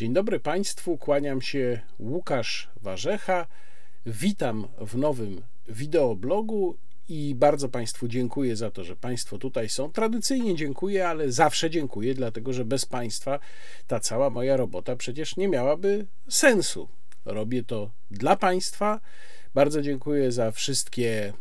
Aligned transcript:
Dzień 0.00 0.12
dobry 0.12 0.40
Państwu, 0.40 0.98
kłaniam 0.98 1.42
się 1.42 1.80
Łukasz 1.98 2.68
Warzecha. 2.82 3.46
Witam 4.06 4.68
w 4.78 4.96
nowym 4.96 5.42
wideoblogu 5.68 6.76
i 7.08 7.34
bardzo 7.34 7.68
Państwu 7.68 8.08
dziękuję 8.08 8.56
za 8.56 8.70
to, 8.70 8.84
że 8.84 8.96
Państwo 8.96 9.38
tutaj 9.38 9.68
są. 9.68 9.92
Tradycyjnie 9.92 10.56
dziękuję, 10.56 11.08
ale 11.08 11.32
zawsze 11.32 11.70
dziękuję, 11.70 12.14
dlatego 12.14 12.52
że 12.52 12.64
bez 12.64 12.86
Państwa 12.86 13.38
ta 13.86 14.00
cała 14.00 14.30
moja 14.30 14.56
robota 14.56 14.96
przecież 14.96 15.36
nie 15.36 15.48
miałaby 15.48 16.06
sensu. 16.28 16.88
Robię 17.24 17.62
to 17.62 17.90
dla 18.10 18.36
Państwa. 18.36 19.00
Bardzo 19.54 19.82
dziękuję 19.82 20.32
za 20.32 20.50
wszystkie 20.50 21.32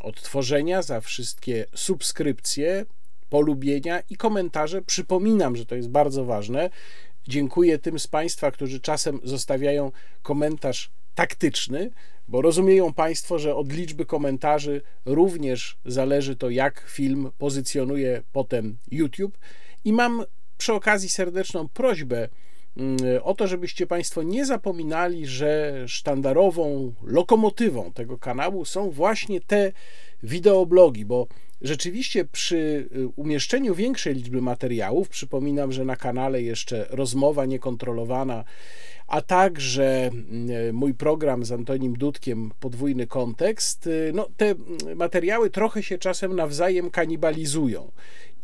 odtworzenia, 0.00 0.82
za 0.82 1.00
wszystkie 1.00 1.66
subskrypcje, 1.74 2.86
polubienia 3.28 4.02
i 4.10 4.16
komentarze. 4.16 4.82
Przypominam, 4.82 5.56
że 5.56 5.66
to 5.66 5.74
jest 5.74 5.88
bardzo 5.88 6.24
ważne. 6.24 6.70
Dziękuję 7.28 7.78
tym 7.78 7.98
z 7.98 8.06
Państwa, 8.06 8.50
którzy 8.50 8.80
czasem 8.80 9.20
zostawiają 9.24 9.92
komentarz 10.22 10.90
taktyczny, 11.14 11.90
bo 12.28 12.42
rozumieją 12.42 12.92
Państwo, 12.92 13.38
że 13.38 13.54
od 13.54 13.72
liczby 13.72 14.06
komentarzy 14.06 14.82
również 15.04 15.76
zależy 15.84 16.36
to, 16.36 16.50
jak 16.50 16.84
film 16.88 17.30
pozycjonuje 17.38 18.22
potem 18.32 18.76
YouTube. 18.90 19.38
I 19.84 19.92
mam 19.92 20.24
przy 20.58 20.72
okazji 20.72 21.08
serdeczną 21.08 21.68
prośbę 21.68 22.28
mm, 22.76 22.98
o 23.22 23.34
to, 23.34 23.46
żebyście 23.46 23.86
Państwo 23.86 24.22
nie 24.22 24.46
zapominali, 24.46 25.26
że 25.26 25.74
sztandarową 25.86 26.92
lokomotywą 27.02 27.92
tego 27.92 28.18
kanału 28.18 28.64
są 28.64 28.90
właśnie 28.90 29.40
te 29.40 29.72
wideoblogi, 30.24 31.04
bo 31.04 31.26
Rzeczywiście 31.64 32.24
przy 32.24 32.56
y, 32.96 33.08
umieszczeniu 33.16 33.74
większej 33.74 34.14
liczby 34.14 34.42
materiałów, 34.42 35.08
przypominam, 35.08 35.72
że 35.72 35.84
na 35.84 35.96
kanale 35.96 36.42
jeszcze 36.42 36.86
rozmowa 36.90 37.44
niekontrolowana, 37.44 38.44
a 39.06 39.20
także 39.22 40.10
y, 40.68 40.72
mój 40.72 40.94
program 40.94 41.44
z 41.44 41.52
Antonim 41.52 41.94
Dudkiem 41.94 42.50
Podwójny 42.60 43.06
Kontekst, 43.06 43.86
y, 43.86 44.12
no, 44.14 44.28
te 44.36 44.54
materiały 44.96 45.50
trochę 45.50 45.82
się 45.82 45.98
czasem 45.98 46.36
nawzajem 46.36 46.90
kanibalizują 46.90 47.92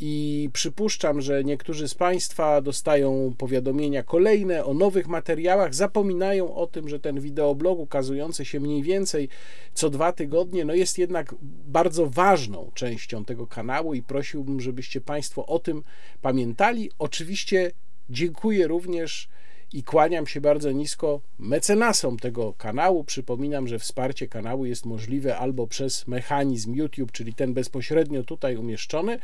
i 0.00 0.50
przypuszczam, 0.52 1.20
że 1.20 1.44
niektórzy 1.44 1.88
z 1.88 1.94
Państwa 1.94 2.60
dostają 2.60 3.34
powiadomienia 3.38 4.02
kolejne 4.02 4.64
o 4.64 4.74
nowych 4.74 5.08
materiałach, 5.08 5.74
zapominają 5.74 6.54
o 6.54 6.66
tym, 6.66 6.88
że 6.88 7.00
ten 7.00 7.20
wideoblog 7.20 7.78
ukazujący 7.78 8.44
się 8.44 8.60
mniej 8.60 8.82
więcej 8.82 9.28
co 9.74 9.90
dwa 9.90 10.12
tygodnie, 10.12 10.64
no 10.64 10.74
jest 10.74 10.98
jednak 10.98 11.34
bardzo 11.66 12.06
ważną 12.06 12.70
częścią 12.74 13.24
tego 13.24 13.46
kanału 13.46 13.94
i 13.94 14.02
prosiłbym, 14.02 14.60
żebyście 14.60 15.00
Państwo 15.00 15.46
o 15.46 15.58
tym 15.58 15.82
pamiętali. 16.22 16.90
Oczywiście 16.98 17.70
dziękuję 18.10 18.66
również 18.66 19.28
i 19.72 19.82
kłaniam 19.82 20.26
się 20.26 20.40
bardzo 20.40 20.72
nisko 20.72 21.20
mecenasom 21.38 22.18
tego 22.18 22.52
kanału. 22.52 23.04
Przypominam, 23.04 23.68
że 23.68 23.78
wsparcie 23.78 24.28
kanału 24.28 24.66
jest 24.66 24.86
możliwe 24.86 25.38
albo 25.38 25.66
przez 25.66 26.06
mechanizm 26.06 26.74
YouTube, 26.74 27.12
czyli 27.12 27.34
ten 27.34 27.54
bezpośrednio 27.54 28.22
tutaj 28.22 28.56
umieszczony, 28.56 29.18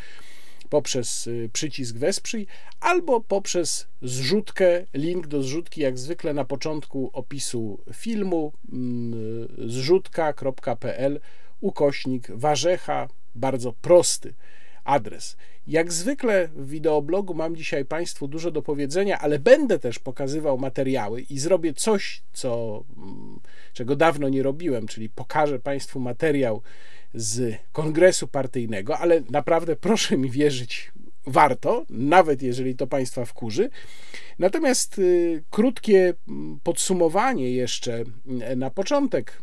poprzez 0.70 1.26
y, 1.26 1.50
przycisk 1.52 1.96
Wesprzyj 1.96 2.46
albo 2.80 3.20
poprzez 3.20 3.86
zrzutkę, 4.02 4.86
link 4.94 5.26
do 5.26 5.42
zrzutki 5.42 5.80
jak 5.80 5.98
zwykle 5.98 6.34
na 6.34 6.44
początku 6.44 7.10
opisu 7.12 7.78
filmu 7.92 8.52
mm, 8.72 9.48
zrzutka.pl 9.58 11.20
ukośnik 11.60 12.30
warzecha, 12.30 13.08
bardzo 13.34 13.72
prosty 13.72 14.34
adres. 14.84 15.36
Jak 15.66 15.92
zwykle 15.92 16.48
w 16.48 16.68
wideoblogu 16.68 17.34
mam 17.34 17.56
dzisiaj 17.56 17.84
Państwu 17.84 18.28
dużo 18.28 18.50
do 18.50 18.62
powiedzenia, 18.62 19.18
ale 19.18 19.38
będę 19.38 19.78
też 19.78 19.98
pokazywał 19.98 20.58
materiały 20.58 21.20
i 21.20 21.38
zrobię 21.38 21.74
coś, 21.74 22.22
co, 22.32 22.84
mm, 22.96 23.40
czego 23.72 23.96
dawno 23.96 24.28
nie 24.28 24.42
robiłem, 24.42 24.86
czyli 24.86 25.08
pokażę 25.08 25.58
Państwu 25.58 26.00
materiał 26.00 26.62
z 27.16 27.58
kongresu 27.72 28.28
partyjnego, 28.28 28.98
ale 28.98 29.22
naprawdę 29.30 29.76
proszę 29.76 30.18
mi 30.18 30.30
wierzyć, 30.30 30.92
warto, 31.26 31.84
nawet 31.90 32.42
jeżeli 32.42 32.76
to 32.76 32.86
Państwa 32.86 33.24
wkurzy. 33.24 33.70
Natomiast 34.38 34.98
y, 34.98 35.44
krótkie 35.50 36.14
podsumowanie 36.62 37.50
jeszcze 37.50 38.04
y, 38.52 38.56
na 38.56 38.70
początek. 38.70 39.42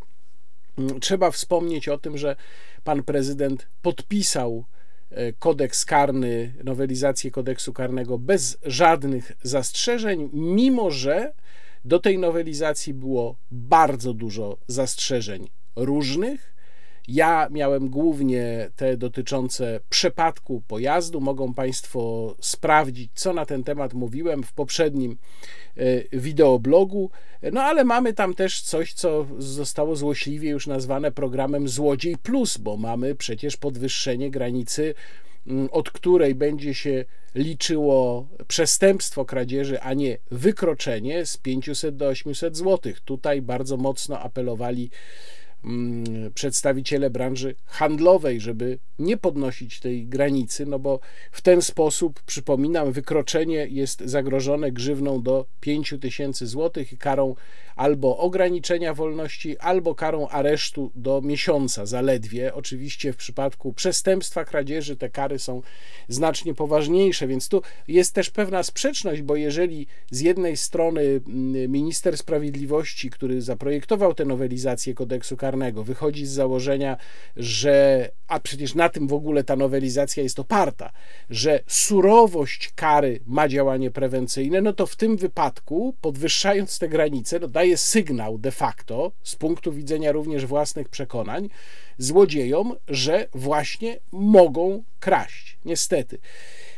Mm, 0.77 0.99
trzeba 0.99 1.31
wspomnieć 1.31 1.89
o 1.89 1.97
tym, 1.97 2.17
że 2.17 2.35
pan 2.83 3.03
prezydent 3.03 3.67
podpisał 3.81 4.65
y, 5.11 5.33
kodeks 5.39 5.85
karny, 5.85 6.53
nowelizację 6.63 7.31
kodeksu 7.31 7.73
karnego 7.73 8.17
bez 8.17 8.57
żadnych 8.63 9.31
zastrzeżeń, 9.43 10.29
mimo 10.33 10.91
że 10.91 11.33
do 11.85 11.99
tej 11.99 12.17
nowelizacji 12.17 12.93
było 12.93 13.35
bardzo 13.51 14.13
dużo 14.13 14.57
zastrzeżeń 14.67 15.49
różnych 15.75 16.52
ja 17.07 17.47
miałem 17.51 17.89
głównie 17.89 18.69
te 18.75 18.97
dotyczące 18.97 19.79
przepadku 19.89 20.61
pojazdu. 20.67 21.21
Mogą 21.21 21.53
Państwo 21.53 22.35
sprawdzić, 22.41 23.11
co 23.13 23.33
na 23.33 23.45
ten 23.45 23.63
temat 23.63 23.93
mówiłem 23.93 24.43
w 24.43 24.53
poprzednim 24.53 25.17
e, 25.77 26.19
wideoblogu. 26.19 27.09
No 27.51 27.61
ale 27.61 27.83
mamy 27.83 28.13
tam 28.13 28.33
też 28.33 28.61
coś, 28.61 28.93
co 28.93 29.25
zostało 29.37 29.95
złośliwie 29.95 30.49
już 30.49 30.67
nazwane 30.67 31.11
programem 31.11 31.67
Złodziej 31.67 32.17
Plus, 32.17 32.57
bo 32.57 32.77
mamy 32.77 33.15
przecież 33.15 33.57
podwyższenie 33.57 34.31
granicy 34.31 34.93
mm, 35.47 35.69
od 35.71 35.91
której 35.91 36.35
będzie 36.35 36.73
się 36.73 37.05
liczyło 37.35 38.27
przestępstwo 38.47 39.25
kradzieży, 39.25 39.81
a 39.81 39.93
nie 39.93 40.17
wykroczenie 40.31 41.25
z 41.25 41.37
500 41.37 41.95
do 41.95 42.07
800 42.07 42.57
zł. 42.57 42.93
Tutaj 43.05 43.41
bardzo 43.41 43.77
mocno 43.77 44.19
apelowali 44.19 44.89
przedstawiciele 46.33 47.09
branży 47.09 47.55
handlowej, 47.65 48.41
żeby 48.41 48.79
nie 48.99 49.17
podnosić 49.17 49.79
tej 49.79 50.07
granicy, 50.07 50.65
no 50.65 50.79
bo 50.79 50.99
w 51.31 51.41
ten 51.41 51.61
sposób, 51.61 52.23
przypominam, 52.25 52.91
wykroczenie 52.91 53.67
jest 53.69 54.01
zagrożone 54.01 54.71
grzywną 54.71 55.21
do 55.21 55.45
5 55.59 55.95
tysięcy 56.01 56.47
złotych 56.47 56.93
i 56.93 56.97
karą 56.97 57.35
albo 57.75 58.17
ograniczenia 58.17 58.93
wolności, 58.93 59.57
albo 59.57 59.95
karą 59.95 60.27
aresztu 60.27 60.91
do 60.95 61.21
miesiąca 61.21 61.85
zaledwie. 61.85 62.53
Oczywiście 62.53 63.13
w 63.13 63.17
przypadku 63.17 63.73
przestępstwa 63.73 64.45
kradzieży 64.45 64.95
te 64.95 65.09
kary 65.09 65.39
są 65.39 65.61
znacznie 66.07 66.53
poważniejsze, 66.53 67.27
więc 67.27 67.49
tu 67.49 67.61
jest 67.87 68.15
też 68.15 68.29
pewna 68.29 68.63
sprzeczność, 68.63 69.21
bo 69.21 69.35
jeżeli 69.35 69.87
z 70.11 70.21
jednej 70.21 70.57
strony 70.57 71.01
mm, 71.01 71.71
minister 71.71 72.17
sprawiedliwości, 72.17 73.09
który 73.09 73.41
zaprojektował 73.41 74.13
tę 74.13 74.25
nowelizację 74.25 74.93
kodeksu 74.93 75.37
karnego, 75.37 75.83
wychodzi 75.83 76.25
z 76.25 76.31
założenia, 76.31 76.97
że 77.37 78.09
a 78.27 78.39
przecież 78.39 78.75
na 78.75 78.89
tym 78.89 79.07
w 79.07 79.13
ogóle 79.13 79.43
ta 79.43 79.55
nowelizacja 79.55 80.23
jest 80.23 80.39
oparta, 80.39 80.91
że 81.29 81.59
surowość 81.67 82.71
kary 82.75 83.19
ma 83.27 83.47
działanie 83.47 83.91
prewencyjne, 83.91 84.61
no 84.61 84.73
to 84.73 84.85
w 84.85 84.95
tym 84.95 85.17
wypadku, 85.17 85.95
podwyższając 86.01 86.79
te 86.79 86.89
granice, 86.89 87.39
no 87.39 87.47
daje 87.63 87.77
sygnał 87.77 88.37
de 88.37 88.51
facto, 88.51 89.11
z 89.23 89.35
punktu 89.35 89.71
widzenia 89.71 90.11
również 90.11 90.45
własnych 90.45 90.89
przekonań, 90.89 91.49
złodziejom, 91.97 92.75
że 92.87 93.27
właśnie 93.33 93.99
mogą 94.11 94.83
kraść. 94.99 95.57
Niestety. 95.65 96.19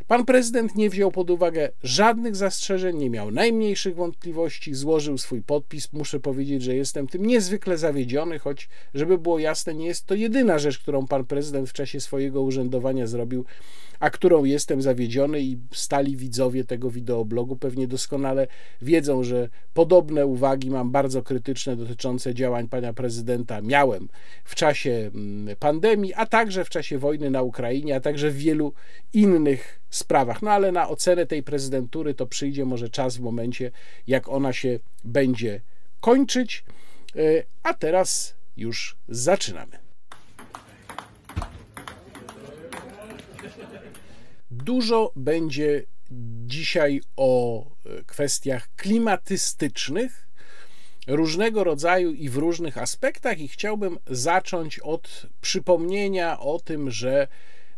Pan 0.08 0.26
prezydent 0.26 0.76
nie 0.76 0.90
wziął 0.90 1.12
pod 1.12 1.30
uwagę 1.30 1.70
żadnych 1.84 2.36
zastrzeżeń, 2.36 2.98
nie 2.98 3.10
miał 3.10 3.32
najmniejszych 3.32 3.96
wątpliwości, 3.96 4.74
złożył 4.74 5.18
swój 5.18 5.42
podpis. 5.42 5.94
Muszę 5.94 6.20
powiedzieć, 6.20 6.64
że 6.64 6.76
jestem 6.76 7.08
tym 7.08 7.26
niezwykle 7.26 7.78
zawiedziony, 7.78 8.40
choć, 8.40 8.70
żeby 8.94 9.18
było 9.18 9.40
jasne, 9.40 9.74
nie 9.74 9.86
jest 9.86 10.06
to 10.06 10.16
jedyna 10.16 10.60
rzecz, 10.60 10.80
którą 10.80 11.08
pan 11.08 11.26
prezydent 11.26 11.70
w 11.70 11.74
czasie 11.74 12.00
swojego 12.00 12.42
urzędowania 12.42 13.08
zrobił, 13.08 13.46
a 14.00 14.10
którą 14.10 14.44
jestem 14.44 14.82
zawiedziony 14.82 15.42
i 15.42 15.58
stali 15.72 16.18
widzowie 16.18 16.64
tego 16.64 16.92
wideoblogu 16.92 17.56
pewnie 17.56 17.88
doskonale 17.88 18.48
wiedzą, 18.82 19.24
że 19.24 19.50
podobne 19.74 20.26
uwagi 20.26 20.70
mam 20.70 20.92
bardzo 20.92 21.24
krytyczne 21.24 21.76
dotyczące 21.76 22.34
działań 22.34 22.68
pana 22.68 22.94
prezydenta 22.94 23.62
miałem 23.62 24.10
w 24.44 24.56
czasie 24.56 25.12
mm, 25.16 25.56
pandemii, 25.56 26.14
a 26.14 26.26
także 26.26 26.66
w 26.66 26.70
czasie 26.70 26.98
wojny 26.98 27.30
na 27.30 27.42
Ukrainie, 27.42 27.96
a 27.96 28.00
także 28.00 28.32
w 28.32 28.38
wielu 28.38 28.74
innych 29.14 29.85
sprawach. 29.96 30.42
No 30.42 30.52
ale 30.52 30.72
na 30.72 30.90
ocenę 30.90 31.26
tej 31.26 31.44
prezydentury 31.44 32.14
to 32.14 32.26
przyjdzie 32.28 32.66
może 32.66 32.90
czas 32.90 33.18
w 33.18 33.22
momencie, 33.22 33.72
jak 34.08 34.30
ona 34.30 34.54
się 34.54 34.80
będzie 35.04 35.62
kończyć. 36.02 36.64
E, 37.16 37.20
a 37.64 37.74
teraz 37.74 38.36
już 38.58 38.98
zaczynamy. 39.10 39.78
Dużo 44.52 45.12
będzie 45.16 45.84
dzisiaj 46.46 47.02
o 47.16 47.62
e, 47.66 48.04
kwestiach 48.04 48.68
klimatystycznych, 48.76 50.28
różnego 51.08 51.64
rodzaju 51.64 52.14
i 52.14 52.30
w 52.30 52.36
różnych 52.36 52.78
aspektach, 52.78 53.40
i 53.40 53.48
chciałbym 53.48 53.98
zacząć 54.08 54.80
od 54.80 55.26
przypomnienia 55.42 56.40
o 56.40 56.60
tym, 56.60 56.92
że 56.92 57.28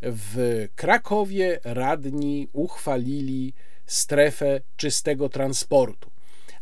w 0.02 0.68
Krakowie 0.76 1.60
radni 1.64 2.48
uchwalili 2.54 3.54
strefę 3.86 4.62
czystego 4.78 5.30
transportu. 5.30 6.10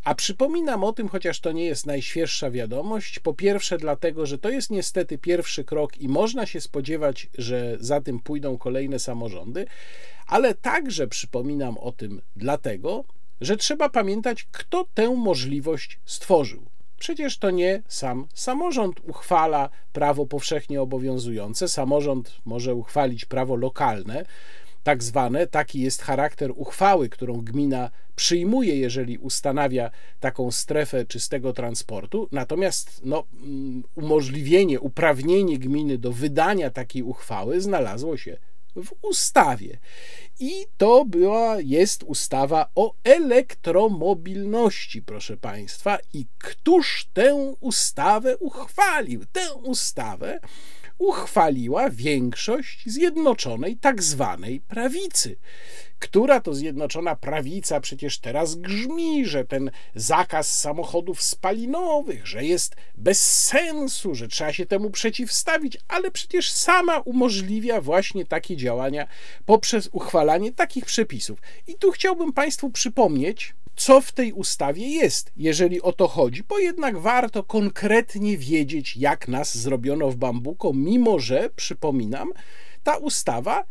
A 0.04 0.16
przypominam 0.16 0.84
o 0.84 0.94
tym, 0.94 1.10
chociaż 1.10 1.40
to 1.40 1.52
nie 1.52 1.66
jest 1.66 1.86
najświeższa 1.86 2.52
wiadomość. 2.52 3.20
Po 3.20 3.34
pierwsze, 3.34 3.78
dlatego, 3.78 4.26
że 4.26 4.38
to 4.38 4.50
jest 4.50 4.70
niestety 4.70 5.18
pierwszy 5.18 5.64
krok 5.64 5.98
i 5.98 6.08
można 6.08 6.46
się 6.46 6.62
spodziewać, 6.62 7.30
że 7.38 7.78
za 7.80 8.02
tym 8.02 8.20
pójdą 8.20 8.58
kolejne 8.58 9.00
samorządy, 9.00 9.66
ale 10.28 10.54
także 10.56 11.08
przypominam 11.08 11.78
o 11.78 11.92
tym 11.92 12.22
dlatego, 12.36 13.04
że 13.42 13.58
trzeba 13.58 13.90
pamiętać, 13.90 14.48
kto 14.52 14.86
tę 14.94 15.10
możliwość 15.10 16.00
stworzył. 16.06 16.66
Przecież 17.06 17.38
to 17.38 17.52
nie 17.52 17.82
sam 17.88 18.28
samorząd 18.34 19.00
uchwala 19.08 19.70
prawo 19.94 20.26
powszechnie 20.26 20.82
obowiązujące. 20.82 21.68
Samorząd 21.68 22.42
może 22.46 22.76
uchwalić 22.76 23.26
prawo 23.26 23.56
lokalne, 23.56 24.26
tak 24.84 25.04
zwane. 25.04 25.48
Taki 25.48 25.82
jest 25.82 26.02
charakter 26.02 26.52
uchwały, 26.56 27.10
którą 27.10 27.42
gmina 27.42 27.90
przyjmuje, 28.16 28.76
jeżeli 28.76 29.18
ustanawia 29.18 29.92
taką 30.20 30.52
strefę 30.52 31.06
czystego 31.06 31.54
transportu. 31.54 32.28
Natomiast 32.32 33.02
no, 33.04 33.24
mm, 33.44 33.84
umożliwienie, 33.96 34.80
uprawnienie 34.80 35.60
gminy 35.60 35.98
do 35.98 36.12
wydania 36.12 36.70
takiej 36.70 37.04
uchwały 37.04 37.62
znalazło 37.62 38.18
się 38.18 38.38
w 38.76 38.92
ustawie. 39.02 39.80
I 40.40 40.66
to 40.78 41.06
była, 41.06 41.62
jest 41.62 42.04
ustawa 42.04 42.70
o 42.76 42.94
elektromobilności, 43.04 45.02
proszę 45.02 45.38
Państwa. 45.38 45.98
I 46.14 46.26
któż 46.38 47.10
tę 47.14 47.36
ustawę 47.60 48.38
uchwalił? 48.38 49.26
Tę 49.32 49.54
ustawę 49.54 50.40
uchwaliła 50.98 51.90
większość 51.90 52.84
zjednoczonej 52.90 53.78
tak 53.78 54.04
zwanej 54.04 54.62
prawicy 54.62 55.36
która 56.00 56.40
to 56.40 56.54
zjednoczona 56.54 57.16
prawica 57.16 57.80
przecież 57.80 58.20
teraz 58.20 58.56
grzmi, 58.56 59.26
że 59.26 59.46
ten 59.46 59.72
zakaz 59.96 60.60
samochodów 60.60 61.24
spalinowych, 61.24 62.28
że 62.28 62.46
jest 62.46 62.76
bez 62.96 63.46
sensu, 63.46 64.16
że 64.16 64.28
trzeba 64.28 64.54
się 64.54 64.66
temu 64.66 64.90
przeciwstawić, 64.90 65.78
ale 65.88 66.12
przecież 66.12 66.52
sama 66.52 67.00
umożliwia 67.00 67.82
właśnie 67.82 68.26
takie 68.26 68.58
działania 68.58 69.08
poprzez 69.46 69.90
uchwalanie 69.92 70.52
takich 70.52 70.86
przepisów. 70.86 71.40
I 71.68 71.76
tu 71.76 71.92
chciałbym 71.92 72.34
Państwu 72.34 72.70
przypomnieć, 72.70 73.56
co 73.76 74.02
w 74.02 74.12
tej 74.12 74.34
ustawie 74.34 74.88
jest, 74.88 75.32
jeżeli 75.38 75.82
o 75.82 75.94
to 75.94 76.08
chodzi, 76.08 76.44
bo 76.44 76.60
jednak 76.60 76.98
warto 76.98 77.44
konkretnie 77.44 78.38
wiedzieć, 78.38 78.98
jak 78.98 79.28
nas 79.28 79.58
zrobiono 79.58 80.12
w 80.12 80.16
Bambuko, 80.16 80.74
mimo 80.74 81.20
że, 81.20 81.50
przypominam, 81.56 82.32
ta 82.84 82.98
ustawa 82.98 83.64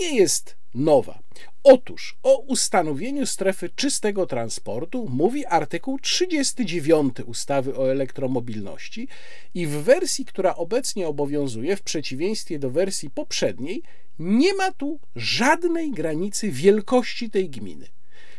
nie 0.00 0.16
jest 0.16 0.56
nowa. 0.74 1.18
Otóż 1.64 2.18
o 2.22 2.38
ustanowieniu 2.38 3.26
strefy 3.26 3.70
czystego 3.76 4.26
transportu 4.26 5.08
mówi 5.08 5.46
artykuł 5.46 5.98
39 5.98 7.14
ustawy 7.26 7.76
o 7.76 7.90
elektromobilności 7.90 9.08
i 9.54 9.66
w 9.66 9.70
wersji, 9.70 10.24
która 10.24 10.54
obecnie 10.56 11.08
obowiązuje, 11.08 11.76
w 11.76 11.82
przeciwieństwie 11.82 12.58
do 12.58 12.70
wersji 12.70 13.10
poprzedniej, 13.10 13.82
nie 14.18 14.54
ma 14.54 14.72
tu 14.72 15.00
żadnej 15.16 15.90
granicy 15.90 16.50
wielkości 16.50 17.30
tej 17.30 17.50
gminy. 17.50 17.86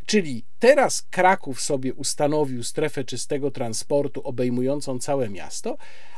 Czyli 0.06 0.46
teraz 0.60 1.02
Kraków 1.02 1.62
sobie 1.62 1.94
ustanowił 1.94 2.64
strefę 2.64 3.04
czystego 3.04 3.52
transportu 3.52 4.22
obejmującą 4.22 5.00
całe 5.00 5.30
miasto, 5.30 5.78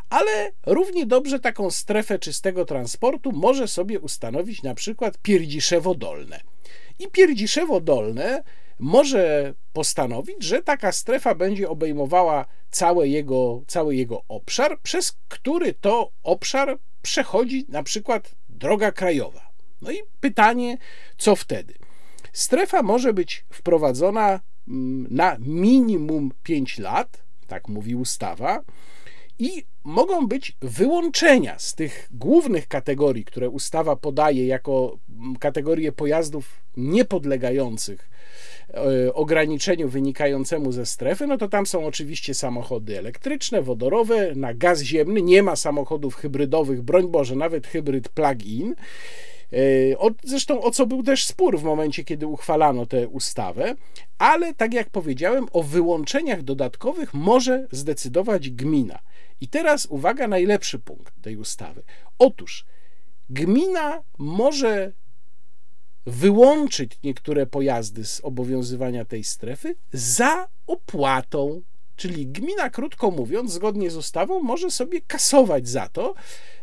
ale 0.09 0.51
równie 0.65 1.05
dobrze 1.05 1.39
taką 1.39 1.71
strefę 1.71 2.19
czystego 2.19 2.65
transportu 2.65 3.31
może 3.31 3.67
sobie 3.67 3.99
ustanowić 3.99 4.63
na 4.63 4.75
przykład 4.75 5.17
Pierdziszewo 5.17 5.95
Dolne. 5.95 6.39
I 6.99 7.07
Pierdziszewo 7.07 7.81
Dolne 7.81 8.43
może 8.79 9.53
postanowić, 9.73 10.43
że 10.43 10.61
taka 10.61 10.91
strefa 10.91 11.35
będzie 11.35 11.69
obejmowała 11.69 12.45
cały 12.71 13.09
jego, 13.09 13.61
cały 13.67 13.95
jego 13.95 14.21
obszar, 14.27 14.79
przez 14.83 15.17
który 15.27 15.73
to 15.73 16.11
obszar 16.23 16.77
przechodzi 17.01 17.65
na 17.69 17.83
przykład 17.83 18.35
droga 18.49 18.91
krajowa. 18.91 19.51
No 19.81 19.91
i 19.91 19.97
pytanie, 20.19 20.77
co 21.17 21.35
wtedy? 21.35 21.73
Strefa 22.35 22.83
może 22.83 23.13
być 23.13 23.45
wprowadzona 23.49 24.39
mm, 24.67 25.07
na 25.11 25.37
minimum 25.39 26.31
5 26.43 26.79
lat, 26.79 27.23
tak 27.47 27.67
mówi 27.67 27.95
ustawa, 27.95 28.61
i 29.39 29.63
mogą 29.83 30.27
być 30.27 30.57
wyłączenia 30.61 31.59
z 31.59 31.75
tych 31.75 32.07
głównych 32.11 32.67
kategorii, 32.67 33.25
które 33.25 33.49
ustawa 33.49 33.95
podaje 33.95 34.47
jako 34.47 34.97
mm, 35.09 35.35
kategorie 35.35 35.91
pojazdów 35.91 36.61
niepodlegających 36.77 38.09
e, 38.69 39.13
ograniczeniu 39.13 39.89
wynikającemu 39.89 40.71
ze 40.71 40.85
strefy, 40.85 41.27
no 41.27 41.37
to 41.37 41.47
tam 41.47 41.65
są 41.65 41.85
oczywiście 41.85 42.33
samochody 42.33 42.99
elektryczne, 42.99 43.61
wodorowe, 43.61 44.35
na 44.35 44.53
gaz 44.53 44.81
ziemny, 44.81 45.21
nie 45.21 45.43
ma 45.43 45.55
samochodów 45.55 46.15
hybrydowych, 46.15 46.81
broń 46.81 47.07
Boże, 47.07 47.35
nawet 47.35 47.67
hybryd 47.67 48.09
plug-in. 48.09 48.75
E, 49.53 49.57
zresztą 50.23 50.61
o 50.61 50.71
co 50.71 50.85
był 50.85 51.03
też 51.03 51.25
spór 51.25 51.59
w 51.59 51.63
momencie, 51.63 52.03
kiedy 52.03 52.27
uchwalano 52.27 52.85
tę 52.85 53.07
ustawę, 53.07 53.75
ale 54.17 54.53
tak 54.53 54.73
jak 54.73 54.89
powiedziałem, 54.89 55.45
o 55.53 55.63
wyłączeniach 55.63 56.43
dodatkowych 56.43 57.13
może 57.13 57.67
zdecydować 57.71 58.49
gmina. 58.49 58.99
I 59.41 59.47
teraz 59.47 59.85
uwaga, 59.85 60.27
najlepszy 60.27 60.79
punkt 60.79 61.21
tej 61.21 61.37
ustawy. 61.37 61.83
Otóż 62.19 62.65
gmina 63.29 64.01
może 64.17 64.91
wyłączyć 66.05 66.99
niektóre 67.03 67.45
pojazdy 67.45 68.05
z 68.05 68.21
obowiązywania 68.23 69.05
tej 69.05 69.23
strefy 69.23 69.75
za 69.93 70.47
opłatą. 70.67 71.61
Czyli 71.95 72.27
gmina, 72.27 72.69
krótko 72.69 73.11
mówiąc, 73.11 73.51
zgodnie 73.51 73.89
z 73.89 73.95
ustawą, 73.95 74.39
może 74.39 74.71
sobie 74.71 75.01
kasować 75.01 75.67
za 75.67 75.89
to, 75.89 76.13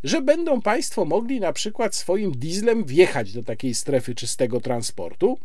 że 0.04 0.22
będą 0.22 0.60
Państwo 0.60 1.04
mogli 1.04 1.40
na 1.40 1.52
przykład 1.52 1.94
swoim 1.94 2.32
dieslem 2.32 2.84
wjechać 2.84 3.32
do 3.32 3.42
takiej 3.42 3.74
strefy 3.74 4.14
czystego 4.14 4.60
transportu 4.60 5.38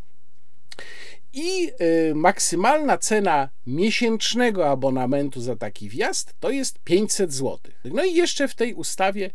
i 1.33 1.71
y, 2.09 2.15
maksymalna 2.15 2.97
cena 2.97 3.49
miesięcznego 3.67 4.69
abonamentu 4.69 5.41
za 5.41 5.55
taki 5.55 5.89
wjazd 5.89 6.33
to 6.39 6.49
jest 6.49 6.79
500 6.79 7.33
zł. 7.33 7.59
No 7.85 8.05
i 8.05 8.13
jeszcze 8.13 8.47
w 8.47 8.55
tej 8.55 8.73
ustawie 8.73 9.29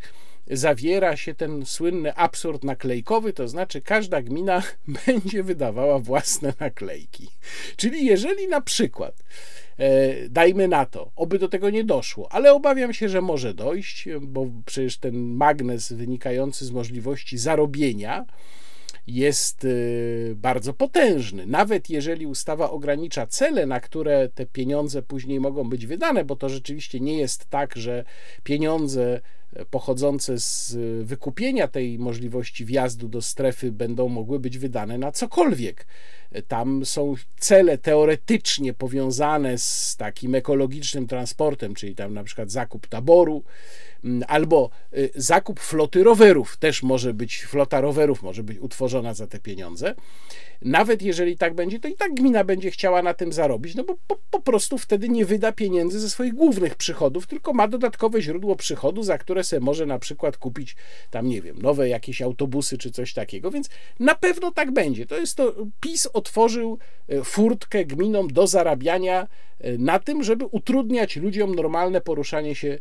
zawiera 0.51 1.17
się 1.17 1.35
ten 1.35 1.67
słynny 1.67 2.15
absurd 2.15 2.65
naklejkowy, 2.65 3.33
to 3.33 3.49
znaczy 3.49 3.81
każda 3.81 4.23
gmina 4.23 4.63
będzie 5.07 5.43
wydawała 5.43 5.99
własne 5.99 6.53
naklejki. 6.61 7.29
Czyli 7.77 8.07
jeżeli 8.07 8.49
na 8.49 8.61
przykład 8.61 9.15
dajmy 10.31 10.69
na 10.69 10.87
to, 10.87 11.11
oby 11.17 11.39
do 11.39 11.49
tego 11.49 11.71
nie 11.71 11.85
doszło, 11.85 12.33
ale 12.33 12.53
obawiam 12.53 12.95
się, 12.95 13.09
że 13.09 13.21
może 13.21 13.55
dojść, 13.55 14.09
bo 14.21 14.47
przecież 14.67 14.99
ten 14.99 15.17
magnes 15.17 15.93
wynikający 15.93 16.65
z 16.65 16.71
możliwości 16.71 17.39
zarobienia 17.39 18.25
jest 19.07 19.65
y, 19.65 20.35
bardzo 20.37 20.75
potężny. 20.75 21.47
Nawet 21.47 21.91
jeżeli 21.91 22.27
ustawa 22.27 22.71
ogranicza 22.71 23.27
cele, 23.27 23.67
na 23.67 23.81
które 23.81 24.29
te 24.29 24.47
pieniądze 24.47 25.03
później 25.03 25.41
mogą 25.41 25.69
być 25.69 25.87
wydane, 25.87 26.25
bo 26.25 26.37
to 26.37 26.49
rzeczywiście 26.49 27.01
nie 27.01 27.19
jest 27.19 27.51
tak, 27.51 27.77
że 27.77 28.05
pieniądze 28.43 29.21
pochodzące 29.71 30.39
z 30.39 30.77
wykupienia 31.05 31.69
tej 31.69 31.99
możliwości 31.99 32.65
wjazdu 32.65 33.09
do 33.09 33.23
strefy 33.23 33.73
będą 33.73 34.09
mogły 34.09 34.41
być 34.41 34.59
wydane 34.59 34.99
na 34.99 35.13
cokolwiek. 35.13 35.87
Tam 36.49 36.85
są 36.85 37.15
cele 37.39 37.79
teoretycznie 37.79 38.75
powiązane 38.75 39.59
z 39.59 39.97
takim 39.97 40.35
ekologicznym 40.35 41.07
transportem, 41.07 41.75
czyli 41.75 41.95
tam 41.95 42.15
na 42.15 42.25
przykład 42.25 42.51
zakup 42.51 42.87
taboru, 42.87 43.45
albo 44.29 44.71
y, 44.97 45.11
zakup 45.15 45.61
floty 45.61 46.05
rowerów. 46.05 46.57
Też 46.57 46.83
może 46.83 47.15
być, 47.15 47.45
flota 47.45 47.81
rowerów 47.81 48.23
może 48.23 48.43
być 48.43 48.59
utworzona 48.59 49.15
za 49.15 49.27
te 49.27 49.39
pieniądze. 49.39 49.95
Nawet 50.65 51.03
jeżeli 51.03 51.37
tak 51.39 51.55
będzie, 51.55 51.81
to 51.81 51.89
i 51.89 51.95
tak 51.95 52.15
gmina 52.15 52.45
będzie 52.45 52.71
chciała 52.71 53.03
na 53.03 53.15
tym 53.15 53.33
zarobić, 53.33 53.75
no 53.75 53.85
bo 53.85 53.97
po, 54.07 54.19
po 54.31 54.41
prostu 54.41 54.79
wtedy 54.79 55.09
nie 55.09 55.25
wyda 55.25 55.53
pieniędzy 55.53 56.01
ze 56.01 56.11
swoich 56.11 56.35
głównych 56.35 56.75
przychodów, 56.75 57.27
tylko 57.27 57.53
ma 57.53 57.69
dodatkowe 57.69 58.23
źródło 58.23 58.57
przychodu, 58.57 59.03
za 59.03 59.19
które 59.19 59.45
sobie 59.45 59.61
może 59.61 59.87
na 59.87 59.99
przykład 59.99 60.37
kupić 60.37 60.77
tam, 61.11 61.29
nie 61.29 61.43
wiem, 61.43 61.63
nowe 61.63 61.89
jakieś 61.89 62.23
autobusy 62.23 62.79
czy 62.79 62.91
coś 62.91 63.13
takiego, 63.13 63.51
więc 63.51 63.69
na 64.01 64.15
pewno 64.15 64.51
tak 64.51 64.73
będzie. 64.73 65.07
To 65.07 65.17
jest 65.17 65.37
to, 65.37 65.55
PiS 65.81 66.09
otworzył 66.13 66.79
e, 67.09 67.25
furtkę 67.25 67.85
gminom 67.85 68.29
do 68.29 68.47
zarabiania 68.47 69.29
e, 69.59 69.79
na 69.79 69.99
tym, 69.99 70.23
żeby 70.23 70.45
utrudniać 70.45 71.17
ludziom 71.17 71.55
normalne 71.55 72.01
poruszanie 72.01 72.55
się 72.55 72.79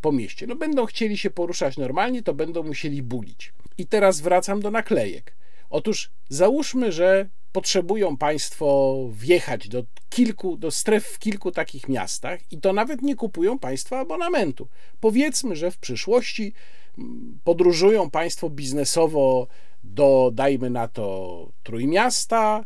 po 0.00 0.12
mieście. 0.12 0.46
No 0.46 0.56
będą 0.56 0.86
chcieli 0.86 1.18
się 1.18 1.30
poruszać 1.30 1.76
normalnie, 1.76 2.22
to 2.22 2.34
będą 2.34 2.62
musieli 2.62 3.02
bulić. 3.02 3.52
I 3.78 3.86
teraz 3.86 4.20
wracam 4.20 4.60
do 4.60 4.70
naklejek. 4.70 5.36
Otóż 5.70 6.10
załóżmy, 6.28 6.92
że 6.92 7.28
potrzebują 7.52 8.16
Państwo 8.16 8.96
wjechać 9.12 9.68
do 9.68 9.84
kilku, 10.10 10.56
do 10.56 10.70
stref 10.70 11.06
w 11.06 11.18
kilku 11.18 11.52
takich 11.52 11.88
miastach 11.88 12.52
i 12.52 12.60
to 12.60 12.72
nawet 12.72 13.02
nie 13.02 13.16
kupują 13.16 13.58
Państwo 13.58 13.98
abonamentu. 13.98 14.68
Powiedzmy, 15.00 15.56
że 15.56 15.70
w 15.70 15.78
przyszłości 15.78 16.52
mm, 16.98 17.38
podróżują 17.44 18.10
Państwo 18.10 18.50
biznesowo 18.50 19.46
do, 19.84 20.30
dajmy 20.34 20.70
na 20.70 20.88
to, 20.88 21.48
Trójmiasta, 21.62 22.64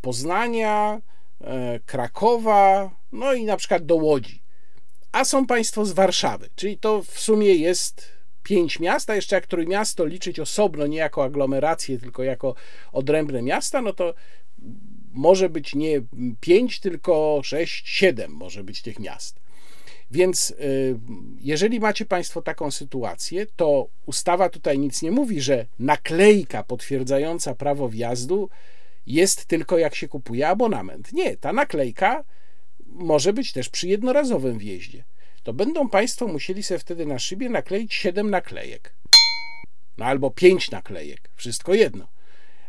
Poznania, 0.00 1.00
e, 1.40 1.80
Krakowa, 1.86 2.90
no 3.12 3.34
i 3.34 3.44
na 3.44 3.56
przykład 3.56 3.86
do 3.86 3.96
Łodzi. 3.96 4.41
A 5.12 5.24
są 5.24 5.46
Państwo 5.46 5.84
z 5.84 5.92
Warszawy, 5.92 6.48
czyli 6.56 6.78
to 6.78 7.02
w 7.02 7.20
sumie 7.20 7.54
jest 7.54 8.08
pięć 8.42 8.80
miast, 8.80 9.10
a 9.10 9.14
jeszcze 9.14 9.36
jak 9.36 9.46
Trójmiasto 9.46 10.04
liczyć 10.04 10.40
osobno, 10.40 10.86
nie 10.86 10.98
jako 10.98 11.24
aglomerację, 11.24 11.98
tylko 11.98 12.22
jako 12.22 12.54
odrębne 12.92 13.42
miasta, 13.42 13.82
no 13.82 13.92
to 13.92 14.14
może 15.12 15.48
być 15.48 15.74
nie 15.74 16.02
pięć, 16.40 16.80
tylko 16.80 17.40
sześć, 17.44 17.88
siedem 17.88 18.32
może 18.32 18.64
być 18.64 18.82
tych 18.82 18.98
miast. 18.98 19.40
Więc 20.10 20.50
y, 20.50 20.98
jeżeli 21.40 21.80
macie 21.80 22.04
Państwo 22.04 22.42
taką 22.42 22.70
sytuację, 22.70 23.46
to 23.56 23.88
ustawa 24.06 24.48
tutaj 24.48 24.78
nic 24.78 25.02
nie 25.02 25.10
mówi, 25.10 25.40
że 25.40 25.66
naklejka 25.78 26.62
potwierdzająca 26.62 27.54
prawo 27.54 27.88
wjazdu 27.88 28.48
jest 29.06 29.44
tylko 29.44 29.78
jak 29.78 29.94
się 29.94 30.08
kupuje 30.08 30.48
abonament. 30.48 31.12
Nie, 31.12 31.36
ta 31.36 31.52
naklejka 31.52 32.24
może 32.94 33.32
być 33.32 33.52
też 33.52 33.68
przy 33.68 33.88
jednorazowym 33.88 34.58
wjeździe. 34.58 35.04
To 35.42 35.52
będą 35.52 35.88
Państwo 35.88 36.26
musieli 36.26 36.62
sobie 36.62 36.78
wtedy 36.78 37.06
na 37.06 37.18
szybie 37.18 37.48
nakleić 37.48 37.94
7 37.94 38.30
naklejek. 38.30 38.94
No 39.98 40.04
albo 40.04 40.30
5 40.30 40.70
naklejek, 40.70 41.30
wszystko 41.36 41.74
jedno 41.74 42.06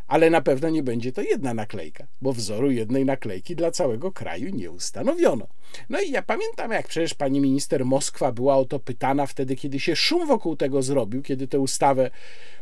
ale 0.07 0.29
na 0.29 0.41
pewno 0.41 0.69
nie 0.69 0.83
będzie 0.83 1.11
to 1.11 1.21
jedna 1.21 1.53
naklejka, 1.53 2.07
bo 2.21 2.33
wzoru 2.33 2.71
jednej 2.71 3.05
naklejki 3.05 3.55
dla 3.55 3.71
całego 3.71 4.11
kraju 4.11 4.49
nie 4.49 4.71
ustanowiono. 4.71 5.47
No 5.89 6.01
i 6.01 6.11
ja 6.11 6.21
pamiętam, 6.21 6.71
jak 6.71 6.87
przecież 6.87 7.13
pani 7.13 7.41
minister 7.41 7.85
Moskwa 7.85 8.31
była 8.31 8.57
o 8.57 8.65
to 8.65 8.79
pytana 8.79 9.25
wtedy, 9.25 9.55
kiedy 9.55 9.79
się 9.79 9.95
szum 9.95 10.27
wokół 10.27 10.55
tego 10.55 10.83
zrobił, 10.83 11.21
kiedy 11.21 11.47
tę 11.47 11.59
ustawę 11.59 12.11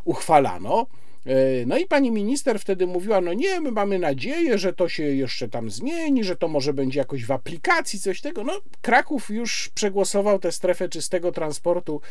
uchwalano. 0.06 0.88
E, 1.26 1.66
no 1.66 1.78
i 1.78 1.86
pani 1.86 2.12
minister 2.12 2.60
wtedy 2.60 2.88
mówiła: 2.88 3.22
No 3.22 3.34
nie, 3.34 3.62
my 3.62 3.72
mamy 3.72 4.00
nadzieję, 4.00 4.58
że 4.58 4.74
to 4.74 4.90
się 4.90 5.04
jeszcze 5.04 5.50
tam 5.50 5.70
zmieni, 5.70 6.24
że 6.24 6.36
to 6.36 6.48
może 6.48 6.74
będzie 6.74 7.00
jakoś 7.00 7.26
w 7.26 7.32
aplikacji, 7.32 8.00
coś 8.00 8.22
tego. 8.22 8.44
No, 8.44 8.54
Kraków 8.82 9.30
już 9.30 9.70
przegłosował 9.76 10.40
tę 10.40 10.52
strefę 10.52 10.90
czystego 10.90 11.32
transportu 11.32 12.02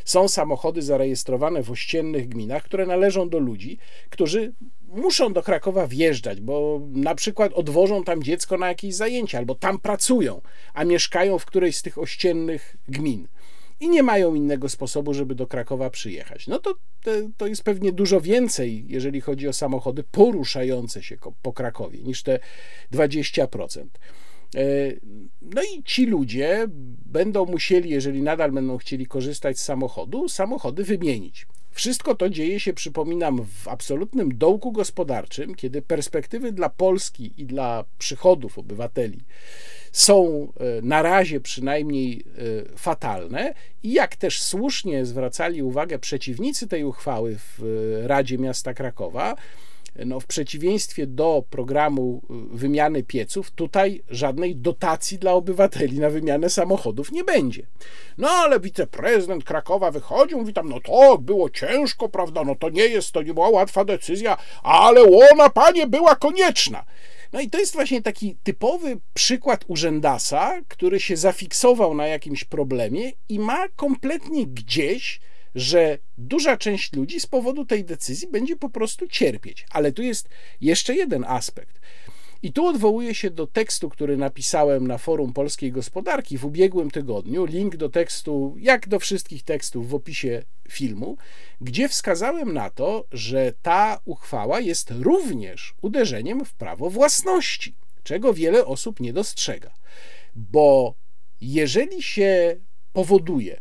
są 0.05 0.29
samochody 0.29 0.83
zarejestrowane 0.83 1.63
w 1.63 1.71
ościennych 1.71 2.29
gminach, 2.29 2.63
które 2.63 2.87
należą 2.87 3.29
do 3.29 3.39
ludzi, 3.39 3.79
którzy 4.11 4.53
muszą 4.89 5.33
do 5.33 5.43
Krakowa 5.43 5.87
wjeżdżać, 5.87 6.41
bo 6.41 6.81
na 6.93 7.15
przykład 7.15 7.53
odwożą 7.53 8.05
tam 8.05 8.23
dziecko 8.23 8.59
na 8.59 8.69
jakieś 8.69 8.95
zajęcia, 8.95 9.39
albo 9.39 9.55
tam 9.55 9.79
pracują, 9.79 10.41
a 10.75 10.85
mieszkają 10.85 11.39
w 11.39 11.47
którejś 11.47 11.77
z 11.77 11.83
tych 11.83 11.99
ościennych 11.99 12.77
gmin 12.89 13.29
i 13.81 13.89
nie 13.89 14.03
mają 14.03 14.35
innego 14.35 14.69
sposobu, 14.69 15.15
żeby 15.15 15.35
do 15.35 15.47
Krakowa 15.47 15.91
przyjechać. 15.91 16.47
No 16.47 16.59
to, 16.59 16.75
to 17.37 17.47
jest 17.47 17.63
pewnie 17.63 17.93
dużo 17.93 18.21
więcej, 18.21 18.85
jeżeli 18.89 19.21
chodzi 19.21 19.49
o 19.49 19.53
samochody 19.53 20.05
poruszające 20.11 21.03
się 21.03 21.17
po 21.43 21.53
Krakowie, 21.53 22.03
niż 22.03 22.23
te 22.23 22.39
20%. 22.93 23.87
E, 24.55 24.61
no 25.43 25.63
i 25.63 25.83
ci 25.83 26.07
ludzie 26.07 26.65
będą 27.07 27.47
musieli, 27.47 27.91
jeżeli 27.91 28.23
nadal 28.23 28.53
będą 28.53 28.79
chcieli 28.79 29.07
korzystać 29.07 29.59
z 29.59 29.65
samochodu, 29.65 30.29
samochody 30.29 30.85
wymienić. 30.85 31.47
Wszystko 31.71 32.15
to 32.15 32.31
dzieje 32.31 32.61
się, 32.61 32.73
przypominam, 32.73 33.47
w 33.47 33.69
absolutnym 33.69 34.39
dołku 34.39 34.73
gospodarczym, 34.73 35.55
kiedy 35.55 35.83
perspektywy 35.83 36.53
dla 36.53 36.69
Polski 36.69 37.33
i 37.37 37.47
dla 37.47 37.85
przychodów 37.99 38.59
obywateli 38.59 39.21
są 39.95 40.49
e, 40.61 40.83
na 40.83 41.03
razie 41.03 41.41
przynajmniej 41.41 42.25
e, 42.75 42.79
fatalne 42.79 43.55
i 43.83 43.93
jak 43.93 44.17
też 44.17 44.43
słusznie 44.43 45.07
zwracali 45.07 45.63
uwagę 45.63 45.99
przeciwnicy 45.99 46.69
tej 46.69 46.85
uchwały 46.85 47.37
w 47.39 47.63
e, 48.05 48.09
Radzie 48.09 48.39
Miasta 48.39 48.75
Krakowa, 48.75 49.35
no, 50.07 50.21
w 50.21 50.27
przeciwieństwie 50.27 51.07
do 51.07 51.45
programu 51.51 52.23
wymiany 52.51 53.03
pieców, 53.03 53.51
tutaj 53.51 54.03
żadnej 54.11 54.57
dotacji 54.57 55.19
dla 55.19 55.33
obywateli 55.33 55.99
na 55.99 56.11
wymianę 56.11 56.51
samochodów 56.51 57.13
nie 57.13 57.25
będzie. 57.25 57.67
No 58.19 58.29
ale 58.29 58.61
wiceprezydent 58.61 59.45
Krakowa 59.45 59.91
wychodził, 59.91 60.39
mówi 60.39 60.53
tam, 60.53 60.69
no 60.69 60.81
to 60.81 61.19
było 61.19 61.51
ciężko, 61.51 62.09
prawda, 62.09 62.45
no 62.45 62.55
to 62.55 62.71
nie 62.71 62.87
jest, 62.87 63.13
to 63.13 63.23
nie 63.23 63.35
była 63.35 63.49
łatwa 63.49 63.85
decyzja, 63.85 64.37
ale 64.63 65.03
ona, 65.33 65.51
panie, 65.51 65.87
była 65.87 66.17
konieczna. 66.17 66.85
No 67.35 67.41
i 67.41 67.51
to 67.51 67.59
jest 67.59 67.73
właśnie 67.73 68.03
taki 68.03 68.37
typowy 68.43 69.01
przykład 69.15 69.65
urzędasa, 69.69 70.61
który 70.69 71.01
się 71.01 71.17
zafiksował 71.17 71.95
na 71.95 72.07
jakimś 72.07 72.45
problemie 72.45 73.13
i 73.29 73.39
ma 73.39 73.69
kompletnie 73.69 74.47
gdzieś, 74.47 75.21
że 75.55 75.99
duża 76.19 76.57
część 76.57 76.93
ludzi 76.93 77.21
z 77.21 77.27
powodu 77.27 77.65
tej 77.65 77.85
decyzji 77.85 78.29
będzie 78.29 78.57
po 78.57 78.71
prostu 78.71 79.09
cierpieć. 79.09 79.67
Ale 79.71 79.93
tu 79.93 80.03
jest 80.03 80.29
jeszcze 80.61 80.95
jeden 80.95 81.25
aspekt. 81.25 81.81
I 82.45 82.53
tu 82.53 82.67
odwołuję 82.67 83.15
się 83.15 83.31
do 83.31 83.47
tekstu, 83.47 83.89
który 83.89 84.17
napisałem 84.17 84.87
na 84.87 84.99
forum 84.99 85.33
polskiej 85.33 85.73
gospodarki 85.73 86.39
w 86.39 86.45
ubiegłym 86.45 86.91
tygodniu. 86.91 87.45
Link 87.45 87.77
do 87.77 87.89
tekstu, 87.89 88.57
jak 88.59 88.89
do 88.89 88.99
wszystkich 88.99 89.43
tekstów, 89.43 89.89
w 89.89 89.95
opisie 89.95 90.43
filmu, 90.69 91.17
gdzie 91.61 91.89
wskazałem 91.89 92.53
na 92.53 92.71
to, 92.71 93.05
że 93.13 93.53
ta 93.63 94.01
uchwała 94.05 94.61
jest 94.61 94.91
również 94.91 95.75
uderzeniem 95.83 96.45
w 96.45 96.55
prawo 96.55 96.91
własności, 96.91 97.75
czego 98.03 98.35
wiele 98.35 98.67
osób 98.67 99.01
nie 99.01 99.13
dostrzega. 99.13 99.75
Bo 100.37 100.95
jeżeli 101.41 102.03
się 102.03 102.57
powoduje, 102.93 103.61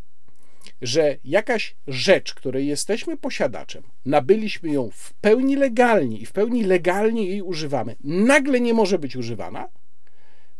że 0.81 1.17
jakaś 1.23 1.75
rzecz, 1.87 2.33
której 2.33 2.67
jesteśmy 2.67 3.17
posiadaczem, 3.17 3.83
nabyliśmy 4.05 4.69
ją 4.69 4.89
w 4.93 5.13
pełni 5.13 5.55
legalnie 5.55 6.17
i 6.17 6.25
w 6.25 6.31
pełni 6.31 6.63
legalnie 6.63 7.25
jej 7.25 7.41
używamy, 7.41 7.95
nagle 8.03 8.59
nie 8.59 8.73
może 8.73 8.99
być 8.99 9.15
używana, 9.15 9.69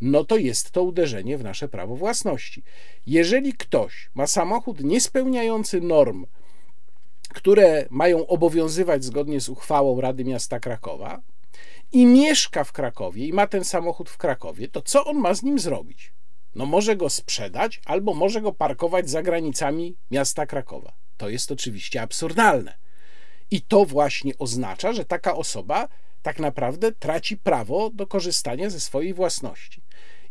no 0.01 0.25
to 0.25 0.38
jest 0.38 0.72
to 0.72 0.83
uderzenie 0.83 1.38
w 1.38 1.43
nasze 1.43 1.67
prawo 1.67 1.95
własności. 1.95 2.63
Jeżeli 3.07 3.53
ktoś 3.53 4.10
ma 4.13 4.27
samochód 4.27 4.83
niespełniający 4.83 5.81
norm, 5.81 6.25
które 7.29 7.86
mają 7.89 8.27
obowiązywać 8.27 9.03
zgodnie 9.03 9.41
z 9.41 9.50
uchwałą 9.50 10.01
Rady 10.01 10.25
Miasta 10.25 10.60
Krakowa 10.60 11.22
i 11.91 12.05
mieszka 12.05 12.63
w 12.63 12.72
Krakowie 12.72 13.27
i 13.27 13.33
ma 13.33 13.48
ten 13.48 13.63
samochód 13.63 14.10
w 14.10 14.17
Krakowie, 14.17 14.67
to 14.67 14.81
co 14.81 15.05
on 15.05 15.17
ma 15.17 15.33
z 15.33 15.43
nim 15.43 15.60
zrobić? 15.60 16.13
No 16.55 16.65
może 16.65 16.95
go 16.95 17.10
sprzedać, 17.10 17.81
albo 17.86 18.13
może 18.13 18.41
go 18.41 18.51
parkować 18.51 19.10
za 19.10 19.24
granicami 19.24 19.95
miasta 20.12 20.45
Krakowa. 20.45 20.93
To 21.17 21.29
jest 21.29 21.51
oczywiście 21.51 22.01
absurdalne. 22.01 22.77
I 23.51 23.62
to 23.62 23.86
właśnie 23.86 24.38
oznacza, 24.38 24.93
że 24.93 25.05
taka 25.05 25.36
osoba 25.36 25.88
tak 26.22 26.39
naprawdę 26.39 26.91
traci 26.91 27.38
prawo 27.38 27.89
do 27.89 28.07
korzystania 28.07 28.69
ze 28.69 28.79
swojej 28.79 29.13
własności. 29.13 29.81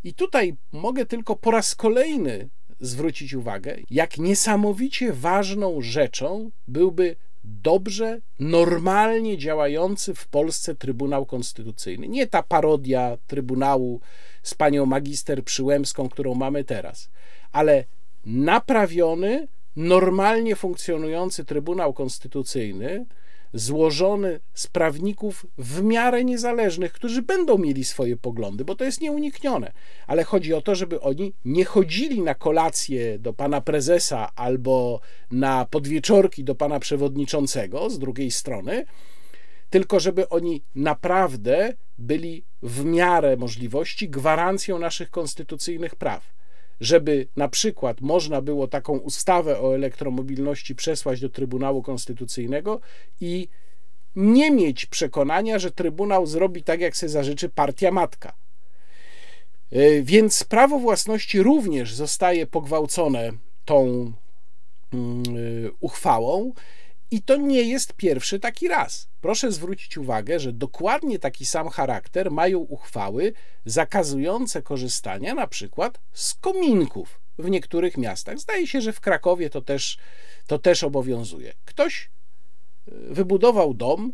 I 0.04 0.14
tutaj 0.14 0.56
mogę 0.72 1.06
tylko 1.06 1.36
po 1.36 1.50
raz 1.50 1.74
kolejny 1.74 2.48
zwrócić 2.80 3.34
uwagę, 3.34 3.76
jak 3.90 4.18
niesamowicie 4.18 5.12
ważną 5.12 5.82
rzeczą 5.82 6.50
byłby 6.68 7.16
dobrze, 7.44 8.20
normalnie 8.38 9.38
działający 9.38 10.14
w 10.14 10.28
Polsce 10.28 10.74
Trybunał 10.74 11.26
Konstytucyjny. 11.26 12.08
Nie 12.08 12.26
ta 12.26 12.42
parodia 12.42 13.18
Trybunału 13.26 14.00
z 14.42 14.54
panią 14.54 14.86
magister 14.86 15.44
Przyłębską, 15.44 16.08
którą 16.08 16.34
mamy 16.34 16.64
teraz, 16.64 17.08
ale 17.52 17.84
naprawiony, 18.24 19.48
normalnie 19.76 20.56
funkcjonujący 20.56 21.44
Trybunał 21.44 21.92
Konstytucyjny, 21.92 23.06
złożony 23.54 24.40
z 24.54 24.66
prawników 24.66 25.46
w 25.58 25.82
miarę 25.82 26.24
niezależnych, 26.24 26.92
którzy 26.92 27.22
będą 27.22 27.58
mieli 27.58 27.84
swoje 27.84 28.16
poglądy, 28.16 28.64
bo 28.64 28.74
to 28.74 28.84
jest 28.84 29.00
nieuniknione. 29.00 29.72
Ale 30.06 30.24
chodzi 30.24 30.54
o 30.54 30.62
to, 30.62 30.74
żeby 30.74 31.00
oni 31.00 31.32
nie 31.44 31.64
chodzili 31.64 32.22
na 32.22 32.34
kolację 32.34 33.18
do 33.18 33.32
pana 33.32 33.60
prezesa 33.60 34.30
albo 34.34 35.00
na 35.30 35.64
podwieczorki 35.64 36.44
do 36.44 36.54
pana 36.54 36.80
przewodniczącego 36.80 37.90
z 37.90 37.98
drugiej 37.98 38.30
strony, 38.30 38.84
tylko 39.72 40.00
żeby 40.00 40.28
oni 40.28 40.62
naprawdę 40.74 41.74
byli 41.98 42.44
w 42.62 42.84
miarę 42.84 43.36
możliwości 43.36 44.08
gwarancją 44.08 44.78
naszych 44.78 45.10
konstytucyjnych 45.10 45.94
praw 45.94 46.32
żeby 46.80 47.28
na 47.36 47.48
przykład 47.48 48.00
można 48.00 48.40
było 48.40 48.68
taką 48.68 48.98
ustawę 48.98 49.60
o 49.60 49.74
elektromobilności 49.74 50.74
przesłać 50.74 51.20
do 51.20 51.28
Trybunału 51.28 51.82
Konstytucyjnego 51.82 52.80
i 53.20 53.48
nie 54.16 54.50
mieć 54.50 54.86
przekonania, 54.86 55.58
że 55.58 55.70
Trybunał 55.70 56.26
zrobi 56.26 56.62
tak, 56.62 56.80
jak 56.80 56.96
sobie 56.96 57.10
zażyczy 57.10 57.48
partia 57.48 57.90
matka. 57.90 58.32
E, 59.72 60.02
więc 60.02 60.44
prawo 60.44 60.78
własności 60.78 61.42
również 61.42 61.94
zostaje 61.94 62.46
pogwałcone 62.46 63.32
tą 63.64 64.12
mm, 64.92 65.22
e, 65.22 65.70
uchwałą. 65.80 66.52
I 67.12 67.22
to 67.22 67.36
nie 67.36 67.62
jest 67.62 67.92
pierwszy 67.92 68.40
taki 68.40 68.68
raz. 68.68 69.08
Proszę 69.20 69.52
zwrócić 69.52 69.98
uwagę, 69.98 70.40
że 70.40 70.52
dokładnie 70.52 71.18
taki 71.18 71.46
sam 71.46 71.68
charakter 71.68 72.30
mają 72.30 72.58
uchwały 72.58 73.32
zakazujące 73.64 74.62
korzystania 74.62 75.34
na 75.34 75.46
przykład 75.46 76.00
z 76.12 76.34
kominków 76.34 77.20
w 77.38 77.50
niektórych 77.50 77.98
miastach. 77.98 78.38
Zdaje 78.38 78.66
się, 78.66 78.80
że 78.80 78.92
w 78.92 79.00
Krakowie 79.00 79.50
to 79.50 79.60
też, 79.62 79.98
to 80.46 80.58
też 80.58 80.84
obowiązuje. 80.84 81.52
Ktoś 81.64 82.10
e, 82.88 82.90
wybudował 83.14 83.74
dom, 83.74 84.12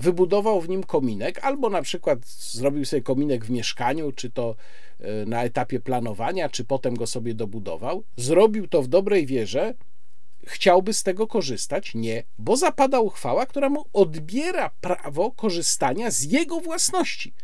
wybudował 0.00 0.60
w 0.60 0.68
nim 0.68 0.82
kominek, 0.82 1.44
albo 1.44 1.70
na 1.70 1.82
przykład 1.82 2.26
zrobił 2.26 2.84
sobie 2.84 3.02
kominek 3.02 3.44
w 3.44 3.50
mieszkaniu, 3.50 4.12
czy 4.12 4.30
to 4.30 4.56
e, 5.00 5.26
na 5.26 5.44
etapie 5.44 5.80
planowania, 5.80 6.48
czy 6.48 6.64
potem 6.64 6.94
go 6.94 7.06
sobie 7.06 7.34
dobudował. 7.34 8.04
Zrobił 8.16 8.68
to 8.68 8.82
w 8.82 8.88
dobrej 8.88 9.26
wierze, 9.26 9.74
chciałby 10.46 10.94
z 10.94 11.02
tego 11.02 11.26
korzystać? 11.26 11.94
Nie, 11.94 12.22
bo 12.38 12.56
zapada 12.56 13.00
uchwała, 13.00 13.46
która 13.46 13.68
mu 13.68 13.84
odbiera 13.92 14.70
prawo 14.80 15.30
korzystania 15.30 16.10
z 16.10 16.22
jego 16.22 16.60
własności. 16.60 17.34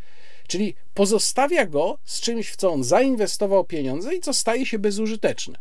Czyli 0.47 0.75
pozostawia 0.93 1.65
go 1.65 1.97
z 2.03 2.21
czymś, 2.21 2.49
w 2.49 2.55
co 2.55 2.71
on 2.71 2.83
zainwestował 2.83 3.63
pieniądze 3.63 4.15
i 4.15 4.19
co 4.19 4.33
staje 4.33 4.65
się 4.65 4.79
bezużyteczne. 4.79 5.59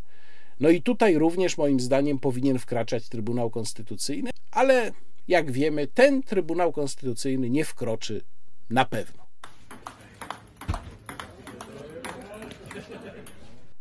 No 0.61 0.69
i 0.69 0.83
tutaj 0.83 1.19
również 1.19 1.59
moim 1.59 1.81
zdaniem 1.81 2.19
powinien 2.19 2.59
wkraczać 2.59 3.09
Trybunał 3.09 3.51
Konstytucyjny, 3.51 4.31
ale 4.51 4.93
jak 5.29 5.51
wiemy, 5.51 5.87
ten 5.87 6.23
Trybunał 6.23 6.73
Konstytucyjny 6.73 7.51
nie 7.51 7.65
wkroczy 7.65 8.23
na 8.71 8.85
pewno. 8.85 9.22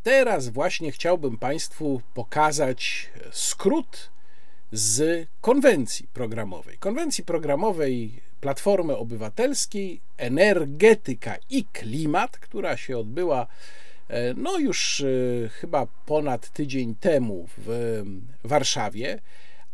Teraz 0.04 0.50
właśnie 0.50 0.92
chciałbym 0.92 1.38
Państwu 1.38 2.02
pokazać 2.14 3.10
skrót 3.32 4.10
z 4.72 5.28
konwencji 5.42 6.08
programowej. 6.14 6.78
Konwencji 6.78 7.24
programowej 7.24 8.22
Platformy 8.40 8.98
Obywatelskiej 8.98 10.02
Energetyka 10.18 11.36
i 11.50 11.66
Klimat, 11.66 12.38
która 12.38 12.78
się 12.78 12.98
odbyła 12.98 13.48
e, 14.08 14.34
no 14.34 14.58
już 14.58 15.02
e, 15.02 15.50
chyba 15.50 15.88
ponad 16.06 16.50
tydzień 16.50 16.96
temu 16.96 17.48
w 17.58 18.04
Warszawie, 18.44 19.20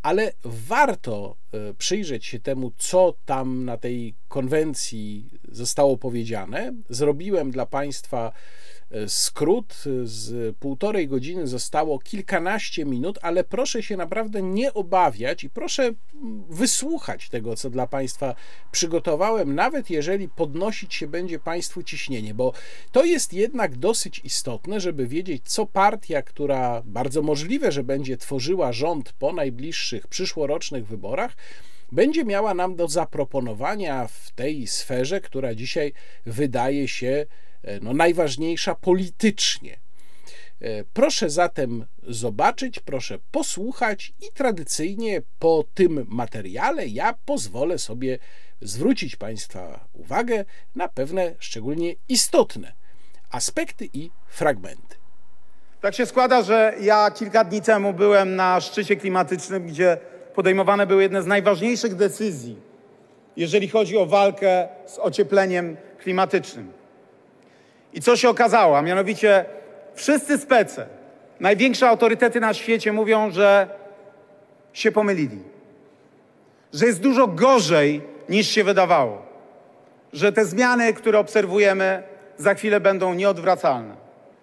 ale 0.02 0.34
warto 0.44 1.36
e, 1.54 1.74
przyjrzeć 1.74 2.26
się 2.26 2.40
temu, 2.40 2.72
co 2.78 3.14
tam 3.26 3.66
na 3.66 3.78
tej 3.78 4.14
konwencji 4.28 5.30
zostało 5.52 5.98
powiedziane. 5.98 6.74
Zrobiłem 6.90 7.52
dla 7.52 7.66
Państwa 7.66 8.32
skrót 9.08 9.84
z 10.04 10.56
półtorej 10.58 11.08
godziny 11.08 11.48
zostało 11.48 12.00
kilkanaście 12.00 12.86
minut, 12.86 13.20
ale 13.22 13.44
proszę 13.44 13.84
się 13.84 13.98
naprawdę 13.98 14.42
nie 14.42 14.74
obawiać 14.74 15.44
i 15.44 15.50
proszę 15.50 15.92
wysłuchać 16.50 17.30
tego, 17.30 17.56
co 17.56 17.70
dla 17.70 17.88
Państwa 17.88 18.36
przygotowałem, 18.72 19.56
nawet 19.56 19.90
jeżeli 19.90 20.30
podnosić 20.30 20.96
się 20.96 21.08
będzie 21.08 21.40
Państwu 21.40 21.84
ciśnienie, 21.84 22.34
bo 22.34 22.54
to 22.92 23.06
jest 23.06 23.34
jednak 23.34 23.78
dosyć 23.78 24.22
istotne, 24.24 24.80
żeby 24.80 25.08
wiedzieć, 25.08 25.42
co 25.46 25.66
partia, 25.66 26.22
która 26.22 26.82
bardzo 26.86 27.22
możliwe, 27.22 27.72
że 27.72 27.84
będzie 27.84 28.18
tworzyła 28.18 28.74
rząd 28.74 29.14
po 29.14 29.34
najbliższych 29.34 30.08
przyszłorocznych 30.08 30.88
wyborach, 30.88 31.36
będzie 31.92 32.26
miała 32.26 32.54
nam 32.54 32.76
do 32.76 32.88
zaproponowania 32.88 34.08
w 34.08 34.32
tej 34.32 34.68
sferze, 34.68 35.22
która 35.22 35.56
dzisiaj 35.56 35.94
wydaje 36.26 36.88
się 36.88 37.26
no, 37.82 37.94
najważniejsza 37.94 38.76
politycznie. 38.76 39.78
E, 40.62 40.84
proszę 40.84 41.30
zatem 41.30 41.86
zobaczyć, 42.04 42.80
proszę 42.80 43.20
posłuchać 43.32 44.14
i 44.22 44.32
tradycyjnie 44.34 45.22
po 45.40 45.64
tym 45.74 46.06
materiale 46.10 46.88
ja 46.88 47.14
pozwolę 47.26 47.78
sobie 47.80 48.20
zwrócić 48.62 49.16
Państwa 49.16 49.88
uwagę 49.94 50.46
na 50.76 50.88
pewne 50.88 51.36
szczególnie 51.40 51.96
istotne 52.10 52.74
aspekty 53.32 53.90
i 53.94 54.10
fragmenty. 54.28 54.96
Tak 55.82 55.96
się 55.96 56.06
składa, 56.06 56.42
że 56.42 56.74
ja 56.82 57.12
kilka 57.12 57.44
dni 57.44 57.62
temu 57.62 57.94
byłem 57.94 58.36
na 58.36 58.62
szczycie 58.62 58.96
klimatycznym, 58.96 59.68
gdzie 59.68 59.98
podejmowane 60.36 60.88
były 60.88 61.02
jedne 61.02 61.24
z 61.24 61.26
najważniejszych 61.26 61.96
decyzji, 61.96 62.62
jeżeli 63.38 63.68
chodzi 63.68 63.98
o 63.98 64.06
walkę 64.06 64.68
z 64.86 65.00
ociepleniem 65.00 65.78
klimatycznym. 66.00 66.77
I 67.94 68.02
co 68.02 68.16
się 68.16 68.30
okazało? 68.30 68.78
A 68.78 68.82
mianowicie 68.82 69.46
wszyscy 69.96 70.38
spece, 70.38 70.86
największe 71.40 71.90
autorytety 71.90 72.40
na 72.40 72.54
świecie 72.54 72.94
mówią, 72.94 73.32
że 73.32 73.68
się 74.74 74.92
pomylili. 74.92 75.40
Że 76.74 76.86
jest 76.86 77.02
dużo 77.02 77.28
gorzej 77.28 78.02
niż 78.30 78.48
się 78.48 78.64
wydawało. 78.64 79.22
Że 80.14 80.32
te 80.32 80.46
zmiany, 80.46 80.94
które 80.94 81.20
obserwujemy, 81.20 82.04
za 82.38 82.54
chwilę 82.54 82.80
będą 82.80 83.14
nieodwracalne. 83.14 83.96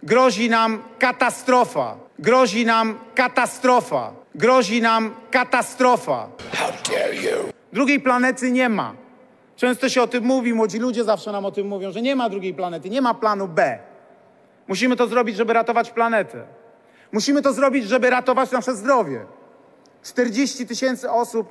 Grozi 0.03 0.51
nam 0.51 0.83
katastrofa. 0.99 1.97
Grozi 2.19 2.67
nam 2.67 2.99
katastrofa. 3.15 4.13
Grozi 4.35 4.83
nam 4.83 5.15
katastrofa. 5.31 6.29
How 6.53 6.71
dare 6.91 7.15
you? 7.15 7.53
Drugiej 7.73 8.01
planety 8.01 8.51
nie 8.51 8.69
ma. 8.69 8.95
Często 9.57 9.89
się 9.89 10.03
o 10.03 10.07
tym 10.07 10.25
mówi, 10.25 10.55
młodzi 10.55 10.79
ludzie 10.79 11.05
zawsze 11.05 11.33
nam 11.33 11.45
o 11.45 11.51
tym 11.51 11.67
mówią, 11.67 11.93
że 11.93 12.03
nie 12.03 12.17
ma 12.17 12.29
drugiej 12.29 12.55
planety, 12.55 12.91
nie 12.91 13.03
ma 13.03 13.15
planu 13.15 13.49
B. 13.49 13.79
Musimy 14.69 14.97
to 14.97 15.07
zrobić, 15.07 15.37
żeby 15.37 15.53
ratować 15.53 15.91
planetę. 15.91 16.45
Musimy 17.13 17.43
to 17.43 17.53
zrobić, 17.53 17.89
żeby 17.89 18.11
ratować 18.11 18.51
nasze 18.51 18.75
zdrowie. 18.75 19.27
40 20.03 20.67
tysięcy 20.67 21.11
osób 21.11 21.49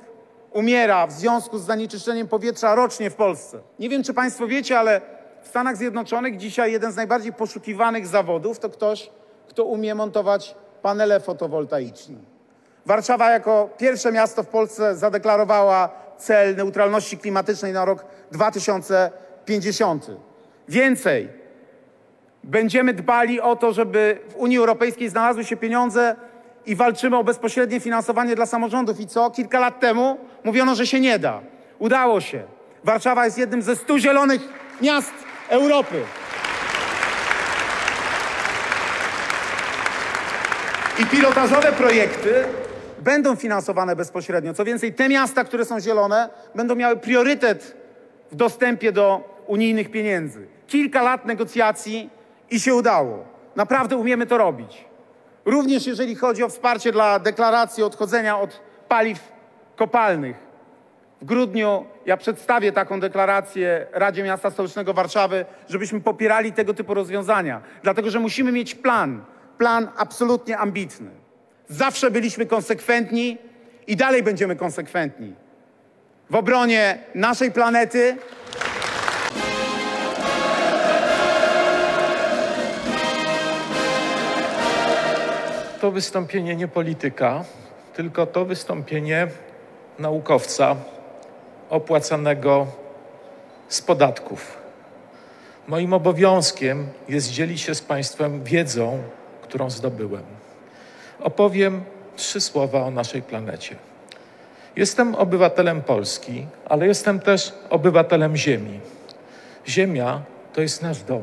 umiera 0.52 1.06
w 1.06 1.12
związku 1.12 1.58
z 1.58 1.62
zanieczyszczeniem 1.62 2.28
powietrza 2.28 2.74
rocznie 2.74 3.10
w 3.10 3.14
Polsce. 3.14 3.60
Nie 3.78 3.88
wiem, 3.88 4.02
czy 4.02 4.14
Państwo 4.14 4.46
wiecie, 4.46 4.78
ale 4.78 5.00
w 5.42 5.48
Stanach 5.48 5.76
Zjednoczonych 5.76 6.36
dzisiaj 6.36 6.72
jeden 6.72 6.92
z 6.92 6.96
najbardziej 6.96 7.32
poszukiwanych 7.32 8.06
zawodów 8.06 8.58
to 8.58 8.70
ktoś, 8.70 9.10
kto 9.48 9.64
umie 9.64 9.94
montować 9.94 10.54
panele 10.82 11.20
fotowoltaiczne. 11.20 12.16
Warszawa 12.86 13.30
jako 13.30 13.68
pierwsze 13.78 14.12
miasto 14.12 14.42
w 14.42 14.46
Polsce 14.46 14.96
zadeklarowała 14.96 16.03
cel 16.24 16.56
neutralności 16.56 17.18
klimatycznej 17.18 17.72
na 17.72 17.84
rok 17.84 18.04
2050. 18.32 20.06
Więcej, 20.68 21.28
będziemy 22.44 22.94
dbali 22.94 23.40
o 23.40 23.56
to, 23.56 23.72
żeby 23.72 24.18
w 24.28 24.36
Unii 24.36 24.58
Europejskiej 24.58 25.08
znalazły 25.08 25.44
się 25.44 25.56
pieniądze 25.56 26.16
i 26.66 26.76
walczymy 26.76 27.16
o 27.16 27.24
bezpośrednie 27.24 27.80
finansowanie 27.80 28.36
dla 28.36 28.46
samorządów. 28.46 29.00
I 29.00 29.06
co? 29.06 29.30
Kilka 29.30 29.60
lat 29.60 29.80
temu 29.80 30.18
mówiono, 30.44 30.74
że 30.74 30.86
się 30.86 31.00
nie 31.00 31.18
da. 31.18 31.40
Udało 31.78 32.20
się. 32.20 32.42
Warszawa 32.84 33.24
jest 33.24 33.38
jednym 33.38 33.62
ze 33.62 33.76
stu 33.76 33.98
zielonych 33.98 34.40
miast 34.80 35.12
Europy. 35.48 36.02
I 40.98 41.06
pilotażowe 41.06 41.72
projekty 41.72 42.44
będą 43.04 43.36
finansowane 43.36 43.96
bezpośrednio. 43.96 44.54
Co 44.54 44.64
więcej, 44.64 44.94
te 44.94 45.08
miasta, 45.08 45.44
które 45.44 45.64
są 45.64 45.80
zielone, 45.80 46.28
będą 46.54 46.74
miały 46.74 46.96
priorytet 46.96 47.76
w 48.32 48.36
dostępie 48.36 48.92
do 48.92 49.34
unijnych 49.46 49.90
pieniędzy. 49.90 50.46
Kilka 50.66 51.02
lat 51.02 51.26
negocjacji 51.26 52.10
i 52.50 52.60
się 52.60 52.74
udało. 52.74 53.24
Naprawdę 53.56 53.96
umiemy 53.96 54.26
to 54.26 54.38
robić. 54.38 54.84
Również 55.44 55.86
jeżeli 55.86 56.14
chodzi 56.14 56.42
o 56.42 56.48
wsparcie 56.48 56.92
dla 56.92 57.18
deklaracji 57.18 57.82
odchodzenia 57.82 58.38
od 58.38 58.60
paliw 58.88 59.32
kopalnych. 59.76 60.36
W 61.22 61.24
grudniu 61.24 61.84
ja 62.06 62.16
przedstawię 62.16 62.72
taką 62.72 63.00
deklarację 63.00 63.86
Radzie 63.92 64.22
Miasta 64.22 64.50
Stołecznego 64.50 64.94
Warszawy, 64.94 65.44
żebyśmy 65.68 66.00
popierali 66.00 66.52
tego 66.52 66.74
typu 66.74 66.94
rozwiązania. 66.94 67.60
Dlatego, 67.82 68.10
że 68.10 68.20
musimy 68.20 68.52
mieć 68.52 68.74
plan. 68.74 69.24
Plan 69.58 69.88
absolutnie 69.96 70.58
ambitny. 70.58 71.23
Zawsze 71.68 72.10
byliśmy 72.10 72.46
konsekwentni 72.46 73.38
i 73.86 73.96
dalej 73.96 74.22
będziemy 74.22 74.56
konsekwentni. 74.56 75.34
w 76.30 76.34
obronie 76.34 76.98
naszej 77.14 77.52
planety. 77.52 78.16
To 85.80 85.90
wystąpienie 85.90 86.56
nie 86.56 86.68
polityka, 86.68 87.44
tylko 87.94 88.26
to 88.26 88.44
wystąpienie 88.44 89.26
naukowca 89.98 90.76
opłacanego 91.70 92.66
z 93.68 93.82
podatków. 93.82 94.58
Moim 95.68 95.92
obowiązkiem 95.92 96.88
jest 97.08 97.30
dzielić 97.30 97.60
się 97.60 97.74
z 97.74 97.82
Państwem 97.82 98.44
wiedzą, 98.44 99.02
którą 99.42 99.70
zdobyłem. 99.70 100.43
Opowiem 101.24 101.84
trzy 102.16 102.40
słowa 102.40 102.82
o 102.82 102.90
naszej 102.90 103.22
planecie. 103.22 103.76
Jestem 104.76 105.14
obywatelem 105.14 105.82
Polski, 105.82 106.46
ale 106.64 106.86
jestem 106.86 107.20
też 107.20 107.52
obywatelem 107.70 108.36
Ziemi. 108.36 108.80
Ziemia 109.68 110.20
to 110.52 110.60
jest 110.60 110.82
nasz 110.82 111.02
dom. 111.02 111.22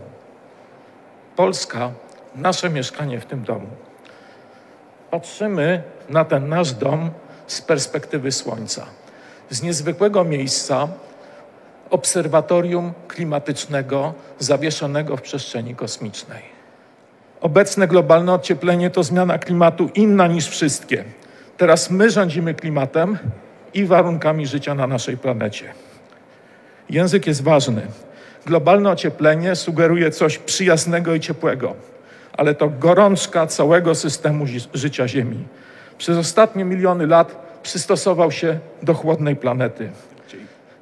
Polska, 1.36 1.92
nasze 2.36 2.70
mieszkanie 2.70 3.20
w 3.20 3.26
tym 3.26 3.44
domu. 3.44 3.68
Patrzymy 5.12 5.84
na 6.10 6.26
ten 6.26 6.50
nasz 6.50 6.74
dom 6.74 7.10
z 7.48 7.62
perspektywy 7.62 8.32
Słońca, 8.32 8.86
z 9.50 9.64
niezwykłego 9.64 10.24
miejsca, 10.24 10.88
obserwatorium 11.90 12.94
klimatycznego 13.08 14.14
zawieszonego 14.40 15.18
w 15.18 15.22
przestrzeni 15.22 15.76
kosmicznej. 15.76 16.51
Obecne 17.42 17.88
globalne 17.88 18.34
ocieplenie 18.34 18.90
to 18.90 19.04
zmiana 19.04 19.38
klimatu 19.38 19.90
inna 19.96 20.28
niż 20.28 20.48
wszystkie. 20.48 21.04
Teraz 21.58 21.90
my 21.90 22.10
rządzimy 22.10 22.54
klimatem 22.54 23.18
i 23.74 23.86
warunkami 23.86 24.48
życia 24.48 24.76
na 24.76 24.88
naszej 24.88 25.18
planecie. 25.18 25.74
Język 26.90 27.28
jest 27.28 27.44
ważny. 27.44 27.82
Globalne 28.46 28.90
ocieplenie 28.90 29.56
sugeruje 29.56 30.12
coś 30.12 30.38
przyjaznego 30.38 31.16
i 31.16 31.20
ciepłego, 31.20 31.76
ale 32.34 32.56
to 32.56 32.70
gorączka 32.70 33.48
całego 33.48 33.96
systemu 33.96 34.46
życia 34.74 35.08
Ziemi. 35.08 35.44
Przez 35.98 36.18
ostatnie 36.18 36.66
miliony 36.66 37.08
lat 37.08 37.60
przystosował 37.64 38.32
się 38.32 38.60
do 38.84 38.94
chłodnej 38.94 39.36
planety. 39.36 39.90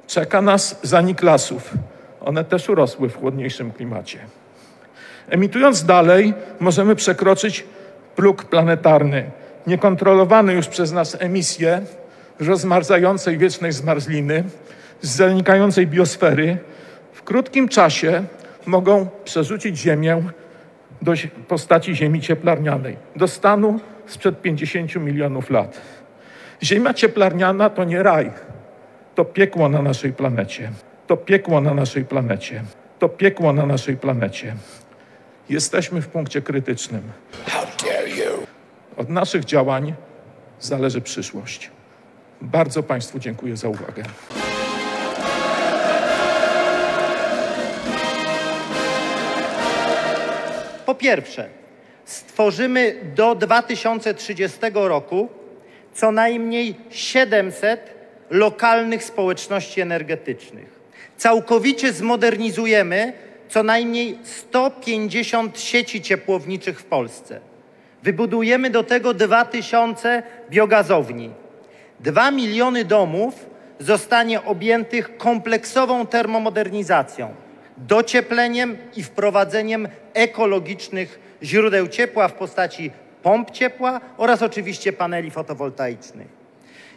Czeka 0.06 0.42
nas 0.42 0.80
zanik 0.82 1.22
lasów. 1.22 1.74
One 2.20 2.44
też 2.44 2.68
urosły 2.68 3.08
w 3.08 3.16
chłodniejszym 3.16 3.72
klimacie. 3.72 4.18
Emitując 5.30 5.84
dalej, 5.84 6.34
możemy 6.60 6.96
przekroczyć 6.96 7.64
próg 8.16 8.44
planetarny. 8.44 9.30
Niekontrolowane 9.66 10.54
już 10.54 10.66
przez 10.66 10.92
nas 10.92 11.16
emisje 11.20 11.82
rozmarzającej 12.40 13.38
wiecznej 13.38 13.72
zmarzliny, 13.72 14.44
zanikającej 15.00 15.86
biosfery 15.86 16.58
w 17.12 17.22
krótkim 17.22 17.68
czasie 17.68 18.24
mogą 18.66 19.08
przerzucić 19.24 19.78
Ziemię 19.78 20.22
do 21.02 21.12
postaci 21.48 21.96
Ziemi 21.96 22.20
cieplarnianej, 22.20 22.96
do 23.16 23.28
stanu 23.28 23.80
sprzed 24.06 24.42
50 24.42 24.96
milionów 24.96 25.50
lat. 25.50 25.80
Ziemia 26.62 26.94
cieplarniana 26.94 27.70
to 27.70 27.84
nie 27.84 28.02
raj, 28.02 28.30
to 29.14 29.24
piekło 29.24 29.68
na 29.68 29.82
naszej 29.82 30.12
planecie. 30.12 30.70
To 31.06 31.16
piekło 31.16 31.60
na 31.60 31.74
naszej 31.74 32.04
planecie. 32.04 32.62
To 32.98 33.08
piekło 33.08 33.52
na 33.52 33.66
naszej 33.66 33.96
planecie. 33.96 34.54
Jesteśmy 35.50 36.02
w 36.02 36.08
punkcie 36.08 36.42
krytycznym. 36.42 37.02
Od 38.96 39.08
naszych 39.08 39.44
działań 39.44 39.94
zależy 40.60 41.00
przyszłość. 41.00 41.70
Bardzo 42.40 42.82
Państwu 42.82 43.18
dziękuję 43.18 43.56
za 43.56 43.68
uwagę. 43.68 44.02
Po 50.86 50.94
pierwsze, 50.94 51.48
stworzymy 52.04 52.96
do 53.16 53.34
2030 53.34 54.58
roku 54.74 55.28
co 55.94 56.12
najmniej 56.12 56.74
700 56.90 57.94
lokalnych 58.30 59.04
społeczności 59.04 59.80
energetycznych. 59.80 60.80
Całkowicie 61.16 61.92
zmodernizujemy 61.92 63.12
co 63.50 63.62
najmniej 63.62 64.18
150 64.22 65.60
sieci 65.60 66.02
ciepłowniczych 66.02 66.80
w 66.80 66.84
Polsce. 66.84 67.40
Wybudujemy 68.02 68.70
do 68.70 68.84
tego 68.84 69.14
2000 69.14 70.22
biogazowni. 70.50 71.30
2 72.00 72.30
miliony 72.30 72.84
domów 72.84 73.46
zostanie 73.78 74.44
objętych 74.44 75.16
kompleksową 75.16 76.06
termomodernizacją, 76.06 77.34
dociepleniem 77.76 78.78
i 78.96 79.02
wprowadzeniem 79.02 79.88
ekologicznych 80.14 81.20
źródeł 81.42 81.88
ciepła 81.88 82.28
w 82.28 82.32
postaci 82.32 82.90
pomp 83.22 83.50
ciepła 83.50 84.00
oraz 84.16 84.42
oczywiście 84.42 84.92
paneli 84.92 85.30
fotowoltaicznych. 85.30 86.28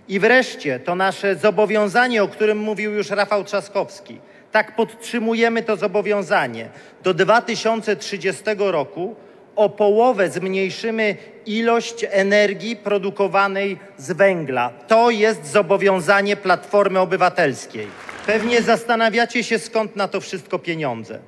I 0.07 0.19
wreszcie 0.19 0.79
to 0.79 0.95
nasze 0.95 1.35
zobowiązanie, 1.35 2.23
o 2.23 2.27
którym 2.27 2.57
mówił 2.57 2.91
już 2.91 3.09
Rafał 3.09 3.43
Trzaskowski. 3.43 4.19
Tak 4.53 4.75
podtrzymujemy 4.75 5.63
to 5.63 5.75
zobowiązanie. 5.75 6.69
Do 7.03 7.13
2030 7.13 8.43
roku 8.57 9.15
o 9.55 9.69
połowę 9.69 10.29
zmniejszymy 10.29 11.15
ilość 11.45 12.05
energii 12.09 12.75
produkowanej 12.75 13.77
z 13.97 14.11
węgla. 14.11 14.69
To 14.69 15.09
jest 15.09 15.45
zobowiązanie 15.45 16.35
Platformy 16.35 16.99
Obywatelskiej. 16.99 17.87
Pewnie 18.25 18.61
zastanawiacie 18.61 19.43
się, 19.43 19.59
skąd 19.59 19.95
na 19.95 20.07
to 20.07 20.21
wszystko 20.21 20.59
pieniądze. 20.59 21.19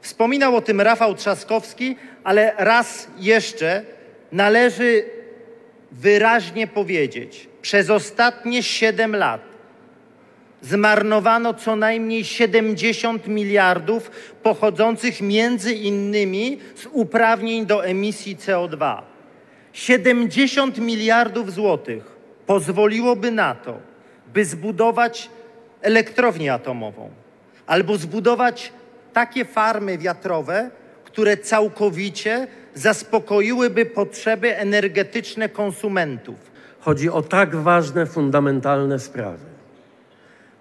Wspominał 0.00 0.56
o 0.56 0.60
tym 0.60 0.80
Rafał 0.80 1.14
Trzaskowski, 1.14 1.96
ale 2.24 2.52
raz 2.58 3.08
jeszcze 3.18 3.82
należy 4.32 5.04
wyraźnie 5.92 6.66
powiedzieć, 6.66 7.48
przez 7.62 7.90
ostatnie 7.90 8.62
7 8.62 9.16
lat 9.16 9.53
zmarnowano 10.64 11.54
co 11.54 11.76
najmniej 11.76 12.24
70 12.24 13.28
miliardów 13.28 14.10
pochodzących 14.42 15.20
między 15.20 15.72
innymi 15.72 16.58
z 16.74 16.86
uprawnień 16.92 17.66
do 17.66 17.84
emisji 17.84 18.36
CO2. 18.36 19.02
70 19.72 20.78
miliardów 20.78 21.52
złotych 21.52 22.16
pozwoliłoby 22.46 23.30
na 23.30 23.54
to, 23.54 23.78
by 24.34 24.44
zbudować 24.44 25.30
elektrownię 25.82 26.52
atomową 26.52 27.10
albo 27.66 27.96
zbudować 27.96 28.72
takie 29.12 29.44
farmy 29.44 29.98
wiatrowe, 29.98 30.70
które 31.04 31.36
całkowicie 31.36 32.46
zaspokoiłyby 32.74 33.86
potrzeby 33.86 34.56
energetyczne 34.56 35.48
konsumentów. 35.48 36.36
Chodzi 36.80 37.10
o 37.10 37.22
tak 37.22 37.56
ważne, 37.56 38.06
fundamentalne 38.06 38.98
sprawy. 38.98 39.53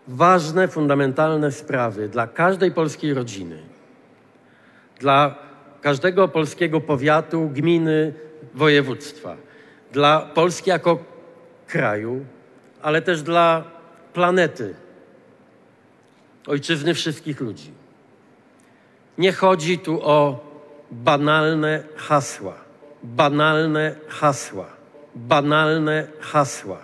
Ważne, 0.07 0.67
fundamentalne 0.67 1.51
sprawy 1.51 2.09
dla 2.09 2.27
każdej 2.27 2.71
polskiej 2.71 3.13
rodziny, 3.13 3.59
dla 4.99 5.35
każdego 5.81 6.27
polskiego 6.27 6.81
powiatu, 6.81 7.49
gminy, 7.49 8.13
województwa, 8.53 9.37
dla 9.91 10.19
Polski 10.21 10.69
jako 10.69 10.97
kraju, 11.67 12.25
ale 12.81 13.01
też 13.01 13.21
dla 13.21 13.63
planety, 14.13 14.75
ojczyzny 16.47 16.93
wszystkich 16.93 17.41
ludzi. 17.41 17.71
Nie 19.17 19.31
chodzi 19.31 19.79
tu 19.79 19.99
o 20.01 20.39
banalne 20.91 21.83
hasła, 21.95 22.53
banalne 23.03 23.95
hasła, 24.07 24.67
banalne 25.15 26.07
hasła. 26.19 26.77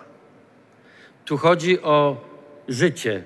Tu 1.25 1.37
chodzi 1.37 1.81
o 1.81 2.28
życie, 2.69 3.23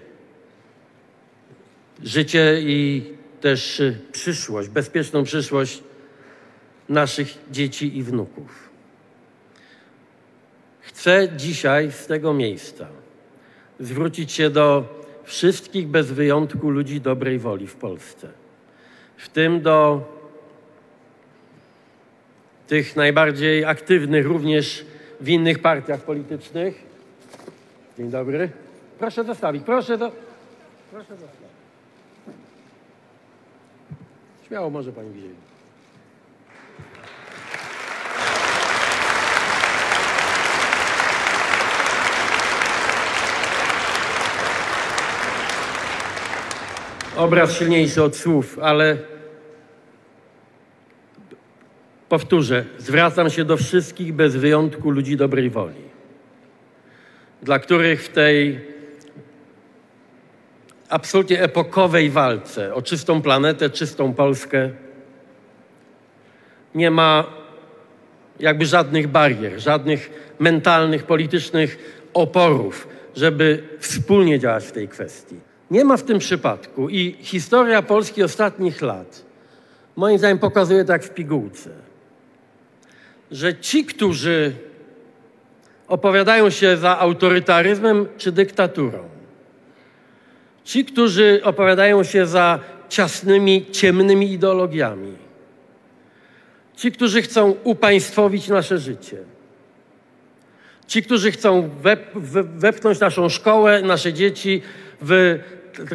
życie 2.03 2.61
i 2.61 3.03
też 3.41 3.81
przyszłość, 4.11 4.69
bezpieczną 4.69 5.23
przyszłość 5.23 5.83
naszych 6.89 7.37
dzieci 7.51 7.97
i 7.97 8.03
wnuków. 8.03 8.69
Chcę 10.81 11.27
dzisiaj 11.37 11.91
z 11.91 12.07
tego 12.07 12.33
miejsca 12.33 12.87
zwrócić 13.79 14.31
się 14.31 14.49
do 14.49 14.85
wszystkich 15.23 15.87
bez 15.87 16.11
wyjątku 16.11 16.69
ludzi 16.69 17.01
dobrej 17.01 17.39
woli 17.39 17.67
w 17.67 17.75
Polsce, 17.75 18.29
w 19.17 19.29
tym 19.29 19.61
do 19.61 20.01
tych 22.67 22.95
najbardziej 22.95 23.65
aktywnych 23.65 24.25
również 24.25 24.85
w 25.21 25.29
innych 25.29 25.59
partiach 25.59 26.01
politycznych. 26.01 26.83
Dzień 27.97 28.09
dobry. 28.09 28.62
Proszę 28.99 29.23
zostawić, 29.23 29.63
proszę 29.63 29.97
do... 29.97 30.11
Proszę 30.91 31.09
zostawić. 31.09 31.53
Śmiało 34.47 34.69
może 34.69 34.91
Pani 34.91 35.09
wziąć. 35.09 35.53
obraz 47.15 47.57
silniejszy 47.57 48.03
od 48.03 48.15
słów, 48.15 48.59
ale 48.61 48.97
powtórzę, 52.09 52.65
zwracam 52.77 53.29
się 53.29 53.45
do 53.45 53.57
wszystkich 53.57 54.13
bez 54.13 54.35
wyjątku 54.35 54.89
ludzi 54.89 55.17
dobrej 55.17 55.49
woli, 55.49 55.83
dla 57.41 57.59
których 57.59 58.03
w 58.03 58.09
tej 58.09 58.72
absolutnie 60.89 61.41
epokowej 61.41 62.09
walce 62.09 62.73
o 62.73 62.81
czystą 62.81 63.21
planetę, 63.21 63.69
czystą 63.69 64.13
Polskę 64.13 64.69
nie 66.75 66.91
ma 66.91 67.23
jakby 68.39 68.65
żadnych 68.65 69.07
barier, 69.07 69.59
żadnych 69.59 70.11
mentalnych, 70.39 71.03
politycznych 71.03 71.77
oporów, 72.13 72.87
żeby 73.15 73.63
wspólnie 73.79 74.39
działać 74.39 74.65
w 74.65 74.71
tej 74.71 74.87
kwestii. 74.87 75.35
Nie 75.71 75.85
ma 75.85 75.97
w 75.97 76.03
tym 76.03 76.19
przypadku 76.19 76.89
i 76.89 77.15
historia 77.21 77.81
Polski 77.81 78.23
ostatnich 78.23 78.81
lat 78.81 79.25
moim 79.95 80.17
zdaniem 80.17 80.39
pokazuje 80.39 80.85
tak 80.85 81.03
w 81.03 81.09
pigułce, 81.09 81.69
że 83.31 83.55
ci, 83.55 83.85
którzy 83.85 84.53
opowiadają 85.87 86.49
się 86.49 86.77
za 86.77 86.99
autorytaryzmem 86.99 88.07
czy 88.17 88.31
dyktaturą, 88.31 89.12
ci, 90.63 90.85
którzy 90.85 91.41
opowiadają 91.43 92.03
się 92.03 92.27
za 92.27 92.59
ciasnymi, 92.89 93.65
ciemnymi 93.71 94.31
ideologiami, 94.31 95.13
ci, 96.75 96.91
którzy 96.91 97.21
chcą 97.21 97.55
upaństwowić 97.63 98.47
nasze 98.47 98.77
życie, 98.77 99.17
ci, 100.87 101.03
którzy 101.03 101.31
chcą 101.31 101.69
wep 101.81 102.11
wepchnąć 102.57 102.99
naszą 102.99 103.29
szkołę, 103.29 103.81
nasze 103.81 104.13
dzieci 104.13 104.61
w 105.01 105.39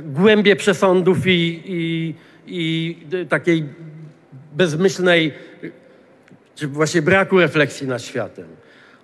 głębie 0.03 0.57
przesądów 0.57 1.27
i, 1.27 1.63
i, 1.65 2.15
i 2.47 2.97
takiej 3.29 3.65
bezmyślnej, 4.53 5.33
czy 6.55 6.69
właśnie 6.69 7.03
braku 7.03 7.39
refleksji 7.39 7.87
nad 7.87 8.03
światem. 8.03 8.47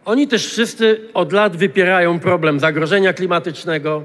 Oni 0.05 0.29
też 0.29 0.46
wszyscy 0.46 1.00
od 1.14 1.33
lat 1.33 1.57
wypierają 1.57 2.20
problem 2.20 2.61
zagrożenia 2.61 3.12
klimatycznego. 3.12 4.05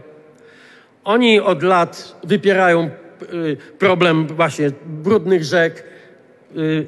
Oni 1.03 1.39
od 1.39 1.63
lat 1.63 2.15
wypierają 2.23 2.89
y, 3.33 3.57
problem 3.79 4.27
właśnie 4.27 4.71
brudnych 4.85 5.43
rzek, 5.43 5.83
y, 6.57 6.85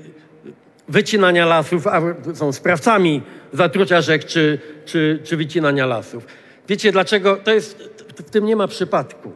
wycinania 0.88 1.46
lasów, 1.46 1.88
a 1.88 2.02
są 2.34 2.52
sprawcami 2.52 3.22
zatrucia 3.54 4.02
rzek 4.02 4.26
czy, 4.26 4.60
czy, 4.86 5.20
czy 5.24 5.38
wycinania 5.38 5.86
lasów. 5.86 6.26
Wiecie 6.68 6.92
dlaczego? 6.92 7.38
To 7.38 7.54
jest, 7.54 7.78
w 8.16 8.30
tym 8.30 8.46
nie 8.46 8.56
ma 8.56 8.68
przypadku. 8.68 9.32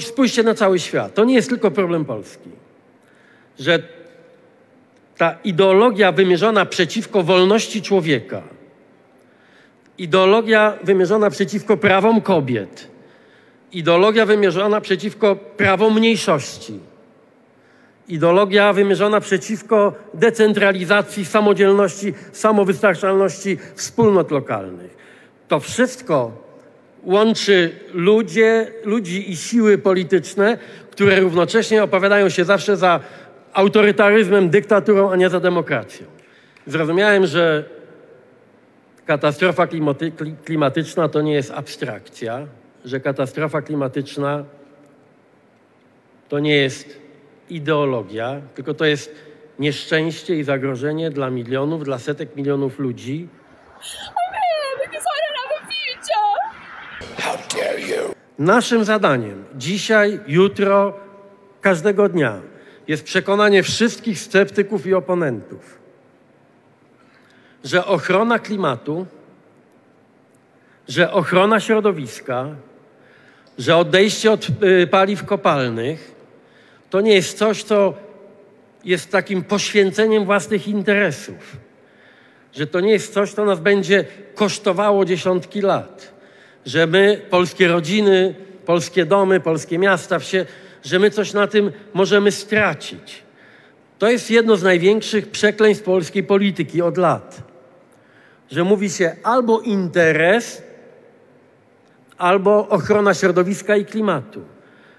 Spójrzcie 0.00 0.42
na 0.42 0.54
cały 0.54 0.78
świat. 0.78 1.14
To 1.14 1.24
nie 1.24 1.34
jest 1.34 1.48
tylko 1.48 1.70
problem 1.70 2.04
Polski. 2.04 2.50
Że 3.58 3.82
ta 5.16 5.38
ideologia 5.44 6.12
wymierzona 6.12 6.66
przeciwko 6.66 7.22
wolności 7.22 7.82
człowieka, 7.82 8.42
ideologia 9.98 10.78
wymierzona 10.82 11.30
przeciwko 11.30 11.76
prawom 11.76 12.20
kobiet, 12.20 12.88
ideologia 13.74 14.26
wymierzona 14.26 14.80
przeciwko 14.80 15.36
prawom 15.36 15.94
mniejszości, 15.94 16.80
ideologia 18.08 18.72
wymierzona 18.72 19.20
przeciwko 19.20 19.92
decentralizacji, 20.14 21.24
samodzielności, 21.24 22.14
samowystarczalności 22.32 23.58
wspólnot 23.74 24.30
lokalnych. 24.30 24.96
To 25.48 25.60
wszystko 25.60 26.32
łączy 27.02 27.70
ludzie, 27.92 28.72
ludzi 28.84 29.30
i 29.32 29.36
siły 29.36 29.78
polityczne, 29.78 30.58
które 30.90 31.20
równocześnie 31.20 31.82
opowiadają 31.82 32.28
się 32.28 32.44
zawsze 32.44 32.76
za 32.76 33.00
autorytaryzmem, 33.52 34.50
dyktaturą, 34.50 35.10
a 35.10 35.16
nie 35.16 35.30
za 35.30 35.40
demokracją. 35.40 36.06
Zrozumiałem, 36.66 37.26
że 37.26 37.64
katastrofa 39.06 39.66
klimatyczna 40.44 41.08
to 41.08 41.20
nie 41.22 41.34
jest 41.34 41.50
abstrakcja, 41.50 42.46
że 42.84 43.00
katastrofa 43.00 43.62
klimatyczna 43.62 44.44
to 46.28 46.38
nie 46.38 46.56
jest 46.56 47.00
ideologia, 47.50 48.40
tylko 48.54 48.74
to 48.74 48.84
jest 48.84 49.14
nieszczęście 49.58 50.36
i 50.36 50.44
zagrożenie 50.44 51.10
dla 51.10 51.30
milionów, 51.30 51.84
dla 51.84 51.98
setek 51.98 52.36
milionów 52.36 52.78
ludzi. 52.78 53.28
Naszym 58.38 58.84
zadaniem 58.84 59.44
dzisiaj, 59.54 60.20
jutro, 60.26 61.00
każdego 61.60 62.08
dnia 62.08 62.40
jest 62.88 63.04
przekonanie 63.04 63.62
wszystkich 63.62 64.18
sceptyków 64.18 64.86
i 64.86 64.94
oponentów, 64.94 65.78
że 67.64 67.86
ochrona 67.86 68.38
klimatu, 68.38 69.06
że 70.88 71.12
ochrona 71.12 71.60
środowiska, 71.60 72.46
że 73.58 73.76
odejście 73.76 74.32
od 74.32 74.46
y, 74.82 74.86
paliw 74.86 75.24
kopalnych 75.24 76.14
to 76.90 77.00
nie 77.00 77.14
jest 77.14 77.38
coś, 77.38 77.62
co 77.62 77.94
jest 78.84 79.10
takim 79.10 79.44
poświęceniem 79.44 80.24
własnych 80.24 80.68
interesów. 80.68 81.56
Że 82.52 82.66
to 82.66 82.80
nie 82.80 82.92
jest 82.92 83.14
coś, 83.14 83.32
co 83.32 83.44
nas 83.44 83.60
będzie 83.60 84.04
kosztowało 84.34 85.04
dziesiątki 85.04 85.60
lat. 85.60 86.12
Że 86.66 86.86
my, 86.86 87.20
polskie 87.30 87.68
rodziny, 87.68 88.34
polskie 88.66 89.06
domy, 89.06 89.40
polskie 89.40 89.78
miasta, 89.78 90.18
wsie, 90.18 90.46
że 90.84 90.98
my 90.98 91.10
coś 91.10 91.32
na 91.32 91.46
tym 91.46 91.72
możemy 91.94 92.32
stracić. 92.32 93.22
To 93.98 94.10
jest 94.10 94.30
jedno 94.30 94.56
z 94.56 94.62
największych 94.62 95.30
przekleństw 95.30 95.84
polskiej 95.84 96.24
polityki 96.24 96.82
od 96.82 96.96
lat. 96.96 97.42
Że 98.50 98.64
mówi 98.64 98.90
się 98.90 99.16
albo 99.22 99.60
interes, 99.60 100.62
albo 102.18 102.68
ochrona 102.68 103.14
środowiska 103.14 103.76
i 103.76 103.84
klimatu. 103.84 104.40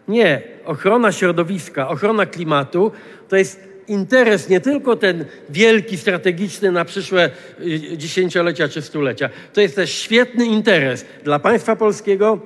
Nie, 0.07 0.41
ochrona 0.65 1.11
środowiska, 1.11 1.89
ochrona 1.89 2.25
klimatu 2.25 2.91
to 3.29 3.35
jest 3.35 3.59
interes 3.87 4.49
nie 4.49 4.59
tylko 4.59 4.95
ten 4.95 5.25
wielki, 5.49 5.97
strategiczny 5.97 6.71
na 6.71 6.85
przyszłe 6.85 7.29
y, 7.59 7.97
dziesięciolecia 7.97 8.67
czy 8.67 8.81
stulecia. 8.81 9.29
To 9.53 9.61
jest 9.61 9.75
też 9.75 9.91
świetny 9.91 10.45
interes 10.45 11.05
dla 11.23 11.39
państwa 11.39 11.75
polskiego, 11.75 12.39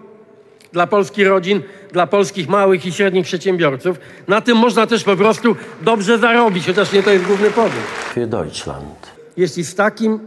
dla 0.74 0.88
polskich 0.88 1.28
rodzin, 1.28 1.62
dla 1.92 2.08
polskich 2.08 2.50
małych 2.50 2.86
i 2.86 2.92
średnich 2.92 3.26
przedsiębiorców. 3.26 4.00
Na 4.28 4.42
tym 4.42 4.58
można 4.58 4.88
też 4.88 5.04
po 5.04 5.16
prostu 5.16 5.56
dobrze 5.82 6.18
zarobić, 6.18 6.66
chociaż 6.66 6.94
nie 6.94 7.04
to 7.04 7.12
jest 7.12 7.26
główny 7.26 7.52
powód. 7.52 7.82
Für 8.16 8.28
Deutschland. 8.28 9.10
Jeśli 9.38 9.64
z 9.64 9.76
takim 9.76 10.20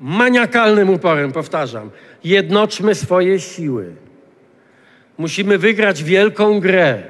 maniakalnym 0.00 0.90
uporem, 0.90 1.32
powtarzam, 1.32 1.90
jednoczmy 2.24 2.94
swoje 2.94 3.40
siły, 3.40 3.92
musimy 5.18 5.58
wygrać 5.58 6.04
wielką 6.04 6.60
grę. 6.60 7.02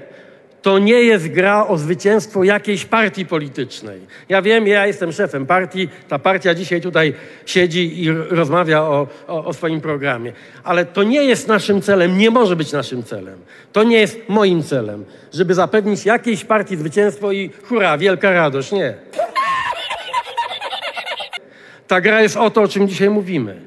To 0.62 0.78
nie 0.78 1.02
jest 1.02 1.28
gra 1.28 1.66
o 1.66 1.78
zwycięstwo 1.78 2.44
jakiejś 2.44 2.84
partii 2.84 3.26
politycznej. 3.26 4.00
Ja 4.28 4.42
wiem, 4.42 4.66
ja 4.66 4.86
jestem 4.86 5.12
szefem 5.12 5.46
partii, 5.46 5.88
ta 6.08 6.18
partia 6.18 6.54
dzisiaj 6.54 6.80
tutaj 6.80 7.14
siedzi 7.46 8.02
i 8.02 8.10
rozmawia 8.10 8.82
o, 8.82 9.06
o, 9.28 9.44
o, 9.44 9.52
swoim 9.52 9.80
programie. 9.80 10.32
Ale 10.62 10.84
to 10.84 11.02
nie 11.02 11.24
jest 11.24 11.48
naszym 11.48 11.82
celem, 11.82 12.18
nie 12.18 12.30
może 12.30 12.56
być 12.56 12.72
naszym 12.72 13.02
celem. 13.02 13.38
To 13.72 13.82
nie 13.82 14.00
jest 14.00 14.18
moim 14.28 14.62
celem, 14.62 15.04
żeby 15.32 15.54
zapewnić 15.54 16.06
jakiejś 16.06 16.44
partii 16.44 16.76
zwycięstwo 16.76 17.32
i 17.32 17.50
hurra, 17.68 17.98
wielka 17.98 18.32
radość. 18.32 18.72
Nie. 18.72 18.94
Ta 21.94 22.00
gra 22.00 22.22
jest 22.22 22.36
o 22.36 22.50
to, 22.50 22.62
o 22.62 22.68
czym 22.68 22.88
dzisiaj 22.88 23.10
mówimy. 23.10 23.60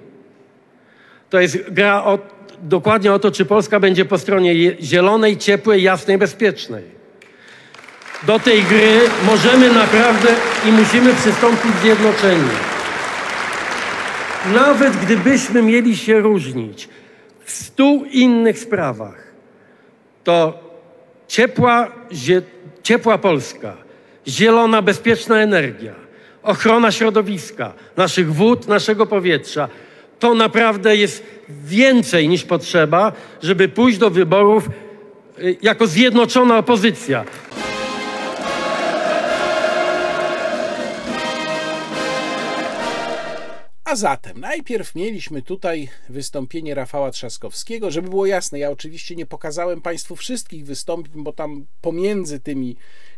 To 1.30 1.40
jest 1.40 1.72
gra 1.72 2.04
o 2.04 2.20
dokładnie 2.62 3.14
o 3.14 3.20
to, 3.20 3.32
czy 3.32 3.46
Polska 3.46 3.80
będzie 3.80 4.06
po 4.06 4.18
stronie 4.18 4.76
zielonej, 4.82 5.38
ciepłej, 5.38 5.84
jasnej, 5.84 6.18
bezpiecznej. 6.18 6.84
Do 8.24 8.40
tej 8.40 8.64
gry 8.64 9.00
możemy 9.26 9.74
naprawdę 9.74 10.30
i 10.66 10.72
musimy 10.72 11.14
przystąpić 11.14 11.72
zjednoczeni. 11.82 12.50
Nawet 14.54 14.98
gdybyśmy 14.98 15.62
mieli 15.62 15.98
się 15.98 16.20
różnić 16.20 16.90
w 17.44 17.52
stu 17.52 18.06
innych 18.12 18.60
sprawach, 18.60 19.24
to 20.24 20.60
ciepła, 21.28 21.92
ciepła 22.84 23.18
Polska, 23.18 23.78
zielona, 24.28 24.82
bezpieczna 24.82 25.38
energia, 25.38 26.07
ochrona 26.48 26.92
środowiska, 26.92 27.74
naszych 27.98 28.34
wód, 28.34 28.68
naszego 28.68 29.06
powietrza, 29.06 29.70
to 30.20 30.34
naprawdę 30.34 30.96
jest 30.96 31.24
więcej 31.50 32.30
niż 32.30 32.44
potrzeba, 32.44 33.12
żeby 33.44 33.70
pójść 33.70 33.98
do 33.98 34.10
wyborów 34.10 34.70
y, 35.40 35.58
jako 35.62 35.88
zjednoczona 35.88 36.58
opozycja. 36.58 37.26
A 43.84 43.96
zatem 43.96 44.40
najpierw 44.40 44.96
mieliśmy 44.96 45.42
tutaj 45.42 45.90
wystąpienie 46.10 46.76
Rafała 46.76 47.12
Trzaskowskiego, 47.12 47.92
żeby 47.92 48.10
było 48.10 48.26
jasne, 48.26 48.60
ja 48.60 48.72
oczywiście 48.72 49.16
nie 49.16 49.26
pokazałem 49.26 49.82
Państwu 49.82 50.16
wszystkich 50.16 50.66
wystąpień, 50.66 51.24
bo 51.24 51.34
tam 51.34 51.66
pomiędzy 51.82 52.40
tymi, 52.40 52.76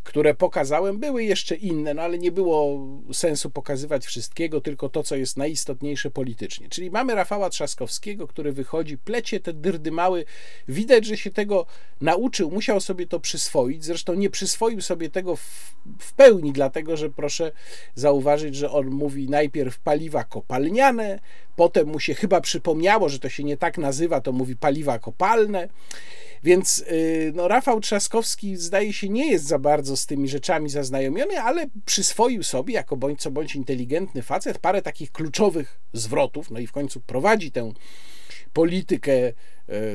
które 0.09 0.33
pokazałem, 0.33 0.99
były 0.99 1.23
jeszcze 1.23 1.55
inne, 1.55 1.93
no 1.93 2.01
ale 2.01 2.17
nie 2.17 2.31
było 2.31 2.87
sensu 3.13 3.49
pokazywać 3.49 4.05
wszystkiego, 4.05 4.61
tylko 4.61 4.89
to, 4.89 5.03
co 5.03 5.15
jest 5.15 5.37
najistotniejsze 5.37 6.11
politycznie. 6.11 6.69
Czyli 6.69 6.91
mamy 6.91 7.15
Rafała 7.15 7.49
Trzaskowskiego, 7.49 8.27
który 8.27 8.51
wychodzi, 8.51 8.97
plecie 8.97 9.39
te 9.39 9.53
dyrdymały, 9.53 10.25
widać, 10.67 11.05
że 11.05 11.17
się 11.17 11.31
tego 11.31 11.65
nauczył, 12.01 12.51
musiał 12.51 12.81
sobie 12.81 13.07
to 13.07 13.19
przyswoić, 13.19 13.83
zresztą 13.83 14.13
nie 14.13 14.29
przyswoił 14.29 14.81
sobie 14.81 15.09
tego 15.09 15.35
w, 15.35 15.75
w 15.99 16.13
pełni, 16.13 16.51
dlatego 16.51 16.97
że 16.97 17.09
proszę 17.09 17.51
zauważyć, 17.95 18.55
że 18.55 18.71
on 18.71 18.87
mówi 18.87 19.29
najpierw 19.29 19.79
paliwa 19.79 20.23
kopalniane, 20.23 21.19
potem 21.55 21.87
mu 21.87 21.99
się 21.99 22.13
chyba 22.13 22.41
przypomniało, 22.41 23.09
że 23.09 23.19
to 23.19 23.29
się 23.29 23.43
nie 23.43 23.57
tak 23.57 23.77
nazywa, 23.77 24.21
to 24.21 24.31
mówi 24.31 24.55
paliwa 24.55 24.99
kopalne. 24.99 25.69
Więc 26.43 26.79
y, 26.79 27.31
no, 27.35 27.47
Rafał 27.47 27.79
Trzaskowski 27.79 28.57
zdaje 28.57 28.93
się 28.93 29.09
nie 29.09 29.31
jest 29.31 29.45
za 29.45 29.59
bardzo 29.59 29.97
z 29.97 30.05
tymi 30.05 30.29
rzeczami 30.29 30.69
zaznajomiony, 30.69 31.41
ale 31.41 31.67
przyswoił 31.85 32.43
sobie, 32.43 32.73
jako 32.73 32.97
bądź 32.97 33.21
co 33.21 33.31
bądź 33.31 33.55
inteligentny 33.55 34.21
facet, 34.21 34.57
parę 34.57 34.81
takich 34.81 35.11
kluczowych 35.11 35.79
zwrotów, 35.93 36.51
no 36.51 36.59
i 36.59 36.67
w 36.67 36.71
końcu 36.71 37.01
prowadzi 37.01 37.51
tę 37.51 37.73
politykę 38.53 39.33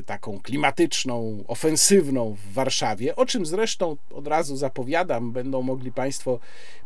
taką 0.07 0.41
klimatyczną, 0.41 1.45
ofensywną 1.47 2.35
w 2.35 2.53
Warszawie, 2.53 3.17
o 3.17 3.27
czym 3.27 3.47
zresztą 3.47 3.97
od 4.11 4.27
razu 4.27 4.57
zapowiadam, 4.57 5.33
będą 5.33 5.63
mogli 5.63 5.93
Państwo 5.93 6.39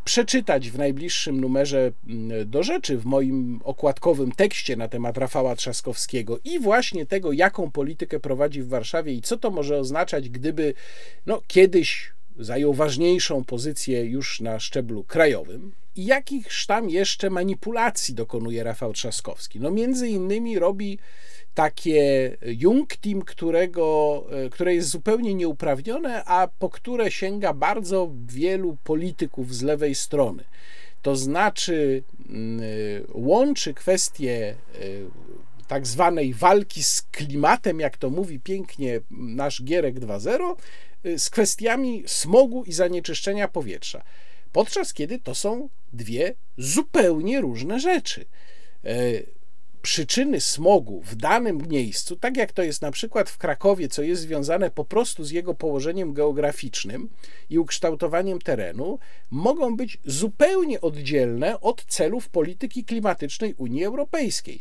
przeczytać 0.04 0.70
w 0.70 0.78
najbliższym 0.78 1.40
numerze 1.40 1.92
mm, 2.08 2.50
do 2.50 2.62
rzeczy, 2.62 2.98
w 2.98 3.04
moim 3.04 3.60
okładkowym 3.64 4.32
tekście 4.32 4.76
na 4.76 4.88
temat 4.88 5.18
Rafała 5.18 5.56
Trzaskowskiego 5.56 6.38
i 6.44 6.58
właśnie 6.58 7.06
tego, 7.06 7.32
jaką 7.32 7.70
politykę 7.70 8.20
prowadzi 8.20 8.62
w 8.62 8.68
Warszawie 8.68 9.12
i 9.12 9.22
co 9.22 9.36
to 9.36 9.50
może 9.50 9.78
oznaczać, 9.78 10.28
gdyby 10.28 10.74
no, 11.26 11.42
kiedyś 11.46 12.12
zajął 12.38 12.74
ważniejszą 12.74 13.44
pozycję 13.44 14.04
już 14.04 14.40
na 14.40 14.60
szczeblu 14.60 15.04
krajowym. 15.04 15.72
I 15.96 16.04
jakich 16.04 16.48
tam 16.66 16.90
jeszcze 16.90 17.30
manipulacji 17.30 18.14
dokonuje 18.14 18.64
Rafał 18.64 18.92
Trzaskowski? 18.92 19.60
No 19.60 19.70
między 19.70 20.08
innymi 20.08 20.58
robi 20.58 20.98
takie 21.58 22.36
Jungteam, 22.42 23.22
którego, 23.22 24.24
e, 24.30 24.50
które 24.50 24.74
jest 24.74 24.88
zupełnie 24.88 25.34
nieuprawnione, 25.34 26.24
a 26.24 26.48
po 26.58 26.68
które 26.68 27.10
sięga 27.10 27.52
bardzo 27.52 28.10
wielu 28.26 28.76
polityków 28.84 29.54
z 29.54 29.62
lewej 29.62 29.94
strony. 29.94 30.44
To 31.02 31.16
znaczy 31.16 32.02
mm, 32.28 32.60
e, 32.60 32.64
łączy 33.12 33.74
kwestie 33.74 34.54
e, 34.74 34.78
tak 35.68 35.86
zwanej 35.86 36.34
walki 36.34 36.82
z 36.82 37.02
klimatem, 37.02 37.80
jak 37.80 37.96
to 37.96 38.10
mówi 38.10 38.40
pięknie 38.40 39.00
nasz 39.10 39.62
Gierek 39.62 40.00
2.0, 40.00 40.56
z 41.18 41.30
kwestiami 41.30 42.02
smogu 42.06 42.64
i 42.64 42.72
zanieczyszczenia 42.72 43.48
powietrza. 43.48 44.02
Podczas 44.52 44.94
kiedy 44.94 45.18
to 45.18 45.34
są 45.34 45.68
dwie 45.92 46.34
zupełnie 46.58 47.40
różne 47.40 47.80
rzeczy 47.80 48.24
przyczyny 49.82 50.40
smogu 50.40 51.02
w 51.02 51.14
danym 51.14 51.68
miejscu, 51.68 52.16
tak 52.16 52.36
jak 52.36 52.52
to 52.52 52.62
jest 52.62 52.82
na 52.82 52.90
przykład 52.90 53.30
w 53.30 53.38
Krakowie, 53.38 53.88
co 53.88 54.02
jest 54.02 54.22
związane 54.22 54.70
po 54.70 54.84
prostu 54.84 55.24
z 55.24 55.30
jego 55.30 55.54
położeniem 55.54 56.14
geograficznym 56.14 57.08
i 57.50 57.58
ukształtowaniem 57.58 58.38
terenu, 58.38 58.98
mogą 59.30 59.76
być 59.76 59.98
zupełnie 60.04 60.80
oddzielne 60.80 61.60
od 61.60 61.84
celów 61.84 62.28
polityki 62.28 62.84
klimatycznej 62.84 63.54
Unii 63.54 63.84
Europejskiej. 63.84 64.60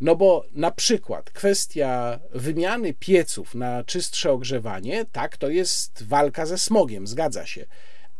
No 0.00 0.16
bo 0.16 0.44
na 0.52 0.70
przykład 0.70 1.30
kwestia 1.30 2.20
wymiany 2.34 2.94
pieców 2.94 3.54
na 3.54 3.84
czystsze 3.84 4.32
ogrzewanie, 4.32 5.04
tak, 5.12 5.36
to 5.36 5.48
jest 5.48 6.02
walka 6.02 6.46
ze 6.46 6.58
smogiem, 6.58 7.06
zgadza 7.06 7.46
się 7.46 7.66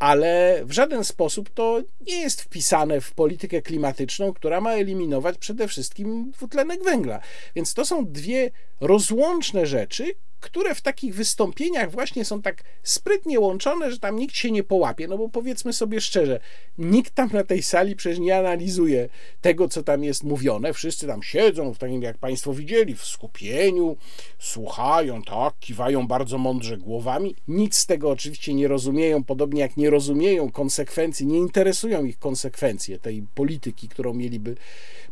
ale 0.05 0.61
w 0.64 0.73
żaden 0.73 1.05
sposób 1.05 1.51
to 1.51 1.83
nie 2.01 2.21
jest 2.21 2.43
wpisane 2.43 3.01
w 3.01 3.12
politykę 3.12 3.62
klimatyczną, 3.62 4.33
która 4.33 4.61
ma 4.61 4.73
eliminować 4.73 5.38
przede 5.38 5.69
wszystkim 5.69 6.31
dwutlenek 6.31 6.85
węgla. 6.85 7.21
Więc 7.55 7.75
to 7.75 7.85
są 7.85 8.07
dwie 8.07 8.51
rozłączne 8.81 9.67
rzeczy, 9.67 10.14
które 10.44 10.74
w 10.74 10.80
takich 10.80 11.14
wystąpieniach 11.14 11.90
właśnie 11.90 12.24
są 12.24 12.42
tak 12.42 12.62
sprytnie 12.83 13.40
łączone, 13.40 13.90
że 13.90 13.98
tam 13.98 14.18
nikt 14.18 14.37
się 14.37 14.50
nie 14.50 14.62
połapie. 14.62 15.09
No 15.09 15.18
bo 15.18 15.28
powiedzmy 15.28 15.72
sobie 15.72 16.00
szczerze, 16.00 16.40
nikt 16.78 17.14
tam 17.14 17.30
na 17.33 17.44
tej 17.44 17.62
sali 17.62 17.96
przecież 17.96 18.18
nie 18.18 18.38
analizuje 18.38 19.09
tego, 19.40 19.68
co 19.68 19.83
tam 19.83 20.04
jest 20.04 20.24
mówione. 20.24 20.72
Wszyscy 20.72 21.07
tam 21.07 21.22
siedzą, 21.22 21.74
w 21.74 21.78
takim 21.78 22.02
jak 22.02 22.18
Państwo 22.18 22.54
widzieli, 22.54 22.94
w 22.94 23.04
skupieniu, 23.04 23.96
słuchają, 24.38 25.22
tak, 25.22 25.54
kiwają 25.61 26.07
bardzo 26.07 26.38
mądrze 26.38 26.76
głowami. 26.76 27.37
Nic 27.48 27.76
z 27.76 27.87
tego 27.87 28.11
oczywiście 28.11 28.54
nie 28.54 28.68
rozumieją, 28.68 29.24
podobnie 29.24 29.61
jak 29.61 29.76
nie 29.76 29.90
rozumieją 29.90 30.50
konsekwencji, 30.50 31.26
nie 31.26 31.38
interesują 31.38 32.04
ich 32.04 32.18
konsekwencje 32.18 32.98
tej 32.98 33.24
polityki, 33.35 33.88
którą 33.88 34.14
mieliby 34.14 34.57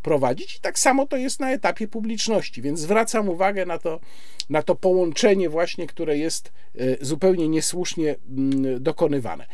prowadzić. 0.03 0.57
I 0.57 0.61
tak 0.61 0.79
samo 0.79 1.07
to 1.07 1.17
jest 1.17 1.41
na 1.41 1.53
etapie 1.53 1.89
publiczności, 1.89 2.63
więc 2.63 2.81
zwracam 2.81 3.29
uwagę 3.29 3.67
na 3.67 3.79
to, 3.79 4.01
na 4.51 4.63
to 4.63 4.75
połączenie 4.75 5.22
właśnie, 5.49 5.87
które 5.87 6.19
jest 6.19 6.53
e, 6.79 7.05
zupełnie 7.05 7.49
niesłusznie 7.49 8.17
mm, 8.29 8.83
dokonywane. 8.83 9.47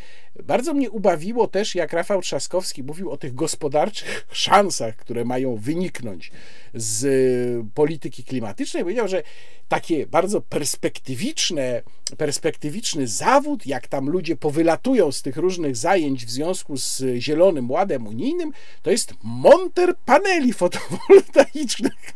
Bardzo 0.43 0.73
mnie 0.73 0.89
ubawiło 0.89 1.47
też, 1.47 1.75
jak 1.75 1.93
Rafał 1.93 2.21
Trzaskowski 2.21 2.83
mówił 2.83 3.11
o 3.11 3.17
tych 3.17 3.35
gospodarczych 3.35 4.27
szansach, 4.31 4.95
które 4.95 5.25
mają 5.25 5.55
wyniknąć 5.55 6.31
z 6.73 7.05
e, 7.05 7.69
polityki 7.73 8.23
klimatycznej. 8.23 8.83
Powiedział, 8.83 9.07
że 9.07 9.23
takie 9.67 10.07
bardzo 10.07 10.41
perspektywiczne, 10.41 11.81
perspektywiczny 12.17 13.07
zawód, 13.07 13.65
jak 13.65 13.87
tam 13.87 14.09
ludzie 14.09 14.35
powylatują 14.35 15.11
z 15.11 15.21
tych 15.21 15.37
różnych 15.37 15.75
zajęć 15.75 16.25
w 16.25 16.29
związku 16.29 16.77
z 16.77 17.03
Zielonym 17.17 17.71
Ładem 17.71 18.07
Unijnym, 18.07 18.51
to 18.81 18.91
jest 18.91 19.13
monter 19.23 19.95
paneli 20.05 20.53
fotowoltaicznych. 20.53 22.13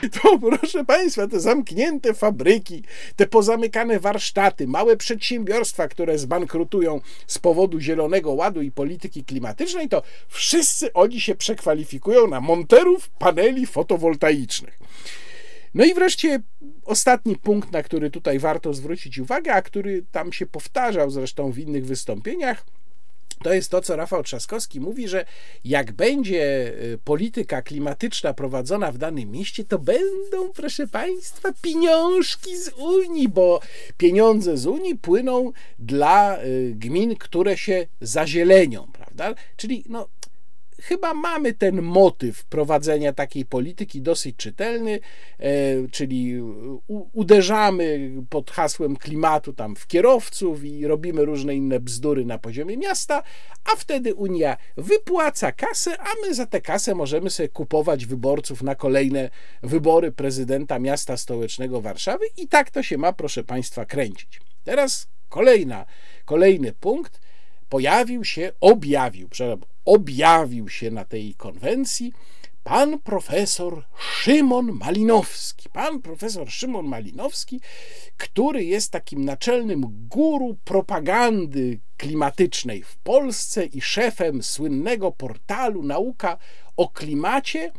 To 0.22 0.38
proszę 0.38 0.84
Państwa, 0.84 1.28
te 1.28 1.40
zamknięte 1.40 2.14
fabryki, 2.14 2.82
te 3.16 3.26
pozamykane 3.26 4.00
warsztaty, 4.00 4.66
małe 4.66 4.96
przedsiębiorstwa, 4.96 5.88
które 5.88 6.18
zbankrutują 6.18 7.00
z 7.26 7.38
powodu 7.38 7.80
Zielonego 7.80 8.32
Ładu 8.32 8.62
i 8.62 8.70
polityki 8.70 9.24
klimatycznej, 9.24 9.88
to 9.88 10.02
wszyscy 10.28 10.92
oni 10.92 11.20
się 11.20 11.34
przekwalifikują 11.34 12.26
na 12.26 12.40
monterów 12.40 13.10
paneli 13.10 13.66
fotowoltaicznych. 13.66 14.78
No 15.74 15.84
i 15.84 15.94
wreszcie 15.94 16.40
ostatni 16.84 17.36
punkt, 17.36 17.72
na 17.72 17.82
który 17.82 18.10
tutaj 18.10 18.38
warto 18.38 18.74
zwrócić 18.74 19.18
uwagę, 19.18 19.54
a 19.54 19.62
który 19.62 20.04
tam 20.12 20.32
się 20.32 20.46
powtarzał 20.46 21.10
zresztą 21.10 21.52
w 21.52 21.58
innych 21.58 21.86
wystąpieniach, 21.86 22.64
to 23.42 23.54
jest 23.54 23.70
to, 23.70 23.80
co 23.80 23.96
Rafał 23.96 24.22
Trzaskowski 24.22 24.80
mówi, 24.80 25.08
że 25.08 25.24
jak 25.64 25.92
będzie 25.92 26.72
y, 26.82 26.98
polityka 27.04 27.62
klimatyczna 27.62 28.34
prowadzona 28.34 28.92
w 28.92 28.98
danym 28.98 29.30
mieście, 29.30 29.64
to 29.64 29.78
będą, 29.78 30.52
proszę 30.54 30.86
Państwa, 30.86 31.52
pieniążki 31.62 32.56
z 32.56 32.68
Unii, 32.68 33.28
bo 33.28 33.60
pieniądze 33.96 34.56
z 34.56 34.66
Unii 34.66 34.94
płyną 34.94 35.52
dla 35.78 36.42
y, 36.42 36.72
gmin, 36.76 37.16
które 37.16 37.56
się 37.56 37.86
zazielenią, 38.00 38.86
prawda? 38.92 39.34
Czyli 39.56 39.84
no, 39.88 40.08
chyba 40.82 41.14
mamy 41.14 41.54
ten 41.54 41.82
motyw 41.82 42.44
prowadzenia 42.44 43.12
takiej 43.12 43.44
polityki 43.44 44.02
dosyć 44.02 44.36
czytelny, 44.36 45.00
e, 45.38 45.50
czyli 45.88 46.42
uderzamy 47.12 48.12
pod 48.30 48.50
hasłem 48.50 48.96
klimatu 48.96 49.52
tam 49.52 49.76
w 49.76 49.86
kierowców 49.86 50.64
i 50.64 50.86
robimy 50.86 51.24
różne 51.24 51.54
inne 51.54 51.80
bzdury 51.80 52.24
na 52.24 52.38
poziomie 52.38 52.76
miasta, 52.76 53.22
a 53.72 53.76
wtedy 53.76 54.14
Unia 54.14 54.56
wypłaca 54.76 55.52
kasę, 55.52 56.00
a 56.00 56.08
my 56.22 56.34
za 56.34 56.46
tę 56.46 56.60
kasę 56.60 56.94
możemy 56.94 57.30
sobie 57.30 57.48
kupować 57.48 58.06
wyborców 58.06 58.62
na 58.62 58.74
kolejne 58.74 59.30
wybory 59.62 60.12
prezydenta 60.12 60.78
miasta 60.78 61.16
stołecznego 61.16 61.80
Warszawy 61.80 62.24
i 62.36 62.48
tak 62.48 62.70
to 62.70 62.82
się 62.82 62.98
ma, 62.98 63.12
proszę 63.12 63.44
Państwa, 63.44 63.84
kręcić. 63.84 64.40
Teraz 64.64 65.08
kolejna, 65.28 65.86
kolejny 66.24 66.72
punkt 66.72 67.20
pojawił 67.70 68.24
się, 68.24 68.52
objawił, 68.60 69.28
przepraszam, 69.28 69.64
objawił 69.84 70.68
się 70.68 70.90
na 70.90 71.04
tej 71.04 71.34
konwencji 71.34 72.12
pan 72.64 72.98
profesor 72.98 73.84
Szymon 73.98 74.72
Malinowski. 74.72 75.68
Pan 75.68 76.02
profesor 76.02 76.50
Szymon 76.50 76.86
Malinowski, 76.86 77.60
który 78.16 78.64
jest 78.64 78.92
takim 78.92 79.24
naczelnym 79.24 80.08
guru 80.08 80.56
propagandy 80.64 81.80
klimatycznej 81.96 82.82
w 82.82 82.96
Polsce 82.96 83.64
i 83.64 83.80
szefem 83.80 84.42
słynnego 84.42 85.12
portalu 85.12 85.82
Nauka 85.82 86.38
o 86.76 86.88
klimacie, 86.88 87.72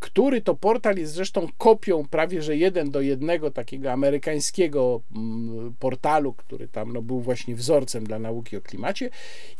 który 0.00 0.40
to 0.40 0.54
portal 0.54 0.96
jest 0.96 1.12
zresztą 1.12 1.48
kopią 1.58 2.06
prawie 2.10 2.42
że 2.42 2.56
jeden 2.56 2.90
do 2.90 3.00
jednego 3.00 3.50
takiego 3.50 3.92
amerykańskiego 3.92 5.00
mm, 5.16 5.74
portalu, 5.78 6.32
który 6.32 6.68
tam 6.68 6.92
no, 6.92 7.02
był 7.02 7.20
właśnie 7.20 7.54
wzorcem 7.54 8.04
dla 8.04 8.18
nauki 8.18 8.56
o 8.56 8.60
klimacie. 8.60 9.10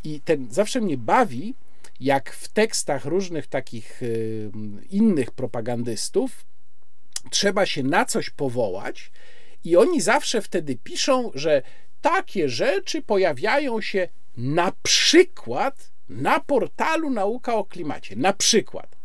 I 0.04 0.20
ten 0.20 0.50
zawsze 0.50 0.80
mnie 0.80 0.98
bawi, 0.98 1.54
jak 2.00 2.30
w 2.30 2.48
tekstach 2.48 3.04
różnych 3.04 3.46
takich 3.46 4.02
y, 4.02 4.50
innych 4.90 5.30
propagandystów 5.30 6.44
trzeba 7.30 7.66
się 7.66 7.82
na 7.82 8.04
coś 8.04 8.30
powołać, 8.30 9.10
i 9.64 9.76
oni 9.76 10.00
zawsze 10.00 10.42
wtedy 10.42 10.76
piszą, 10.76 11.30
że 11.34 11.62
takie 12.00 12.48
rzeczy 12.48 13.02
pojawiają 13.02 13.80
się 13.80 14.08
na 14.36 14.72
przykład 14.82 15.92
na 16.08 16.40
portalu 16.40 17.10
Nauka 17.10 17.54
o 17.54 17.64
Klimacie. 17.64 18.16
Na 18.16 18.32
przykład, 18.32 18.96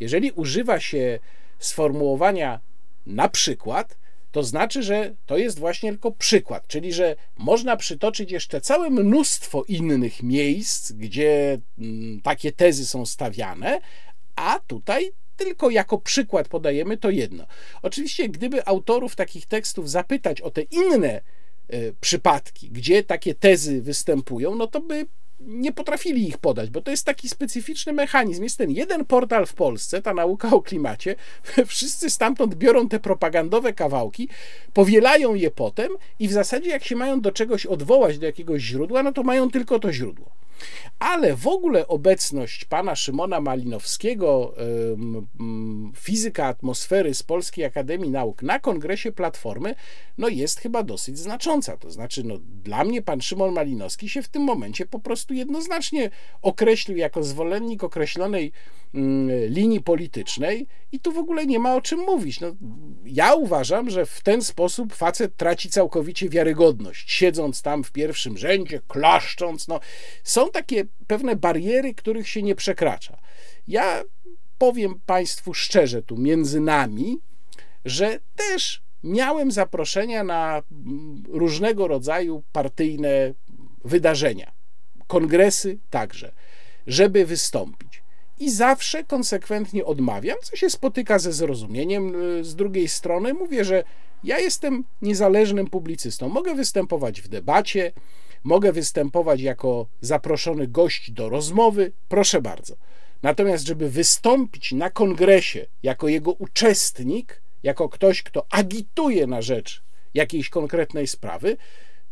jeżeli 0.00 0.32
używa 0.32 0.80
się 0.80 1.18
sformułowania 1.58 2.60
na 3.06 3.28
przykład, 3.28 3.96
to 4.32 4.42
znaczy, 4.42 4.82
że 4.82 5.14
to 5.26 5.36
jest 5.36 5.58
właśnie 5.58 5.90
tylko 5.90 6.12
przykład, 6.12 6.66
czyli 6.66 6.92
że 6.92 7.16
można 7.38 7.76
przytoczyć 7.76 8.30
jeszcze 8.30 8.60
całe 8.60 8.90
mnóstwo 8.90 9.64
innych 9.68 10.22
miejsc, 10.22 10.92
gdzie 10.92 11.58
mm, 11.78 12.20
takie 12.20 12.52
tezy 12.52 12.86
są 12.86 13.06
stawiane, 13.06 13.80
a 14.36 14.60
tutaj 14.66 15.12
tylko 15.36 15.70
jako 15.70 15.98
przykład 15.98 16.48
podajemy 16.48 16.96
to 16.96 17.10
jedno. 17.10 17.46
Oczywiście, 17.82 18.28
gdyby 18.28 18.66
autorów 18.66 19.16
takich 19.16 19.46
tekstów 19.46 19.90
zapytać 19.90 20.40
o 20.40 20.50
te 20.50 20.62
inne 20.62 21.10
e, 21.10 21.22
przypadki, 22.00 22.70
gdzie 22.70 23.02
takie 23.02 23.34
tezy 23.34 23.82
występują, 23.82 24.54
no 24.54 24.66
to 24.66 24.80
by 24.80 25.06
nie 25.40 25.72
potrafili 25.72 26.28
ich 26.28 26.38
podać, 26.38 26.70
bo 26.70 26.80
to 26.80 26.90
jest 26.90 27.04
taki 27.04 27.28
specyficzny 27.28 27.92
mechanizm. 27.92 28.42
Jest 28.42 28.58
ten 28.58 28.70
jeden 28.70 29.04
portal 29.04 29.46
w 29.46 29.54
Polsce, 29.54 30.02
ta 30.02 30.14
nauka 30.14 30.50
o 30.50 30.62
klimacie, 30.62 31.14
wszyscy 31.66 32.10
stamtąd 32.10 32.54
biorą 32.54 32.88
te 32.88 33.00
propagandowe 33.00 33.72
kawałki, 33.72 34.28
powielają 34.72 35.34
je 35.34 35.50
potem 35.50 35.88
i 36.18 36.28
w 36.28 36.32
zasadzie 36.32 36.70
jak 36.70 36.84
się 36.84 36.96
mają 36.96 37.20
do 37.20 37.32
czegoś 37.32 37.66
odwołać, 37.66 38.18
do 38.18 38.26
jakiegoś 38.26 38.62
źródła, 38.62 39.02
no 39.02 39.12
to 39.12 39.22
mają 39.22 39.50
tylko 39.50 39.78
to 39.78 39.92
źródło. 39.92 40.30
Ale 40.98 41.36
w 41.36 41.46
ogóle 41.46 41.88
obecność 41.88 42.64
pana 42.64 42.96
Szymona 42.96 43.40
Malinowskiego, 43.40 44.54
fizyka 45.96 46.46
atmosfery 46.46 47.14
z 47.14 47.22
Polskiej 47.22 47.64
Akademii 47.64 48.10
Nauk 48.10 48.42
na 48.42 48.58
kongresie 48.58 49.12
Platformy, 49.12 49.74
no 50.18 50.28
jest 50.28 50.60
chyba 50.60 50.82
dosyć 50.82 51.18
znacząca. 51.18 51.76
To 51.76 51.90
znaczy, 51.90 52.24
no, 52.24 52.38
dla 52.64 52.84
mnie 52.84 53.02
pan 53.02 53.20
Szymon 53.20 53.52
Malinowski 53.52 54.08
się 54.08 54.22
w 54.22 54.28
tym 54.28 54.42
momencie 54.42 54.86
po 54.86 54.98
prostu 54.98 55.34
jednoznacznie 55.34 56.10
określił 56.42 56.96
jako 56.96 57.22
zwolennik 57.22 57.84
określonej 57.84 58.52
linii 59.48 59.80
politycznej 59.80 60.66
i 60.92 61.00
tu 61.00 61.12
w 61.12 61.18
ogóle 61.18 61.46
nie 61.46 61.58
ma 61.58 61.74
o 61.74 61.80
czym 61.80 62.00
mówić. 62.00 62.40
No, 62.40 62.56
ja 63.04 63.34
uważam, 63.34 63.90
że 63.90 64.06
w 64.06 64.20
ten 64.20 64.42
sposób 64.42 64.94
facet 64.94 65.36
traci 65.36 65.70
całkowicie 65.70 66.28
wiarygodność, 66.28 67.12
siedząc 67.12 67.62
tam 67.62 67.84
w 67.84 67.92
pierwszym 67.92 68.38
rzędzie, 68.38 68.80
klaszcząc. 68.88 69.68
No, 69.68 69.80
są 70.24 70.50
takie 70.50 70.84
pewne 71.06 71.36
bariery, 71.36 71.94
których 71.94 72.28
się 72.28 72.42
nie 72.42 72.54
przekracza. 72.54 73.18
Ja 73.68 74.02
powiem 74.58 75.00
Państwu 75.06 75.54
szczerze, 75.54 76.02
tu 76.02 76.16
między 76.16 76.60
nami, 76.60 77.18
że 77.84 78.18
też 78.36 78.82
miałem 79.04 79.52
zaproszenia 79.52 80.24
na 80.24 80.62
mm, 80.72 81.22
różnego 81.28 81.88
rodzaju 81.88 82.42
partyjne 82.52 83.34
wydarzenia, 83.84 84.52
kongresy 85.06 85.78
także, 85.90 86.32
żeby 86.86 87.26
wystąpić. 87.26 88.05
I 88.38 88.50
zawsze 88.50 89.04
konsekwentnie 89.04 89.84
odmawiam, 89.84 90.36
co 90.42 90.56
się 90.56 90.70
spotyka 90.70 91.18
ze 91.18 91.32
zrozumieniem 91.32 92.14
y, 92.38 92.44
z 92.44 92.54
drugiej 92.54 92.88
strony. 92.88 93.34
Mówię, 93.34 93.64
że 93.64 93.84
ja 94.24 94.38
jestem 94.38 94.84
niezależnym 95.02 95.66
publicystą. 95.66 96.28
Mogę 96.28 96.54
występować 96.54 97.20
w 97.22 97.28
debacie, 97.28 97.92
mogę 98.44 98.72
występować 98.72 99.40
jako 99.40 99.86
zaproszony 100.00 100.66
gość 100.68 101.10
do 101.10 101.28
rozmowy, 101.28 101.92
proszę 102.08 102.42
bardzo. 102.42 102.76
Natomiast, 103.22 103.66
żeby 103.66 103.90
wystąpić 103.90 104.72
na 104.72 104.90
kongresie 104.90 105.66
jako 105.82 106.08
jego 106.08 106.32
uczestnik, 106.32 107.42
jako 107.62 107.88
ktoś, 107.88 108.22
kto 108.22 108.46
agituje 108.50 109.26
na 109.26 109.42
rzecz 109.42 109.82
jakiejś 110.14 110.48
konkretnej 110.48 111.06
sprawy, 111.06 111.56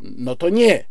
no 0.00 0.36
to 0.36 0.48
nie. 0.48 0.84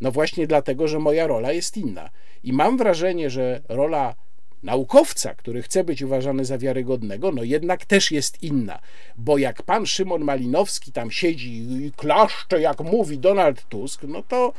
No 0.00 0.12
właśnie 0.12 0.46
dlatego, 0.46 0.88
że 0.88 0.98
moja 0.98 1.26
rola 1.26 1.52
jest 1.52 1.76
inna. 1.76 2.10
I 2.44 2.52
mam 2.52 2.76
wrażenie, 2.76 3.30
że 3.30 3.62
rola 3.68 4.14
naukowca, 4.62 5.34
który 5.34 5.62
chce 5.62 5.84
być 5.84 6.02
uważany 6.02 6.44
za 6.44 6.58
wiarygodnego, 6.58 7.32
no 7.32 7.42
jednak 7.42 7.84
też 7.84 8.12
jest 8.12 8.42
inna. 8.42 8.78
Bo 9.16 9.38
jak 9.38 9.62
pan 9.62 9.86
Szymon 9.86 10.24
Malinowski 10.24 10.92
tam 10.92 11.10
siedzi 11.10 11.56
i 11.86 11.92
klaszcze, 11.96 12.60
jak 12.60 12.80
mówi 12.80 13.18
Donald 13.18 13.68
Tusk, 13.68 14.02
no 14.02 14.22
to 14.22 14.52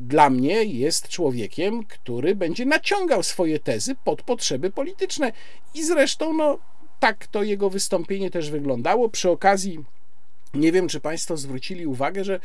dla 0.00 0.30
mnie 0.30 0.64
jest 0.64 1.08
człowiekiem, 1.08 1.84
który 1.84 2.34
będzie 2.34 2.66
naciągał 2.66 3.22
swoje 3.22 3.58
tezy 3.58 3.94
pod 4.04 4.22
potrzeby 4.22 4.70
polityczne. 4.70 5.32
I 5.74 5.84
zresztą, 5.84 6.32
no, 6.32 6.58
tak 7.00 7.26
to 7.26 7.42
jego 7.42 7.70
wystąpienie 7.70 8.30
też 8.30 8.50
wyglądało. 8.50 9.08
Przy 9.08 9.30
okazji, 9.30 9.84
nie 10.54 10.72
wiem, 10.72 10.88
czy 10.88 11.00
Państwo 11.00 11.36
zwrócili 11.36 11.86
uwagę, 11.86 12.24
że 12.24 12.40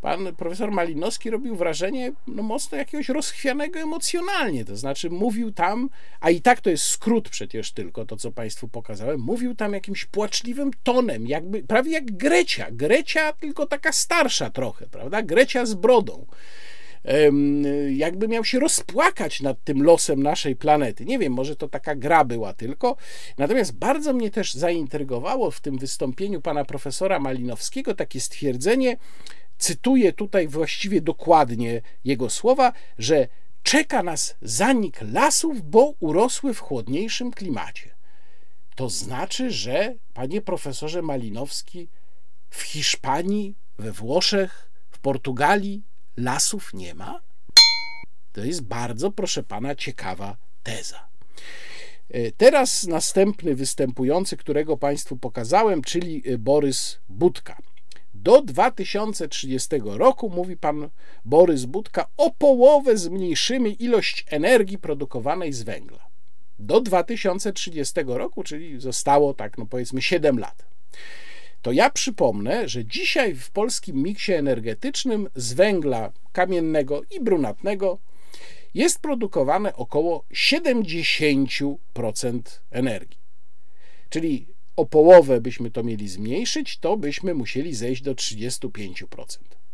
pan 0.00 0.34
profesor 0.36 0.70
Malinowski 0.70 1.30
robił 1.30 1.56
wrażenie 1.56 2.12
no, 2.26 2.42
mocno 2.42 2.78
jakiegoś 2.78 3.08
rozchwianego 3.08 3.80
emocjonalnie. 3.80 4.64
To 4.64 4.76
znaczy, 4.76 5.10
mówił 5.10 5.52
tam, 5.52 5.90
a 6.20 6.30
i 6.30 6.40
tak 6.40 6.60
to 6.60 6.70
jest 6.70 6.84
skrót 6.84 7.28
przecież 7.28 7.72
tylko 7.72 8.06
to, 8.06 8.16
co 8.16 8.32
Państwu 8.32 8.68
pokazałem, 8.68 9.20
mówił 9.20 9.54
tam 9.54 9.72
jakimś 9.72 10.04
płaczliwym 10.04 10.70
tonem, 10.82 11.26
jakby 11.26 11.62
prawie 11.62 11.92
jak 11.92 12.16
Grecia. 12.16 12.66
Grecia, 12.70 13.32
tylko 13.32 13.66
taka 13.66 13.92
starsza 13.92 14.50
trochę, 14.50 14.86
prawda? 14.86 15.22
Grecia 15.22 15.66
z 15.66 15.74
brodą 15.74 16.26
jakby 17.90 18.28
miał 18.28 18.44
się 18.44 18.58
rozpłakać 18.58 19.40
nad 19.40 19.64
tym 19.64 19.82
losem 19.82 20.22
naszej 20.22 20.56
planety. 20.56 21.04
Nie 21.04 21.18
wiem, 21.18 21.32
może 21.32 21.56
to 21.56 21.68
taka 21.68 21.94
gra 21.94 22.24
była 22.24 22.52
tylko. 22.52 22.96
Natomiast 23.38 23.72
bardzo 23.72 24.12
mnie 24.12 24.30
też 24.30 24.54
zaintrygowało 24.54 25.50
w 25.50 25.60
tym 25.60 25.78
wystąpieniu 25.78 26.40
pana 26.40 26.64
profesora 26.64 27.18
Malinowskiego 27.18 27.94
takie 27.94 28.20
stwierdzenie, 28.20 28.96
cytuję 29.58 30.12
tutaj 30.12 30.48
właściwie 30.48 31.00
dokładnie 31.00 31.82
jego 32.04 32.30
słowa, 32.30 32.72
że 32.98 33.28
czeka 33.62 34.02
nas 34.02 34.36
zanik 34.42 35.00
lasów, 35.12 35.70
bo 35.70 35.94
urosły 36.00 36.54
w 36.54 36.60
chłodniejszym 36.60 37.30
klimacie. 37.30 37.94
To 38.74 38.88
znaczy, 38.88 39.50
że, 39.50 39.94
panie 40.14 40.40
profesorze 40.40 41.02
Malinowski, 41.02 41.88
w 42.50 42.62
Hiszpanii, 42.62 43.54
we 43.78 43.92
Włoszech, 43.92 44.70
w 44.90 44.98
Portugalii 44.98 45.82
lasów 46.20 46.74
nie 46.74 46.94
ma? 46.94 47.20
To 48.32 48.44
jest 48.44 48.62
bardzo, 48.62 49.10
proszę 49.10 49.42
pana, 49.42 49.74
ciekawa 49.74 50.36
teza. 50.62 51.08
E, 52.10 52.32
teraz 52.32 52.86
następny 52.86 53.54
występujący, 53.54 54.36
którego 54.36 54.76
Państwu 54.76 55.16
pokazałem, 55.16 55.82
czyli 55.82 56.22
e, 56.26 56.38
Borys 56.38 56.98
Budka. 57.08 57.56
Do 58.14 58.42
2030 58.42 59.68
roku, 59.84 60.30
mówi 60.30 60.56
pan 60.56 60.88
Borys 61.24 61.64
Budka, 61.64 62.06
o 62.16 62.30
połowę 62.30 62.96
zmniejszymy 62.96 63.70
ilość 63.70 64.24
energii 64.28 64.78
produkowanej 64.78 65.52
z 65.52 65.62
węgla. 65.62 66.06
Do 66.58 66.80
2030 66.80 68.00
roku, 68.06 68.42
czyli 68.42 68.80
zostało 68.80 69.34
tak, 69.34 69.58
no 69.58 69.66
powiedzmy 69.66 70.02
7 70.02 70.38
lat 70.38 70.70
to 71.62 71.72
ja 71.72 71.90
przypomnę, 71.90 72.68
że 72.68 72.84
dzisiaj 72.84 73.34
w 73.34 73.50
polskim 73.50 74.02
miksie 74.02 74.32
energetycznym 74.32 75.28
z 75.34 75.52
węgla 75.52 76.12
kamiennego 76.32 77.02
i 77.10 77.20
brunatnego 77.20 77.98
jest 78.74 78.98
produkowane 78.98 79.76
około 79.76 80.24
70% 80.32 82.40
energii. 82.70 83.18
Czyli 84.08 84.46
o 84.76 84.86
połowę 84.86 85.40
byśmy 85.40 85.70
to 85.70 85.82
mieli 85.82 86.08
zmniejszyć, 86.08 86.78
to 86.78 86.96
byśmy 86.96 87.34
musieli 87.34 87.74
zejść 87.74 88.02
do 88.02 88.14
35%, 88.14 89.06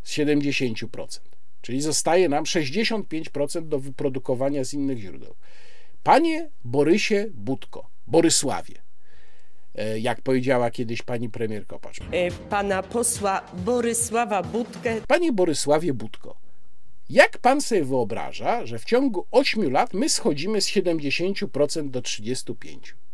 z 0.02 0.12
70%. 0.12 1.20
Czyli 1.62 1.80
zostaje 1.80 2.28
nam 2.28 2.44
65% 2.44 3.68
do 3.68 3.78
wyprodukowania 3.78 4.64
z 4.64 4.74
innych 4.74 4.98
źródeł. 4.98 5.34
Panie 6.02 6.50
Borysie 6.64 7.26
Budko, 7.34 7.90
Borysławie, 8.06 8.85
jak 9.98 10.20
powiedziała 10.22 10.70
kiedyś 10.70 11.02
pani 11.02 11.30
premier 11.30 11.66
Kopacz. 11.66 12.00
E, 12.00 12.30
pana 12.30 12.82
posła 12.82 13.40
Borysława 13.64 14.42
Budkę. 14.42 15.00
Panie 15.08 15.32
Borysławie 15.32 15.94
Budko, 15.94 16.36
jak 17.08 17.38
pan 17.38 17.60
sobie 17.60 17.84
wyobraża, 17.84 18.66
że 18.66 18.78
w 18.78 18.84
ciągu 18.84 19.26
8 19.30 19.72
lat 19.72 19.94
my 19.94 20.08
schodzimy 20.08 20.60
z 20.60 20.68
70% 20.68 21.90
do 21.90 22.00
35%? 22.00 22.54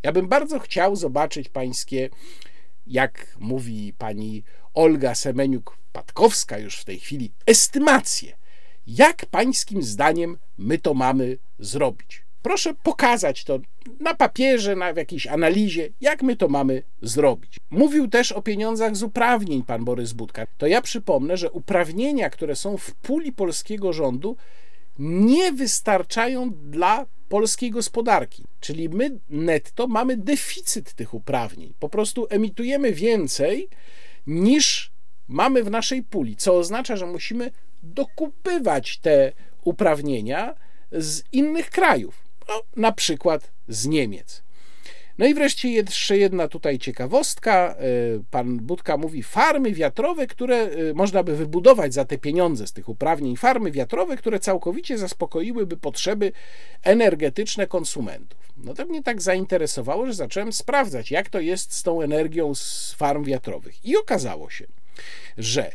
Ja 0.02 0.12
bym 0.12 0.28
bardzo 0.28 0.58
chciał 0.58 0.96
zobaczyć 0.96 1.48
pańskie, 1.48 2.10
jak 2.86 3.36
mówi 3.40 3.94
pani 3.98 4.42
Olga 4.74 5.12
Semeniuk-Patkowska 5.12 6.60
już 6.60 6.78
w 6.78 6.84
tej 6.84 7.00
chwili, 7.00 7.32
estymacje. 7.46 8.36
Jak 8.86 9.26
pańskim 9.26 9.82
zdaniem 9.82 10.38
my 10.58 10.78
to 10.78 10.94
mamy 10.94 11.38
zrobić? 11.58 12.24
Proszę 12.42 12.74
pokazać 12.82 13.44
to 13.44 13.58
na 14.00 14.14
papierze, 14.14 14.76
na, 14.76 14.92
w 14.92 14.96
jakiejś 14.96 15.26
analizie, 15.26 15.88
jak 16.00 16.22
my 16.22 16.36
to 16.36 16.48
mamy 16.48 16.82
zrobić. 17.02 17.56
Mówił 17.70 18.08
też 18.08 18.32
o 18.32 18.42
pieniądzach 18.42 18.96
z 18.96 19.02
uprawnień 19.02 19.62
pan 19.62 19.84
Borys 19.84 20.12
Budka. 20.12 20.46
To 20.58 20.66
ja 20.66 20.82
przypomnę, 20.82 21.36
że 21.36 21.50
uprawnienia, 21.50 22.30
które 22.30 22.56
są 22.56 22.76
w 22.76 22.94
puli 22.94 23.32
polskiego 23.32 23.92
rządu, 23.92 24.36
nie 24.98 25.52
wystarczają 25.52 26.50
dla 26.50 27.06
polskiej 27.28 27.70
gospodarki. 27.70 28.44
Czyli 28.60 28.88
my 28.88 29.18
netto 29.30 29.86
mamy 29.86 30.16
deficyt 30.16 30.92
tych 30.94 31.14
uprawnień. 31.14 31.74
Po 31.78 31.88
prostu 31.88 32.26
emitujemy 32.30 32.92
więcej 32.92 33.68
niż 34.26 34.92
mamy 35.28 35.62
w 35.64 35.70
naszej 35.70 36.02
puli, 36.02 36.36
co 36.36 36.54
oznacza, 36.54 36.96
że 36.96 37.06
musimy 37.06 37.50
dokupywać 37.82 38.98
te 38.98 39.32
uprawnienia 39.64 40.54
z 40.92 41.22
innych 41.32 41.70
krajów, 41.70 42.21
no, 42.48 42.62
na 42.76 42.92
przykład 42.92 43.52
z 43.68 43.86
Niemiec. 43.86 44.42
No 45.18 45.26
i 45.26 45.34
wreszcie 45.34 45.70
jeszcze 45.70 46.18
jedna 46.18 46.48
tutaj 46.48 46.78
ciekawostka. 46.78 47.74
E, 47.78 47.84
pan 48.30 48.58
Budka 48.58 48.96
mówi 48.96 49.22
farmy 49.22 49.72
wiatrowe, 49.72 50.26
które 50.26 50.56
e, 50.56 50.94
można 50.94 51.22
by 51.22 51.36
wybudować 51.36 51.94
za 51.94 52.04
te 52.04 52.18
pieniądze 52.18 52.66
z 52.66 52.72
tych 52.72 52.88
uprawnień, 52.88 53.36
farmy 53.36 53.70
wiatrowe, 53.70 54.16
które 54.16 54.40
całkowicie 54.40 54.98
zaspokoiłyby 54.98 55.76
potrzeby 55.76 56.32
energetyczne 56.82 57.66
konsumentów. 57.66 58.52
No 58.56 58.74
to 58.74 58.86
mnie 58.86 59.02
tak 59.02 59.22
zainteresowało, 59.22 60.06
że 60.06 60.14
zacząłem 60.14 60.52
sprawdzać, 60.52 61.10
jak 61.10 61.28
to 61.28 61.40
jest 61.40 61.74
z 61.74 61.82
tą 61.82 62.02
energią 62.02 62.54
z 62.54 62.94
farm 62.98 63.24
wiatrowych. 63.24 63.84
I 63.84 63.96
okazało 63.96 64.50
się, 64.50 64.66
że 65.38 65.72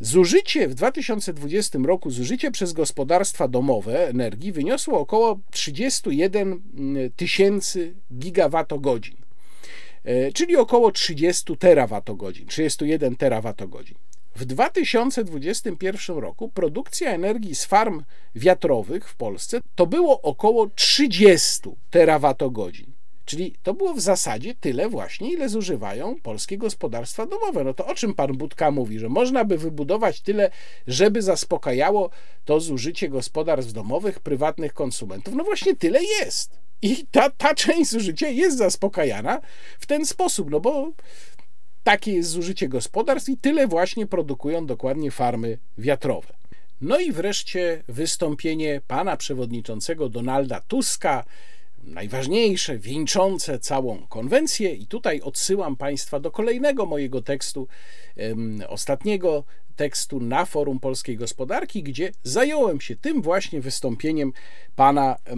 Zużycie 0.00 0.68
w 0.68 0.74
2020 0.74 1.78
roku, 1.84 2.10
zużycie 2.10 2.50
przez 2.50 2.72
gospodarstwa 2.72 3.48
domowe 3.48 4.08
energii 4.08 4.52
wyniosło 4.52 5.00
około 5.00 5.40
31 5.50 6.62
mm, 6.74 7.10
tysięcy 7.16 7.94
gigawatogodzin, 8.18 9.16
e, 10.04 10.32
czyli 10.32 10.56
około 10.56 10.92
30 10.92 11.56
terawatogodzin, 11.56 12.46
31 12.46 13.16
terawatogodzin. 13.16 13.96
W 14.36 14.44
2021 14.44 16.18
roku 16.18 16.48
produkcja 16.48 17.10
energii 17.10 17.54
z 17.54 17.64
farm 17.64 18.02
wiatrowych 18.34 19.08
w 19.08 19.16
Polsce 19.16 19.60
to 19.74 19.86
było 19.86 20.22
około 20.22 20.66
30 20.66 21.60
terawatogodzin. 21.90 22.91
Czyli 23.24 23.54
to 23.62 23.74
było 23.74 23.94
w 23.94 24.00
zasadzie 24.00 24.54
tyle 24.54 24.88
właśnie, 24.88 25.32
ile 25.32 25.48
zużywają 25.48 26.20
polskie 26.22 26.58
gospodarstwa 26.58 27.26
domowe. 27.26 27.64
No 27.64 27.74
to 27.74 27.86
o 27.86 27.94
czym 27.94 28.14
pan 28.14 28.32
Budka 28.32 28.70
mówi, 28.70 28.98
że 28.98 29.08
można 29.08 29.44
by 29.44 29.58
wybudować 29.58 30.20
tyle, 30.20 30.50
żeby 30.86 31.22
zaspokajało 31.22 32.10
to 32.44 32.60
zużycie 32.60 33.08
gospodarstw 33.08 33.72
domowych, 33.72 34.20
prywatnych 34.20 34.74
konsumentów. 34.74 35.34
No 35.34 35.44
właśnie 35.44 35.76
tyle 35.76 36.00
jest. 36.04 36.62
I 36.82 37.06
ta, 37.10 37.30
ta 37.30 37.54
część 37.54 37.90
zużycia 37.90 38.28
jest 38.28 38.58
zaspokajana 38.58 39.40
w 39.78 39.86
ten 39.86 40.06
sposób, 40.06 40.50
no 40.50 40.60
bo 40.60 40.92
takie 41.82 42.12
jest 42.12 42.30
zużycie 42.30 42.68
gospodarstw 42.68 43.28
i 43.28 43.36
tyle 43.36 43.66
właśnie 43.66 44.06
produkują 44.06 44.66
dokładnie 44.66 45.10
farmy 45.10 45.58
wiatrowe. 45.78 46.34
No 46.80 46.98
i 46.98 47.12
wreszcie 47.12 47.82
wystąpienie 47.88 48.80
pana 48.86 49.16
przewodniczącego 49.16 50.08
Donalda 50.08 50.60
Tuska, 50.60 51.24
najważniejsze, 51.82 52.78
wieńczące 52.78 53.58
całą 53.58 54.06
konwencję. 54.06 54.74
I 54.74 54.86
tutaj 54.86 55.20
odsyłam 55.20 55.76
Państwa 55.76 56.20
do 56.20 56.30
kolejnego 56.30 56.86
mojego 56.86 57.22
tekstu, 57.22 57.68
ostatniego 58.68 59.44
tekstu 59.76 60.20
na 60.20 60.44
forum 60.44 60.80
polskiej 60.80 61.16
gospodarki, 61.16 61.82
gdzie 61.82 62.12
zająłem 62.22 62.80
się 62.80 62.96
tym 62.96 63.22
właśnie 63.22 63.60
wystąpieniem 63.60 64.32
pana 64.76 65.16
e, 65.26 65.36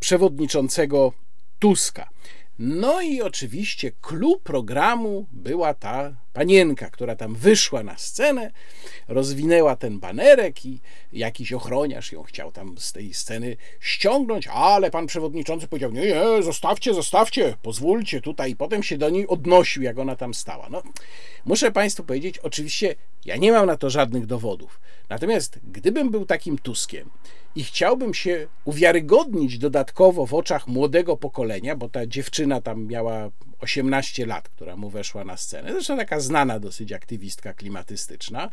przewodniczącego 0.00 1.12
Tuska. 1.58 2.10
No 2.58 3.00
i 3.00 3.22
oczywiście 3.22 3.92
klub 4.00 4.42
programu 4.42 5.26
była 5.32 5.74
ta 5.74 6.16
panienka, 6.34 6.90
która 6.90 7.16
tam 7.16 7.34
wyszła 7.34 7.82
na 7.82 7.98
scenę, 7.98 8.50
rozwinęła 9.08 9.76
ten 9.76 10.00
banerek 10.00 10.66
i 10.66 10.80
jakiś 11.12 11.52
ochroniarz 11.52 12.12
ją 12.12 12.22
chciał 12.22 12.52
tam 12.52 12.78
z 12.78 12.92
tej 12.92 13.14
sceny 13.14 13.56
ściągnąć, 13.80 14.46
ale 14.46 14.90
pan 14.90 15.06
przewodniczący 15.06 15.68
powiedział: 15.68 15.92
Nie, 15.92 16.00
nie, 16.00 16.42
zostawcie, 16.42 16.94
zostawcie, 16.94 17.56
pozwólcie 17.62 18.20
tutaj. 18.20 18.50
I 18.50 18.56
potem 18.56 18.82
się 18.82 18.98
do 18.98 19.10
niej 19.10 19.26
odnosił, 19.26 19.82
jak 19.82 19.98
ona 19.98 20.16
tam 20.16 20.34
stała. 20.34 20.68
No, 20.70 20.82
muszę 21.44 21.70
Państwu 21.72 22.04
powiedzieć, 22.04 22.38
oczywiście 22.38 22.94
ja 23.24 23.36
nie 23.36 23.52
mam 23.52 23.66
na 23.66 23.76
to 23.76 23.90
żadnych 23.90 24.26
dowodów. 24.26 24.80
Natomiast 25.08 25.58
gdybym 25.64 26.10
był 26.10 26.26
takim 26.26 26.58
Tuskiem 26.58 27.10
i 27.56 27.64
chciałbym 27.64 28.14
się 28.14 28.46
uwiarygodnić 28.64 29.58
dodatkowo 29.58 30.26
w 30.26 30.34
oczach 30.34 30.66
młodego 30.66 31.16
pokolenia, 31.16 31.76
bo 31.76 31.88
ta 31.88 32.06
dziewczyna 32.06 32.60
tam 32.60 32.86
miała 32.86 33.30
18 33.60 34.26
lat, 34.26 34.48
która 34.48 34.76
mu 34.76 34.90
weszła 34.90 35.24
na 35.24 35.36
scenę, 35.36 35.72
zresztą 35.72 35.96
taka 35.96 36.20
znana 36.20 36.60
dosyć 36.60 36.92
aktywistka 36.92 37.54
klimatystyczna. 37.54 38.50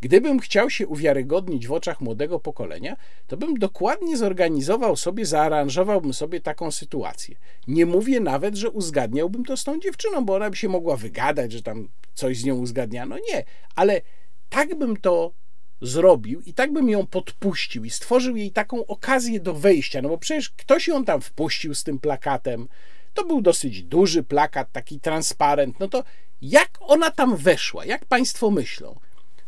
Gdybym 0.00 0.40
chciał 0.40 0.70
się 0.70 0.86
uwiarygodnić 0.86 1.66
w 1.66 1.72
oczach 1.72 2.00
młodego 2.00 2.40
pokolenia, 2.40 2.96
to 3.26 3.36
bym 3.36 3.54
dokładnie 3.54 4.16
zorganizował 4.16 4.96
sobie, 4.96 5.26
zaaranżowałbym 5.26 6.14
sobie 6.14 6.40
taką 6.40 6.70
sytuację. 6.70 7.36
Nie 7.66 7.86
mówię 7.86 8.20
nawet, 8.20 8.54
że 8.56 8.70
uzgadniałbym 8.70 9.44
to 9.44 9.56
z 9.56 9.64
tą 9.64 9.80
dziewczyną, 9.80 10.24
bo 10.24 10.34
ona 10.34 10.50
by 10.50 10.56
się 10.56 10.68
mogła 10.68 10.96
wygadać, 10.96 11.52
że 11.52 11.62
tam 11.62 11.88
coś 12.14 12.38
z 12.38 12.44
nią 12.44 12.54
uzgadniano. 12.54 13.16
Nie, 13.32 13.44
ale 13.74 14.00
tak 14.48 14.78
bym 14.78 14.96
to 14.96 15.32
zrobił 15.80 16.40
i 16.40 16.54
tak 16.54 16.72
bym 16.72 16.88
ją 16.88 17.06
podpuścił 17.06 17.84
i 17.84 17.90
stworzył 17.90 18.36
jej 18.36 18.50
taką 18.50 18.86
okazję 18.86 19.40
do 19.40 19.54
wejścia, 19.54 20.02
no 20.02 20.08
bo 20.08 20.18
przecież 20.18 20.50
ktoś 20.50 20.88
ją 20.88 21.04
tam 21.04 21.20
wpuścił 21.20 21.74
z 21.74 21.84
tym 21.84 21.98
plakatem. 21.98 22.68
To 23.16 23.24
był 23.24 23.40
dosyć 23.40 23.82
duży 23.82 24.22
plakat, 24.22 24.72
taki 24.72 25.00
transparent. 25.00 25.80
No 25.80 25.88
to 25.88 26.04
jak 26.42 26.68
ona 26.80 27.10
tam 27.10 27.36
weszła? 27.36 27.84
Jak 27.84 28.04
Państwo 28.04 28.50
myślą? 28.50 29.00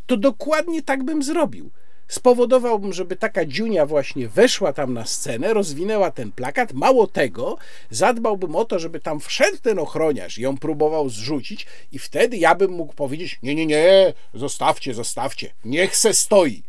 To 0.06 0.16
dokładnie 0.16 0.82
tak 0.82 1.04
bym 1.04 1.22
zrobił 1.22 1.70
spowodowałbym, 2.08 2.92
żeby 2.92 3.16
taka 3.16 3.44
dziunia 3.44 3.86
właśnie 3.86 4.28
weszła 4.28 4.72
tam 4.72 4.94
na 4.94 5.06
scenę, 5.06 5.54
rozwinęła 5.54 6.10
ten 6.10 6.32
plakat. 6.32 6.72
Mało 6.72 7.06
tego, 7.06 7.56
zadbałbym 7.90 8.56
o 8.56 8.64
to, 8.64 8.78
żeby 8.78 9.00
tam 9.00 9.20
wszedł 9.20 9.58
ten 9.58 9.78
ochroniarz 9.78 10.38
i 10.38 10.42
ją 10.42 10.58
próbował 10.58 11.08
zrzucić, 11.08 11.66
i 11.92 11.98
wtedy 11.98 12.36
ja 12.36 12.54
bym 12.54 12.70
mógł 12.70 12.94
powiedzieć: 12.94 13.38
Nie, 13.42 13.54
nie, 13.54 13.66
nie, 13.66 14.12
zostawcie, 14.34 14.94
zostawcie, 14.94 15.54
niech 15.64 15.96
se 15.96 16.14
stoi. 16.14 16.62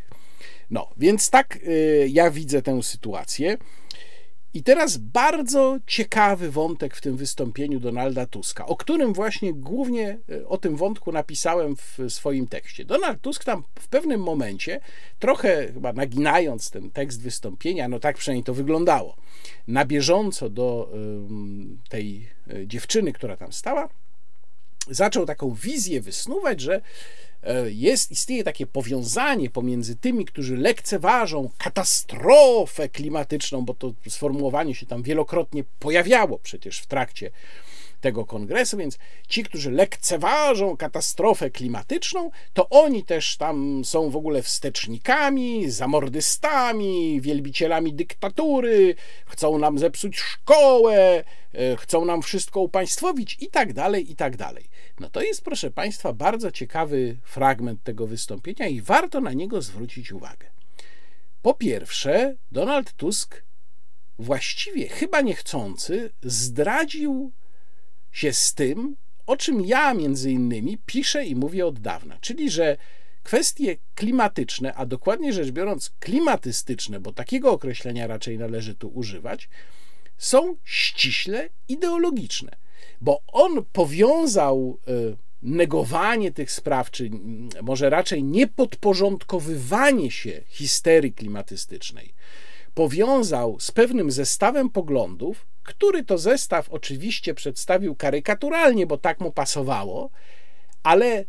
No, 0.70 0.90
więc 0.98 1.30
tak 1.30 1.56
y, 1.56 2.08
ja 2.12 2.32
widzę 2.32 2.62
tę 2.62 2.84
sytuację. 2.84 3.58
I 4.54 4.64
teraz 4.64 4.98
bardzo 4.98 5.78
ciekawy 5.88 6.52
wątek 6.52 6.96
w 6.96 7.02
tym 7.02 7.18
wystąpieniu 7.18 7.80
Donalda 7.80 8.26
Tuska, 8.26 8.66
o 8.66 8.76
którym 8.76 9.14
właśnie 9.14 9.54
głównie 9.54 10.20
e, 10.30 10.48
o 10.48 10.58
tym 10.58 10.76
wątku 10.76 11.12
napisałem 11.12 11.76
w 11.76 11.98
swoim 12.10 12.48
tekście. 12.48 12.86
Donald 12.86 13.22
Tusk 13.22 13.44
tam 13.44 13.64
w 13.80 13.88
pewnym 13.88 14.24
momencie, 14.24 14.80
trochę 15.20 15.74
chyba 15.74 15.94
naginając 15.94 16.70
ten 16.70 16.92
tekst 16.92 17.22
wystąpienia, 17.22 17.88
no 17.88 18.00
tak 18.00 18.18
przynajmniej 18.18 18.44
to 18.44 18.54
wyglądało, 18.54 19.16
na 19.68 19.86
bieżąco 19.86 20.50
do 20.50 20.92
tej 21.90 22.28
e, 22.48 22.68
dziewczyny, 22.68 23.14
która 23.14 23.38
tam 23.38 23.54
stała, 23.54 23.90
zaczął 24.88 25.26
taką 25.26 25.54
wizję 25.54 26.02
wysnuwać, 26.02 26.62
że 26.62 26.82
jest, 27.66 28.12
istnieje 28.12 28.44
takie 28.44 28.66
powiązanie 28.66 29.50
pomiędzy 29.50 29.96
tymi, 29.96 30.26
którzy 30.26 30.58
lekceważą 30.58 31.50
katastrofę 31.58 32.90
klimatyczną, 32.90 33.66
bo 33.66 33.74
to 33.74 33.94
sformułowanie 34.10 34.76
się 34.76 34.86
tam 34.86 35.04
wielokrotnie 35.04 35.64
pojawiało 35.80 36.40
przecież 36.40 36.80
w 36.80 36.88
trakcie 36.88 37.32
tego 38.02 38.26
kongresu, 38.26 38.78
więc 38.78 38.98
ci, 39.28 39.44
którzy 39.44 39.72
lekceważą 39.72 40.78
katastrofę 40.78 41.50
klimatyczną, 41.50 42.32
to 42.54 42.70
oni 42.70 43.04
też 43.04 43.38
tam 43.38 43.86
są 43.86 44.10
w 44.10 44.16
ogóle 44.16 44.42
wstecznikami, 44.42 45.72
zamordystami, 45.72 47.22
wielbicielami 47.22 47.94
dyktatury, 47.94 48.96
chcą 49.26 49.58
nam 49.58 49.80
zepsuć 49.80 50.18
szkołę, 50.18 51.24
e, 51.54 51.76
chcą 51.76 52.06
nam 52.06 52.22
wszystko 52.22 52.60
upaństwowić 52.60 53.38
i 53.40 53.48
tak 53.48 53.74
dalej, 53.74 54.12
i 54.12 54.16
tak 54.16 54.38
dalej. 54.38 54.66
No 55.00 55.10
to 55.10 55.22
jest, 55.22 55.42
proszę 55.42 55.72
Państwa, 55.72 56.14
bardzo 56.14 56.52
ciekawy 56.52 57.18
fragment 57.24 57.84
tego 57.84 58.08
wystąpienia 58.08 58.68
i 58.68 58.82
warto 58.82 59.22
na 59.22 59.34
niego 59.34 59.62
zwrócić 59.62 60.12
uwagę. 60.12 60.48
Po 61.42 61.54
pierwsze, 61.54 62.36
Donald 62.52 62.94
Tusk 62.94 63.44
właściwie 64.20 64.88
chyba 64.88 65.22
niechcący 65.22 66.10
zdradził 66.24 67.32
się 68.12 68.34
z 68.34 68.54
tym, 68.54 68.96
o 69.26 69.38
czym 69.38 69.66
ja 69.66 69.94
między 69.94 70.32
innymi 70.32 70.78
piszę 70.86 71.26
i 71.26 71.36
mówię 71.36 71.66
od 71.66 71.80
dawna, 71.80 72.18
czyli 72.22 72.50
że 72.50 72.78
kwestie 73.24 73.78
klimatyczne, 73.96 74.74
a 74.74 74.86
dokładnie 74.86 75.34
rzecz 75.34 75.52
biorąc 75.52 75.92
klimatystyczne, 76.00 77.00
bo 77.00 77.14
takiego 77.14 77.52
określenia 77.52 78.08
raczej 78.08 78.38
należy 78.38 78.76
tu 78.76 78.88
używać, 78.88 79.50
są 80.18 80.56
ściśle 80.64 81.50
ideologiczne, 81.68 82.52
bo 83.02 83.22
on 83.28 83.66
powiązał 83.74 84.78
e, 84.88 84.92
negowanie 85.42 86.32
tych 86.32 86.52
spraw, 86.52 86.92
czy 86.92 87.10
może 87.62 87.90
raczej 87.90 88.24
niepodporządkowywanie 88.24 90.12
się 90.12 90.42
histerii 90.48 91.14
klimatystycznej, 91.14 92.14
powiązał 92.74 93.60
z 93.60 93.72
pewnym 93.72 94.12
zestawem 94.12 94.70
poglądów, 94.70 95.48
który 95.64 96.04
to 96.04 96.18
zestaw 96.18 96.70
oczywiście 96.70 97.34
przedstawił 97.34 97.96
karykaturalnie, 97.96 98.88
bo 98.88 98.98
tak 98.98 99.20
mu 99.20 99.32
pasowało, 99.32 100.10
ale 100.84 101.26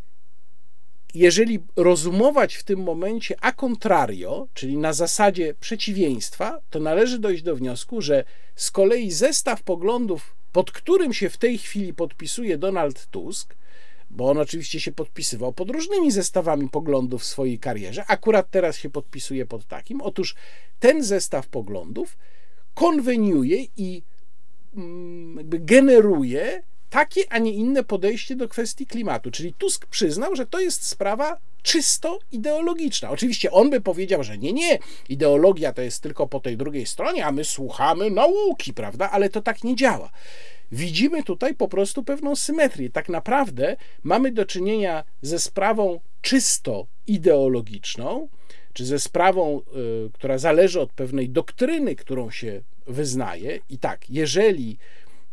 jeżeli 1.14 1.59
rozumować 1.76 2.55
w 2.55 2.64
tym 2.64 2.82
momencie 2.82 3.34
a 3.40 3.53
contrario, 3.53 4.48
czyli 4.55 4.76
na 4.76 4.92
zasadzie 4.92 5.55
przeciwieństwa, 5.55 6.61
to 6.70 6.80
należy 6.80 7.18
dojść 7.18 7.42
do 7.42 7.57
wniosku, 7.57 8.03
że 8.03 8.24
z 8.57 8.70
kolei 8.70 9.11
zestaw 9.11 9.62
poglądów, 9.62 10.36
pod 10.53 10.72
którym 10.72 11.12
się 11.12 11.30
w 11.30 11.36
tej 11.36 11.59
chwili 11.59 11.94
podpisuje 11.94 12.59
Donald 12.59 13.07
Tusk, 13.07 13.55
bo 14.11 14.30
on 14.30 14.38
oczywiście 14.38 14.80
się 14.80 14.92
podpisywał 14.92 15.53
pod 15.53 15.70
różnymi 15.70 16.11
zestawami 16.11 16.68
poglądów 16.68 17.22
w 17.22 17.26
swojej 17.26 17.59
karierze, 17.59 18.05
akurat 18.07 18.51
teraz 18.51 18.76
się 18.76 18.90
podpisuje 18.90 19.46
pod 19.46 19.66
takim. 19.66 20.01
Otóż 20.01 20.34
ten 20.80 21.05
zestaw 21.05 21.48
poglądów 21.48 22.18
konweniuje 22.74 23.66
i 23.76 24.03
mm, 24.76 25.38
generuje 25.44 26.62
takie, 26.90 27.32
a 27.32 27.38
nie 27.38 27.53
inne 27.53 27.84
podejście 27.84 28.36
do 28.36 28.48
kwestii 28.48 28.86
klimatu. 28.86 29.30
Czyli 29.30 29.55
Tusk 29.55 29.86
przyznał, 29.86 30.36
że 30.36 30.46
to 30.46 30.61
jest 30.61 30.86
sprawa 30.86 31.38
czysto 31.62 32.18
ideologiczna. 32.32 33.11
Oczywiście 33.11 33.50
on 33.50 33.70
by 33.70 33.80
powiedział, 33.80 34.24
że 34.24 34.38
nie, 34.38 34.52
nie, 34.52 34.78
ideologia 35.08 35.72
to 35.72 35.82
jest 35.82 36.02
tylko 36.02 36.26
po 36.26 36.40
tej 36.40 36.56
drugiej 36.56 36.86
stronie, 36.86 37.26
a 37.26 37.32
my 37.32 37.44
słuchamy 37.44 38.11
nauki, 38.11 38.74
prawda? 38.74 39.11
Ale 39.11 39.28
to 39.28 39.42
tak 39.42 39.64
nie 39.64 39.76
działa. 39.76 40.11
Widzimy 40.72 41.22
tutaj 41.22 41.54
po 41.54 41.68
prostu 41.68 42.04
pewną 42.04 42.36
symetrię. 42.36 42.90
Tak 42.90 43.08
naprawdę 43.08 43.76
mamy 44.02 44.32
do 44.32 44.46
czynienia 44.46 45.04
ze 45.22 45.38
sprawą 45.38 46.00
czysto 46.20 46.86
ideologiczną, 47.06 48.28
czy 48.72 48.84
ze 48.84 48.98
sprawą, 48.98 49.61
y, 50.06 50.11
która 50.12 50.38
zależy 50.38 50.80
od 50.80 50.92
pewnej 50.92 51.28
doktryny, 51.28 51.96
którą 51.96 52.30
się 52.30 52.62
wyznaje. 52.86 53.58
I 53.70 53.78
tak, 53.78 54.11
jeżeli 54.11 54.78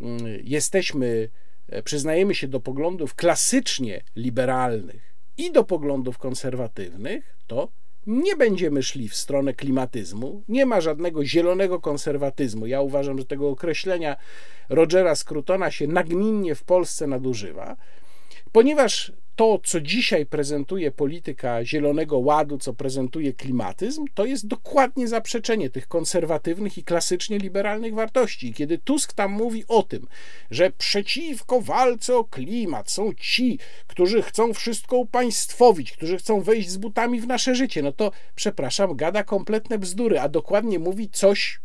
y, 0.01 0.05
jesteśmy 0.43 1.29
E, 1.69 1.83
przyznajemy 1.83 2.35
się 2.35 2.47
do 2.47 2.59
poglądów 2.59 3.15
klasycznie 3.15 4.03
liberalnych 4.15 5.06
i 5.37 5.51
do 5.51 5.63
poglądów 5.63 6.17
konserwatywnych, 6.17 7.37
to 7.47 7.69
nie 8.07 8.35
będziemy 8.35 8.83
szli 8.83 9.09
w 9.09 9.15
stronę 9.15 9.53
klimatyzmu. 9.53 10.43
Nie 10.49 10.65
ma 10.65 10.81
żadnego 10.81 11.25
zielonego 11.25 11.79
konserwatyzmu. 11.79 12.65
Ja 12.65 12.81
uważam, 12.81 13.17
że 13.19 13.25
tego 13.25 13.49
określenia 13.49 14.15
Rogera 14.69 15.15
Scrutona 15.15 15.71
się 15.71 15.87
nagminnie 15.87 16.55
w 16.55 16.63
Polsce 16.63 17.07
nadużywa, 17.07 17.75
ponieważ 18.51 19.11
to, 19.37 19.59
co 19.63 19.81
dzisiaj 19.81 20.25
prezentuje 20.25 20.91
polityka 20.91 21.65
Zielonego 21.65 22.17
Ładu, 22.17 22.57
co 22.57 22.73
prezentuje 22.73 23.33
klimatyzm, 23.33 24.05
to 24.13 24.25
jest 24.25 24.47
dokładnie 24.47 25.07
zaprzeczenie 25.07 25.69
tych 25.69 25.87
konserwatywnych 25.87 26.77
i 26.77 26.83
klasycznie 26.83 27.37
liberalnych 27.37 27.93
wartości. 27.93 28.53
Kiedy 28.53 28.77
Tusk 28.77 29.13
tam 29.13 29.31
mówi 29.31 29.63
o 29.67 29.83
tym, 29.83 30.07
że 30.51 30.71
przeciwko 30.71 31.61
walce 31.61 32.17
o 32.17 32.23
klimat 32.23 32.91
są 32.91 33.13
ci, 33.13 33.59
którzy 33.87 34.21
chcą 34.21 34.53
wszystko 34.53 34.97
upaństwowić, 34.97 35.91
którzy 35.91 36.17
chcą 36.17 36.41
wejść 36.41 36.69
z 36.69 36.77
butami 36.77 37.21
w 37.21 37.27
nasze 37.27 37.55
życie, 37.55 37.81
no 37.81 37.91
to 37.91 38.11
przepraszam, 38.35 38.95
gada 38.95 39.23
kompletne 39.23 39.77
bzdury, 39.77 40.19
a 40.19 40.29
dokładnie 40.29 40.79
mówi 40.79 41.09
coś 41.09 41.59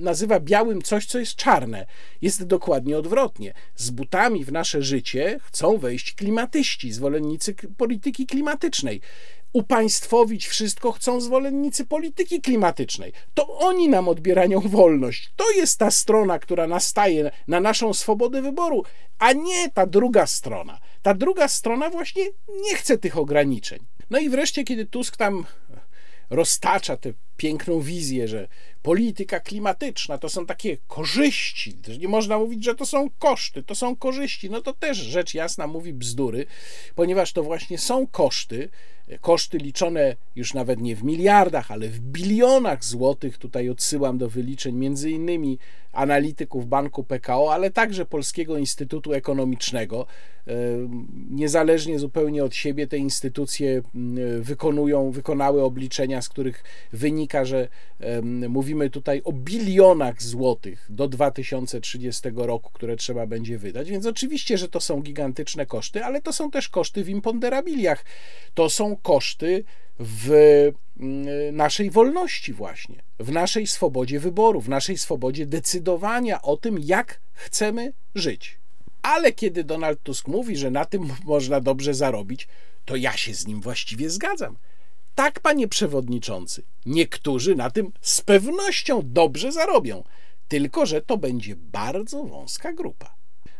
nazywa 0.00 0.40
białym 0.40 0.82
coś, 0.82 1.06
co 1.06 1.18
jest 1.18 1.36
czarne. 1.36 1.86
Jest 2.22 2.44
dokładnie 2.44 2.98
odwrotnie. 2.98 3.54
Z 3.76 3.90
butami 3.90 4.44
w 4.44 4.52
nasze 4.52 4.82
życie 4.82 5.38
chcą 5.42 5.78
wejść 5.78 6.14
klimatyści, 6.14 6.92
zwolennicy 6.92 7.54
polityki 7.76 8.26
klimatycznej. 8.26 9.00
Upaństwowić 9.52 10.46
wszystko 10.46 10.92
chcą 10.92 11.20
zwolennicy 11.20 11.86
polityki 11.86 12.40
klimatycznej. 12.40 13.12
To 13.34 13.58
oni 13.58 13.88
nam 13.88 14.08
odbierają 14.08 14.60
wolność. 14.60 15.30
To 15.36 15.50
jest 15.50 15.78
ta 15.78 15.90
strona, 15.90 16.38
która 16.38 16.66
nastaje 16.66 17.30
na 17.48 17.60
naszą 17.60 17.94
swobodę 17.94 18.42
wyboru, 18.42 18.82
a 19.18 19.32
nie 19.32 19.70
ta 19.70 19.86
druga 19.86 20.26
strona. 20.26 20.80
Ta 21.02 21.14
druga 21.14 21.48
strona 21.48 21.90
właśnie 21.90 22.24
nie 22.48 22.74
chce 22.76 22.98
tych 22.98 23.18
ograniczeń. 23.18 23.78
No 24.10 24.18
i 24.18 24.28
wreszcie, 24.28 24.64
kiedy 24.64 24.86
Tusk 24.86 25.16
tam 25.16 25.44
roztacza 26.30 26.96
tę 26.96 27.12
piękną 27.36 27.80
wizję, 27.80 28.28
że 28.28 28.48
polityka 28.84 29.40
klimatyczna 29.40 30.18
to 30.18 30.28
są 30.28 30.46
takie 30.46 30.76
korzyści. 30.88 31.76
Nie 31.98 32.08
można 32.08 32.38
mówić, 32.38 32.64
że 32.64 32.74
to 32.74 32.86
są 32.86 33.10
koszty, 33.18 33.62
to 33.62 33.74
są 33.74 33.96
korzyści. 33.96 34.50
No 34.50 34.60
to 34.60 34.72
też 34.72 34.98
rzecz 34.98 35.34
jasna 35.34 35.66
mówi 35.66 35.92
bzdury, 35.92 36.46
ponieważ 36.94 37.32
to 37.32 37.42
właśnie 37.42 37.78
są 37.78 38.06
koszty, 38.06 38.68
koszty 39.20 39.58
liczone 39.58 40.16
już 40.36 40.54
nawet 40.54 40.80
nie 40.80 40.96
w 40.96 41.04
miliardach, 41.04 41.70
ale 41.70 41.88
w 41.88 42.00
bilionach 42.00 42.84
złotych. 42.84 43.38
Tutaj 43.38 43.68
odsyłam 43.68 44.18
do 44.18 44.28
wyliczeń 44.28 44.74
między 44.74 45.10
innymi 45.10 45.58
analityków 45.92 46.68
Banku 46.68 47.04
PKO, 47.04 47.52
ale 47.52 47.70
także 47.70 48.06
Polskiego 48.06 48.58
Instytutu 48.58 49.12
Ekonomicznego. 49.12 50.06
Niezależnie 51.30 51.98
zupełnie 51.98 52.44
od 52.44 52.54
siebie 52.54 52.86
te 52.86 52.98
instytucje 52.98 53.82
wykonują, 54.40 55.10
wykonały 55.10 55.62
obliczenia, 55.62 56.22
z 56.22 56.28
których 56.28 56.64
wynika, 56.92 57.44
że 57.44 57.68
mówimy 58.48 58.73
tutaj 58.90 59.22
o 59.24 59.32
bilionach 59.32 60.22
złotych 60.22 60.86
do 60.88 61.08
2030 61.08 62.22
roku, 62.34 62.70
które 62.72 62.96
trzeba 62.96 63.26
będzie 63.26 63.58
wydać. 63.58 63.90
Więc 63.90 64.06
oczywiście, 64.06 64.58
że 64.58 64.68
to 64.68 64.80
są 64.80 65.02
gigantyczne 65.02 65.66
koszty, 65.66 66.04
ale 66.04 66.22
to 66.22 66.32
są 66.32 66.50
też 66.50 66.68
koszty 66.68 67.04
w 67.04 67.08
imponderabiliach. 67.08 68.04
To 68.54 68.70
są 68.70 68.96
koszty 68.96 69.64
w 69.98 70.30
mm, 71.00 71.56
naszej 71.56 71.90
wolności, 71.90 72.52
właśnie, 72.52 73.02
w 73.18 73.32
naszej 73.32 73.66
swobodzie 73.66 74.20
wyboru, 74.20 74.60
w 74.60 74.68
naszej 74.68 74.98
swobodzie 74.98 75.46
decydowania 75.46 76.42
o 76.42 76.56
tym, 76.56 76.78
jak 76.78 77.20
chcemy 77.32 77.92
żyć. 78.14 78.58
Ale 79.02 79.32
kiedy 79.32 79.64
Donald 79.64 80.02
Tusk 80.02 80.28
mówi, 80.28 80.56
że 80.56 80.70
na 80.70 80.84
tym 80.84 81.02
można 81.24 81.60
dobrze 81.60 81.94
zarobić, 81.94 82.48
to 82.84 82.96
ja 82.96 83.16
się 83.16 83.34
z 83.34 83.46
nim 83.46 83.60
właściwie 83.60 84.10
zgadzam. 84.10 84.56
Tak, 85.14 85.40
panie 85.40 85.68
przewodniczący, 85.68 86.62
niektórzy 86.86 87.54
na 87.54 87.70
tym 87.70 87.92
z 88.00 88.20
pewnością 88.20 89.00
dobrze 89.04 89.52
zarobią, 89.52 90.04
tylko 90.48 90.86
że 90.86 91.02
to 91.02 91.16
będzie 91.16 91.56
bardzo 91.56 92.24
wąska 92.24 92.72
grupa. 92.72 93.14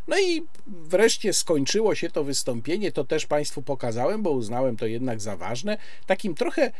No 0.07 0.19
i 0.19 0.43
wreszcie 0.67 1.33
skończyło 1.33 1.95
się 1.95 2.09
to 2.09 2.23
wystąpienie, 2.23 2.91
to 2.91 3.03
też 3.03 3.25
Państwu 3.25 3.61
pokazałem, 3.61 4.23
bo 4.23 4.31
uznałem 4.31 4.77
to 4.77 4.85
jednak 4.85 5.21
za 5.21 5.37
ważne, 5.37 5.77
takim 6.05 6.35
trochę 6.35 6.71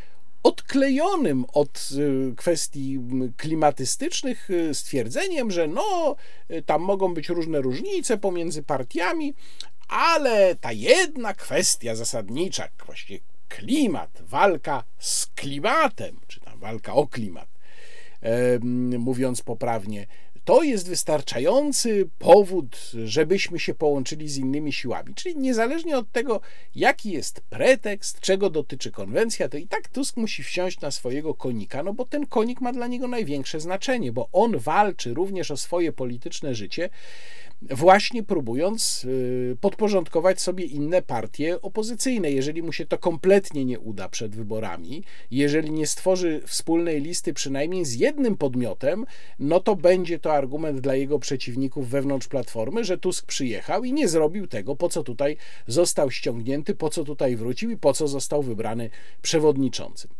odklejonym 0.42 1.44
od 1.52 1.88
y, 1.98 2.34
kwestii 2.36 3.00
klimatystycznych 3.36 4.50
y, 4.50 4.74
stwierdzeniem, 4.74 5.50
że 5.50 5.68
no, 5.68 6.16
y, 6.50 6.62
tam 6.62 6.82
mogą 6.82 7.14
być 7.14 7.28
różne 7.28 7.60
różnice 7.60 8.18
pomiędzy 8.18 8.62
partiami, 8.62 9.34
ale 9.88 10.56
ta 10.56 10.72
jedna 10.72 11.34
kwestia 11.34 11.94
zasadnicza, 11.94 12.68
właściwie 12.86 13.35
klimat, 13.48 14.22
walka 14.22 14.84
z 14.98 15.26
klimatem, 15.26 16.20
czy 16.26 16.40
tam 16.40 16.58
walka 16.58 16.94
o 16.94 17.06
klimat, 17.06 17.48
mówiąc 18.98 19.42
poprawnie, 19.42 20.06
to 20.44 20.62
jest 20.62 20.88
wystarczający 20.88 22.08
powód, 22.18 22.76
żebyśmy 23.04 23.58
się 23.58 23.74
połączyli 23.74 24.28
z 24.28 24.36
innymi 24.36 24.72
siłami. 24.72 25.14
Czyli 25.14 25.36
niezależnie 25.36 25.98
od 25.98 26.12
tego, 26.12 26.40
jaki 26.74 27.10
jest 27.10 27.40
pretekst, 27.40 28.20
czego 28.20 28.50
dotyczy 28.50 28.90
konwencja, 28.90 29.48
to 29.48 29.56
i 29.56 29.66
tak 29.66 29.88
Tusk 29.88 30.16
musi 30.16 30.42
wsiąść 30.42 30.80
na 30.80 30.90
swojego 30.90 31.34
konika, 31.34 31.82
no 31.82 31.92
bo 31.92 32.04
ten 32.04 32.26
konik 32.26 32.60
ma 32.60 32.72
dla 32.72 32.86
niego 32.86 33.08
największe 33.08 33.60
znaczenie, 33.60 34.12
bo 34.12 34.28
on 34.32 34.58
walczy 34.58 35.14
również 35.14 35.50
o 35.50 35.56
swoje 35.56 35.92
polityczne 35.92 36.54
życie 36.54 36.90
właśnie 37.70 38.22
próbując 38.22 39.04
y, 39.04 39.56
podporządkować 39.60 40.40
sobie 40.40 40.64
inne 40.64 41.02
partie 41.02 41.62
opozycyjne. 41.62 42.30
Jeżeli 42.30 42.62
mu 42.62 42.72
się 42.72 42.86
to 42.86 42.98
kompletnie 42.98 43.64
nie 43.64 43.80
uda 43.80 44.08
przed 44.08 44.36
wyborami, 44.36 45.04
jeżeli 45.30 45.70
nie 45.70 45.86
stworzy 45.86 46.42
wspólnej 46.46 47.00
listy 47.00 47.32
przynajmniej 47.34 47.84
z 47.84 47.94
jednym 47.94 48.36
podmiotem, 48.36 49.04
no 49.38 49.60
to 49.60 49.76
będzie 49.76 50.18
to 50.18 50.32
argument 50.32 50.80
dla 50.80 50.94
jego 50.94 51.18
przeciwników 51.18 51.88
wewnątrz 51.88 52.28
Platformy, 52.28 52.84
że 52.84 52.98
Tusk 52.98 53.26
przyjechał 53.26 53.84
i 53.84 53.92
nie 53.92 54.08
zrobił 54.08 54.46
tego, 54.46 54.76
po 54.76 54.88
co 54.88 55.02
tutaj 55.02 55.36
został 55.66 56.10
ściągnięty, 56.10 56.74
po 56.74 56.90
co 56.90 57.04
tutaj 57.04 57.36
wrócił 57.36 57.70
i 57.70 57.76
po 57.76 57.92
co 57.92 58.08
został 58.08 58.42
wybrany 58.42 58.90
przewodniczącym. 59.22 60.10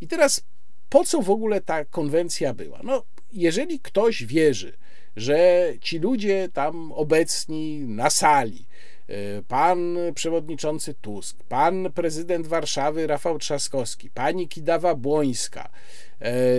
I 0.00 0.08
teraz 0.08 0.42
po 0.88 1.04
co 1.04 1.22
w 1.22 1.30
ogóle 1.30 1.60
ta 1.60 1.84
konwencja 1.84 2.54
była? 2.54 2.80
No, 2.84 3.04
jeżeli 3.32 3.80
ktoś 3.80 4.24
wierzy, 4.24 4.72
że 5.20 5.72
ci 5.80 5.98
ludzie 5.98 6.48
tam 6.52 6.92
obecni 6.92 7.78
na 7.80 8.10
sali, 8.10 8.66
e, 9.08 9.42
pan 9.42 9.96
przewodniczący 10.14 10.94
Tusk, 10.94 11.36
pan 11.48 11.92
prezydent 11.94 12.46
Warszawy 12.46 13.06
Rafał 13.06 13.38
Trzaskowski, 13.38 14.10
pani 14.10 14.48
Kidawa 14.48 14.94
Błońska, 14.94 15.68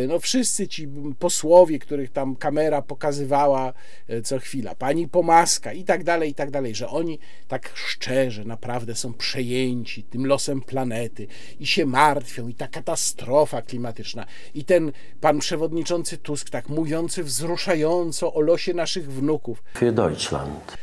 no 0.08 0.20
wszyscy 0.20 0.68
ci 0.68 0.88
posłowie, 1.20 1.80
których 1.80 2.12
tam 2.12 2.36
kamera 2.36 2.82
pokazywała 2.82 3.74
e, 4.08 4.22
co 4.22 4.40
chwila, 4.40 4.76
pani 4.76 5.08
Pomaska 5.08 5.74
i 5.74 5.84
tak 5.84 6.04
dalej, 6.04 6.30
i 6.30 6.34
tak 6.34 6.52
dalej, 6.52 6.76
że 6.76 6.88
oni 6.88 7.20
tak 7.48 7.72
szczerze 7.76 8.46
naprawdę 8.46 8.96
są 8.96 9.14
przejęci 9.14 10.04
tym 10.04 10.26
losem 10.26 10.62
planety 10.62 11.28
i 11.60 11.68
się 11.68 11.86
martwią 11.86 12.48
i 12.48 12.54
ta 12.54 12.68
katastrofa 12.68 13.62
klimatyczna 13.62 14.26
i 14.54 14.66
ten 14.66 14.92
pan 15.22 15.40
przewodniczący 15.40 16.18
Tusk 16.18 16.50
tak 16.50 16.70
mówiący 16.70 17.24
wzruszająco 17.24 18.34
o 18.34 18.42
losie 18.42 18.74
naszych 18.74 19.12
wnuków. 19.12 19.64
Für 19.76 19.94
Deutschland. 19.94 20.78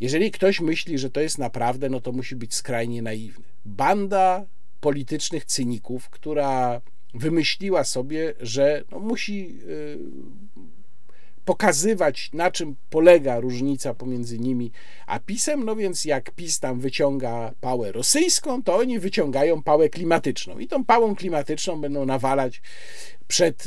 Jeżeli 0.00 0.30
ktoś 0.30 0.60
myśli, 0.60 0.98
że 0.98 1.10
to 1.10 1.20
jest 1.20 1.38
naprawdę, 1.38 1.88
no 1.88 2.00
to 2.00 2.12
musi 2.12 2.36
być 2.36 2.54
skrajnie 2.54 3.02
naiwny. 3.02 3.44
Banda 3.64 4.44
politycznych 4.80 5.44
cyników, 5.44 6.10
która 6.10 6.80
wymyśliła 7.14 7.84
sobie, 7.84 8.34
że 8.40 8.84
no 8.90 8.98
musi 8.98 9.58
y, 9.62 9.98
pokazywać, 11.44 12.30
na 12.32 12.50
czym 12.50 12.76
polega 12.90 13.40
różnica 13.40 13.94
pomiędzy 13.94 14.38
nimi 14.38 14.72
a 15.06 15.18
PiSem, 15.18 15.64
no 15.64 15.76
więc 15.76 16.04
jak 16.04 16.30
PiS 16.30 16.60
tam 16.60 16.80
wyciąga 16.80 17.52
pałę 17.60 17.92
rosyjską, 17.92 18.62
to 18.62 18.76
oni 18.76 18.98
wyciągają 18.98 19.62
pałę 19.62 19.88
klimatyczną 19.88 20.58
i 20.58 20.66
tą 20.66 20.84
pałą 20.84 21.14
klimatyczną 21.14 21.80
będą 21.80 22.06
nawalać 22.06 22.62
przed 23.28 23.64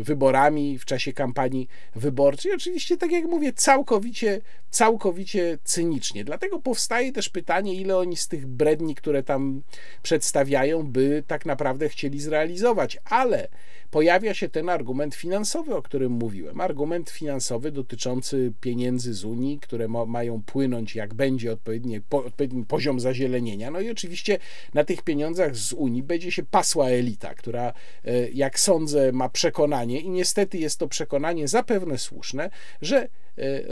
wyborami, 0.00 0.78
w 0.78 0.84
czasie 0.84 1.12
kampanii 1.12 1.68
wyborczej. 1.94 2.52
Oczywiście, 2.54 2.96
tak 2.96 3.12
jak 3.12 3.24
mówię, 3.24 3.52
całkowicie, 3.52 4.40
całkowicie 4.70 5.58
cynicznie. 5.64 6.24
Dlatego 6.24 6.60
powstaje 6.60 7.12
też 7.12 7.28
pytanie, 7.28 7.74
ile 7.74 7.96
oni 7.96 8.16
z 8.16 8.28
tych 8.28 8.46
bredni, 8.46 8.94
które 8.94 9.22
tam 9.22 9.62
przedstawiają, 10.02 10.82
by 10.82 11.22
tak 11.26 11.46
naprawdę 11.46 11.88
chcieli 11.88 12.20
zrealizować. 12.20 12.98
Ale 13.04 13.48
pojawia 13.94 14.34
się 14.34 14.48
ten 14.48 14.68
argument 14.68 15.14
finansowy, 15.14 15.74
o 15.74 15.82
którym 15.82 16.12
mówiłem. 16.12 16.60
Argument 16.60 17.10
finansowy 17.10 17.72
dotyczący 17.72 18.52
pieniędzy 18.60 19.14
z 19.14 19.24
Unii, 19.24 19.58
które 19.60 19.88
ma, 19.88 20.06
mają 20.06 20.42
płynąć, 20.42 20.94
jak 20.94 21.14
będzie 21.14 21.52
odpowiedni, 21.52 22.00
po, 22.00 22.24
odpowiedni 22.24 22.64
poziom 22.64 23.00
zazielenienia. 23.00 23.70
No 23.70 23.80
i 23.80 23.90
oczywiście 23.90 24.38
na 24.74 24.84
tych 24.84 25.02
pieniądzach 25.02 25.56
z 25.56 25.72
Unii 25.72 26.02
będzie 26.02 26.32
się 26.32 26.42
pasła 26.42 26.88
elita, 26.88 27.34
która 27.34 27.72
e, 28.04 28.30
jak 28.30 28.60
sądzę, 28.60 29.12
ma 29.12 29.28
przekonanie, 29.28 30.00
i 30.00 30.10
niestety 30.10 30.58
jest 30.58 30.78
to 30.78 30.88
przekonanie 30.88 31.48
zapewne 31.48 31.98
słuszne, 31.98 32.50
że 32.82 32.96
e, 32.98 33.08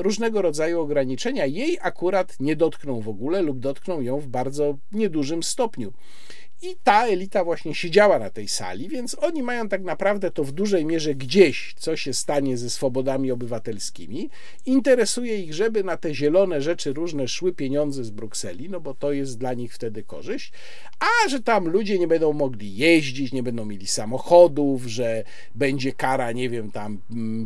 różnego 0.02 0.42
rodzaju 0.42 0.80
ograniczenia 0.80 1.46
jej 1.46 1.78
akurat 1.80 2.40
nie 2.40 2.56
dotkną 2.56 3.00
w 3.00 3.08
ogóle 3.08 3.42
lub 3.42 3.58
dotkną 3.58 4.00
ją 4.00 4.20
w 4.20 4.26
bardzo 4.26 4.78
niedużym 4.92 5.42
stopniu. 5.42 5.92
I 6.62 6.76
ta 6.84 7.06
elita 7.06 7.44
właśnie 7.44 7.74
siedziała 7.74 8.18
na 8.18 8.30
tej 8.30 8.48
sali, 8.48 8.88
więc 8.88 9.16
oni 9.18 9.42
mają 9.42 9.68
tak 9.68 9.82
naprawdę 9.82 10.30
to 10.30 10.44
w 10.44 10.52
dużej 10.52 10.84
mierze 10.84 11.14
gdzieś, 11.14 11.74
co 11.78 11.96
się 11.96 12.14
stanie 12.14 12.56
ze 12.56 12.70
swobodami 12.70 13.30
obywatelskimi. 13.30 14.30
Interesuje 14.66 15.38
ich, 15.38 15.54
żeby 15.54 15.84
na 15.84 15.96
te 15.96 16.14
zielone 16.14 16.62
rzeczy 16.62 16.92
różne 16.92 17.28
szły 17.28 17.52
pieniądze 17.52 18.04
z 18.04 18.10
Brukseli, 18.10 18.68
no 18.70 18.80
bo 18.80 18.94
to 18.94 19.12
jest 19.12 19.38
dla 19.38 19.54
nich 19.54 19.74
wtedy 19.74 20.02
korzyść, 20.02 20.52
a 21.00 21.28
że 21.28 21.40
tam 21.40 21.68
ludzie 21.68 21.98
nie 21.98 22.08
będą 22.08 22.32
mogli 22.32 22.76
jeździć, 22.76 23.32
nie 23.32 23.42
będą 23.42 23.64
mieli 23.64 23.86
samochodów, 23.86 24.84
że 24.86 25.24
będzie 25.54 25.92
kara, 25.92 26.32
nie 26.32 26.50
wiem, 26.50 26.70
tam 26.70 26.98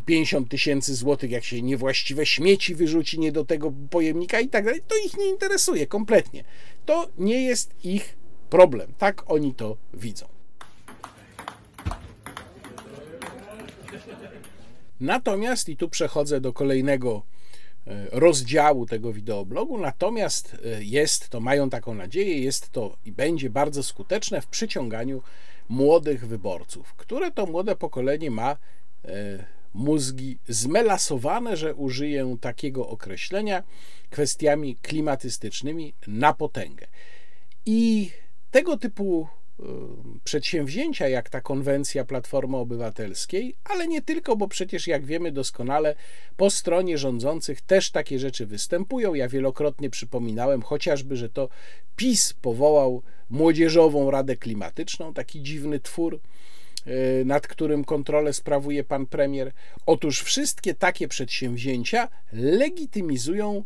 50 0.07 0.41
mm, 0.41 0.49
tysięcy 0.49 0.95
złotych, 0.95 1.31
jak 1.31 1.45
się 1.45 1.63
niewłaściwe 1.63 2.27
śmieci 2.27 2.75
wyrzuci 2.75 3.21
nie 3.21 3.33
do 3.33 3.45
tego 3.45 3.73
pojemnika 3.91 4.41
i 4.41 4.49
tak 4.49 4.65
dalej, 4.65 4.81
to 4.89 4.95
ich 5.07 5.17
nie 5.17 5.31
interesuje 5.31 5.87
kompletnie. 5.87 6.45
To 6.87 7.09
nie 7.19 7.43
jest 7.43 7.85
ich 7.85 8.17
problem. 8.51 8.93
Tak 8.99 9.31
oni 9.31 9.55
to 9.55 9.77
widzą. 9.95 10.27
Natomiast, 15.01 15.69
i 15.69 15.77
tu 15.77 15.89
przechodzę 15.89 16.41
do 16.41 16.53
kolejnego 16.53 17.23
e, 17.87 18.07
rozdziału 18.13 18.87
tego 18.87 19.13
wideoblogu, 19.13 19.79
natomiast 19.79 20.57
e, 20.65 20.85
jest 20.85 21.29
to, 21.29 21.41
mają 21.41 21.71
taką 21.71 21.95
nadzieję, 21.95 22.39
jest 22.39 22.71
to 22.71 22.97
i 23.05 23.13
będzie 23.13 23.51
bardzo 23.51 23.83
skuteczne 23.83 24.41
w 24.41 24.47
przyciąganiu 24.47 25.23
młodych 25.69 26.27
wyborców, 26.27 26.95
które 26.95 27.31
to 27.31 27.47
młode 27.47 27.77
pokolenie 27.77 28.31
ma 28.31 28.57
e, 29.05 29.45
mózgi 29.75 30.39
zmelasowane, 30.49 31.57
że 31.57 31.75
użyję 31.75 32.37
takiego 32.41 32.89
określenia, 32.89 33.63
kwestiami 34.11 34.77
klimatystycznymi 34.77 35.95
na 36.07 36.33
potęgę. 36.35 36.87
I 37.67 38.11
tego 38.51 38.77
typu 38.77 39.29
y, 39.61 39.65
przedsięwzięcia, 40.25 41.09
jak 41.09 41.31
ta 41.31 41.41
konwencja 41.41 42.05
Platformy 42.05 42.57
Obywatelskiej, 42.57 43.55
ale 43.65 43.89
nie 43.89 44.03
tylko, 44.03 44.37
bo 44.37 44.49
przecież, 44.49 44.87
jak 44.87 45.05
wiemy 45.05 45.33
doskonale, 45.33 45.95
po 46.37 46.51
stronie 46.51 46.99
rządzących 46.99 47.61
też 47.61 47.91
takie 47.91 48.19
rzeczy 48.19 48.47
występują. 48.47 49.15
Ja 49.15 49.29
wielokrotnie 49.29 49.91
przypominałem 49.91 50.63
chociażby, 50.63 51.17
że 51.17 51.29
to 51.29 51.49
PiS 51.97 52.33
powołał 52.33 53.03
Młodzieżową 53.31 54.11
Radę 54.11 54.37
Klimatyczną, 54.37 55.15
taki 55.15 55.43
dziwny 55.43 55.81
twór 55.81 56.21
y, 56.87 57.25
nad 57.25 57.47
którym 57.47 57.85
kontrolę 57.85 58.33
sprawuje 58.33 58.85
pan 58.85 59.07
premier. 59.07 59.53
Otóż 59.87 60.23
wszystkie 60.23 60.75
takie 60.75 61.09
przedsięwzięcia 61.09 62.09
legitymizują 62.33 63.65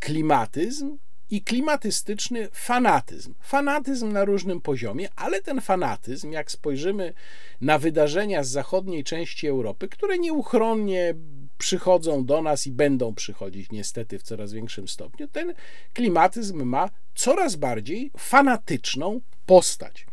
klimatyzm 0.00 0.98
i 1.30 1.42
klimatystyczny 1.42 2.48
fanatyzm. 2.52 3.34
Fanatyzm 3.40 4.12
na 4.12 4.24
różnym 4.24 4.60
poziomie, 4.60 5.08
ale 5.16 5.42
ten 5.42 5.60
fanatyzm, 5.60 6.32
jak 6.32 6.50
spojrzymy 6.50 7.12
na 7.60 7.78
wydarzenia 7.78 8.44
z 8.44 8.48
zachodniej 8.48 9.04
części 9.04 9.46
Europy, 9.46 9.88
które 9.88 10.18
nieuchronnie 10.18 11.14
przychodzą 11.58 12.24
do 12.24 12.42
nas 12.42 12.66
i 12.66 12.72
będą 12.72 13.14
przychodzić 13.14 13.70
niestety 13.70 14.18
w 14.18 14.22
coraz 14.22 14.52
większym 14.52 14.88
stopniu, 14.88 15.28
ten 15.28 15.54
klimatyzm 15.94 16.62
ma 16.62 16.90
coraz 17.14 17.56
bardziej 17.56 18.10
fanatyczną 18.18 19.20
postać. 19.46 20.06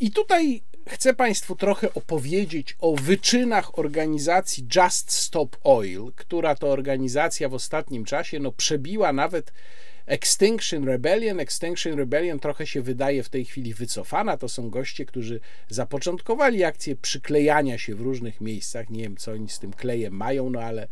I 0.00 0.10
tutaj 0.10 0.62
chcę 0.88 1.14
Państwu 1.14 1.56
trochę 1.56 1.94
opowiedzieć 1.94 2.76
o 2.80 2.94
wyczynach 2.94 3.78
organizacji 3.78 4.66
Just 4.76 5.12
Stop 5.12 5.56
Oil, 5.64 6.12
która 6.16 6.54
to 6.54 6.68
organizacja 6.68 7.48
w 7.48 7.54
ostatnim 7.54 8.04
czasie 8.04 8.40
no, 8.40 8.52
przebiła 8.52 9.12
nawet 9.12 9.52
Extinction 10.08 10.84
Rebellion. 10.84 11.40
Extinction 11.40 11.98
Rebellion 11.98 12.38
trochę 12.38 12.66
się 12.66 12.82
wydaje 12.82 13.22
w 13.22 13.28
tej 13.28 13.44
chwili 13.44 13.74
wycofana. 13.74 14.36
To 14.36 14.48
są 14.48 14.70
goście, 14.70 15.04
którzy 15.04 15.40
zapoczątkowali 15.68 16.64
akcję 16.64 16.96
przyklejania 16.96 17.78
się 17.78 17.94
w 17.94 18.00
różnych 18.00 18.40
miejscach. 18.40 18.90
Nie 18.90 19.02
wiem, 19.02 19.16
co 19.16 19.32
oni 19.32 19.48
z 19.48 19.58
tym 19.58 19.72
klejem 19.72 20.12
mają, 20.12 20.50
no 20.50 20.60
ale 20.60 20.88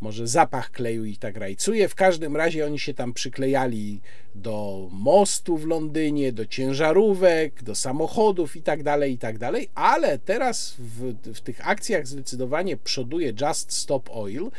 może 0.00 0.26
zapach 0.26 0.70
kleju 0.70 1.04
i 1.04 1.16
tak 1.16 1.36
rajcuje. 1.36 1.88
W 1.88 1.94
każdym 1.94 2.36
razie 2.36 2.66
oni 2.66 2.78
się 2.78 2.94
tam 2.94 3.12
przyklejali 3.12 4.00
do 4.34 4.88
mostu 4.90 5.56
w 5.56 5.66
Londynie, 5.66 6.32
do 6.32 6.46
ciężarówek, 6.46 7.62
do 7.62 7.74
samochodów 7.74 8.56
i 8.56 8.62
tak 8.62 8.82
dalej, 8.82 9.12
i 9.12 9.18
tak 9.18 9.38
dalej. 9.38 9.68
Ale 9.74 10.18
teraz 10.18 10.74
w, 10.78 11.14
w 11.34 11.40
tych 11.40 11.68
akcjach 11.68 12.06
zdecydowanie 12.06 12.76
przoduje 12.76 13.32
Just 13.40 13.72
Stop 13.72 14.10
Oil. 14.12 14.50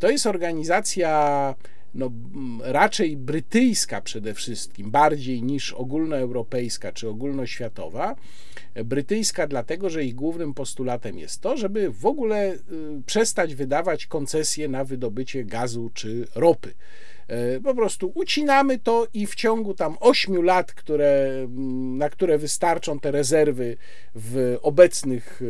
To 0.00 0.10
jest 0.10 0.26
organizacja 0.26 1.54
no, 1.94 2.10
raczej 2.60 3.16
brytyjska 3.16 4.00
przede 4.00 4.34
wszystkim, 4.34 4.90
bardziej 4.90 5.42
niż 5.42 5.72
ogólnoeuropejska 5.72 6.92
czy 6.92 7.08
ogólnoświatowa. 7.08 8.16
Brytyjska 8.84 9.46
dlatego, 9.46 9.90
że 9.90 10.04
ich 10.04 10.14
głównym 10.14 10.54
postulatem 10.54 11.18
jest 11.18 11.40
to, 11.40 11.56
żeby 11.56 11.90
w 11.90 12.06
ogóle 12.06 12.52
y, 12.52 12.58
przestać 13.06 13.54
wydawać 13.54 14.06
koncesje 14.06 14.68
na 14.68 14.84
wydobycie 14.84 15.44
gazu 15.44 15.90
czy 15.94 16.28
ropy. 16.34 16.74
E, 17.28 17.60
po 17.60 17.74
prostu 17.74 18.12
ucinamy 18.14 18.78
to 18.78 19.06
i 19.14 19.26
w 19.26 19.34
ciągu 19.34 19.74
tam 19.74 19.96
8 20.00 20.44
lat, 20.44 20.72
które, 20.72 21.46
na 21.98 22.10
które 22.10 22.38
wystarczą 22.38 23.00
te 23.00 23.10
rezerwy 23.10 23.76
w 24.14 24.58
obecnych 24.62 25.42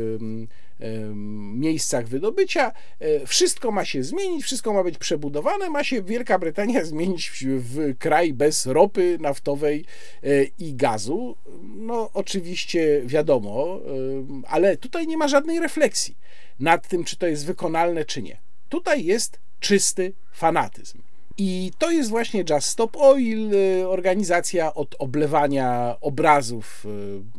miejscach 1.54 2.08
wydobycia. 2.08 2.72
E, 3.00 3.26
wszystko 3.26 3.70
ma 3.70 3.84
się 3.84 4.02
zmienić, 4.02 4.44
wszystko 4.44 4.72
ma 4.72 4.84
być 4.84 4.98
przebudowane, 4.98 5.70
ma 5.70 5.84
się 5.84 6.02
Wielka 6.02 6.38
Brytania 6.38 6.84
zmienić 6.94 7.32
w 7.46 7.98
kraj 7.98 8.32
bez 8.32 8.66
ropy 8.66 9.18
naftowej 9.20 9.84
e, 10.22 10.44
i 10.58 10.74
gazu. 10.74 11.36
No, 11.62 12.10
oczywiście 12.14 13.02
wiadomo, 13.04 13.80
ale 14.48 14.76
tutaj 14.76 15.06
nie 15.06 15.16
ma 15.16 15.28
żadnej 15.28 15.60
refleksji 15.60 16.16
nad 16.60 16.88
tym, 16.88 17.04
czy 17.04 17.16
to 17.16 17.26
jest 17.26 17.46
wykonalne, 17.46 18.04
czy 18.04 18.22
nie. 18.22 18.38
Tutaj 18.68 19.04
jest 19.04 19.40
czysty 19.60 20.12
fanatyzm. 20.32 21.05
I 21.38 21.70
to 21.78 21.90
jest 21.90 22.10
właśnie 22.10 22.44
Just 22.50 22.68
Stop 22.68 22.96
Oil, 22.96 23.54
y, 23.54 23.88
organizacja 23.88 24.74
od 24.74 24.94
oblewania 24.98 25.96
obrazów 26.00 26.86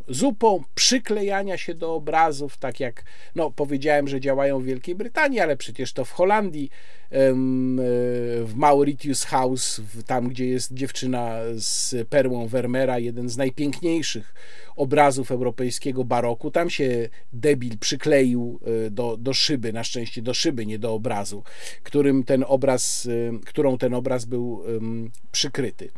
y, 0.09 0.13
zupą, 0.13 0.63
przyklejania 0.75 1.57
się 1.57 1.73
do 1.73 1.93
obrazów, 1.93 2.57
tak 2.57 2.79
jak 2.79 3.03
no, 3.35 3.51
powiedziałem, 3.51 4.07
że 4.07 4.21
działają 4.21 4.59
w 4.59 4.63
Wielkiej 4.63 4.95
Brytanii, 4.95 5.39
ale 5.39 5.57
przecież 5.57 5.93
to 5.93 6.05
w 6.05 6.11
Holandii, 6.11 6.69
w 7.11 8.51
Mauritius 8.55 9.23
House, 9.23 9.81
tam 10.05 10.29
gdzie 10.29 10.47
jest 10.47 10.73
dziewczyna 10.73 11.39
z 11.55 11.95
perłą 12.09 12.47
Vermeera, 12.47 12.99
jeden 12.99 13.29
z 13.29 13.37
najpiękniejszych 13.37 14.33
obrazów 14.75 15.31
europejskiego 15.31 16.03
baroku. 16.03 16.51
Tam 16.51 16.69
się 16.69 17.09
debil 17.33 17.77
przykleił 17.77 18.59
do, 18.91 19.17
do 19.17 19.33
szyby, 19.33 19.73
na 19.73 19.83
szczęście 19.83 20.21
do 20.21 20.33
szyby, 20.33 20.65
nie 20.65 20.79
do 20.79 20.93
obrazu, 20.93 21.43
którym 21.83 22.23
ten 22.23 22.45
obraz, 22.47 23.07
którą 23.45 23.77
ten 23.77 23.93
obraz 23.93 24.25
był 24.25 24.63
przykryty. 25.31 25.89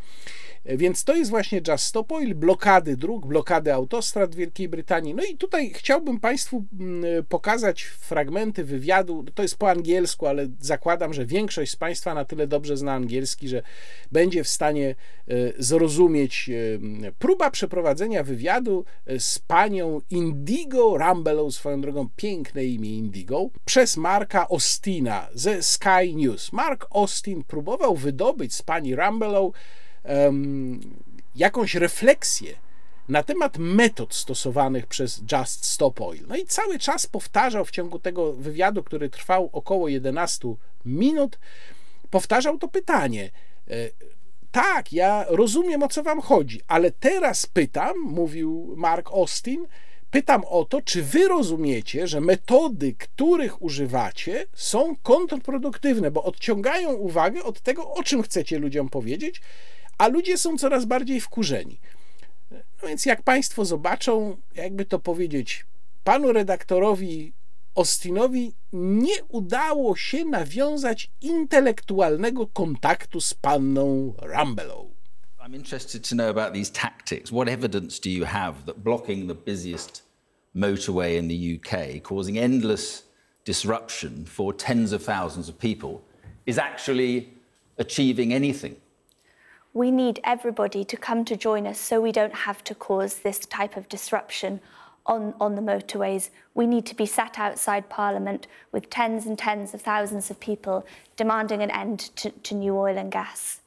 Więc 0.65 1.03
to 1.03 1.15
jest 1.15 1.29
właśnie 1.29 1.61
Just 1.67 1.83
Stop 1.83 2.11
Oil, 2.11 2.35
blokady 2.35 2.97
dróg, 2.97 3.25
blokady 3.25 3.73
autostrad 3.73 4.35
Wielkiej 4.35 4.69
Brytanii. 4.69 5.15
No 5.15 5.23
i 5.23 5.37
tutaj 5.37 5.71
chciałbym 5.73 6.19
Państwu 6.19 6.65
mm, 6.79 7.25
pokazać 7.29 7.83
fragmenty 7.83 8.63
wywiadu. 8.63 9.25
To 9.33 9.41
jest 9.41 9.57
po 9.57 9.69
angielsku, 9.69 10.27
ale 10.27 10.47
zakładam, 10.59 11.13
że 11.13 11.25
większość 11.25 11.71
z 11.71 11.75
Państwa 11.75 12.13
na 12.13 12.25
tyle 12.25 12.47
dobrze 12.47 12.77
zna 12.77 12.93
angielski, 12.93 13.49
że 13.49 13.61
będzie 14.11 14.43
w 14.43 14.47
stanie 14.47 14.95
e, 15.27 15.33
zrozumieć. 15.57 16.49
E, 16.49 17.11
próba 17.19 17.51
przeprowadzenia 17.51 18.23
wywiadu 18.23 18.85
e, 19.05 19.19
z 19.19 19.39
panią 19.39 20.01
Indigo 20.09 20.97
Rambelow, 20.97 21.53
swoją 21.53 21.81
drogą 21.81 22.09
piękne 22.15 22.65
imię 22.65 22.97
Indigo, 22.97 23.49
przez 23.65 23.97
Marka 23.97 24.47
Austina 24.49 25.27
ze 25.33 25.63
Sky 25.63 26.15
News. 26.15 26.53
Mark 26.53 26.87
Austin 26.91 27.43
próbował 27.43 27.95
wydobyć 27.95 28.55
z 28.55 28.61
pani 28.61 28.95
Rambelow 28.95 29.43
um, 29.45 29.53
jakąś 31.35 31.75
refleksję 31.75 32.53
na 33.09 33.23
temat 33.23 33.57
metod 33.57 34.15
stosowanych 34.15 34.87
przez 34.87 35.21
Just 35.31 35.65
Stop 35.65 36.01
Oil. 36.01 36.23
No 36.27 36.35
i 36.35 36.45
cały 36.45 36.79
czas 36.79 37.07
powtarzał 37.07 37.65
w 37.65 37.71
ciągu 37.71 37.99
tego 37.99 38.33
wywiadu, 38.33 38.83
który 38.83 39.09
trwał 39.09 39.49
około 39.53 39.87
11 39.87 40.47
minut, 40.85 41.39
powtarzał 42.09 42.57
to 42.57 42.67
pytanie. 42.67 43.31
E, 43.67 43.73
tak, 44.51 44.93
ja 44.93 45.25
rozumiem 45.27 45.83
o 45.83 45.87
co 45.87 46.03
wam 46.03 46.21
chodzi, 46.21 46.61
ale 46.67 46.91
teraz 46.91 47.45
pytam, 47.45 47.97
mówił 47.99 48.73
Mark 48.77 49.11
Austin, 49.11 49.67
pytam 50.11 50.43
o 50.45 50.65
to, 50.65 50.81
czy 50.81 51.03
wy 51.03 51.27
rozumiecie, 51.27 52.07
że 52.07 52.21
metody, 52.21 52.93
których 52.93 53.61
używacie, 53.61 54.45
są 54.53 54.95
kontrproduktywne, 55.03 56.11
bo 56.11 56.23
odciągają 56.23 56.93
uwagę 56.93 57.43
od 57.43 57.61
tego, 57.61 57.93
o 57.93 58.03
czym 58.03 58.23
chcecie 58.23 58.59
ludziom 58.59 58.89
powiedzieć, 58.89 59.41
a 59.99 60.07
ludzie 60.07 60.37
są 60.37 60.57
coraz 60.57 60.85
bardziej 60.85 61.21
wkurzeni. 61.21 61.79
No 62.51 62.87
więc 62.87 63.05
jak 63.05 63.21
Państwo 63.21 63.65
zobaczą, 63.65 64.37
jakby 64.55 64.85
to 64.85 64.99
powiedzieć, 64.99 65.65
panu 66.03 66.33
redaktorowi 66.33 67.33
Austinowi 67.75 68.53
nie 68.73 69.23
udało 69.27 69.95
się 69.95 70.25
nawiązać 70.25 71.11
intelektualnego 71.21 72.47
kontaktu 72.47 73.21
z 73.21 73.33
panną 73.33 74.13
Rambelow. 74.17 74.87
I'm 75.39 75.55
interested 75.55 76.09
to 76.09 76.15
know 76.15 76.29
about 76.37 76.53
these 76.53 76.71
tactics. 76.71 77.31
What 77.31 77.47
evidence 77.47 78.01
do 78.01 78.09
you 78.09 78.25
have 78.25 78.53
that 78.65 78.77
blocking 78.77 79.27
the 79.27 79.51
busiest 79.51 80.03
motorway 80.55 81.17
in 81.17 81.27
the 81.27 81.55
UK, 81.55 82.03
causing 82.03 82.37
endless 82.37 83.03
disruption 83.45 84.25
for 84.25 84.55
tens 84.55 84.93
of 84.93 85.03
thousands 85.03 85.49
of 85.49 85.57
people, 85.57 86.01
is 86.45 86.57
actually 86.57 87.29
achieving 87.77 88.33
anything? 88.33 88.75
We 89.73 89.91
need 89.91 90.19
everybody 90.23 90.83
to 90.83 90.97
come 90.97 91.23
to 91.25 91.35
join 91.35 91.67
us 91.67 91.79
so 91.79 92.01
we 92.01 92.11
don't 92.11 92.33
have 92.33 92.63
to 92.65 92.75
cause 92.75 93.19
this 93.19 93.39
type 93.39 93.77
of 93.77 93.87
disruption 93.89 94.59
on, 95.05 95.33
on 95.39 95.55
the 95.55 95.61
motorways. 95.61 96.29
We 96.53 96.67
need 96.67 96.85
to 96.87 96.95
be 96.95 97.05
sat 97.05 97.39
outside 97.39 97.89
Parliament 97.89 98.47
with 98.71 98.89
tens 98.89 99.25
and 99.25 99.37
tens 99.37 99.73
of 99.73 99.81
thousands 99.81 100.29
of 100.29 100.39
people 100.39 100.85
demanding 101.17 101.61
an 101.61 101.71
end 101.71 101.99
to, 102.17 102.31
to 102.31 102.55
new 102.55 102.77
oil 102.77 102.97
and 102.97 103.11
gas. 103.11 103.61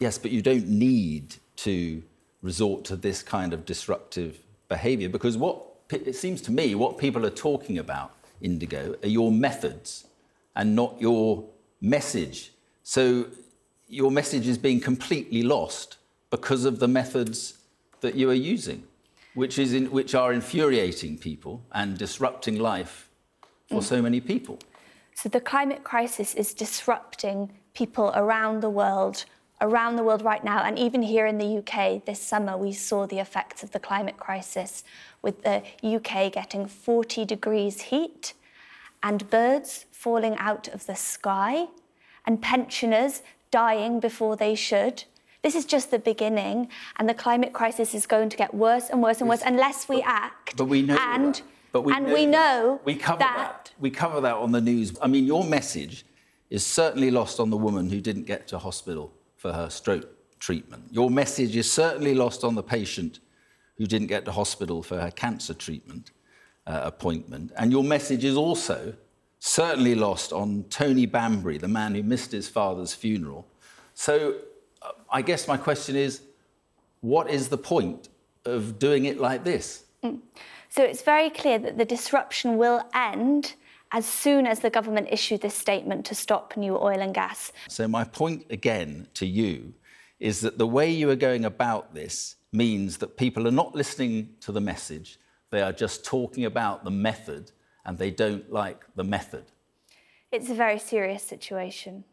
Yes, 0.00 0.18
but 0.18 0.30
you 0.30 0.42
don't 0.42 0.68
need 0.68 1.36
to 1.56 2.02
resort 2.42 2.84
to 2.86 2.96
this 2.96 3.22
kind 3.22 3.52
of 3.52 3.64
disruptive 3.64 4.38
behaviour 4.68 5.08
because 5.08 5.36
what 5.36 5.62
it 5.90 6.16
seems 6.16 6.40
to 6.40 6.50
me 6.50 6.74
what 6.74 6.98
people 6.98 7.24
are 7.26 7.30
talking 7.30 7.78
about, 7.78 8.14
Indigo, 8.40 8.96
are 9.02 9.08
your 9.08 9.30
methods 9.30 10.06
and 10.56 10.74
not 10.74 11.00
your 11.00 11.44
message. 11.80 12.52
So 12.82 13.26
your 13.92 14.10
message 14.10 14.48
is 14.48 14.56
being 14.56 14.80
completely 14.80 15.42
lost 15.42 15.98
because 16.30 16.64
of 16.64 16.78
the 16.78 16.88
methods 16.88 17.58
that 18.00 18.14
you 18.14 18.30
are 18.30 18.42
using, 18.54 18.82
which, 19.34 19.58
is 19.58 19.74
in, 19.74 19.90
which 19.90 20.14
are 20.14 20.32
infuriating 20.32 21.18
people 21.18 21.62
and 21.72 21.98
disrupting 21.98 22.58
life 22.58 23.10
for 23.68 23.80
mm. 23.80 23.84
so 23.84 24.00
many 24.00 24.18
people. 24.18 24.58
So 25.14 25.28
the 25.28 25.42
climate 25.42 25.84
crisis 25.84 26.34
is 26.34 26.54
disrupting 26.54 27.52
people 27.74 28.12
around 28.14 28.62
the 28.62 28.70
world, 28.70 29.26
around 29.60 29.96
the 29.96 30.02
world 30.02 30.22
right 30.22 30.42
now, 30.42 30.62
and 30.64 30.78
even 30.78 31.02
here 31.02 31.26
in 31.26 31.36
the 31.36 31.58
UK 31.58 32.02
this 32.06 32.18
summer, 32.18 32.56
we 32.56 32.72
saw 32.72 33.06
the 33.06 33.18
effects 33.18 33.62
of 33.62 33.72
the 33.72 33.78
climate 33.78 34.16
crisis 34.16 34.84
with 35.20 35.42
the 35.42 35.62
UK 35.84 36.32
getting 36.32 36.66
40 36.66 37.26
degrees 37.26 37.82
heat 37.82 38.32
and 39.02 39.28
birds 39.28 39.84
falling 39.90 40.34
out 40.38 40.66
of 40.68 40.86
the 40.86 40.96
sky 40.96 41.66
and 42.26 42.40
pensioners 42.40 43.20
dying 43.52 44.00
before 44.00 44.34
they 44.34 44.56
should. 44.56 45.04
This 45.42 45.54
is 45.54 45.64
just 45.64 45.92
the 45.92 46.00
beginning, 46.00 46.68
and 46.96 47.08
the 47.08 47.14
climate 47.14 47.52
crisis 47.52 47.94
is 47.94 48.06
going 48.06 48.28
to 48.30 48.36
get 48.36 48.52
worse 48.52 48.88
and 48.90 49.00
worse 49.00 49.20
and 49.20 49.28
worse 49.28 49.42
unless 49.44 49.88
we 49.88 49.96
but, 49.96 50.06
act. 50.06 50.56
But 50.56 50.64
we 50.64 50.82
know 50.82 50.96
and, 50.98 51.36
that. 51.36 51.42
But 51.70 51.82
we 51.82 51.92
and 51.92 52.06
know 52.06 52.14
we 52.14 52.26
know 52.26 52.80
we 52.84 52.94
cover 52.96 53.18
that, 53.20 53.36
that. 53.36 53.72
We 53.78 53.90
cover 53.90 54.20
that 54.20 54.34
on 54.34 54.52
the 54.52 54.60
news. 54.60 54.96
I 55.00 55.06
mean, 55.06 55.24
your 55.24 55.44
message 55.44 56.04
is 56.50 56.66
certainly 56.66 57.10
lost 57.10 57.40
on 57.40 57.50
the 57.50 57.56
woman 57.56 57.88
who 57.88 58.00
didn't 58.00 58.24
get 58.24 58.46
to 58.48 58.58
hospital 58.58 59.12
for 59.36 59.52
her 59.52 59.70
stroke 59.70 60.08
treatment. 60.38 60.84
Your 60.90 61.10
message 61.10 61.56
is 61.56 61.70
certainly 61.70 62.14
lost 62.14 62.44
on 62.44 62.54
the 62.54 62.62
patient 62.62 63.20
who 63.78 63.86
didn't 63.86 64.08
get 64.08 64.24
to 64.26 64.32
hospital 64.32 64.82
for 64.82 65.00
her 65.00 65.10
cancer 65.10 65.54
treatment 65.54 66.10
uh, 66.66 66.80
appointment. 66.84 67.52
And 67.56 67.72
your 67.72 67.82
message 67.82 68.24
is 68.24 68.36
also 68.36 68.94
certainly 69.44 69.96
lost 69.96 70.32
on 70.32 70.62
Tony 70.70 71.04
Bambury, 71.04 71.58
the 71.58 71.66
man 71.66 71.96
who 71.96 72.02
missed 72.04 72.30
his 72.30 72.48
father's 72.48 72.94
funeral. 72.94 73.44
So 73.92 74.36
uh, 74.80 74.92
I 75.10 75.20
guess 75.20 75.48
my 75.48 75.56
question 75.56 75.96
is 75.96 76.22
what 77.00 77.28
is 77.28 77.48
the 77.48 77.58
point 77.58 78.08
of 78.44 78.78
doing 78.78 79.04
it 79.06 79.18
like 79.18 79.42
this? 79.42 79.82
Mm. 80.04 80.20
So 80.68 80.84
it's 80.84 81.02
very 81.02 81.28
clear 81.28 81.58
that 81.58 81.76
the 81.76 81.84
disruption 81.84 82.56
will 82.56 82.82
end 82.94 83.56
as 83.90 84.06
soon 84.06 84.46
as 84.46 84.60
the 84.60 84.70
government 84.70 85.08
issue 85.10 85.36
this 85.36 85.56
statement 85.56 86.06
to 86.06 86.14
stop 86.14 86.56
new 86.56 86.78
oil 86.78 87.00
and 87.00 87.12
gas. 87.12 87.50
So, 87.68 87.88
my 87.88 88.04
point 88.04 88.46
again 88.48 89.08
to 89.14 89.26
you 89.26 89.74
is 90.20 90.40
that 90.42 90.56
the 90.56 90.68
way 90.68 90.88
you 90.88 91.10
are 91.10 91.16
going 91.16 91.44
about 91.44 91.94
this 91.94 92.36
means 92.52 92.98
that 92.98 93.16
people 93.16 93.48
are 93.48 93.58
not 93.62 93.74
listening 93.74 94.30
to 94.42 94.52
the 94.52 94.60
message, 94.60 95.18
they 95.50 95.60
are 95.60 95.72
just 95.72 96.04
talking 96.04 96.44
about 96.44 96.84
the 96.84 96.92
method 96.92 97.50
and 97.84 97.98
they 97.98 98.10
don't 98.10 98.52
like 98.52 98.84
the 98.94 99.04
method. 99.04 99.44
It's 100.30 100.50
a 100.50 100.54
very 100.54 100.78
serious 100.78 101.22
situation. 101.22 102.04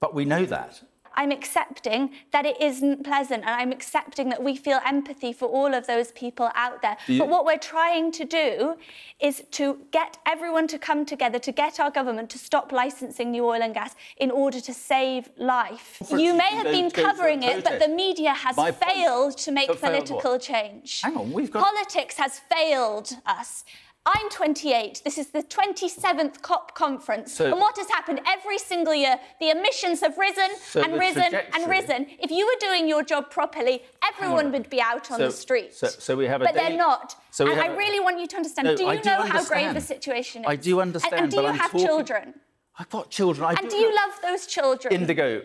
But 0.00 0.14
we 0.14 0.24
know 0.24 0.44
that. 0.46 0.82
I'm 1.16 1.30
accepting 1.30 2.10
that 2.32 2.44
it 2.44 2.60
isn't 2.60 3.04
pleasant 3.04 3.44
and 3.44 3.50
I'm 3.50 3.70
accepting 3.70 4.30
that 4.30 4.42
we 4.42 4.56
feel 4.56 4.80
empathy 4.84 5.32
for 5.32 5.46
all 5.46 5.72
of 5.72 5.86
those 5.86 6.10
people 6.12 6.50
out 6.54 6.82
there. 6.82 6.96
You... 7.06 7.20
But 7.20 7.28
what 7.28 7.44
we're 7.44 7.56
trying 7.56 8.10
to 8.12 8.24
do 8.24 8.76
is 9.20 9.44
to 9.52 9.78
get 9.92 10.18
everyone 10.26 10.66
to 10.68 10.78
come 10.78 11.06
together, 11.06 11.38
to 11.38 11.52
get 11.52 11.78
our 11.78 11.90
government 11.90 12.30
to 12.30 12.38
stop 12.38 12.72
licensing 12.72 13.30
new 13.30 13.44
oil 13.46 13.62
and 13.62 13.72
gas 13.74 13.94
in 14.16 14.30
order 14.30 14.60
to 14.60 14.74
save 14.74 15.30
life. 15.36 15.98
For 16.04 16.18
you 16.18 16.34
may 16.34 16.50
have 16.50 16.66
been 16.66 16.90
covering 16.90 17.42
it, 17.44 17.64
but 17.64 17.78
the 17.78 17.88
media 17.88 18.34
has 18.34 18.56
My 18.56 18.72
failed 18.72 19.38
to 19.38 19.52
make 19.52 19.80
political 19.80 20.38
change. 20.38 21.00
Hang 21.02 21.16
on, 21.16 21.32
we've 21.32 21.50
got... 21.50 21.62
Politics 21.62 22.16
has 22.16 22.40
failed 22.40 23.16
us. 23.24 23.64
I'm 24.06 24.28
28. 24.28 25.00
This 25.02 25.16
is 25.16 25.28
the 25.28 25.42
27th 25.42 26.42
COP 26.42 26.74
conference. 26.74 27.32
So, 27.32 27.46
and 27.46 27.58
what 27.58 27.78
has 27.78 27.88
happened 27.88 28.20
every 28.26 28.58
single 28.58 28.94
year? 28.94 29.18
The 29.40 29.48
emissions 29.48 30.00
have 30.00 30.18
risen 30.18 30.50
so 30.60 30.82
and 30.82 30.98
risen 30.98 31.34
and 31.54 31.70
risen. 31.70 32.06
If 32.18 32.30
you 32.30 32.44
were 32.44 32.58
doing 32.60 32.86
your 32.86 33.02
job 33.02 33.30
properly, 33.30 33.82
everyone 34.06 34.52
would 34.52 34.68
be 34.68 34.78
out 34.78 35.10
on 35.10 35.18
so, 35.18 35.26
the 35.26 35.32
street. 35.32 35.72
So, 35.72 35.86
so 35.86 36.16
we 36.16 36.26
have 36.26 36.42
a 36.42 36.44
But 36.44 36.54
day... 36.54 36.68
they're 36.68 36.76
not. 36.76 37.16
So 37.30 37.50
and 37.50 37.58
I 37.58 37.68
really 37.68 37.98
want 37.98 38.20
you 38.20 38.26
to 38.26 38.36
understand. 38.36 38.68
No, 38.68 38.76
do 38.76 38.84
you 38.84 39.02
know 39.04 39.22
how 39.22 39.42
grave 39.42 39.72
the 39.72 39.80
situation 39.80 40.42
is? 40.42 40.48
I 40.48 40.56
do 40.56 40.80
understand. 40.82 41.14
And, 41.14 41.22
and 41.22 41.32
do 41.32 41.40
you 41.40 41.46
I'm 41.46 41.56
have 41.56 41.70
talking... 41.70 41.86
children? 41.86 42.34
I've 42.78 42.90
got 42.90 43.10
children. 43.10 43.46
I 43.46 43.52
and 43.52 43.60
do, 43.62 43.70
do 43.70 43.76
you 43.76 43.94
love 43.94 44.20
those 44.20 44.46
children? 44.46 44.92
Indigo, 44.92 45.42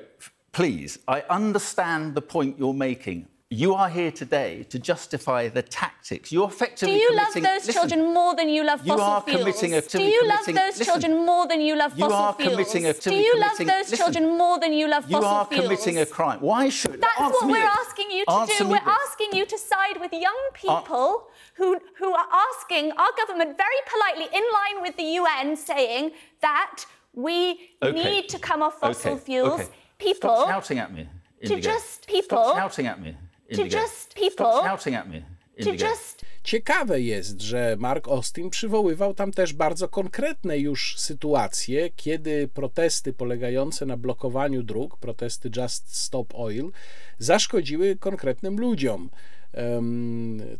please, 0.51 0.99
I 1.07 1.21
understand 1.29 2.13
the 2.13 2.21
point 2.21 2.59
you're 2.59 2.73
making. 2.73 3.27
You 3.51 3.73
are 3.73 3.89
here 3.89 4.11
today 4.11 4.61
to 4.69 4.77
justify 4.77 5.47
the 5.47 5.63
tactics. 5.63 6.31
You're 6.31 6.49
effectively 6.49 6.93
Do 6.93 6.99
you 6.99 7.09
committing... 7.09 7.41
love 7.41 7.51
those 7.51 7.65
listen, 7.65 7.73
children 7.73 8.13
more 8.13 8.35
than 8.35 8.47
you 8.47 8.63
love 8.63 8.85
you 8.85 8.93
fossil 8.93 9.05
are 9.05 9.21
fuels? 9.23 9.39
Committing 9.39 9.73
a, 9.73 9.81
Do 9.81 10.03
you 10.03 10.27
love 10.27 10.45
those 10.45 10.55
listen, 10.55 10.85
children 10.85 11.25
more 11.25 11.47
than 11.47 11.59
you 11.59 11.75
love 11.75 11.93
fossil 11.93 12.09
you 12.09 12.13
are 12.13 12.33
fuels? 12.35 12.53
Committing 12.53 12.85
a, 12.85 12.93
Do 12.93 13.15
you 13.15 13.39
love 13.39 13.57
those 13.57 13.67
listen, 13.67 13.97
children 13.97 14.37
more 14.37 14.59
than 14.59 14.73
you 14.73 14.87
love 14.87 15.05
fossil 15.05 15.19
fuels? 15.19 15.23
you 15.23 15.27
are 15.27 15.45
fuels? 15.47 15.63
committing 15.63 15.97
a 15.97 16.05
crime. 16.05 16.39
Why 16.41 16.69
should... 16.69 17.01
That's 17.01 17.19
Answer 17.19 17.33
what 17.33 17.47
we're 17.47 17.53
this. 17.53 17.87
asking 17.87 18.11
you 18.11 18.25
to 18.25 18.31
Answer 18.31 18.63
do. 18.65 18.69
We're 18.69 18.85
this. 18.85 18.99
asking 19.09 19.29
you 19.33 19.45
to 19.47 19.57
side 19.57 19.99
with 19.99 20.13
young 20.13 20.41
uh, 20.49 20.53
people 20.53 21.27
who, 21.55 21.79
who 21.97 22.13
are 22.13 22.27
asking 22.51 22.91
our 22.91 23.11
government 23.17 23.57
very 23.57 23.81
politely, 23.91 24.27
in 24.31 24.43
line 24.53 24.83
with 24.83 24.95
the 24.95 25.17
UN, 25.21 25.55
saying 25.55 26.11
that 26.41 26.85
we 27.15 27.71
okay. 27.81 27.93
need 27.93 28.29
to 28.29 28.37
come 28.37 28.61
off 28.61 28.79
fossil 28.79 29.13
okay. 29.13 29.23
fuels. 29.23 29.61
Okay. 29.61 29.69
People... 29.97 30.35
Stop 30.35 30.49
shouting 30.49 30.77
at 30.77 30.93
me, 30.93 31.09
Indigo. 31.41 31.55
To 31.55 31.61
just 31.61 32.05
people... 32.05 32.43
Stop 32.43 32.55
shouting 32.55 32.85
at 32.85 33.01
me. 33.01 33.15
Indigo. 33.49 33.77
To 33.77 33.83
just 33.83 34.13
people... 34.13 34.51
Stop 34.51 34.65
shouting 34.65 34.95
at 34.95 35.07
me. 35.07 35.21
Indigo. 35.57 35.85
To 35.85 35.91
just 35.91 36.25
Ciekawe 36.43 37.01
jest, 37.01 37.41
że 37.41 37.75
Mark 37.79 38.07
Austin 38.07 38.49
przywoływał 38.49 39.13
tam 39.13 39.31
też 39.31 39.53
bardzo 39.53 39.87
konkretne 39.87 40.59
już 40.59 40.95
sytuacje, 40.97 41.89
kiedy 41.95 42.47
protesty 42.47 43.13
polegające 43.13 43.85
na 43.85 43.97
blokowaniu 43.97 44.63
dróg, 44.63 44.97
protesty 44.97 45.49
Just 45.57 45.95
Stop 45.95 46.33
Oil, 46.35 46.71
zaszkodziły 47.19 47.95
konkretnym 47.95 48.59
ludziom. 48.59 49.09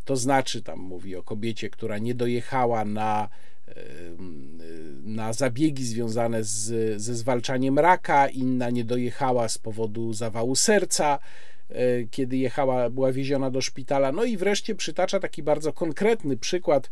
To 0.06 0.16
znaczy, 0.16 0.62
tam 0.62 0.80
mówi 0.80 1.16
o 1.16 1.24
kobiecie, 1.24 1.70
która 1.70 1.98
nie 1.98 2.16
dojechała 2.16 2.86
na, 2.86 3.30
na 5.04 5.34
zabiegi 5.34 5.86
związane 5.86 6.44
z, 6.44 7.02
ze 7.02 7.16
zwalczaniem 7.16 7.80
raka, 7.80 8.28
inna 8.28 8.70
nie 8.70 8.84
dojechała 8.84 9.50
z 9.50 9.58
powodu 9.58 10.14
zawału 10.14 10.56
serca 10.56 11.20
kiedy 12.12 12.38
jechała, 12.38 12.90
była 12.90 13.12
wieziona 13.12 13.52
do 13.52 13.62
szpitala. 13.62 14.12
No 14.12 14.24
i 14.24 14.38
wreszcie 14.38 14.76
przytacza 14.76 15.20
taki 15.20 15.44
bardzo 15.44 15.74
konkretny 15.74 16.38
przykład 16.38 16.90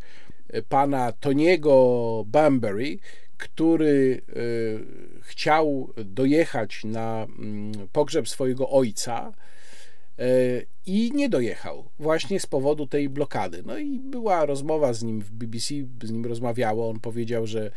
e, 0.48 0.62
pana 0.62 1.12
Toniego 1.12 2.24
Bambury, 2.26 2.98
który 3.36 4.22
e, 4.28 4.32
chciał 5.22 5.92
dojechać 6.04 6.84
na 6.84 7.26
mm, 7.38 7.88
pogrzeb 7.92 8.28
swojego 8.28 8.70
ojca 8.70 9.32
i 10.86 11.12
nie 11.14 11.28
dojechał 11.28 11.84
właśnie 11.98 12.40
z 12.40 12.46
powodu 12.46 12.86
tej 12.86 13.08
blokady. 13.08 13.62
No 13.66 13.78
i 13.78 13.98
była 13.98 14.46
rozmowa 14.46 14.92
z 14.92 15.02
nim 15.02 15.20
w 15.20 15.30
BBC, 15.30 15.74
z 16.02 16.10
nim 16.10 16.26
rozmawiało. 16.26 16.90
On 16.90 17.00
powiedział, 17.00 17.46
że 17.46 17.70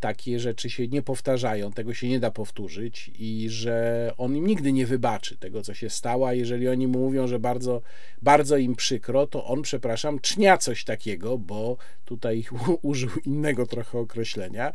takie 0.00 0.40
rzeczy 0.40 0.70
się 0.70 0.88
nie 0.88 1.02
powtarzają, 1.02 1.72
tego 1.72 1.94
się 1.94 2.08
nie 2.08 2.20
da 2.20 2.30
powtórzyć 2.30 3.10
i 3.18 3.46
że 3.50 4.10
on 4.18 4.36
im 4.36 4.46
nigdy 4.46 4.72
nie 4.72 4.86
wybaczy 4.86 5.36
tego, 5.36 5.62
co 5.62 5.74
się 5.74 5.90
stało, 5.90 6.28
a 6.28 6.34
jeżeli 6.34 6.68
oni 6.68 6.86
mu 6.86 6.98
mówią, 6.98 7.26
że 7.26 7.38
bardzo, 7.38 7.82
bardzo 8.22 8.56
im 8.56 8.76
przykro, 8.76 9.26
to 9.26 9.44
on, 9.44 9.62
przepraszam, 9.62 10.20
cznia 10.20 10.58
coś 10.58 10.84
takiego, 10.84 11.38
bo 11.38 11.76
tutaj 12.04 12.44
użył 12.82 13.10
innego 13.26 13.66
trochę 13.66 13.98
określenia, 13.98 14.72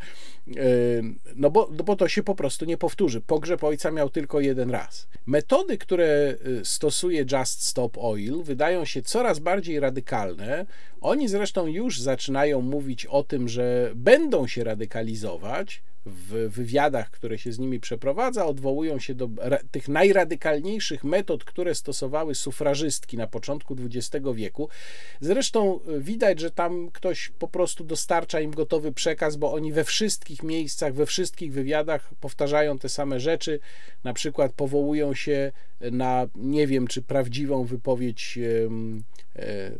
no 1.35 1.51
bo, 1.51 1.69
no 1.71 1.83
bo 1.83 1.95
to 1.95 2.07
się 2.07 2.23
po 2.23 2.35
prostu 2.35 2.65
nie 2.65 2.77
powtórzy. 2.77 3.21
Pogrzeb 3.21 3.63
ojca 3.63 3.91
miał 3.91 4.09
tylko 4.09 4.39
jeden 4.39 4.71
raz. 4.71 5.07
Metody, 5.25 5.77
które 5.77 6.35
y, 6.61 6.65
stosuje 6.65 7.25
Just 7.31 7.67
Stop 7.67 7.97
Oil, 7.97 8.43
wydają 8.43 8.85
się 8.85 9.01
coraz 9.01 9.39
bardziej 9.39 9.79
radykalne. 9.79 10.65
Oni 11.01 11.27
zresztą 11.27 11.67
już 11.67 11.99
zaczynają 11.99 12.61
mówić 12.61 13.05
o 13.05 13.23
tym, 13.23 13.47
że 13.47 13.91
będą 13.95 14.47
się 14.47 14.63
radykalizować 14.71 15.83
w 16.05 16.49
wywiadach, 16.49 17.11
które 17.11 17.37
się 17.37 17.53
z 17.53 17.59
nimi 17.59 17.79
przeprowadza, 17.79 18.45
odwołują 18.45 18.99
się 18.99 19.15
do 19.15 19.29
tych 19.71 19.87
najradykalniejszych 19.87 21.03
metod, 21.03 21.43
które 21.43 21.75
stosowały 21.75 22.35
sufrażystki 22.35 23.17
na 23.17 23.27
początku 23.27 23.75
XX 23.79 24.25
wieku. 24.35 24.69
Zresztą 25.19 25.79
y, 25.89 26.01
widać, 26.01 26.39
że 26.39 26.51
tam 26.51 26.89
ktoś 26.91 27.31
po 27.39 27.47
prostu 27.47 27.83
dostarcza 27.83 28.41
im 28.41 28.51
gotowy 28.51 28.91
przekaz, 28.91 29.35
bo 29.35 29.53
oni 29.53 29.73
we 29.73 29.83
wszystkich 29.83 30.43
miejscach, 30.43 30.93
we 30.93 31.05
wszystkich 31.05 31.53
wywiadach 31.53 32.13
powtarzają 32.19 32.77
te 32.79 32.89
same 32.89 33.19
rzeczy. 33.19 33.59
Na 34.03 34.13
przykład 34.13 34.53
powołują 34.53 35.13
się 35.13 35.51
na 35.91 36.27
nie 36.35 36.67
wiem, 36.67 36.87
czy 36.87 37.01
prawdziwą 37.01 37.63
wypowiedź 37.63 38.39
e, 39.35 39.71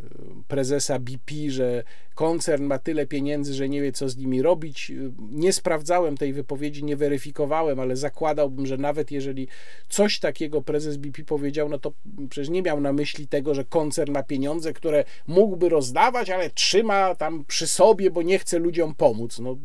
prezesa 0.47 0.99
BP, 0.99 1.35
że 1.47 1.83
koncern 2.15 2.63
ma 2.63 2.79
tyle 2.79 3.05
pieniędzy, 3.05 3.53
że 3.53 3.69
nie 3.69 3.81
wie, 3.81 3.91
co 3.91 4.09
z 4.09 4.17
nimi 4.17 4.41
robić. 4.41 4.91
Nie 5.31 5.53
sprawdzałem 5.53 6.10
tej 6.17 6.33
wypowiedzi, 6.33 6.83
nie 6.83 6.95
weryfikowałem, 6.95 7.79
ale 7.79 7.95
zakładałbym, 7.95 8.65
że 8.65 8.77
nawet 8.77 9.11
jeżeli 9.11 9.47
coś 9.89 10.19
takiego 10.19 10.61
prezes 10.61 10.97
BP 10.97 11.23
powiedział, 11.23 11.69
no 11.69 11.79
to 11.79 11.93
przecież 12.29 12.49
nie 12.49 12.61
miał 12.61 12.81
na 12.81 12.93
myśli 12.93 13.27
tego, 13.27 13.53
że 13.53 13.65
koncern 13.65 14.11
ma 14.11 14.23
pieniądze, 14.23 14.73
które 14.73 15.03
mógłby 15.27 15.69
rozdawać, 15.69 16.29
ale 16.29 16.49
trzyma 16.49 17.15
tam 17.15 17.45
przy 17.45 17.67
sobie, 17.67 18.11
bo 18.11 18.21
nie 18.21 18.39
chce 18.39 18.59
ludziom 18.59 18.95
pomóc. 18.95 19.39
No, 19.39 19.57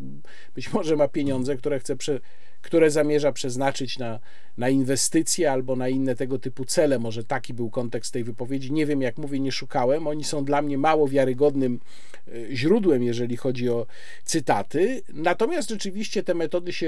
być 0.55 0.73
może 0.73 0.97
ma 0.97 1.09
pieniądze, 1.09 1.57
które 1.57 1.79
chce 1.79 1.97
prze 1.97 2.21
które 2.67 2.91
zamierza 2.91 3.33
przeznaczyć 3.33 3.99
na, 3.99 4.19
na 4.59 4.69
inwestycje 4.69 5.53
albo 5.53 5.77
na 5.77 5.89
inne 5.89 6.17
tego 6.17 6.39
typu 6.39 6.65
cele. 6.65 6.99
Może 6.99 7.25
taki 7.25 7.55
był 7.55 7.71
kontekst 7.71 8.13
tej 8.13 8.25
wypowiedzi. 8.25 8.73
Nie 8.73 8.87
wiem, 8.87 9.03
jak 9.03 9.19
mówię, 9.19 9.41
nie 9.41 9.53
szukałem. 9.53 10.07
Oni 10.07 10.25
są 10.25 10.45
dla 10.45 10.63
mnie 10.63 10.79
mało 10.79 11.09
wiarygodnym 11.09 11.81
e, 12.29 12.57
źródłem, 12.57 13.03
jeżeli 13.03 13.37
chodzi 13.37 13.69
o 13.69 13.87
cytaty. 14.25 15.03
Natomiast 15.13 15.71
rzeczywiście 15.71 16.23
te 16.23 16.35
metody 16.35 16.73
się 16.73 16.87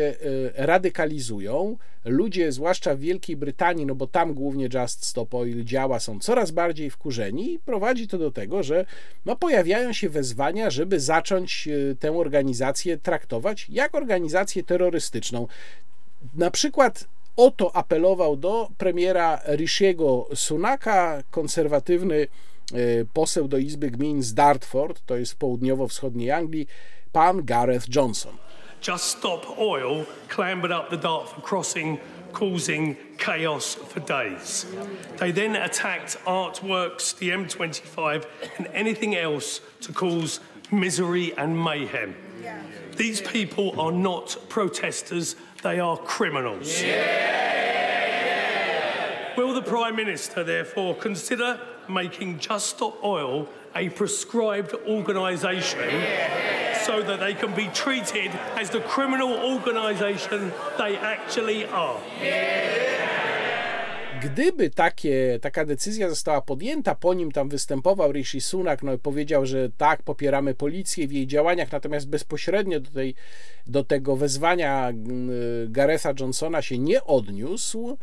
e, 0.56 0.66
radykalizują. 0.66 1.76
Ludzie, 2.04 2.52
zwłaszcza 2.52 2.94
w 2.94 3.00
Wielkiej 3.00 3.36
Brytanii, 3.36 3.86
no 3.86 3.94
bo 3.94 4.06
tam 4.06 4.34
głównie 4.34 4.68
Just 4.74 5.06
Stop 5.06 5.34
Oil 5.34 5.64
działa, 5.64 6.00
są 6.00 6.20
coraz 6.20 6.50
bardziej 6.50 6.90
wkurzeni 6.90 7.52
i 7.52 7.58
prowadzi 7.58 8.08
to 8.08 8.18
do 8.18 8.30
tego, 8.30 8.62
że 8.62 8.84
no, 9.26 9.36
pojawiają 9.36 9.92
się 9.92 10.08
wezwania, 10.08 10.70
żeby 10.70 11.00
zacząć 11.00 11.68
e, 11.68 11.94
tę 11.94 12.12
organizację 12.12 12.96
traktować 12.96 13.66
jak 13.68 13.94
organizację 13.94 14.62
terrorystyczną. 14.62 15.46
Na 16.34 16.50
przykład 16.50 17.08
o 17.36 17.50
to 17.50 17.76
apelował 17.76 18.36
do 18.36 18.68
premiera 18.78 19.40
Rishiego 19.46 20.28
Sunaka, 20.34 21.22
konserwatywny 21.30 22.16
e, 22.72 22.76
poseł 23.12 23.48
do 23.48 23.58
Izby 23.58 23.90
Gmin 23.90 24.22
z 24.22 24.34
Dartford, 24.34 25.02
to 25.06 25.16
jest 25.16 25.32
w 25.32 25.36
południowo-wschodniej 25.36 26.30
Anglii, 26.30 26.66
pan 27.12 27.44
Gareth 27.44 27.94
Johnson. 27.96 28.32
Just 28.88 29.04
Stop 29.04 29.58
Oil 29.58 30.04
clambered 30.28 30.72
up 30.72 30.90
the 30.90 30.96
Dartford 30.96 31.44
crossing, 31.44 31.98
causing 32.32 32.96
chaos 33.18 33.74
for 33.74 34.00
days. 34.00 34.66
They 35.16 35.32
then 35.32 35.56
attacked 35.56 36.18
artworks, 36.24 37.14
the 37.18 37.30
M25, 37.30 38.24
and 38.58 38.68
anything 38.74 39.16
else 39.16 39.60
to 39.80 39.92
cause 39.92 40.40
misery 40.70 41.32
and 41.36 41.56
mayhem. 41.56 42.14
These 42.96 43.20
people 43.20 43.80
are 43.80 43.92
not 43.92 44.36
protesters, 44.48 45.36
they 45.62 45.80
are 45.80 45.96
criminals. 45.96 46.82
Yeah. 46.82 47.36
Will 49.36 49.54
the 49.54 49.62
Prime 49.62 49.96
Minister 49.96 50.42
therefore 50.42 50.94
consider 50.96 51.60
making 51.88 52.38
Just 52.38 52.70
Stop 52.70 53.02
Oil 53.04 53.48
a 53.74 53.88
prescribed 53.90 54.74
organisation 54.86 55.78
yeah. 55.78 56.76
so 56.82 57.02
that 57.02 57.20
they 57.20 57.34
can 57.34 57.54
be 57.54 57.68
treated 57.68 58.32
as 58.56 58.70
the 58.70 58.80
criminal 58.80 59.32
organisation 59.32 60.52
they 60.76 60.96
actually 60.96 61.66
are? 61.66 62.00
Yeah. 62.20 62.97
Gdyby 64.22 64.70
takie, 64.70 65.38
taka 65.42 65.64
decyzja 65.64 66.08
została 66.08 66.40
podjęta, 66.40 66.94
po 66.94 67.14
nim 67.14 67.32
tam 67.32 67.48
występował 67.48 68.12
Rishi 68.12 68.40
Sunak, 68.40 68.82
no 68.82 68.98
powiedział, 68.98 69.46
że 69.46 69.70
tak, 69.76 70.02
popieramy 70.02 70.54
policję 70.54 71.08
w 71.08 71.12
jej 71.12 71.26
działaniach, 71.26 71.72
natomiast 71.72 72.08
bezpośrednio 72.08 72.80
do, 72.80 72.90
tej, 72.90 73.14
do 73.66 73.84
tego 73.84 74.16
wezwania 74.16 74.88
mm, 74.88 75.30
Garetha 75.72 76.12
Johnsona 76.20 76.62
się 76.62 76.78
nie 76.78 77.04
odniósł, 77.04 77.98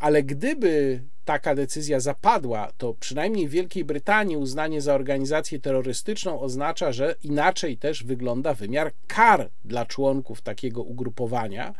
ale 0.00 0.22
gdyby 0.22 1.02
taka 1.24 1.54
decyzja 1.54 2.00
zapadła, 2.00 2.72
to 2.78 2.94
przynajmniej 2.94 3.48
w 3.48 3.50
Wielkiej 3.50 3.84
Brytanii 3.84 4.36
uznanie 4.36 4.80
za 4.80 4.94
organizację 4.94 5.58
terrorystyczną 5.60 6.40
oznacza, 6.40 6.92
że 6.92 7.14
inaczej 7.22 7.78
też 7.78 8.04
wygląda 8.04 8.54
wymiar 8.54 8.92
kar 9.06 9.50
dla 9.64 9.86
członków 9.86 10.42
takiego 10.42 10.82
ugrupowania. 10.82 11.74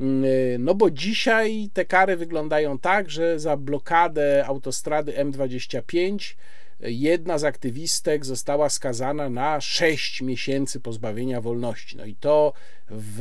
Mm, 0.00 0.24
no 0.58 0.74
bo 0.74 0.90
dzisiaj 0.90 1.70
te 1.72 1.84
kary 1.84 2.16
wyglądają 2.16 2.78
tak, 2.78 3.10
że 3.10 3.40
za 3.40 3.56
blokadę 3.56 4.44
autostrady 4.46 5.12
M25 5.12 6.34
jedna 6.80 7.38
z 7.38 7.44
aktywistek 7.44 8.24
została 8.24 8.70
skazana 8.70 9.30
na 9.30 9.60
6 9.60 10.22
miesięcy 10.22 10.80
pozbawienia 10.80 11.40
wolności. 11.40 11.96
No 11.96 12.04
i 12.04 12.14
to 12.14 12.52
w, 12.90 13.20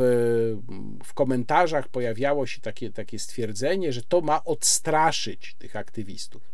w 1.03 1.13
komentarzach 1.13 1.87
pojawiało 1.87 2.45
się 2.47 2.61
takie, 2.61 2.91
takie 2.91 3.19
stwierdzenie, 3.19 3.93
że 3.93 4.01
to 4.03 4.21
ma 4.21 4.43
odstraszyć 4.43 5.55
tych 5.59 5.75
aktywistów. 5.75 6.51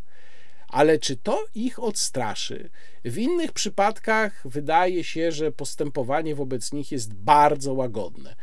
Ale 0.67 0.99
czy 0.99 1.17
to 1.17 1.45
ich 1.55 1.79
odstraszy? 1.79 2.69
W 3.05 3.17
innych 3.17 3.51
przypadkach 3.51 4.41
wydaje 4.45 5.03
się, 5.03 5.31
że 5.31 5.51
postępowanie 5.51 6.35
wobec 6.35 6.73
nich 6.73 6.91
jest 6.91 7.13
bardzo 7.13 7.73
łagodne. 7.73 8.35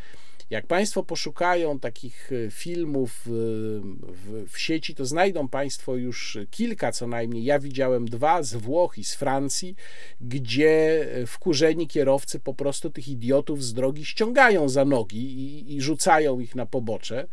Jak 0.51 0.67
Państwo 0.67 1.03
poszukają 1.03 1.79
takich 1.79 2.31
e, 2.33 2.51
filmów 2.51 3.21
w, 3.27 4.45
w, 4.49 4.59
sieci, 4.59 4.95
to 4.95 5.07
znajdą 5.07 5.49
Państwo 5.49 5.97
już 5.97 6.39
kilka 6.51 6.93
co 6.93 7.07
najmniej. 7.07 7.45
Ja 7.45 7.59
widziałem 7.59 8.09
dwa 8.09 8.43
z 8.43 8.55
Włoch 8.55 8.99
i 8.99 9.05
z 9.05 9.15
Francji, 9.15 9.75
gdzie 10.21 11.07
e, 11.13 11.27
wkurzeni 11.27 11.89
kierowcy 11.89 12.41
po 12.41 12.55
prostu 12.55 12.91
tych 12.91 13.09
idiotów 13.09 13.65
z 13.65 13.75
drogi 13.75 14.05
ściągają 14.05 14.69
za 14.69 14.85
nogi 14.85 15.19
i, 15.19 15.77
i 15.77 15.81
rzucają 15.81 16.41
ich 16.41 16.55
na 16.55 16.67
pobocze. 16.67 17.27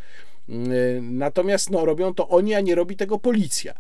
E, 0.52 1.02
natomiast 1.02 1.70
no, 1.70 1.86
robią 1.86 2.14
to 2.14 2.30
oni, 2.30 2.54
a 2.54 2.62
nie 2.62 2.76
robi 2.76 2.95
tego 2.95 3.20
policja. 3.20 3.74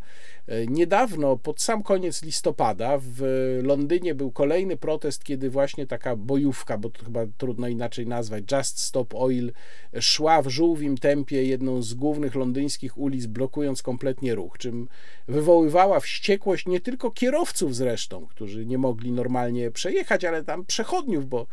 E, 0.47 0.67
niedawno, 0.67 1.37
pod 1.37 1.61
sam 1.61 1.83
koniec 1.83 2.23
listopada, 2.23 2.97
w 3.01 3.21
Londynie 3.63 4.15
był 4.15 4.31
kolejny 4.31 4.77
protest, 4.77 5.23
kiedy 5.23 5.49
właśnie 5.49 5.87
taka 5.87 6.15
bojówka, 6.15 6.77
bo 6.77 6.89
to 6.89 7.05
chyba 7.05 7.25
trudno 7.37 7.67
inaczej 7.67 8.07
nazwać, 8.07 8.43
Just 8.51 8.79
Stop 8.79 9.15
Oil, 9.15 9.51
szła 9.99 10.41
w 10.41 10.47
żółwim 10.47 10.97
tempie 10.97 11.43
jedną 11.43 11.81
z 11.81 11.93
głównych 11.93 12.35
londyńskich 12.35 12.97
ulic, 12.97 13.25
blokując 13.25 13.81
kompletnie 13.81 14.35
ruch, 14.35 14.57
czym 14.57 14.87
wywoływała 15.27 15.99
wściekłość 15.99 16.65
nie 16.65 16.79
tylko 16.79 17.11
kierowców 17.11 17.75
zresztą, 17.75 18.27
którzy 18.27 18.65
nie 18.65 18.77
mogli 18.77 19.11
normalnie 19.11 19.71
przejechać, 19.71 20.25
ale 20.25 20.43
tam 20.43 20.65
przechodniów, 20.65 21.25
bo 21.25 21.47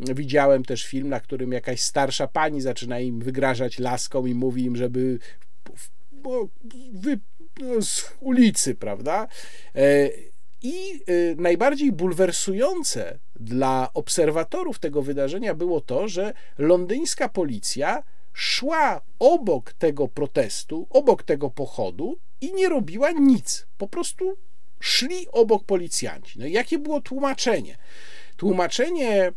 widziałem 0.00 0.64
też 0.64 0.86
film, 0.86 1.08
na 1.08 1.20
którym 1.20 1.52
jakaś 1.52 1.80
starsza 1.80 2.28
pani 2.28 2.60
zaczyna 2.60 3.00
im 3.00 3.20
wygrażać 3.20 3.78
laską 3.78 4.26
i 4.26 4.34
mówi 4.34 4.64
im, 4.64 4.76
żeby 4.76 5.18
wy, 6.92 7.20
no, 7.60 7.82
z 7.82 8.12
ulicy, 8.20 8.74
prawda? 8.74 9.28
E, 9.74 10.10
I 10.62 10.74
e, 10.92 11.34
najbardziej 11.36 11.92
bulwersujące 11.92 13.18
dla 13.40 13.90
obserwatorów 13.94 14.78
tego 14.78 15.02
wydarzenia 15.02 15.54
było 15.54 15.80
to, 15.80 16.08
że 16.08 16.32
londyńska 16.58 17.28
policja 17.28 18.02
szła 18.32 19.00
obok 19.18 19.72
tego 19.72 20.08
protestu, 20.08 20.86
obok 20.90 21.22
tego 21.22 21.50
pochodu 21.50 22.18
i 22.40 22.54
nie 22.54 22.68
robiła 22.68 23.10
nic. 23.10 23.66
Po 23.78 23.88
prostu 23.88 24.36
szli 24.80 25.26
obok 25.32 25.64
policjanci. 25.64 26.38
No 26.38 26.46
i 26.46 26.52
jakie 26.52 26.78
było 26.78 27.00
tłumaczenie? 27.00 27.78
Tłumaczenie 28.36 29.32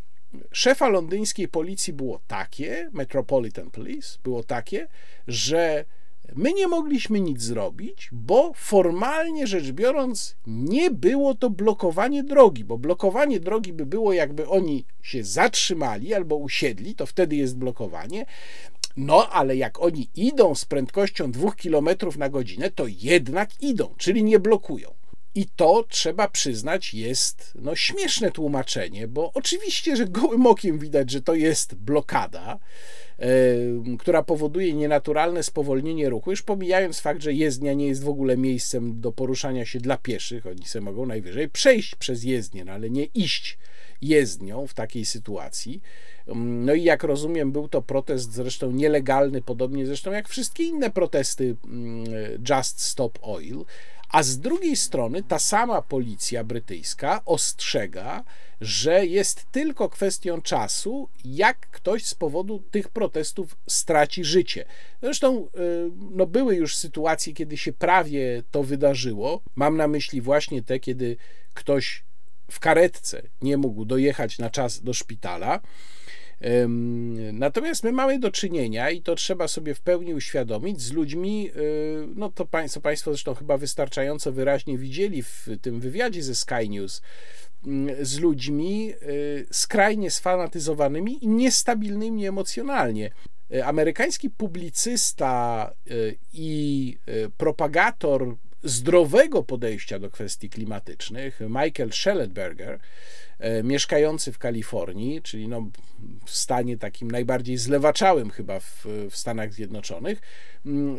szefa 0.52 0.90
londyńskiej 0.90 1.48
policji 1.48 1.94
było 1.94 2.20
takie, 2.28 2.90
Metropolitan 2.94 3.72
Police, 3.72 4.18
było 4.24 4.44
takie, 4.44 4.88
że 5.28 5.86
my 6.36 6.54
nie 6.54 6.68
mogliśmy 6.68 7.20
nic 7.20 7.42
zrobić, 7.42 8.10
bo 8.12 8.52
formalnie 8.56 9.48
rzecz 9.48 9.72
biorąc 9.72 10.36
nie 10.48 10.92
było 10.92 11.36
to 11.36 11.50
blokowanie 11.50 12.24
drogi, 12.24 12.64
bo 12.64 12.78
blokowanie 12.78 13.40
drogi 13.40 13.74
by 13.74 13.86
było 13.86 14.14
jakby 14.14 14.48
oni 14.48 14.86
się 15.02 15.24
zatrzymali 15.24 16.14
albo 16.14 16.36
usiedli, 16.36 16.96
to 16.96 17.06
wtedy 17.06 17.36
jest 17.36 17.58
blokowanie. 17.58 18.26
No, 18.98 19.30
ale 19.30 19.56
jak 19.56 19.82
oni 19.82 20.10
idą 20.16 20.56
z 20.56 20.66
prędkością 20.66 21.32
2 21.32 21.52
km 21.52 21.90
na 22.18 22.30
godzinę, 22.30 22.72
to 22.72 22.86
jednak 22.88 23.62
idą, 23.62 23.94
czyli 23.98 24.24
nie 24.24 24.40
blokują. 24.40 24.99
I 25.36 25.46
to 25.56 25.86
trzeba 25.90 26.28
przyznać 26.28 26.94
jest 26.94 27.52
no, 27.62 27.76
śmieszne 27.76 28.32
tłumaczenie, 28.32 29.08
bo 29.08 29.32
oczywiście, 29.34 29.96
że 29.96 30.06
gołym 30.06 30.46
okiem 30.46 30.80
widać, 30.80 31.12
że 31.12 31.22
to 31.22 31.34
jest 31.36 31.76
blokada, 31.76 32.60
yy, 33.20 33.98
która 34.00 34.24
powoduje 34.24 34.74
nienaturalne 34.74 35.44
spowolnienie 35.44 36.10
ruchu, 36.10 36.32
już 36.32 36.42
pomijając 36.42 37.00
fakt, 37.00 37.22
że 37.22 37.34
jezdnia 37.34 37.74
nie 37.74 37.88
jest 37.88 38.04
w 38.04 38.10
ogóle 38.10 38.38
miejscem 38.38 39.02
do 39.02 39.12
poruszania 39.12 39.66
się 39.66 39.80
dla 39.80 39.98
pieszych, 39.98 40.46
oni 40.46 40.66
sobie 40.66 40.86
mogą 40.86 41.06
najwyżej 41.06 41.50
przejść 41.50 41.96
przez 41.96 42.24
jezdnię, 42.24 42.66
no, 42.66 42.72
ale 42.72 42.90
nie 42.90 43.06
iść 43.06 43.58
jezdnią 44.02 44.68
w 44.68 44.74
takiej 44.74 45.06
sytuacji. 45.06 45.82
No 46.36 46.74
i 46.74 46.84
jak 46.84 47.04
rozumiem, 47.04 47.52
był 47.52 47.68
to 47.68 47.82
protest 47.82 48.34
zresztą 48.34 48.72
nielegalny, 48.72 49.42
podobnie 49.42 49.86
zresztą 49.86 50.12
jak 50.12 50.30
wszystkie 50.30 50.64
inne 50.64 50.90
protesty 50.90 51.56
Just 52.50 52.82
Stop 52.82 53.20
Oil, 53.22 53.66
a 54.10 54.24
z 54.24 54.39
drugiej 54.39 54.76
strony 54.76 55.24
ta 55.24 55.39
sama 55.39 55.82
policja 55.82 56.43
brytyjska 56.43 57.22
ostrzega, 57.26 58.24
że 58.62 59.05
jest 59.05 59.45
tylko 59.51 59.89
kwestią 59.89 60.41
czasu, 60.41 61.10
jak 61.26 61.60
ktoś 61.60 62.05
z 62.05 62.16
powodu 62.16 62.64
tych 62.72 62.89
protestów 62.89 63.55
straci 63.68 64.24
życie. 64.24 64.66
Zresztą 65.01 65.45
y, 65.45 65.49
no, 66.12 66.26
były 66.26 66.55
już 66.55 66.76
sytuacje, 66.76 67.34
kiedy 67.34 67.57
się 67.57 67.74
prawie 67.74 68.43
to 68.51 68.64
wydarzyło. 68.64 69.41
Mam 69.55 69.78
na 69.78 69.88
myśli 69.88 70.22
właśnie 70.22 70.64
te, 70.64 70.80
kiedy 70.80 71.18
ktoś 71.53 72.03
w 72.51 72.60
karetce 72.60 73.22
nie 73.41 73.57
mógł 73.57 73.86
dojechać 73.86 74.39
na 74.39 74.49
czas 74.49 74.82
do 74.82 74.93
szpitala. 74.93 75.60
Natomiast 77.34 77.84
my 77.84 77.92
mamy 77.92 78.20
do 78.20 78.32
czynienia, 78.32 78.90
i 78.90 79.02
to 79.02 79.16
trzeba 79.16 79.48
sobie 79.48 79.76
w 79.76 79.82
pełni 79.82 80.14
uświadomić, 80.14 80.82
z 80.82 80.92
ludźmi, 80.92 81.52
y, 81.56 82.08
no 82.16 82.30
to 82.30 82.46
Państwo, 82.46 82.82
Państwo 82.82 83.12
zresztą 83.12 83.36
chyba 83.36 83.58
wystarczająco 83.58 84.32
wyraźnie 84.32 84.78
widzieli 84.78 85.24
w 85.24 85.48
tym 85.62 85.80
wywiadzie 85.80 86.24
ze 86.24 86.36
Sky 86.36 86.70
News, 86.70 87.02
z 88.02 88.20
ludźmi 88.20 88.94
y, 89.02 89.48
skrajnie 89.52 90.12
sfanatyzowanymi 90.12 91.24
i 91.24 91.28
niestabilnymi 91.28 92.28
emocjonalnie. 92.28 93.12
Y, 93.54 93.66
amerykański 93.66 94.30
publicysta 94.30 95.74
i 96.34 96.98
propagator 97.38 98.36
zdrowego 98.64 99.43
podejścia 99.43 99.99
do 99.99 100.10
kwestii 100.10 100.49
klimatycznych, 100.49 101.39
Michael 101.49 101.91
Schellenberger, 101.91 102.80
e, 103.39 103.64
mieszkający 103.64 104.32
w 104.32 104.38
Kalifornii, 104.38 105.22
czyli 105.22 105.47
no 105.47 105.70
w 106.26 106.32
stanie 106.32 106.78
takim 106.78 107.12
najbardziej 107.12 107.57
zlewaczałym 107.57 108.30
chyba 108.30 108.60
w, 108.60 108.86
w 109.10 109.16
Stanach 109.16 109.53
Zjednoczonych, 109.53 110.22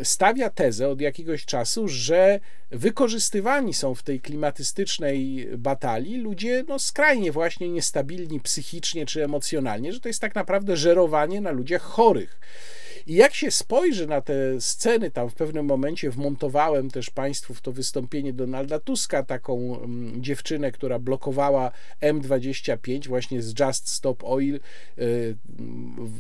stawia 0.02 0.50
tezę 0.50 0.88
od 0.88 1.00
jakiegoś 1.00 1.44
czasu, 1.44 1.88
że 1.88 2.40
wykorzystywani 2.70 3.74
są 3.74 3.94
w 3.94 4.02
tej 4.02 4.20
klimatystycznej 4.20 5.48
batalii 5.58 6.16
ludzie 6.16 6.64
no, 6.68 6.78
skrajnie 6.78 7.32
właśnie 7.32 7.68
niestabilni 7.68 8.40
psychicznie 8.40 9.06
czy 9.06 9.24
emocjonalnie, 9.24 9.92
że 9.92 10.00
to 10.00 10.08
jest 10.08 10.20
tak 10.20 10.34
naprawdę 10.34 10.76
żerowanie 10.76 11.40
na 11.40 11.50
ludziach 11.50 11.82
chorych. 11.82 12.40
I 13.06 13.14
jak 13.14 13.34
się 13.34 13.50
spojrzy 13.50 14.06
na 14.06 14.20
te 14.20 14.60
sceny, 14.60 15.10
tam 15.10 15.30
w 15.30 15.34
pewnym 15.34 15.66
momencie 15.66 16.10
wmontowałem 16.10 16.90
też 16.90 17.10
Państwu 17.10 17.54
w 17.54 17.60
to 17.60 17.72
wystąpienie 17.72 18.32
Donalda 18.32 18.78
Tuska, 18.78 19.22
taką 19.22 19.54
um, 19.54 20.12
dziewczynę, 20.22 20.72
która 20.72 20.98
blokowała 20.98 21.70
M25 22.02 23.08
właśnie 23.08 23.42
z 23.42 23.58
Just 23.60 23.88
Stop 23.88 24.24
Oil, 24.24 24.60
y, 24.98 25.36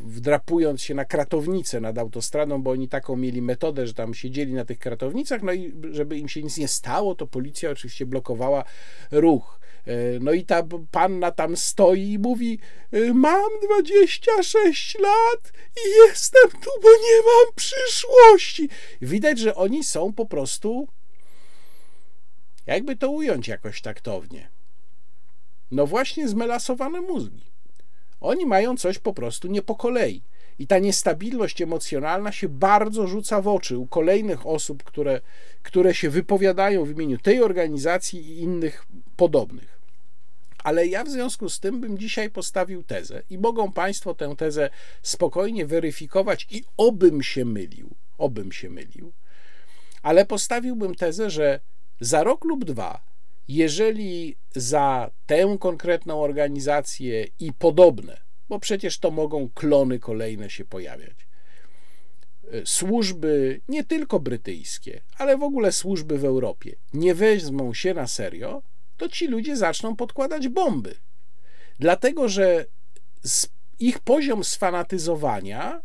wdrapując 0.06 0.82
się 0.82 0.94
na 0.94 1.04
kratownicę 1.04 1.80
nad 1.80 1.98
autostradą, 1.98 2.62
bo 2.62 2.70
oni 2.70 2.88
taką 2.88 3.16
mieli 3.16 3.42
metodę, 3.42 3.86
że 3.86 3.94
tam 3.94 4.14
siedzieli 4.14 4.52
na 4.52 4.64
tych 4.64 4.78
kratownicach, 4.78 5.42
no 5.42 5.52
i 5.52 5.74
żeby 5.90 6.18
im 6.18 6.28
się 6.28 6.42
nic 6.42 6.58
nie 6.58 6.68
stało, 6.68 7.14
to 7.14 7.26
policja 7.26 7.70
oczywiście 7.70 8.06
blokowała 8.06 8.64
ruch. 9.10 9.59
E, 9.86 10.18
no 10.20 10.32
i 10.32 10.44
ta 10.44 10.62
panna 10.90 11.30
tam 11.30 11.56
stoi 11.56 12.12
i 12.12 12.18
mówi: 12.18 12.58
e, 12.92 13.14
Mam 13.14 13.50
26 13.62 14.98
lat 14.98 15.52
i 15.86 15.90
jestem 15.90 16.50
tu, 16.50 16.70
bo 16.82 16.88
nie 16.88 17.16
mam 17.16 17.54
przyszłości. 17.54 18.68
Widać, 19.02 19.38
że 19.38 19.54
oni 19.54 19.84
są 19.84 20.12
po 20.12 20.26
prostu, 20.26 20.88
jakby 22.66 22.96
to 22.96 23.10
ująć 23.10 23.48
jakoś 23.48 23.80
taktownie, 23.80 24.50
no 25.70 25.86
właśnie 25.86 26.28
zmelasowane 26.28 27.00
mózgi. 27.00 27.50
Oni 28.20 28.46
mają 28.46 28.76
coś 28.76 28.98
po 28.98 29.14
prostu 29.14 29.48
nie 29.48 29.62
po 29.62 29.74
kolei. 29.74 30.22
I 30.58 30.66
ta 30.66 30.78
niestabilność 30.78 31.62
emocjonalna 31.62 32.32
się 32.32 32.48
bardzo 32.48 33.06
rzuca 33.06 33.42
w 33.42 33.48
oczy 33.48 33.78
u 33.78 33.86
kolejnych 33.86 34.46
osób, 34.46 34.84
które, 34.84 35.20
które 35.62 35.94
się 35.94 36.10
wypowiadają 36.10 36.84
w 36.84 36.90
imieniu 36.90 37.18
tej 37.18 37.42
organizacji 37.42 38.20
i 38.20 38.40
innych 38.40 38.86
podobnych. 39.16 39.80
Ale 40.64 40.86
ja 40.86 41.04
w 41.04 41.08
związku 41.08 41.48
z 41.48 41.60
tym 41.60 41.80
bym 41.80 41.98
dzisiaj 41.98 42.30
postawił 42.30 42.82
tezę 42.82 43.22
i 43.30 43.38
mogą 43.38 43.72
Państwo 43.72 44.14
tę 44.14 44.34
tezę 44.36 44.70
spokojnie 45.02 45.66
weryfikować 45.66 46.46
i 46.50 46.64
obym 46.76 47.22
się 47.22 47.44
mylił, 47.44 47.90
obym 48.18 48.52
się 48.52 48.70
mylił, 48.70 49.12
ale 50.02 50.26
postawiłbym 50.26 50.94
tezę, 50.94 51.30
że 51.30 51.60
za 52.00 52.24
rok 52.24 52.44
lub 52.44 52.64
dwa, 52.64 53.00
jeżeli 53.48 54.36
za 54.54 55.10
tę 55.26 55.56
konkretną 55.60 56.22
organizację 56.22 57.26
i 57.40 57.52
podobne, 57.52 58.16
bo 58.50 58.58
przecież 58.58 58.98
to 58.98 59.10
mogą 59.10 59.48
klony 59.54 59.98
kolejne 59.98 60.50
się 60.50 60.64
pojawiać, 60.64 61.16
służby 62.64 63.60
nie 63.68 63.84
tylko 63.84 64.20
brytyjskie, 64.20 65.00
ale 65.18 65.36
w 65.36 65.42
ogóle 65.42 65.72
służby 65.72 66.18
w 66.18 66.24
Europie 66.24 66.76
nie 66.92 67.14
wezmą 67.14 67.74
się 67.74 67.94
na 67.94 68.06
serio, 68.06 68.62
to 68.96 69.08
ci 69.08 69.26
ludzie 69.26 69.56
zaczną 69.56 69.96
podkładać 69.96 70.48
bomby. 70.48 70.94
Dlatego, 71.78 72.28
że 72.28 72.66
ich 73.78 73.98
poziom 73.98 74.44
sfanatyzowania 74.44 75.82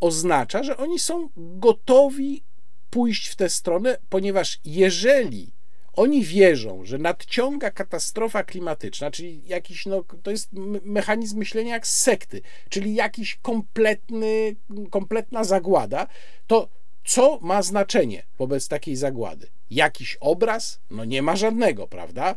oznacza, 0.00 0.62
że 0.62 0.76
oni 0.76 0.98
są 0.98 1.28
gotowi 1.36 2.42
pójść 2.90 3.28
w 3.28 3.36
tę 3.36 3.48
stronę, 3.48 3.98
ponieważ 4.08 4.60
jeżeli 4.64 5.52
oni 5.98 6.24
wierzą, 6.24 6.84
że 6.84 6.98
nadciąga 6.98 7.70
katastrofa 7.70 8.44
klimatyczna, 8.44 9.10
czyli 9.10 9.42
jakiś, 9.46 9.86
no, 9.86 10.04
to 10.22 10.30
jest 10.30 10.48
mechanizm 10.84 11.38
myślenia 11.38 11.74
jak 11.74 11.86
sekty, 11.86 12.42
czyli 12.68 12.94
jakiś 12.94 13.38
kompletny, 13.42 14.56
kompletna 14.90 15.44
zagłada, 15.44 16.06
to 16.46 16.68
co 17.04 17.38
ma 17.42 17.62
znaczenie 17.62 18.22
wobec 18.38 18.68
takiej 18.68 18.96
zagłady? 18.96 19.46
Jakiś 19.70 20.16
obraz? 20.20 20.80
No 20.90 21.04
nie 21.04 21.22
ma 21.22 21.36
żadnego, 21.36 21.86
prawda? 21.86 22.34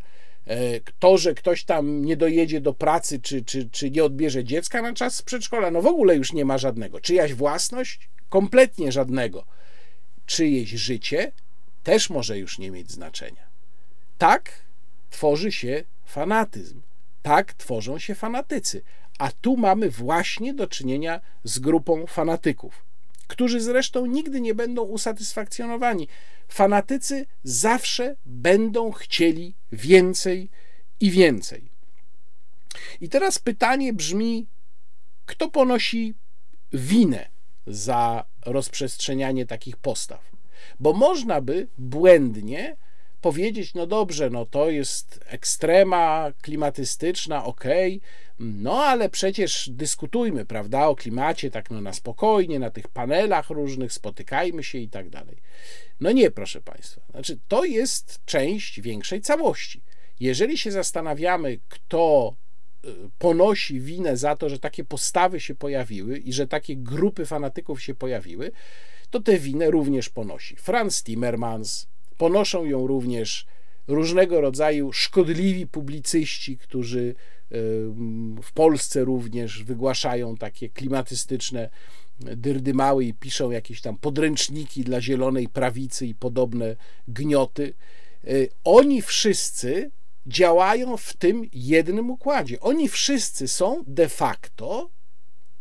E, 0.47 0.57
to, 0.99 1.17
że 1.17 1.33
ktoś 1.33 1.63
tam 1.63 2.05
nie 2.05 2.17
dojedzie 2.17 2.61
do 2.61 2.73
pracy, 2.73 3.19
czy, 3.19 3.45
czy, 3.45 3.69
czy 3.69 3.91
nie 3.91 4.03
odbierze 4.03 4.43
dziecka 4.43 4.81
na 4.81 4.93
czas 4.93 5.15
z 5.15 5.21
przedszkola, 5.21 5.71
no 5.71 5.81
w 5.81 5.87
ogóle 5.87 6.15
już 6.15 6.33
nie 6.33 6.45
ma 6.45 6.57
żadnego. 6.57 7.01
Czyjaś 7.01 7.33
własność? 7.33 8.09
Kompletnie 8.29 8.91
żadnego. 8.91 9.45
Czyjeś 10.25 10.69
życie? 10.69 11.31
też 11.83 12.09
może 12.09 12.37
już 12.37 12.59
nie 12.59 12.71
mieć 12.71 12.91
znaczenia. 12.91 13.50
Tak 14.21 14.51
tworzy 15.09 15.51
się 15.51 15.83
fanatyzm. 16.05 16.81
Tak 17.21 17.53
tworzą 17.53 17.99
się 17.99 18.15
fanatycy. 18.15 18.81
A 19.19 19.31
tu 19.31 19.57
mamy 19.57 19.89
właśnie 19.89 20.53
do 20.53 20.67
czynienia 20.67 21.21
z 21.43 21.59
grupą 21.59 22.07
fanatyków, 22.07 22.85
którzy 23.27 23.61
zresztą 23.61 24.05
nigdy 24.05 24.41
nie 24.41 24.55
będą 24.55 24.81
usatysfakcjonowani. 24.81 26.07
Fanatycy 26.47 27.25
zawsze 27.43 28.15
będą 28.25 28.91
chcieli 28.91 29.53
więcej 29.71 30.49
i 30.99 31.11
więcej. 31.11 31.71
I 33.01 33.09
teraz 33.09 33.39
pytanie 33.39 33.93
brzmi: 33.93 34.47
kto 35.25 35.49
ponosi 35.49 36.13
winę 36.73 37.29
za 37.67 38.25
rozprzestrzenianie 38.45 39.45
takich 39.45 39.77
postaw? 39.77 40.31
Bo 40.79 40.93
można 40.93 41.41
by 41.41 41.67
błędnie 41.77 42.77
powiedzieć, 43.21 43.73
no 43.73 43.87
dobrze, 43.87 44.29
no 44.29 44.45
to 44.45 44.69
jest 44.69 45.19
ekstrema 45.25 46.31
klimatystyczna, 46.41 47.45
ok, 47.45 47.63
no 48.39 48.83
ale 48.83 49.09
przecież 49.09 49.69
dyskutujmy, 49.69 50.45
prawda, 50.45 50.87
o 50.87 50.95
klimacie 50.95 51.51
tak 51.51 51.71
no 51.71 51.81
na 51.81 51.93
spokojnie, 51.93 52.59
na 52.59 52.69
tych 52.69 52.87
panelach 52.87 53.49
różnych, 53.49 53.93
spotykajmy 53.93 54.63
się 54.63 54.77
i 54.77 54.89
tak 54.89 55.09
dalej. 55.09 55.37
No 55.99 56.11
nie, 56.11 56.31
proszę 56.31 56.61
Państwa. 56.61 57.01
Znaczy, 57.09 57.39
to 57.47 57.65
jest 57.65 58.19
część 58.25 58.81
większej 58.81 59.21
całości. 59.21 59.81
Jeżeli 60.19 60.57
się 60.57 60.71
zastanawiamy, 60.71 61.59
kto 61.69 62.35
y, 62.85 62.89
ponosi 63.17 63.79
winę 63.79 64.17
za 64.17 64.35
to, 64.35 64.49
że 64.49 64.59
takie 64.59 64.83
postawy 64.83 65.39
się 65.39 65.55
pojawiły 65.55 66.17
i 66.17 66.33
że 66.33 66.47
takie 66.47 66.75
grupy 66.75 67.25
fanatyków 67.25 67.81
się 67.81 67.95
pojawiły, 67.95 68.51
to 69.09 69.19
tę 69.19 69.37
winę 69.37 69.71
również 69.71 70.09
ponosi 70.09 70.55
Franz 70.55 71.03
Timmermans, 71.03 71.87
ponoszą 72.21 72.65
ją 72.65 72.87
również 72.87 73.45
różnego 73.87 74.41
rodzaju 74.41 74.93
szkodliwi 74.93 75.67
publicyści, 75.67 76.57
którzy 76.57 77.15
w 78.43 78.51
Polsce 78.53 79.03
również 79.03 79.63
wygłaszają 79.63 80.37
takie 80.37 80.69
klimatystyczne 80.69 81.69
dyrdymały 82.19 83.05
i 83.05 83.13
piszą 83.13 83.51
jakieś 83.51 83.81
tam 83.81 83.97
podręczniki 83.97 84.83
dla 84.83 85.01
zielonej 85.01 85.47
prawicy 85.47 86.07
i 86.07 86.15
podobne 86.15 86.75
gnioty. 87.07 87.73
Y, 88.27 88.49
oni 88.63 89.01
wszyscy 89.01 89.91
działają 90.27 90.97
w 90.97 91.13
tym 91.13 91.49
jednym 91.53 92.09
układzie. 92.09 92.59
Oni 92.59 92.89
wszyscy 92.89 93.47
są 93.47 93.83
de 93.87 94.09
facto 94.09 94.89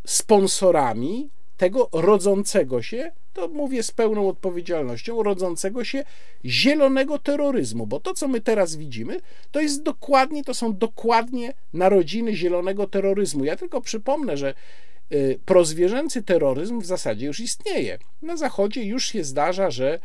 sponsorami 0.07 1.31
tego 1.61 1.89
rodzącego 1.93 2.83
się, 2.83 3.13
to 3.33 3.49
mówię 3.49 3.83
z 3.83 3.91
pełną 3.91 4.29
odpowiedzialnością, 4.29 5.23
rodzącego 5.23 5.85
się 5.85 6.05
zielonego 6.45 7.19
terroryzmu, 7.19 7.87
bo 7.87 8.01
to, 8.01 8.15
co 8.15 8.29
my 8.29 8.41
teraz 8.41 8.77
widzimy, 8.77 9.21
to 9.51 9.61
jest 9.61 9.83
dokładnie, 9.83 10.45
to 10.45 10.55
są 10.55 10.77
dokładnie 10.77 11.53
narodziny 11.73 12.35
zielonego 12.37 12.87
terroryzmu. 12.87 13.45
Ja 13.45 13.57
tylko 13.57 13.81
przypomnę, 13.81 14.37
że 14.37 14.55
y, 15.13 15.39
prozwierzęcy 15.45 16.23
terroryzm 16.23 16.81
w 16.81 16.87
zasadzie 16.87 17.27
już 17.27 17.41
istnieje. 17.41 17.99
Na 18.23 18.37
Zachodzie 18.37 18.85
już 18.85 19.07
się 19.07 19.25
zdarza, 19.25 19.71
że 19.71 19.99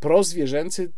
prozwierzęcy 0.00 0.92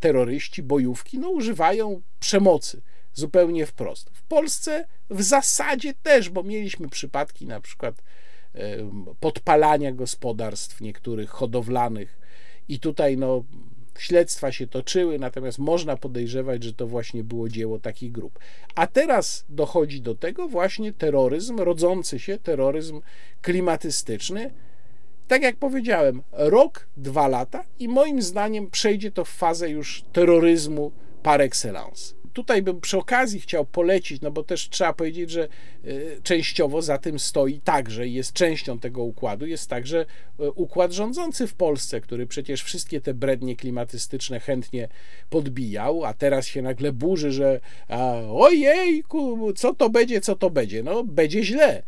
terroryści, 0.00 0.62
bojówki, 0.62 1.18
no, 1.18 1.28
używają 1.28 2.02
przemocy 2.20 2.82
zupełnie 3.14 3.66
wprost. 3.66 4.10
W 4.14 4.22
Polsce 4.22 4.86
w 5.10 5.22
zasadzie 5.22 5.94
też, 6.02 6.30
bo 6.30 6.42
mieliśmy 6.42 6.88
przypadki 6.88 7.46
na 7.46 7.60
przykład 7.60 8.02
podpalania 9.20 9.92
gospodarstw 9.92 10.80
niektórych 10.80 11.30
hodowlanych 11.30 12.18
i 12.68 12.80
tutaj 12.80 13.16
no 13.16 13.44
śledztwa 13.98 14.52
się 14.52 14.66
toczyły, 14.66 15.18
natomiast 15.18 15.58
można 15.58 15.96
podejrzewać, 15.96 16.64
że 16.64 16.72
to 16.72 16.86
właśnie 16.86 17.24
było 17.24 17.48
dzieło 17.48 17.78
takich 17.78 18.12
grup. 18.12 18.38
A 18.74 18.86
teraz 18.86 19.44
dochodzi 19.48 20.00
do 20.00 20.14
tego 20.14 20.48
właśnie 20.48 20.92
terroryzm, 20.92 21.58
rodzący 21.58 22.18
się 22.18 22.38
terroryzm 22.38 23.00
klimatystyczny. 23.42 24.50
Tak 25.28 25.42
jak 25.42 25.56
powiedziałem, 25.56 26.22
rok, 26.32 26.86
dwa 26.96 27.28
lata 27.28 27.64
i 27.78 27.88
moim 27.88 28.22
zdaniem 28.22 28.70
przejdzie 28.70 29.10
to 29.10 29.24
w 29.24 29.30
fazę 29.30 29.70
już 29.70 30.04
terroryzmu 30.12 30.92
par 31.22 31.40
excellence 31.40 32.21
tutaj 32.32 32.62
bym 32.62 32.80
przy 32.80 32.98
okazji 32.98 33.40
chciał 33.40 33.64
polecić, 33.64 34.20
no 34.22 34.30
bo 34.30 34.42
też 34.42 34.68
trzeba 34.68 34.92
powiedzieć, 34.92 35.30
że 35.30 35.42
e, 35.44 35.48
częściowo 36.22 36.82
za 36.82 36.98
tym 36.98 37.18
stoi 37.18 37.60
także, 37.60 38.08
jest 38.08 38.32
częścią 38.32 38.78
tego 38.78 39.02
układu, 39.02 39.46
jest 39.46 39.70
także 39.70 40.06
e, 40.40 40.50
układ 40.50 40.92
rządzący 40.92 41.46
w 41.46 41.54
Polsce, 41.54 42.00
który 42.00 42.26
przecież 42.26 42.62
wszystkie 42.62 43.00
te 43.00 43.14
brednie 43.14 43.56
klimatystyczne 43.56 44.40
chętnie 44.40 44.88
podbijał, 45.30 46.04
a 46.04 46.14
teraz 46.14 46.46
się 46.46 46.62
nagle 46.62 46.92
burzy, 46.92 47.32
że 47.32 47.60
a, 47.88 48.14
ojejku, 48.30 49.52
co 49.52 49.74
to 49.74 49.90
będzie, 49.90 50.20
co 50.20 50.36
to 50.36 50.50
będzie. 50.50 50.82
No, 50.82 51.04
będzie 51.04 51.44
źle 51.44 51.82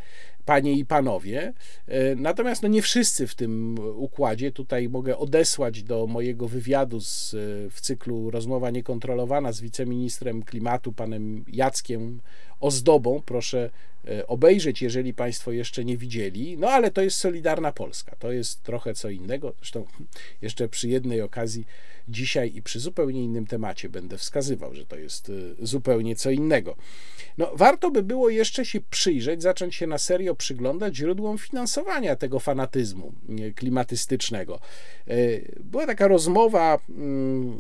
panie 0.44 0.72
i 0.72 0.84
panowie. 0.84 1.52
E, 1.86 2.14
natomiast 2.14 2.62
no 2.62 2.68
nie 2.68 2.82
wszyscy 2.82 3.26
w 3.26 3.34
tym 3.34 3.78
układzie. 3.96 4.52
Tutaj 4.52 4.88
mogę 4.88 5.18
odesłać 5.18 5.82
do 5.82 6.06
mojego 6.06 6.48
wywiadu 6.48 7.00
z, 7.00 7.30
w 7.70 7.80
cyklu 7.80 8.30
Rozmowa 8.30 8.70
Niekontrolowana 8.70 9.52
z 9.52 9.60
wiceministrem 9.60 10.42
klimatu, 10.42 10.92
panem 10.92 11.44
Jackiem 11.48 12.20
Ozdobą. 12.60 13.22
Proszę 13.26 13.70
e, 14.08 14.26
obejrzeć, 14.26 14.82
jeżeli 14.82 15.14
Państwo 15.14 15.52
jeszcze 15.52 15.84
nie 15.84 15.96
widzieli. 15.96 16.58
No 16.58 16.68
ale 16.68 16.90
to 16.90 17.02
jest 17.02 17.16
Solidarna 17.16 17.72
Polska. 17.72 18.16
To 18.18 18.32
jest 18.32 18.62
trochę 18.62 18.94
co 18.94 19.10
innego. 19.10 19.54
Zresztą 19.58 19.86
jeszcze 20.42 20.68
przy 20.68 20.88
jednej 20.88 21.22
okazji 21.22 21.66
dzisiaj 22.08 22.56
i 22.56 22.62
przy 22.62 22.80
zupełnie 22.80 23.24
innym 23.24 23.46
temacie 23.46 23.88
będę 23.88 24.18
wskazywał, 24.18 24.74
że 24.74 24.86
to 24.86 24.96
jest 24.96 25.30
e, 25.60 25.66
zupełnie 25.66 26.16
co 26.16 26.30
innego. 26.30 26.76
No, 27.38 27.50
warto 27.54 27.90
by 27.90 28.02
było 28.02 28.28
jeszcze 28.28 28.64
się 28.64 28.80
przyjrzeć, 28.90 29.42
zacząć 29.42 29.74
się 29.74 29.86
na 29.86 29.98
serio 29.98 30.34
przyglądać 30.34 30.96
źródłom 30.96 31.38
finansowania 31.38 32.16
tego 32.16 32.40
fanatyzmu 32.40 33.12
klimatystycznego. 33.54 34.60
E, 35.06 35.16
była 35.60 35.86
taka 35.86 36.08
rozmowa 36.08 36.78
mm, 36.88 37.56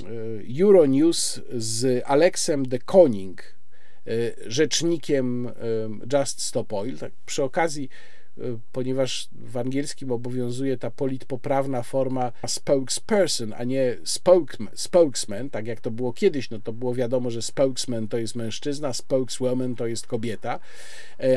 Euronews 0.60 1.40
z 1.52 2.02
Aleksem 2.06 2.68
de 2.68 2.78
Koning, 2.78 3.53
rzecznikiem 4.46 5.46
y, 5.46 5.52
Just 6.12 6.42
Stop 6.42 6.72
Oil. 6.72 6.98
Tak, 6.98 7.12
przy 7.26 7.42
okazji, 7.42 7.88
y, 8.38 8.42
ponieważ 8.72 9.28
w 9.32 9.56
angielskim 9.56 10.12
obowiązuje 10.12 10.76
ta 10.76 10.90
politpoprawna 10.90 11.82
forma 11.82 12.32
spokesperson, 12.46 13.54
a 13.56 13.64
nie 13.64 13.96
spokesman, 14.74 15.50
tak 15.50 15.66
jak 15.66 15.80
to 15.80 15.90
było 15.90 16.12
kiedyś, 16.12 16.50
no 16.50 16.58
to 16.58 16.72
było 16.72 16.94
wiadomo, 16.94 17.30
że 17.30 17.42
spokesman 17.42 18.08
to 18.08 18.18
jest 18.18 18.36
mężczyzna, 18.36 18.92
spokeswoman 18.92 19.74
to 19.74 19.86
jest 19.86 20.06
kobieta, 20.06 20.60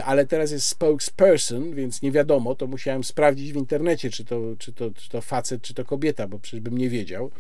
ale 0.06 0.26
teraz 0.26 0.52
jest 0.52 0.68
spokesperson, 0.68 1.76
więc 1.76 2.02
nie 2.02 2.12
wiadomo, 2.12 2.56
to 2.56 2.68
musiałem 2.68 3.04
sprawdzić 3.04 3.54
w 3.54 3.56
internecie, 3.56 4.10
czy 4.10 4.26
to, 4.26 4.42
czy 4.60 4.74
to, 4.74 4.92
czy 4.92 5.10
to 5.10 5.22
facet, 5.22 5.62
czy 5.62 5.74
to 5.74 5.86
kobieta, 5.86 6.28
bo 6.28 6.40
przecież 6.40 6.60
bym 6.60 6.78
nie 6.78 6.90
wiedział. 6.90 7.32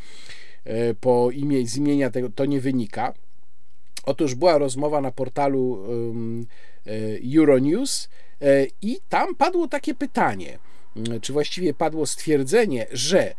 Po 0.99 1.31
imię, 1.31 1.67
z 1.67 1.77
imienia 1.77 2.09
tego 2.09 2.29
to 2.29 2.45
nie 2.45 2.61
wynika. 2.61 3.13
Otóż 4.07 4.35
była 4.35 4.57
rozmowa 4.57 5.01
na 5.01 5.11
portalu 5.11 5.85
e, 6.85 6.91
Euronews 7.37 8.09
e, 8.41 8.67
i 8.81 8.99
tam 9.09 9.35
padło 9.35 9.67
takie 9.67 9.95
pytanie, 9.95 10.59
mm, 10.95 11.21
czy 11.21 11.33
właściwie 11.33 11.73
padło 11.73 12.05
stwierdzenie, 12.05 12.87
że 12.91 13.21
e, 13.29 13.35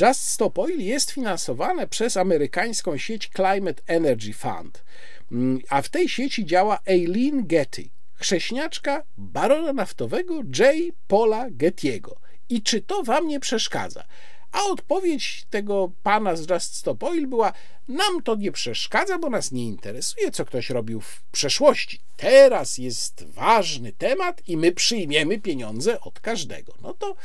Just 0.00 0.28
Stop 0.28 0.58
Oil 0.58 0.80
jest 0.80 1.10
finansowane 1.10 1.86
przez 1.86 2.16
amerykańską 2.16 2.96
sieć 2.96 3.28
Climate 3.28 3.82
Energy 3.86 4.32
Fund, 4.32 4.84
mm, 5.32 5.60
a 5.68 5.82
w 5.82 5.88
tej 5.88 6.08
sieci 6.08 6.46
działa 6.46 6.78
Eileen 6.86 7.46
Getty, 7.46 7.88
chrześniaczka 8.14 9.02
barona 9.18 9.72
naftowego 9.72 10.34
J. 10.34 10.94
Paula 11.08 11.46
Gettiego. 11.50 12.16
I 12.48 12.62
czy 12.62 12.80
to 12.80 13.02
wam 13.02 13.28
nie 13.28 13.40
przeszkadza? 13.40 14.04
A 14.52 14.62
odpowiedź 14.64 15.46
tego 15.50 15.92
pana 16.02 16.36
z 16.36 16.50
Just 16.50 16.76
Stop 16.76 17.02
Oil 17.02 17.26
była: 17.26 17.52
Nam 17.88 18.22
to 18.24 18.36
nie 18.36 18.52
przeszkadza, 18.52 19.18
bo 19.18 19.30
nas 19.30 19.52
nie 19.52 19.64
interesuje, 19.64 20.30
co 20.30 20.44
ktoś 20.44 20.70
robił 20.70 21.00
w 21.00 21.22
przeszłości. 21.32 22.00
Teraz 22.16 22.78
jest 22.78 23.24
ważny 23.24 23.92
temat 23.92 24.48
i 24.48 24.56
my 24.56 24.72
przyjmiemy 24.72 25.38
pieniądze 25.38 26.00
od 26.00 26.20
każdego. 26.20 26.74
No 26.82 26.94
to 26.94 27.16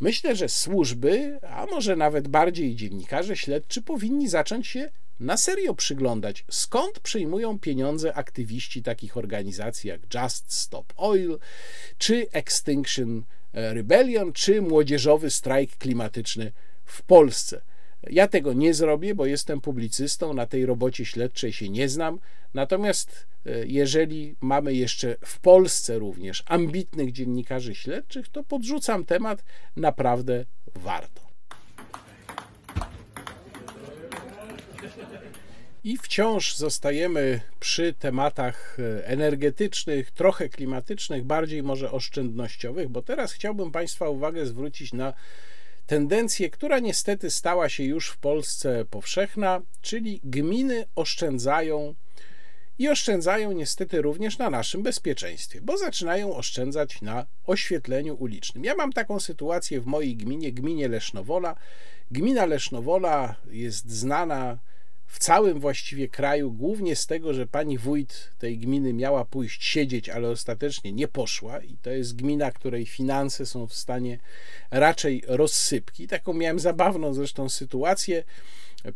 myślę, 0.00 0.36
że 0.36 0.48
służby, 0.48 1.38
a 1.50 1.66
może 1.66 1.96
nawet 1.96 2.28
bardziej 2.28 2.76
dziennikarze 2.76 3.36
śledczy 3.36 3.82
powinni 3.82 4.28
zacząć 4.28 4.66
się 4.66 4.90
na 5.20 5.36
serio 5.36 5.74
przyglądać, 5.74 6.44
skąd 6.50 7.00
przyjmują 7.00 7.58
pieniądze 7.58 8.14
aktywiści 8.14 8.82
takich 8.82 9.16
organizacji 9.16 9.88
jak 9.88 10.00
Just 10.14 10.52
Stop 10.52 10.92
Oil 10.96 11.38
czy 11.98 12.26
Extinction 12.32 13.24
Rebellion, 13.52 14.32
czy 14.32 14.62
młodzieżowy 14.62 15.30
strajk 15.30 15.76
klimatyczny 15.76 16.52
w 16.92 17.02
Polsce. 17.02 17.62
Ja 18.10 18.28
tego 18.28 18.52
nie 18.52 18.74
zrobię, 18.74 19.14
bo 19.14 19.26
jestem 19.26 19.60
publicystą, 19.60 20.34
na 20.34 20.46
tej 20.46 20.66
robocie 20.66 21.04
śledczej 21.04 21.52
się 21.52 21.68
nie 21.68 21.88
znam. 21.88 22.18
Natomiast 22.54 23.26
e, 23.46 23.66
jeżeli 23.66 24.36
mamy 24.40 24.74
jeszcze 24.74 25.16
w 25.24 25.40
Polsce 25.40 25.98
również 25.98 26.42
ambitnych 26.46 27.12
dziennikarzy 27.12 27.74
śledczych, 27.74 28.28
to 28.28 28.44
podrzucam 28.44 29.04
temat 29.04 29.44
naprawdę 29.76 30.44
warto. 30.74 31.22
I 35.84 35.96
wciąż 35.96 36.56
zostajemy 36.56 37.40
przy 37.60 37.92
tematach 37.92 38.76
e, 38.78 39.06
energetycznych, 39.06 40.10
trochę 40.10 40.48
klimatycznych, 40.48 41.24
bardziej 41.24 41.62
może 41.62 41.90
oszczędnościowych, 41.90 42.88
bo 42.88 43.02
teraz 43.02 43.32
chciałbym 43.32 43.72
Państwa 43.72 44.08
uwagę 44.08 44.46
zwrócić 44.46 44.92
na 44.92 45.12
tendencję, 45.92 46.50
która 46.50 46.78
niestety 46.78 47.30
stała 47.30 47.68
się 47.68 47.84
już 47.84 48.08
w 48.08 48.18
Polsce 48.18 48.84
powszechna, 48.84 49.60
czyli 49.80 50.20
gminy 50.24 50.84
oszczędzają 50.94 51.94
i 52.78 52.88
oszczędzają 52.88 53.52
niestety 53.52 54.02
również 54.02 54.38
na 54.38 54.50
naszym 54.50 54.82
bezpieczeństwie, 54.82 55.60
bo 55.60 55.78
zaczynają 55.78 56.36
oszczędzać 56.36 57.02
na 57.02 57.26
oświetleniu 57.46 58.14
ulicznym. 58.14 58.64
Ja 58.64 58.74
mam 58.74 58.92
taką 58.92 59.20
sytuację 59.20 59.80
w 59.80 59.86
mojej 59.86 60.16
gminie, 60.16 60.52
gminie 60.52 60.88
Lesznowola. 60.88 61.56
Gmina 62.10 62.46
Lesznowola 62.46 63.34
jest 63.50 63.90
znana 63.90 64.58
w 65.12 65.18
całym 65.18 65.60
właściwie 65.60 66.08
kraju, 66.08 66.52
głównie 66.52 66.96
z 66.96 67.06
tego, 67.06 67.34
że 67.34 67.46
pani 67.46 67.78
wójt 67.78 68.30
tej 68.38 68.58
gminy 68.58 68.92
miała 68.92 69.24
pójść 69.24 69.64
siedzieć, 69.64 70.08
ale 70.08 70.28
ostatecznie 70.28 70.92
nie 70.92 71.08
poszła, 71.08 71.58
i 71.58 71.76
to 71.82 71.90
jest 71.90 72.16
gmina, 72.16 72.50
której 72.50 72.86
finanse 72.86 73.46
są 73.46 73.66
w 73.66 73.74
stanie 73.74 74.18
raczej 74.70 75.22
rozsypki. 75.26 76.08
Taką 76.08 76.32
miałem 76.32 76.58
zabawną 76.58 77.14
zresztą 77.14 77.48
sytuację. 77.48 78.24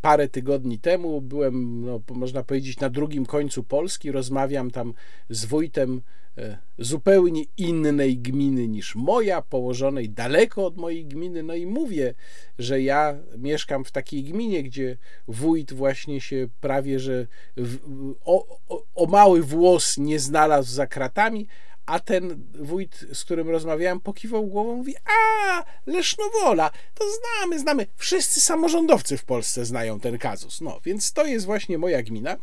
Parę 0.00 0.28
tygodni 0.28 0.78
temu 0.78 1.20
byłem, 1.20 1.84
no, 1.84 2.00
można 2.08 2.42
powiedzieć, 2.42 2.80
na 2.80 2.90
drugim 2.90 3.26
końcu 3.26 3.64
Polski. 3.64 4.12
Rozmawiam 4.12 4.70
tam 4.70 4.94
z 5.30 5.44
wójtem 5.44 6.02
E, 6.38 6.58
zupełnie 6.78 7.44
innej 7.56 8.18
gminy 8.18 8.68
niż 8.68 8.94
moja, 8.94 9.42
położonej 9.42 10.10
daleko 10.10 10.66
od 10.66 10.76
mojej 10.76 11.06
gminy. 11.06 11.42
No 11.42 11.54
i 11.54 11.66
mówię, 11.66 12.14
że 12.58 12.82
ja 12.82 13.18
mieszkam 13.38 13.84
w 13.84 13.92
takiej 13.92 14.24
gminie, 14.24 14.62
gdzie 14.62 14.96
wójt 15.28 15.72
właśnie 15.72 16.20
się 16.20 16.48
prawie 16.60 17.00
że 17.00 17.26
w, 17.56 17.78
o, 18.24 18.58
o, 18.68 18.84
o 18.94 19.06
mały 19.06 19.42
włos 19.42 19.98
nie 19.98 20.20
znalazł 20.20 20.74
za 20.74 20.86
kratami, 20.86 21.46
a 21.86 22.00
ten 22.00 22.46
wójt, 22.54 23.04
z 23.12 23.24
którym 23.24 23.50
rozmawiałem, 23.50 24.00
pokiwał 24.00 24.46
głową, 24.46 24.76
mówi: 24.76 24.94
A, 24.96 25.64
Lesznowola, 25.86 26.70
to 26.94 27.04
znamy, 27.10 27.58
znamy. 27.58 27.86
Wszyscy 27.96 28.40
samorządowcy 28.40 29.16
w 29.16 29.24
Polsce 29.24 29.64
znają 29.64 30.00
ten 30.00 30.18
kazus. 30.18 30.60
No, 30.60 30.80
więc 30.84 31.12
to 31.12 31.26
jest 31.26 31.46
właśnie 31.46 31.78
moja 31.78 32.02
gmina. 32.02 32.36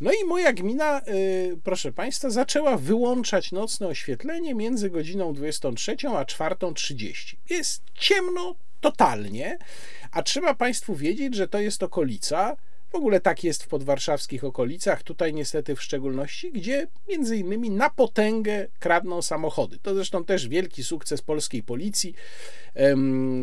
No 0.00 0.12
i 0.12 0.24
moja 0.24 0.52
gmina, 0.52 1.00
yy, 1.06 1.58
proszę 1.64 1.92
Państwa, 1.92 2.30
zaczęła 2.30 2.76
wyłączać 2.76 3.52
nocne 3.52 3.86
oświetlenie 3.86 4.54
między 4.54 4.90
godziną 4.90 5.34
23 5.34 5.92
a 5.92 6.24
4.30. 6.24 7.36
Jest 7.50 7.82
ciemno 7.94 8.54
totalnie, 8.80 9.58
a 10.12 10.22
trzeba 10.22 10.54
Państwu 10.54 10.94
wiedzieć, 10.94 11.34
że 11.34 11.48
to 11.48 11.60
jest 11.60 11.82
okolica 11.82 12.56
w 12.90 12.94
ogóle 12.94 13.20
tak 13.20 13.44
jest 13.44 13.62
w 13.62 13.68
podwarszawskich 13.68 14.44
okolicach, 14.44 15.02
tutaj 15.02 15.34
niestety 15.34 15.76
w 15.76 15.82
szczególności, 15.82 16.52
gdzie 16.52 16.86
między 17.08 17.36
innymi 17.36 17.70
na 17.70 17.90
potęgę 17.90 18.66
kradną 18.78 19.22
samochody. 19.22 19.78
To 19.82 19.94
zresztą 19.94 20.24
też 20.24 20.48
wielki 20.48 20.84
sukces 20.84 21.22
polskiej 21.22 21.62
policji. 21.62 22.14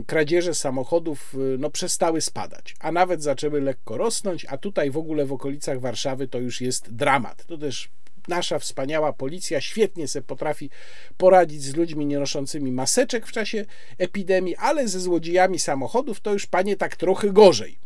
Kradzieże 0.07 0.53
samochodów 0.53 1.35
y, 1.35 1.57
no, 1.57 1.69
przestały 1.69 2.21
spadać, 2.21 2.75
a 2.79 2.91
nawet 2.91 3.23
zaczęły 3.23 3.61
lekko 3.61 3.97
rosnąć, 3.97 4.45
a 4.49 4.57
tutaj 4.57 4.91
w 4.91 4.97
ogóle 4.97 5.25
w 5.25 5.33
okolicach 5.33 5.79
Warszawy 5.79 6.27
to 6.27 6.39
już 6.39 6.61
jest 6.61 6.93
dramat. 6.93 7.45
To 7.45 7.57
też 7.57 7.89
nasza 8.27 8.59
wspaniała 8.59 9.13
policja 9.13 9.61
świetnie 9.61 10.07
sobie 10.07 10.23
potrafi 10.23 10.69
poradzić 11.17 11.63
z 11.63 11.75
ludźmi 11.75 12.05
nie 12.05 12.19
noszącymi 12.19 12.71
maseczek 12.71 13.27
w 13.27 13.31
czasie 13.31 13.65
epidemii, 13.97 14.55
ale 14.55 14.87
ze 14.87 14.99
złodziejami 14.99 15.59
samochodów 15.59 16.19
to 16.19 16.33
już 16.33 16.45
panie 16.45 16.75
tak 16.75 16.95
trochę 16.95 17.31
gorzej. 17.31 17.77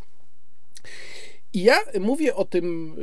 I 1.53 1.63
ja 1.63 1.79
mówię 1.99 2.35
o 2.35 2.45
tym 2.45 2.95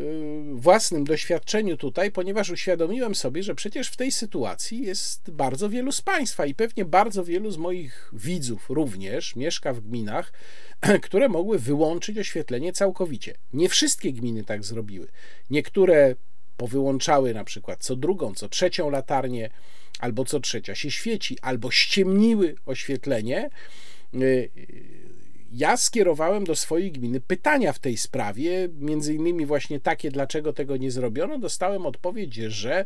y, 0.57 0.61
własnym 0.61 1.05
doświadczeniu 1.05 1.77
tutaj, 1.77 2.13
ponieważ 2.13 2.51
uświadomiłem 2.51 3.15
sobie, 3.15 3.43
że 3.43 3.55
przecież 3.55 3.89
w 3.89 3.97
tej 3.97 4.13
sytuacji 4.13 4.83
jest 4.83 5.31
bardzo 5.31 5.71
wielu 5.71 5.93
z 5.93 6.03
Państwa 6.03 6.47
i 6.47 6.55
pewnie 6.55 6.85
bardzo 6.85 7.25
wielu 7.25 7.51
z 7.51 7.57
moich 7.57 8.11
widzów 8.13 8.71
również 8.71 9.37
mieszka 9.37 9.73
w 9.73 9.81
gminach, 9.81 10.33
które 11.03 11.29
mogły 11.29 11.59
wyłączyć 11.59 12.19
oświetlenie 12.19 12.73
całkowicie. 12.73 13.35
Nie 13.53 13.69
wszystkie 13.69 14.13
gminy 14.13 14.45
tak 14.45 14.65
zrobiły. 14.65 15.09
Niektóre 15.51 16.15
powyłączały 16.57 17.35
na 17.35 17.45
przykład 17.45 17.85
co 17.85 17.97
drugą, 17.97 18.35
co 18.35 18.49
trzecią 18.49 18.91
latarnię, 18.91 19.51
albo 19.99 20.25
co 20.25 20.41
trzecia 20.41 20.75
się 20.75 20.91
świeci, 20.91 21.39
albo 21.43 21.71
ściemniły 21.71 22.55
oświetlenie 22.67 23.51
y, 24.15 24.51
ja 25.53 25.77
skierowałem 25.77 26.45
do 26.45 26.57
swojej 26.57 26.93
gminy 26.93 27.21
pytania 27.21 27.73
w 27.73 27.79
tej 27.79 27.97
sprawie, 27.97 28.69
między 28.79 29.15
innymi 29.15 29.47
właśnie 29.47 29.81
takie, 29.81 30.11
dlaczego 30.11 30.53
tego 30.53 30.77
nie 30.77 30.91
zrobiono. 30.91 31.39
Dostałem 31.39 31.87
odpowiedź, 31.87 32.35
że 32.35 32.85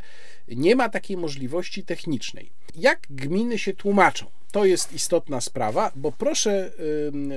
nie 0.49 0.77
ma 0.77 0.89
takiej 0.89 1.17
możliwości 1.17 1.85
technicznej. 1.85 2.51
Jak 2.75 3.07
gminy 3.11 3.59
się 3.59 3.75
tłumaczą? 3.75 4.27
To 4.53 4.65
jest 4.65 4.93
istotna 4.93 5.41
sprawa, 5.41 5.93
bo 5.97 6.13
proszę 6.13 6.73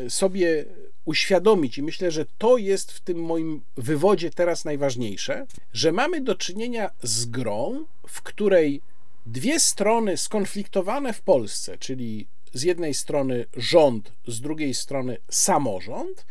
sobie 0.10 0.66
uświadomić, 1.06 1.78
i 1.78 1.84
myślę, 1.84 2.12
że 2.12 2.26
to 2.38 2.58
jest 2.58 2.92
w 2.92 3.00
tym 3.00 3.24
moim 3.24 3.62
wywodzie 3.78 4.30
teraz 4.30 4.66
najważniejsze, 4.66 5.46
że 5.74 5.92
mamy 5.92 6.22
do 6.22 6.36
czynienia 6.36 6.90
z 7.04 7.26
grą, 7.26 7.86
w 8.08 8.22
której 8.22 8.82
dwie 9.26 9.60
strony 9.60 10.18
skonfliktowane 10.18 11.14
w 11.14 11.22
Polsce, 11.22 11.78
czyli 11.78 12.28
z 12.56 12.64
jednej 12.64 12.94
strony 12.94 13.46
rząd, 13.58 14.12
z 14.28 14.42
drugiej 14.42 14.74
strony 14.74 15.18
samorząd, 15.30 16.26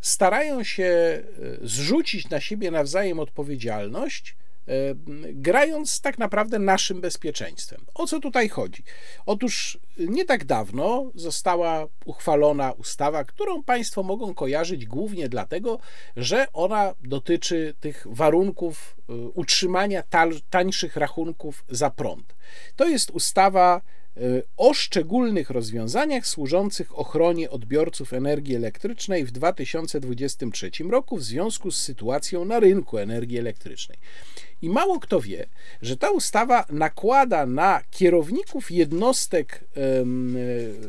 starają 0.00 0.64
się 0.64 0.84
e, 0.84 1.22
zrzucić 1.62 2.30
na 2.30 2.40
siebie 2.40 2.70
nawzajem 2.70 3.20
odpowiedzialność, 3.20 4.36
e, 4.68 4.72
grając 5.32 6.00
tak 6.00 6.18
naprawdę 6.18 6.58
naszym 6.58 7.00
bezpieczeństwem. 7.00 7.80
O 7.94 8.06
co 8.06 8.20
tutaj 8.20 8.48
chodzi? 8.48 8.82
Otóż 9.26 9.78
nie 9.98 10.24
tak 10.24 10.44
dawno 10.44 11.10
została 11.14 11.86
uchwalona 12.04 12.72
ustawa, 12.72 13.24
którą 13.24 13.62
Państwo 13.62 14.02
mogą 14.02 14.34
kojarzyć 14.34 14.86
głównie 14.86 15.28
dlatego, 15.28 15.78
że 16.16 16.46
ona 16.52 16.94
dotyczy 17.00 17.74
tych 17.80 18.06
warunków 18.10 18.96
e, 19.08 19.12
utrzymania 19.14 20.02
tańszych 20.50 20.96
rachunków 20.96 21.64
za 21.68 21.90
prąd. 21.90 22.34
To 22.76 22.88
jest 22.88 23.10
ustawa 23.10 23.80
o 24.56 24.74
szczególnych 24.74 25.50
rozwiązaniach 25.50 26.26
służących 26.26 26.98
ochronie 26.98 27.50
odbiorców 27.50 28.12
energii 28.12 28.56
elektrycznej 28.56 29.24
w 29.24 29.30
2023 29.30 30.70
roku 30.90 31.16
w 31.16 31.22
związku 31.22 31.70
z 31.70 31.76
sytuacją 31.76 32.44
na 32.44 32.60
rynku 32.60 32.98
energii 32.98 33.38
elektrycznej. 33.38 33.98
I 34.62 34.70
mało 34.70 35.00
kto 35.00 35.20
wie, 35.20 35.46
że 35.82 35.96
ta 35.96 36.10
ustawa 36.10 36.66
nakłada 36.70 37.46
na 37.46 37.80
kierowników 37.90 38.70
jednostek 38.70 39.64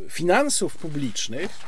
finansów 0.09 0.77
publicznych, 0.77 1.59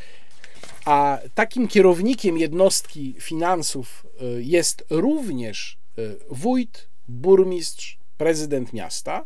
a 0.85 1.19
takim 1.35 1.67
kierownikiem 1.67 2.37
jednostki 2.37 3.15
finansów 3.19 4.05
e, 4.21 4.25
jest 4.41 4.85
również 4.89 5.77
wójt, 6.29 6.89
burmistrz, 7.07 7.97
prezydent 8.17 8.73
miasta, 8.73 9.25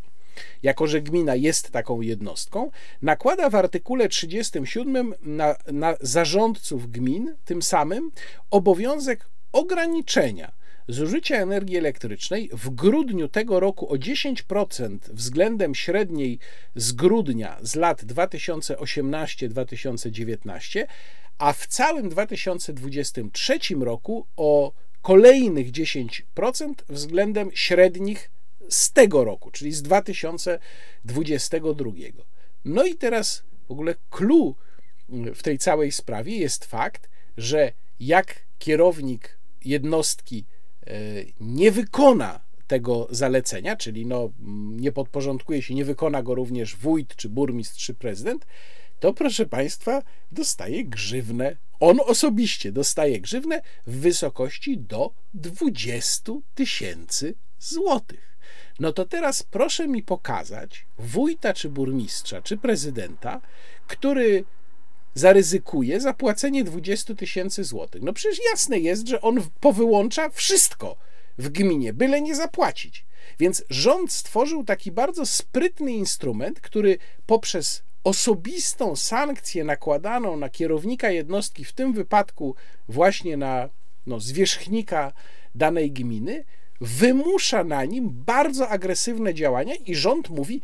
jako 0.64 0.88
że 0.88 1.02
gmina 1.02 1.36
jest 1.36 1.72
taką 1.72 2.02
jednostką, 2.02 2.72
nakłada 3.02 3.49
w 3.49 3.56
artykule 3.56 4.10
37 4.10 5.14
na, 5.22 5.56
na 5.72 5.95
zarządców 6.02 6.91
gmin 6.91 7.36
tym 7.45 7.61
samym 7.61 8.11
obowiązek 8.52 9.30
ograniczenia 9.52 10.60
zużycia 10.90 11.36
energii 11.36 11.78
elektrycznej 11.78 12.49
w 12.53 12.70
grudniu 12.70 13.28
tego 13.28 13.60
roku 13.60 13.94
o 13.94 13.95
10% 13.95 14.98
względem 15.10 15.76
średniej 15.76 16.40
z 16.76 16.91
grudnia 16.91 17.57
z 17.61 17.76
lat 17.76 18.03
2018-2019, 18.03 20.86
a 21.38 21.53
w 21.53 21.68
całym 21.68 22.10
2023 22.10 23.60
roku 23.80 24.28
o 24.38 24.72
kolejnych 25.02 25.72
10% 25.72 26.74
względem 26.90 27.49
średnich 27.53 28.32
z 28.70 28.91
tego 28.91 29.24
roku, 29.24 29.52
czyli 29.52 29.72
z 29.72 29.82
2022. 29.82 31.91
No 32.66 32.86
i 32.86 32.96
teraz 32.96 33.44
w 33.68 33.72
ogóle 33.72 33.96
clue 34.10 34.56
w 35.36 35.44
tej 35.44 35.58
całej 35.58 35.91
sprawie 35.91 36.38
jest 36.38 36.66
fakt, 36.66 37.10
że 37.38 37.74
jak 38.00 38.36
kierownik 38.60 39.38
jednostki 39.66 40.46
e, 40.88 40.94
nie 41.40 41.72
wykona 41.72 42.40
tego 42.68 43.08
zalecenia, 43.12 43.76
czyli 43.76 44.06
no, 44.06 44.30
nie 44.76 44.91
podporządkuje 44.91 45.62
się, 45.62 45.74
nie 45.74 45.86
wykona 45.86 46.24
go 46.24 46.36
również 46.36 46.76
wójt, 46.76 47.16
czy 47.16 47.30
burmistrz, 47.30 47.86
czy 47.86 47.94
prezydent, 47.94 48.46
to 49.00 49.14
proszę 49.14 49.46
Państwa, 49.46 50.04
dostaje 50.32 50.86
grzywnę. 50.86 51.58
On 51.80 52.00
osobiście 52.06 52.72
dostaje 52.72 53.22
grzywnę 53.22 53.62
w 53.88 54.00
wysokości 54.00 54.78
do 54.78 55.14
20 55.34 56.34
tysięcy 56.56 57.36
złotych. 57.60 58.39
No 58.80 58.93
to 58.93 59.06
teraz 59.06 59.43
proszę 59.43 59.88
mi 59.88 60.03
pokazać 60.03 60.85
wójta, 60.97 61.53
czy 61.53 61.69
burmistrza, 61.69 62.41
czy 62.41 62.57
prezydenta, 62.57 63.41
który 63.88 64.43
zaryzykuje 65.14 66.01
zapłacenie 66.01 66.64
20 66.64 67.15
tysięcy 67.15 67.64
złotych? 67.64 68.01
No 68.01 68.14
przecież 68.14 68.39
jasne 68.51 68.80
jest, 68.80 69.07
że 69.07 69.22
on 69.22 69.41
powyłącza 69.60 70.30
wszystko 70.30 70.95
w 71.38 71.49
gminie, 71.49 71.93
byle 71.93 72.22
nie 72.22 72.35
zapłacić. 72.35 73.06
Więc 73.39 73.64
rząd 73.69 74.11
stworzył 74.11 74.64
taki 74.64 74.91
bardzo 74.91 75.26
sprytny 75.26 75.91
instrument, 75.91 76.60
który 76.61 76.97
poprzez 77.26 77.84
osobistą 78.03 78.95
sankcję 78.95 79.64
nakładaną 79.64 80.38
na 80.38 80.49
kierownika 80.49 81.11
jednostki, 81.11 81.65
w 81.65 81.73
tym 81.73 81.93
wypadku 81.93 82.56
właśnie 82.89 83.38
na 83.38 83.69
no, 84.07 84.19
zwierzchnika 84.19 85.14
danej 85.56 85.91
gminy, 85.91 86.43
wymusza 86.81 87.64
na 87.64 87.85
nim 87.85 88.10
bardzo 88.26 88.69
agresywne 88.69 89.34
działania 89.34 89.76
i 89.76 89.95
rząd 89.95 90.30
mówi, 90.30 90.61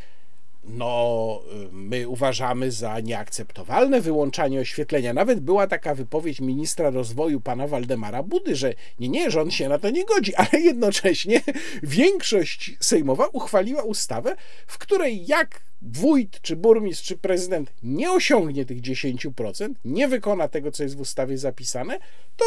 no, 0.67 1.41
my 1.71 2.07
uważamy 2.07 2.71
za 2.71 2.99
nieakceptowalne 2.99 4.01
wyłączanie 4.01 4.59
oświetlenia. 4.59 5.13
Nawet 5.13 5.39
była 5.39 5.67
taka 5.67 5.95
wypowiedź 5.95 6.41
ministra 6.41 6.89
rozwoju 6.89 7.41
pana 7.41 7.67
Waldemara 7.67 8.23
Budy, 8.23 8.55
że 8.55 8.73
nie, 8.99 9.09
nie, 9.09 9.31
rząd 9.31 9.53
się 9.53 9.69
na 9.69 9.79
to 9.79 9.89
nie 9.89 10.05
godzi, 10.05 10.35
ale 10.51 10.61
jednocześnie 10.61 11.41
większość 11.83 12.77
sejmowa 12.79 13.27
uchwaliła 13.27 13.83
ustawę, 13.83 14.35
w 14.67 14.77
której 14.77 15.25
jak 15.27 15.61
wójt, 15.81 16.41
czy 16.41 16.55
burmistrz, 16.55 17.07
czy 17.07 17.17
prezydent 17.17 17.73
nie 17.83 18.11
osiągnie 18.11 18.65
tych 18.65 18.81
10%, 18.81 19.69
nie 19.85 20.07
wykona 20.07 20.47
tego, 20.47 20.71
co 20.71 20.83
jest 20.83 20.97
w 20.97 21.01
ustawie 21.01 21.37
zapisane, 21.37 21.99
to 22.37 22.45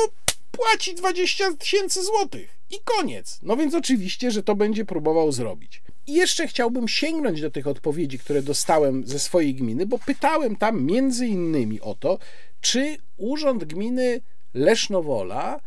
płaci 0.50 0.94
20 0.94 1.56
tysięcy 1.56 2.04
złotych 2.04 2.58
i 2.70 2.76
koniec. 2.84 3.38
No 3.42 3.56
więc 3.56 3.74
oczywiście, 3.74 4.30
że 4.30 4.42
to 4.42 4.54
będzie 4.54 4.84
próbował 4.84 5.32
zrobić. 5.32 5.82
I 6.06 6.14
jeszcze 6.14 6.48
chciałbym 6.48 6.88
sięgnąć 6.88 7.40
do 7.40 7.50
tych 7.50 7.66
odpowiedzi, 7.66 8.18
które 8.18 8.42
dostałem 8.42 9.06
ze 9.06 9.18
swojej 9.18 9.54
gminy, 9.54 9.86
bo 9.86 9.98
pytałem 9.98 10.56
tam 10.56 10.82
między 10.82 11.26
innymi 11.26 11.80
o 11.80 11.94
to, 11.94 12.18
czy 12.60 12.96
Urząd 13.16 13.64
Gminy 13.64 14.20
Lesznowola 14.54 15.60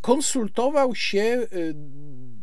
konsultował 0.00 0.94
się, 0.94 1.46
y, 1.52 1.74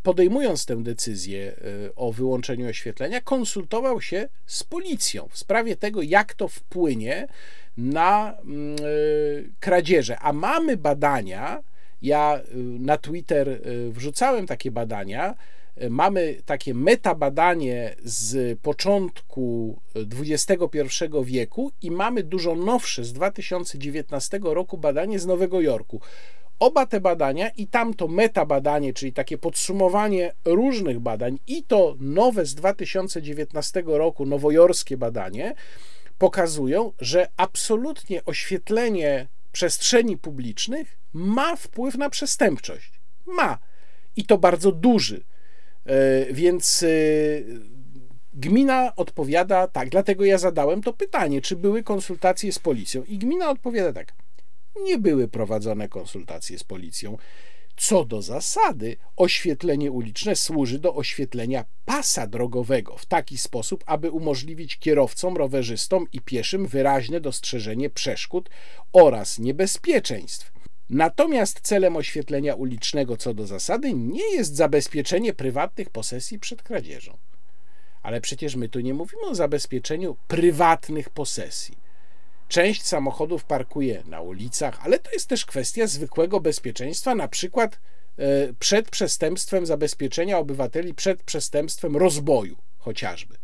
podejmując 0.03 0.65
tę 0.65 0.84
decyzję 0.84 1.56
y, 1.88 1.95
o 1.95 2.11
wyłączeniu 2.11 2.69
oświetlenia, 2.69 3.22
konsultował 3.22 4.02
się 4.02 4.30
z 4.45 4.64
policją 4.64 5.27
w 5.31 5.38
sprawie 5.38 5.76
tego, 5.76 6.02
jak 6.02 6.34
to 6.34 6.48
wpłynie 6.48 7.27
na 7.77 8.38
mm, 8.43 8.76
y, 8.85 9.52
kradzieże. 9.60 10.19
A 10.19 10.34
mamy 10.34 10.77
badania, 10.77 11.64
ja 12.02 12.39
na 12.80 12.98
Twitter 12.98 13.61
wrzucałem 13.89 14.48
takie 14.48 14.72
badania, 14.72 15.35
mamy 15.89 16.38
takie 16.45 16.73
metabadanie 16.73 17.95
z 18.03 18.60
początku 18.60 19.77
XXI 19.95 20.88
wieku 21.23 21.72
i 21.81 21.91
mamy 21.91 22.23
dużo 22.23 22.56
nowsze 22.56 23.03
z 23.03 23.14
2019 23.14 24.39
roku 24.43 24.77
badanie 24.77 25.19
z 25.19 25.26
Nowego 25.26 25.61
Jorku. 25.61 26.02
Oba 26.60 26.85
te 26.85 26.99
badania 26.99 27.49
i 27.49 27.68
tamto 27.68 28.07
metabadanie, 28.07 28.93
czyli 28.93 29.14
takie 29.14 29.38
podsumowanie 29.38 30.34
różnych 30.45 30.99
badań, 30.99 31.39
i 31.48 31.64
to 31.64 31.95
nowe 31.99 32.45
z 32.45 32.56
2019 32.56 33.84
roku, 33.85 34.26
nowojorskie 34.26 34.98
badanie, 34.98 35.56
pokazują, 36.22 36.93
że 36.99 37.27
absolutnie 37.38 38.26
oświetlenie 38.26 39.27
przestrzeni 39.52 40.18
publicznych 40.18 40.98
ma 41.14 41.56
wpływ 41.56 41.95
na 41.95 42.10
przestępczość. 42.10 42.91
Ma. 43.26 43.57
I 44.15 44.26
to 44.26 44.38
bardzo 44.38 44.72
duży. 44.72 45.23
E, 45.85 46.34
więc 46.34 46.84
e, 46.84 46.88
gmina 48.34 48.95
odpowiada 48.95 49.68
tak, 49.68 49.89
dlatego 49.89 50.26
ja 50.26 50.38
zadałem 50.38 50.81
to 50.81 50.93
pytanie, 50.93 51.41
czy 51.41 51.56
były 51.56 51.84
konsultacje 51.84 52.52
z 52.52 52.60
policją. 52.60 53.03
I 53.03 53.18
gmina 53.18 53.49
odpowiada 53.49 53.93
tak 53.93 54.14
nie 54.84 54.98
były 54.98 55.27
prowadzone 55.27 55.89
konsultacje 55.89 56.60
z 56.60 56.64
policją. 56.64 57.18
Co 57.82 58.06
do 58.06 58.22
zasady, 58.22 58.98
oświetlenie 59.18 59.91
uliczne 59.91 60.36
służy 60.36 60.80
do 60.80 60.95
oświetlenia 60.95 61.66
pasa 61.86 62.28
drogowego 62.28 62.98
w 62.98 63.06
taki 63.06 63.38
sposób, 63.38 63.84
aby 63.88 64.12
umożliwić 64.12 64.78
kierowcom, 64.78 65.38
rowerzystom 65.38 66.06
i 66.14 66.22
pieszym 66.22 66.68
wyraźne 66.68 67.22
dostrzeżenie 67.22 67.90
przeszkód 67.90 68.49
oraz 68.94 69.40
niebezpieczeństw. 69.40 70.52
Natomiast 70.90 71.60
celem 71.62 71.95
oświetlenia 71.95 72.56
ulicznego 72.56 73.18
co 73.18 73.34
do 73.34 73.48
zasady 73.48 73.94
nie 73.94 74.36
jest 74.36 74.56
zabezpieczenie 74.56 75.34
prywatnych 75.34 75.90
posesji 75.90 76.40
przed 76.40 76.64
kradzieżą. 76.64 77.18
Ale 78.03 78.22
przecież 78.22 78.56
my 78.56 78.70
tu 78.70 78.80
nie 78.80 78.94
mówimy 78.94 79.26
o 79.26 79.36
zabezpieczeniu 79.36 80.16
prywatnych 80.28 81.10
posesji. 81.10 81.81
Część 82.52 82.84
samochodów 82.84 83.44
parkuje 83.44 84.03
na 84.07 84.22
ulicach, 84.22 84.80
ale 84.84 84.99
to 84.99 85.11
jest 85.11 85.28
też 85.28 85.45
kwestia 85.45 85.88
zwykłego 85.88 86.40
bezpieczeństwa, 86.40 87.15
na 87.15 87.28
przykład 87.28 87.80
e, 88.18 88.53
przed 88.60 88.90
przestępstwem 88.90 89.65
zabezpieczenia 89.65 90.38
obywateli, 90.38 90.94
przed 90.94 91.23
przestępstwem 91.23 91.98
rozboju 91.98 92.57
chociażby. 92.78 93.38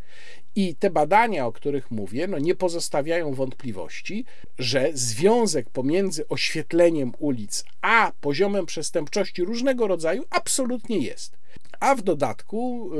I 0.54 0.74
te 0.74 0.90
badania, 0.90 1.46
o 1.46 1.52
których 1.52 1.90
mówię, 1.90 2.26
no 2.26 2.38
nie 2.38 2.54
pozostawiają 2.54 3.34
wątpliwości, 3.34 4.24
że 4.58 4.90
związek 4.94 5.70
pomiędzy 5.70 6.28
oświetleniem 6.28 7.12
ulic 7.18 7.64
a 7.80 8.12
poziomem 8.20 8.66
przestępczości 8.66 9.44
różnego 9.44 9.86
rodzaju 9.86 10.24
absolutnie 10.30 10.98
jest. 10.98 11.37
A 11.80 11.94
w 11.94 12.02
dodatku 12.02 12.90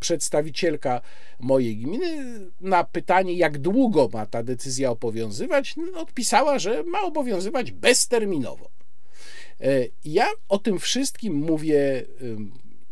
przedstawicielka 0.00 1.00
mojej 1.40 1.76
gminy 1.76 2.40
na 2.60 2.84
pytanie, 2.84 3.34
jak 3.34 3.58
długo 3.58 4.08
ma 4.12 4.26
ta 4.26 4.42
decyzja 4.42 4.90
obowiązywać, 4.90 5.74
odpisała, 5.94 6.58
że 6.58 6.82
ma 6.82 7.00
obowiązywać 7.00 7.72
bezterminowo. 7.72 8.70
E, 9.60 9.86
ja 10.04 10.26
o 10.48 10.58
tym 10.58 10.78
wszystkim 10.78 11.34
mówię 11.34 12.02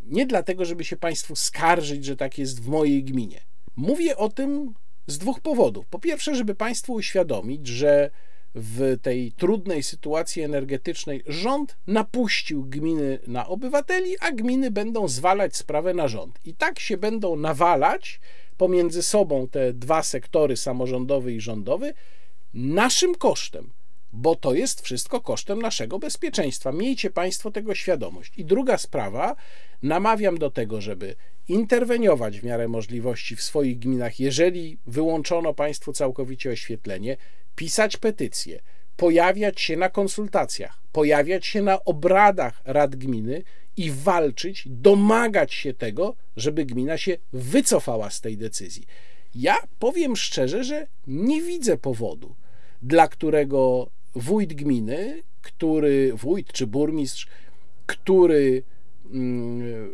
nie 0.05 0.25
dlatego, 0.25 0.65
żeby 0.65 0.83
się 0.83 0.97
Państwu 0.97 1.35
skarżyć, 1.35 2.05
że 2.05 2.15
tak 2.15 2.37
jest 2.37 2.61
w 2.61 2.67
mojej 2.67 3.03
gminie. 3.03 3.41
Mówię 3.75 4.17
o 4.17 4.29
tym 4.29 4.73
z 5.07 5.17
dwóch 5.17 5.39
powodów. 5.39 5.85
Po 5.85 5.99
pierwsze, 5.99 6.35
żeby 6.35 6.55
Państwu 6.55 6.93
uświadomić, 6.93 7.67
że 7.67 8.11
w 8.55 8.97
tej 9.01 9.31
trudnej 9.31 9.83
sytuacji 9.83 10.41
energetycznej 10.41 11.23
rząd 11.27 11.77
napuścił 11.87 12.65
gminy 12.65 13.19
na 13.27 13.47
obywateli, 13.47 14.19
a 14.19 14.31
gminy 14.31 14.71
będą 14.71 15.07
zwalać 15.07 15.55
sprawę 15.55 15.93
na 15.93 16.07
rząd. 16.07 16.39
I 16.45 16.53
tak 16.53 16.79
się 16.79 16.97
będą 16.97 17.35
nawalać 17.35 18.19
pomiędzy 18.57 19.03
sobą 19.03 19.47
te 19.47 19.73
dwa 19.73 20.03
sektory, 20.03 20.57
samorządowy 20.57 21.33
i 21.33 21.41
rządowy, 21.41 21.93
naszym 22.53 23.15
kosztem, 23.15 23.69
bo 24.13 24.35
to 24.35 24.53
jest 24.53 24.81
wszystko 24.81 25.21
kosztem 25.21 25.61
naszego 25.61 25.99
bezpieczeństwa. 25.99 26.71
Miejcie 26.71 27.09
Państwo 27.09 27.51
tego 27.51 27.75
świadomość. 27.75 28.33
I 28.37 28.45
druga 28.45 28.77
sprawa, 28.77 29.35
namawiam 29.83 30.37
do 30.37 30.51
tego, 30.51 30.81
żeby 30.81 31.15
interweniować 31.47 32.39
w 32.39 32.43
miarę 32.43 32.67
możliwości 32.67 33.35
w 33.35 33.41
swoich 33.41 33.79
gminach, 33.79 34.19
jeżeli 34.19 34.77
wyłączono 34.87 35.53
Państwu 35.53 35.93
całkowicie 35.93 36.49
oświetlenie, 36.49 37.17
pisać 37.55 37.97
petycje, 37.97 38.59
pojawiać 38.97 39.61
się 39.61 39.77
na 39.77 39.89
konsultacjach, 39.89 40.81
pojawiać 40.91 41.45
się 41.45 41.61
na 41.61 41.83
obradach 41.83 42.61
rad 42.65 42.95
gminy 42.95 43.43
i 43.77 43.91
walczyć, 43.91 44.63
domagać 44.65 45.53
się 45.53 45.73
tego, 45.73 46.15
żeby 46.37 46.65
gmina 46.65 46.97
się 46.97 47.17
wycofała 47.33 48.09
z 48.09 48.21
tej 48.21 48.37
decyzji. 48.37 48.85
Ja 49.35 49.57
powiem 49.79 50.15
szczerze, 50.15 50.63
że 50.63 50.87
nie 51.07 51.41
widzę 51.41 51.77
powodu, 51.77 52.35
dla 52.81 53.07
którego 53.07 53.89
wójt 54.15 54.53
gminy, 54.53 55.23
który 55.41 56.13
wójt 56.13 56.53
czy 56.53 56.67
burmistrz, 56.67 57.27
który 57.85 58.63
mm, 59.11 59.91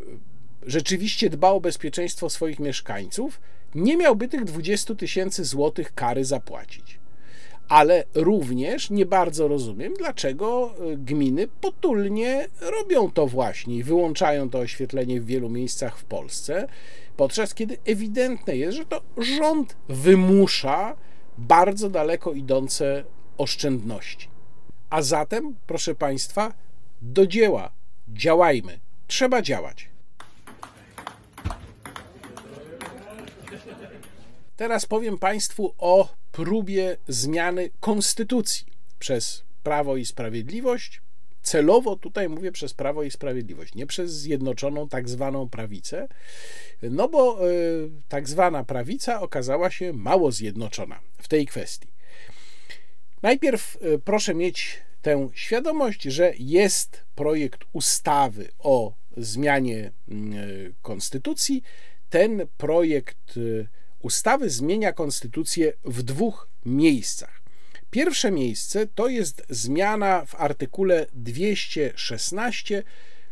rzeczywiście 0.66 1.30
dba 1.30 1.50
o 1.50 1.62
bezpieczeństwo 1.62 2.30
swoich 2.30 2.60
mieszkańców, 2.60 3.42
nie 3.76 3.98
miałby 3.98 4.28
tych 4.28 4.44
20 4.44 4.96
tysięcy 4.96 5.46
złotych 5.46 5.94
kary 5.94 6.26
zapłacić 6.26 7.01
ale 7.72 8.04
również 8.14 8.90
nie 8.90 9.06
bardzo 9.06 9.48
rozumiem, 9.48 9.94
dlaczego 9.98 10.74
e, 10.94 10.98
gminy 10.98 11.48
potulnie 11.48 12.48
robią 12.62 13.12
to 13.12 13.28
właśnie 13.28 13.76
i 13.76 13.84
wyłączają 13.84 14.50
to 14.50 14.60
oświetlenie 14.60 15.22
w 15.22 15.26
wielu 15.26 15.50
miejscach 15.50 15.98
w 15.98 16.04
Polsce, 16.04 16.68
podczas 17.18 17.54
kiedy 17.54 17.78
ewidentne 17.86 18.58
jest, 18.58 18.78
że 18.78 18.86
to 18.86 19.02
rząd 19.18 19.76
wymusza 19.90 20.96
bardzo 21.38 21.90
daleko 21.90 22.34
idące 22.34 23.04
oszczędności. 23.38 24.28
A 24.90 25.02
zatem, 25.02 25.56
proszę 25.68 25.96
Państwa, 25.96 26.54
do 27.02 27.28
dzieła, 27.28 27.72
działajmy, 28.08 28.80
trzeba 29.08 29.42
działać. 29.42 29.91
Teraz 34.62 34.86
powiem 34.86 35.18
Państwu 35.18 35.74
o 35.78 36.10
próbie 36.32 36.98
zmiany 37.08 37.70
konstytucji 37.80 38.66
przez 39.00 39.44
Prawo 39.64 39.98
i 39.98 40.06
Sprawiedliwość. 40.06 41.02
Celowo 41.42 41.96
tutaj 41.96 42.30
mówię 42.30 42.52
przez 42.52 42.74
Prawo 42.74 43.04
i 43.04 43.12
Sprawiedliwość, 43.12 43.76
nie 43.76 43.88
przez 43.88 44.12
zjednoczoną 44.14 44.90
tak 44.90 45.10
zwaną 45.10 45.50
prawicę, 45.50 46.08
no 46.82 47.08
bo 47.08 47.50
y, 47.50 47.90
tak 48.10 48.30
zwana 48.30 48.64
prawica 48.64 49.22
okazała 49.22 49.72
się 49.72 49.94
mało 49.94 50.32
zjednoczona 50.32 51.00
w 51.18 51.28
tej 51.28 51.48
kwestii. 51.48 51.88
Najpierw 53.22 53.78
e, 53.82 53.98
proszę 53.98 54.36
mieć 54.36 54.80
tę 55.02 55.30
świadomość, 55.34 56.04
że 56.04 56.34
jest 56.40 57.04
projekt 57.16 57.62
ustawy 57.74 58.50
o 58.60 58.94
zmianie 59.18 59.92
mm, 60.10 60.34
e, 60.34 60.46
konstytucji. 60.82 61.64
Ten 62.10 62.48
projekt 62.58 63.40
ustawy 64.02 64.50
zmienia 64.50 64.94
konstytucję 64.94 65.74
w 65.86 66.04
dwóch 66.04 66.50
miejscach. 66.66 67.42
Pierwsze 67.92 68.32
miejsce 68.32 68.88
to 68.88 69.08
jest 69.08 69.44
zmiana 69.50 70.26
w 70.26 70.36
artykule 70.36 71.06
216 71.14 72.84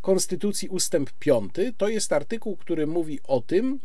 Konstytucji 0.02 0.70
ustęp 0.70 1.12
5. 1.20 1.54
To 1.78 1.90
jest 1.90 2.14
artykuł, 2.14 2.58
który 2.58 2.88
mówi 2.88 3.20
o 3.24 3.42
tym, 3.42 3.80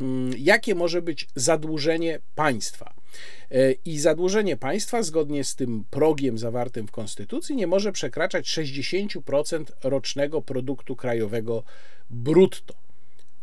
mm, 0.00 0.32
jakie 0.38 0.74
może 0.74 1.02
być 1.02 1.28
zadłużenie 1.34 2.18
państwa. 2.34 2.94
E, 3.50 3.72
I 3.72 3.98
zadłużenie 3.98 4.56
państwa, 4.56 5.02
zgodnie 5.02 5.44
z 5.44 5.54
tym 5.54 5.84
progiem 5.90 6.38
zawartym 6.38 6.86
w 6.86 6.90
Konstytucji, 6.90 7.56
nie 7.56 7.66
może 7.66 7.92
przekraczać 7.92 8.46
60% 8.46 9.72
rocznego 9.82 10.42
produktu 10.42 10.96
krajowego 10.96 11.62
brutto. 12.10 12.85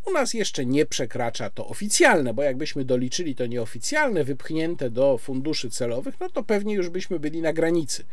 U 0.05 0.11
nas 0.11 0.34
jeszcze 0.34 0.65
nie 0.65 0.85
przekracza 0.85 1.49
to 1.49 1.67
oficjalne, 1.67 2.34
bo 2.34 2.43
jakbyśmy 2.43 2.85
doliczyli 2.85 3.35
to 3.35 3.45
nieoficjalne, 3.45 4.23
wypchnięte 4.23 4.89
do 4.89 5.17
funduszy 5.17 5.69
celowych, 5.69 6.19
no 6.19 6.30
to 6.30 6.43
pewnie 6.43 6.73
już 6.73 6.89
byśmy 6.89 7.19
byli 7.19 7.41
na 7.41 7.53
granicy, 7.53 8.05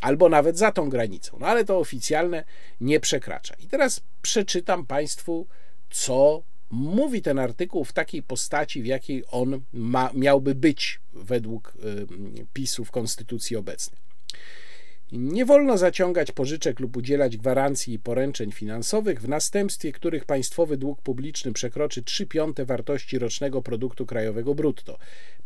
albo 0.00 0.28
nawet 0.28 0.58
za 0.58 0.72
tą 0.72 0.88
granicą. 0.88 1.36
No 1.40 1.46
ale 1.46 1.64
to 1.64 1.78
oficjalne 1.78 2.44
nie 2.80 3.00
przekracza. 3.00 3.54
I 3.60 3.66
teraz 3.66 4.00
przeczytam 4.22 4.86
Państwu, 4.86 5.46
co 5.90 6.42
mówi 6.70 7.22
ten 7.22 7.38
artykuł 7.38 7.84
w 7.84 7.92
takiej 7.92 8.22
postaci, 8.22 8.82
w 8.82 8.86
jakiej 8.86 9.24
on 9.30 9.60
ma, 9.72 10.10
miałby 10.14 10.54
być 10.54 11.00
według 11.12 11.72
y, 11.84 12.46
PiSu 12.52 12.84
w 12.84 12.90
konstytucji 12.90 13.56
obecnej. 13.56 14.00
Nie 15.12 15.46
wolno 15.46 15.78
zaciągać 15.78 16.32
pożyczek 16.32 16.80
lub 16.80 16.96
udzielać 16.96 17.36
gwarancji 17.36 17.94
i 17.94 17.98
poręczeń 17.98 18.52
finansowych, 18.52 19.22
w 19.22 19.28
następstwie 19.28 19.92
których 19.92 20.24
państwowy 20.24 20.76
dług 20.76 21.02
publiczny 21.02 21.52
przekroczy 21.52 22.02
3 22.02 22.26
piąte 22.26 22.64
wartości 22.64 23.18
rocznego 23.18 23.62
produktu 23.62 24.06
krajowego 24.06 24.54
brutto. 24.54 24.98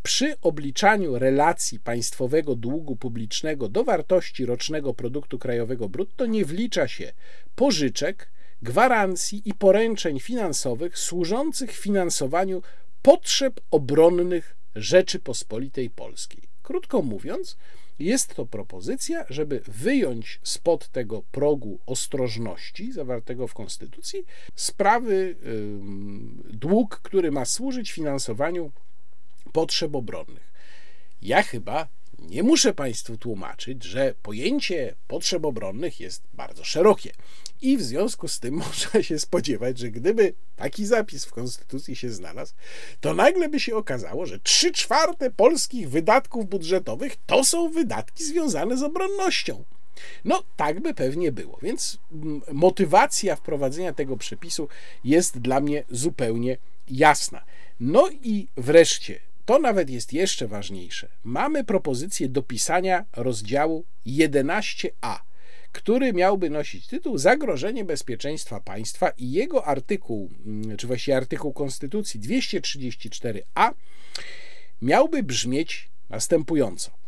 Przy 0.02 0.40
obliczaniu 0.40 1.18
relacji 1.18 1.80
państwowego 1.80 2.54
długu 2.54 2.96
publicznego 2.96 3.68
do 3.68 3.84
wartości 3.84 4.46
rocznego 4.46 4.94
produktu 4.94 5.38
krajowego 5.38 5.88
brutto 5.88 6.26
nie 6.26 6.44
wlicza 6.44 6.88
się 6.88 7.12
pożyczek, 7.54 8.32
gwarancji 8.62 9.42
i 9.44 9.54
poręczeń 9.54 10.20
finansowych 10.20 10.98
służących 10.98 11.72
finansowaniu 11.72 12.62
potrzeb 13.02 13.60
obronnych 13.70 14.56
Rzeczypospolitej 14.74 15.90
Polskiej. 15.90 16.42
Krótko 16.62 17.02
mówiąc, 17.02 17.56
jest 17.98 18.34
to 18.34 18.46
propozycja, 18.46 19.24
żeby 19.30 19.62
wyjąć 19.66 20.40
spod 20.42 20.88
tego 20.88 21.22
progu 21.32 21.78
ostrożności 21.86 22.92
zawartego 22.92 23.46
w 23.46 23.54
Konstytucji 23.54 24.24
sprawy, 24.56 25.36
dług, 26.50 27.00
który 27.02 27.30
ma 27.30 27.44
służyć 27.44 27.92
finansowaniu 27.92 28.70
potrzeb 29.52 29.94
obronnych. 29.94 30.52
Ja 31.22 31.42
chyba 31.42 31.88
nie 32.28 32.42
muszę 32.42 32.74
Państwu 32.74 33.16
tłumaczyć, 33.16 33.84
że 33.84 34.14
pojęcie 34.22 34.94
potrzeb 35.08 35.44
obronnych 35.44 36.00
jest 36.00 36.22
bardzo 36.34 36.64
szerokie 36.64 37.12
i 37.62 37.76
w 37.76 37.82
związku 37.82 38.28
z 38.28 38.40
tym 38.40 38.54
można 38.66 39.02
się 39.02 39.18
spodziewać, 39.18 39.78
że 39.78 39.90
gdyby 39.90 40.34
taki 40.56 40.86
zapis 40.86 41.24
w 41.24 41.32
Konstytucji 41.32 41.96
się 41.96 42.10
znalazł, 42.10 42.54
to 43.00 43.14
nagle 43.14 43.48
by 43.48 43.60
się 43.60 43.76
okazało, 43.76 44.26
że 44.26 44.38
trzy 44.38 44.72
czwarte 44.72 45.30
polskich 45.30 45.90
wydatków 45.90 46.48
budżetowych 46.48 47.16
to 47.26 47.44
są 47.44 47.70
wydatki 47.70 48.24
związane 48.24 48.76
z 48.76 48.82
obronnością. 48.82 49.64
No, 50.24 50.42
tak 50.56 50.80
by 50.80 50.94
pewnie 50.94 51.32
było, 51.32 51.58
więc 51.62 51.98
mm, 52.12 52.40
motywacja 52.52 53.36
wprowadzenia 53.36 53.92
tego 53.92 54.16
przepisu 54.16 54.68
jest 55.04 55.38
dla 55.38 55.60
mnie 55.60 55.84
zupełnie 55.90 56.56
jasna. 56.88 57.44
No 57.80 58.08
i 58.22 58.48
wreszcie, 58.56 59.20
to 59.44 59.58
nawet 59.58 59.90
jest 59.90 60.12
jeszcze 60.12 60.48
ważniejsze. 60.48 61.08
Mamy 61.24 61.64
propozycję 61.64 62.28
dopisania 62.28 63.04
rozdziału 63.16 63.84
11a 64.06 65.18
który 65.72 66.12
miałby 66.12 66.50
nosić 66.50 66.86
tytuł 66.86 67.18
Zagrożenie 67.18 67.84
bezpieczeństwa 67.84 68.60
państwa 68.60 69.10
i 69.10 69.30
jego 69.30 69.64
artykuł, 69.64 70.30
mm, 70.46 70.76
czy 70.76 70.86
właściwie 70.86 71.16
artykuł 71.16 71.52
Konstytucji 71.52 72.20
234a 72.20 73.70
miałby 74.82 75.22
brzmieć 75.22 75.88
następująco. 76.08 77.01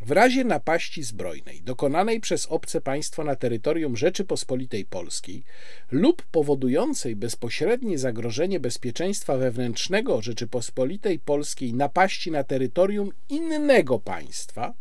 W 0.00 0.10
razie 0.10 0.44
napaści 0.44 1.02
zbrojnej 1.02 1.62
dokonanej 1.62 2.20
przez 2.20 2.46
obce 2.46 2.80
państwo 2.80 3.24
na 3.24 3.36
terytorium 3.36 3.96
Rzeczypospolitej 3.96 4.84
Polskiej 4.84 5.42
lub 5.90 6.22
powodującej 6.22 7.16
bezpośrednie 7.16 7.98
zagrożenie 7.98 8.60
bezpieczeństwa 8.60 9.36
wewnętrznego 9.36 10.22
Rzeczypospolitej 10.22 11.18
Polskiej 11.18 11.74
napaści 11.74 12.30
na 12.30 12.44
terytorium 12.44 13.10
innego 13.28 13.98
państwa, 13.98 14.74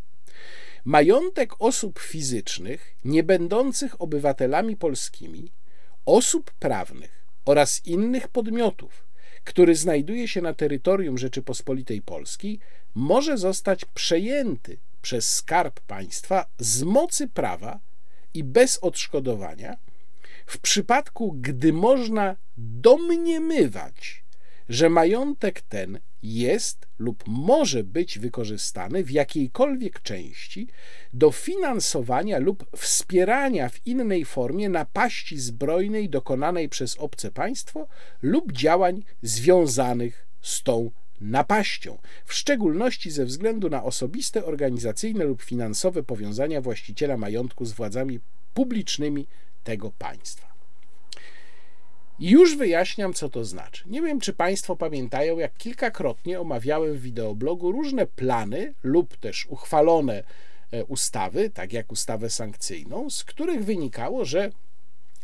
Majątek 0.85 1.61
osób 1.61 1.99
fizycznych, 1.99 2.95
nie 3.06 3.23
będących 3.23 4.02
obywatelami 4.02 4.77
polskimi, 4.77 5.52
osób 6.06 6.52
prawnych 6.52 7.26
oraz 7.45 7.85
innych 7.85 8.27
podmiotów, 8.27 9.03
który 9.44 9.76
znajduje 9.76 10.27
się 10.27 10.41
na 10.41 10.53
terytorium 10.53 11.18
Rzeczypospolitej 11.18 12.02
Polskiej, 12.02 12.60
może 12.95 13.38
zostać 13.38 13.85
przejęty 13.85 14.77
przez 15.07 15.35
skarb 15.35 15.79
państwa 15.79 16.45
z 16.59 16.84
mocy 16.84 17.27
prawa 17.27 17.79
i 18.34 18.43
bez 18.43 18.77
odszkodowania, 18.77 19.77
w 20.45 20.57
przypadku 20.57 21.35
gdy 21.41 21.73
można 21.73 22.35
domniemywać, 22.57 24.23
że 24.69 24.89
majątek 24.89 25.61
ten 25.61 25.99
jest 26.23 26.88
lub 26.99 27.23
może 27.27 27.84
być 27.84 28.19
wykorzystany 28.19 29.03
w 29.03 29.11
jakiejkolwiek 29.11 30.01
części 30.01 30.67
do 31.13 31.31
finansowania 31.31 32.39
lub 32.39 32.77
wspierania 32.77 33.69
w 33.69 33.88
innej 33.88 34.25
formie 34.25 34.69
napaści 34.69 35.39
zbrojnej 35.39 36.09
dokonanej 36.09 36.69
przez 36.69 36.97
obce 36.97 37.31
państwo 37.31 37.88
lub 38.21 38.51
działań 38.51 39.03
związanych 39.21 40.27
z 40.41 40.63
tą 40.63 40.91
napaścią, 41.22 41.98
w 42.26 42.34
szczególności 42.34 43.11
ze 43.11 43.26
względu 43.26 43.69
na 43.69 43.84
osobiste, 43.84 44.45
organizacyjne 44.45 45.23
lub 45.23 45.41
finansowe 45.41 46.03
powiązania 46.03 46.61
właściciela 46.61 47.18
majątku 47.18 47.65
z 47.65 47.72
władzami 47.72 48.19
publicznymi 48.53 49.27
tego 49.64 49.91
państwa. 49.98 50.48
Już 52.19 52.57
wyjaśniam, 52.57 53.14
co 53.14 53.30
to 53.30 53.45
znaczy. 53.45 53.84
Nie 53.88 54.02
wiem, 54.02 54.19
czy 54.19 54.34
Państwo 54.34 54.76
pamiętają, 54.76 55.39
jak 55.39 55.57
kilkakrotnie 55.57 56.39
omawiałem 56.39 56.94
w 56.94 57.02
wideoblogu 57.02 57.72
różne 57.72 58.06
plany 58.06 58.73
lub 58.84 59.18
też 59.18 59.45
uchwalone 59.49 60.23
e, 60.72 60.85
ustawy, 60.85 61.49
tak 61.49 61.73
jak 61.73 61.91
ustawę 61.91 62.30
sankcyjną, 62.30 63.10
z 63.10 63.23
których 63.23 63.65
wynikało, 63.65 64.26
że 64.26 64.49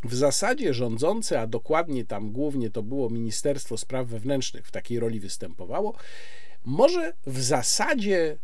w 0.04 0.14
zasadzie 0.14 0.74
rządzące, 0.74 1.40
a 1.40 1.46
dokładnie 1.46 2.04
tam 2.04 2.32
głównie 2.32 2.70
to 2.70 2.82
było 2.82 3.10
Ministerstwo 3.10 3.76
Spraw 3.76 4.06
Wewnętrznych 4.06 4.66
w 4.66 4.70
takiej 4.70 5.00
roli 5.00 5.20
występowało, 5.20 5.94
może 6.64 7.12
w 7.26 7.42
zasadzie 7.42 8.38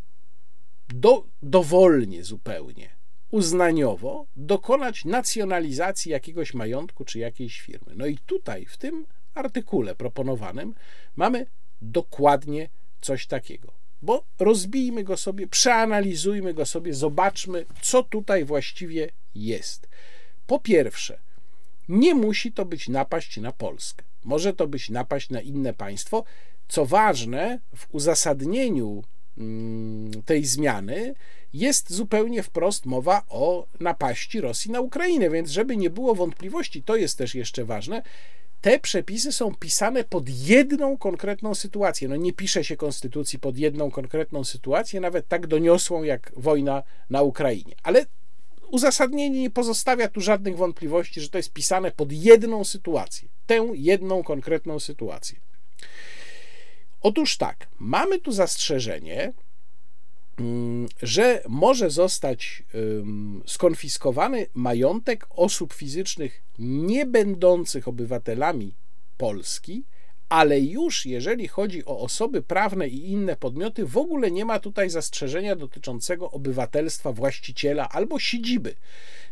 do, 0.89 1.25
dowolnie 1.41 2.23
zupełnie 2.23 2.89
uznaniowo 3.31 4.25
dokonać 4.35 5.05
nacjonalizacji 5.05 6.11
jakiegoś 6.11 6.53
majątku 6.53 7.05
czy 7.05 7.19
jakiejś 7.19 7.61
firmy. 7.61 7.93
No 7.95 8.05
i 8.05 8.17
tutaj, 8.17 8.65
w 8.65 8.77
tym 8.77 9.05
artykule 9.33 9.95
proponowanym, 9.95 10.73
mamy 11.15 11.45
dokładnie 11.81 12.69
coś 13.01 13.27
takiego. 13.27 13.71
Bo 14.01 14.23
rozbijmy 14.39 15.03
go 15.03 15.17
sobie, 15.17 15.47
przeanalizujmy 15.47 16.53
go 16.53 16.65
sobie, 16.65 16.93
zobaczmy, 16.93 17.65
co 17.81 18.03
tutaj 18.03 18.45
właściwie 18.45 19.09
jest. 19.35 19.87
Po 20.47 20.59
pierwsze, 20.59 21.19
nie 21.89 22.15
musi 22.15 22.51
to 22.51 22.65
być 22.65 22.89
napaść 22.89 23.37
na 23.37 23.51
Polskę. 23.51 24.03
Może 24.23 24.53
to 24.53 24.67
być 24.67 24.89
napaść 24.89 25.29
na 25.29 25.41
inne 25.41 25.73
państwo. 25.73 26.23
Co 26.67 26.85
ważne, 26.85 27.59
w 27.75 27.87
uzasadnieniu 27.91 29.03
mm, 29.37 30.23
tej 30.23 30.45
zmiany 30.45 31.15
jest 31.53 31.93
zupełnie 31.93 32.43
wprost 32.43 32.85
mowa 32.85 33.21
o 33.29 33.67
napaści 33.79 34.41
Rosji 34.41 34.71
na 34.71 34.81
Ukrainę, 34.81 35.29
więc 35.29 35.49
żeby 35.49 35.77
nie 35.77 35.89
było 35.89 36.15
wątpliwości, 36.15 36.83
to 36.83 36.95
jest 36.95 37.17
też 37.17 37.35
jeszcze 37.35 37.65
ważne. 37.65 38.01
Te 38.61 38.79
przepisy 38.79 39.31
są 39.31 39.55
pisane 39.55 40.03
pod 40.03 40.29
jedną 40.29 40.97
konkretną 40.97 41.55
sytuację. 41.55 42.07
No 42.07 42.15
nie 42.15 42.33
pisze 42.33 42.63
się 42.63 42.77
konstytucji 42.77 43.39
pod 43.39 43.57
jedną 43.57 43.91
konkretną 43.91 44.43
sytuację, 44.43 44.99
nawet 44.99 45.27
tak 45.27 45.47
doniosłą 45.47 46.03
jak 46.03 46.31
wojna 46.37 46.83
na 47.09 47.21
Ukrainie. 47.21 47.75
Ale 47.83 48.05
uzasadnienie 48.71 49.41
nie 49.41 49.49
pozostawia 49.49 50.07
tu 50.07 50.21
żadnych 50.21 50.57
wątpliwości, 50.57 51.21
że 51.21 51.29
to 51.29 51.37
jest 51.37 51.53
pisane 51.53 51.91
pod 51.91 52.11
jedną 52.11 52.63
sytuację. 52.63 53.29
Tę 53.47 53.67
jedną 53.73 54.23
konkretną 54.23 54.79
sytuację. 54.79 55.39
Otóż 57.01 57.37
tak, 57.37 57.67
mamy 57.79 58.19
tu 58.19 58.31
zastrzeżenie, 58.31 59.33
mm, 60.39 60.87
że 61.01 61.43
może 61.49 61.89
zostać 61.89 62.63
skonfiskowany 63.45 64.47
majątek 64.53 65.27
osób 65.29 65.73
fizycznych 65.73 66.41
nie 66.59 67.05
będących 67.05 67.87
obywatelami 67.87 68.73
Polski, 69.17 69.83
ale 70.31 70.59
już 70.59 71.05
jeżeli 71.05 71.47
chodzi 71.47 71.85
o 71.85 71.99
osoby 71.99 72.41
prawne 72.41 72.87
i 72.87 73.11
inne 73.11 73.35
podmioty, 73.35 73.85
w 73.85 73.97
ogóle 73.97 74.31
nie 74.31 74.45
ma 74.45 74.59
tutaj 74.59 74.89
zastrzeżenia 74.89 75.55
dotyczącego 75.55 76.31
obywatelstwa 76.31 77.11
właściciela 77.11 77.89
albo 77.89 78.19
siedziby 78.19 78.75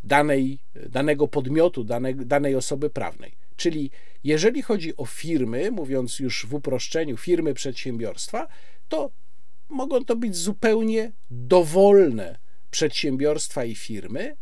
danej, 0.04 0.60
danego 0.90 1.28
podmiotu, 1.28 1.84
danej, 1.84 2.16
danej 2.16 2.56
osoby 2.56 2.90
prawnej. 2.90 3.32
Czyli 3.56 3.92
jeżeli 4.24 4.62
chodzi 4.62 4.98
o 4.98 5.06
firmy, 5.06 5.72
mówiąc 5.72 6.20
już 6.20 6.46
w 6.46 6.54
uproszczeniu, 6.54 7.18
firmy 7.18 7.54
przedsiębiorstwa, 7.54 8.48
to 8.90 9.12
mogą 9.70 10.06
to 10.06 10.16
być 10.16 10.36
zupełnie 10.36 11.12
dowolne 11.32 12.40
przedsiębiorstwa 12.72 13.66
i 13.66 13.76
firmy, 13.76 14.36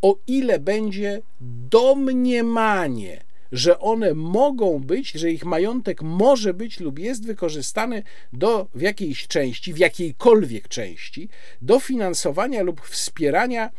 o 0.00 0.18
ile 0.26 0.58
będzie 0.58 1.22
domniemanie, 1.70 3.24
że 3.52 3.78
one 3.78 4.14
mogą 4.14 4.78
być, 4.78 5.10
że 5.10 5.30
ich 5.30 5.44
majątek 5.44 6.02
może 6.02 6.54
być 6.54 6.80
lub 6.80 6.98
jest 6.98 7.26
wykorzystany 7.26 8.02
do, 8.32 8.68
w 8.74 8.80
jakiejś 8.80 9.26
części, 9.26 9.72
w 9.72 9.78
jakiejkolwiek 9.78 10.68
części, 10.68 11.28
do 11.62 11.80
finansowania 11.80 12.62
lub 12.62 12.80
wspierania 12.80 13.70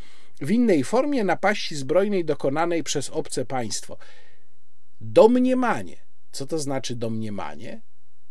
w 0.42 0.52
innej 0.52 0.84
formie 0.84 1.24
napaści 1.24 1.76
zbrojnej 1.76 2.26
dokonanej 2.26 2.84
przez 2.84 3.10
obce 3.10 3.46
państwo. 3.46 3.98
Domniemanie. 5.02 5.98
Co 6.32 6.46
to 6.46 6.60
znaczy 6.60 6.96
domniemanie? 6.96 7.82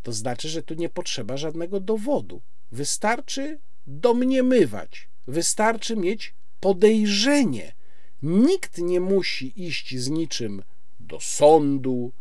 To 0.03 0.13
znaczy, 0.13 0.49
że 0.49 0.63
tu 0.63 0.75
nie 0.75 0.89
potrzeba 0.89 1.37
żadnego 1.37 1.81
dowodu. 1.81 2.41
Wystarczy 2.73 3.59
domniemywać, 3.87 5.09
wystarczy 5.27 5.97
mieć 5.97 6.35
podejrzenie. 6.61 7.73
Nikt 8.23 8.79
nie 8.79 9.01
musi 9.01 9.65
iść 9.65 9.99
z 9.99 10.11
niczym 10.11 10.63
do 11.13 11.21
sądu, 11.21 12.13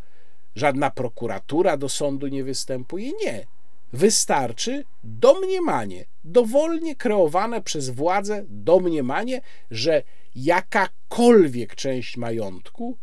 żadna 0.55 0.91
prokuratura 0.91 1.77
do 1.77 1.89
sądu 1.89 2.27
nie 2.27 2.43
występuje. 2.43 3.11
Nie. 3.25 3.47
Wystarczy 3.93 4.83
domniemanie, 5.03 6.05
dowolnie 6.23 6.95
kreowane 6.95 7.61
przez 7.61 7.89
władzę 7.89 8.45
domniemanie, 8.47 9.41
że 9.71 10.03
jakakolwiek 10.35 11.75
część 11.75 12.17
majątku 12.17 12.97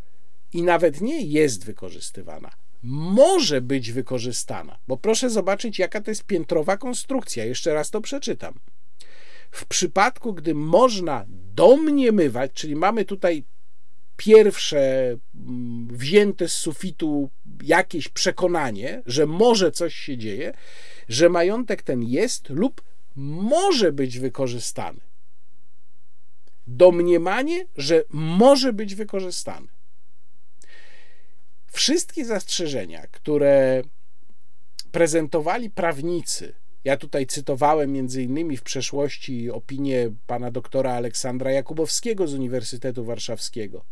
i 0.53 0.63
nawet 0.63 1.01
nie 1.01 1.21
jest 1.21 1.65
wykorzystywana, 1.65 2.51
może 2.83 3.61
być 3.61 3.93
wykorzystana. 3.93 4.79
Bo 4.89 4.97
proszę 4.97 5.31
zobaczyć, 5.31 5.79
jaka 5.79 6.01
to 6.01 6.11
jest 6.11 6.25
piętrowa 6.25 6.77
konstrukcja. 6.77 7.45
Jeszcze 7.45 7.75
raz 7.75 7.91
to 7.91 8.01
przeczytam. 8.01 8.55
W 9.51 9.67
przypadku, 9.67 10.35
gdy 10.35 10.55
można 10.55 11.25
domniemywać, 11.55 12.53
czyli 12.53 12.77
mamy 12.77 13.05
tutaj 13.05 13.45
pierwsze 14.19 15.17
mm, 15.35 15.89
wzięte 15.91 16.49
z 16.49 16.53
sufitu 16.53 17.31
jakieś 17.63 18.09
przekonanie, 18.09 19.03
że 19.07 19.27
może 19.27 19.71
coś 19.73 19.95
się 19.95 20.19
dzieje, 20.19 20.53
że 21.09 21.29
majątek 21.29 21.83
ten 21.83 22.03
jest 22.03 22.49
lub 22.49 22.83
może 23.17 23.93
być 23.93 24.19
wykorzystany. 24.19 25.01
Domniemanie, 26.67 27.67
że 27.77 28.05
może 28.11 28.73
być 28.73 28.95
wykorzystany. 28.95 29.67
Wszystkie 31.67 32.25
zastrzeżenia, 32.25 33.07
które 33.07 33.83
prezentowali 34.93 35.71
prawnicy, 35.71 36.55
ja 36.85 36.97
tutaj 36.97 37.27
cytowałem 37.27 37.93
między 37.93 38.23
innymi 38.23 38.57
w 38.57 38.63
przeszłości 38.63 39.51
opinię 39.51 40.11
pana 40.27 40.51
doktora 40.51 40.93
Aleksandra 40.93 41.53
Jakubowskiego 41.53 42.27
z 42.27 42.35
Uniwersytetu 42.35 43.05
Warszawskiego, 43.05 43.85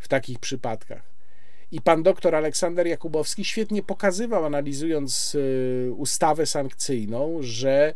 w 0.00 0.08
takich 0.08 0.38
przypadkach. 0.38 1.02
I 1.72 1.80
pan 1.80 2.02
doktor 2.02 2.34
Aleksander 2.34 2.86
Jakubowski 2.86 3.44
świetnie 3.44 3.82
pokazywał, 3.82 4.44
analizując 4.44 5.34
y, 5.34 5.92
ustawę 5.96 6.46
sankcyjną, 6.46 7.38
że 7.40 7.94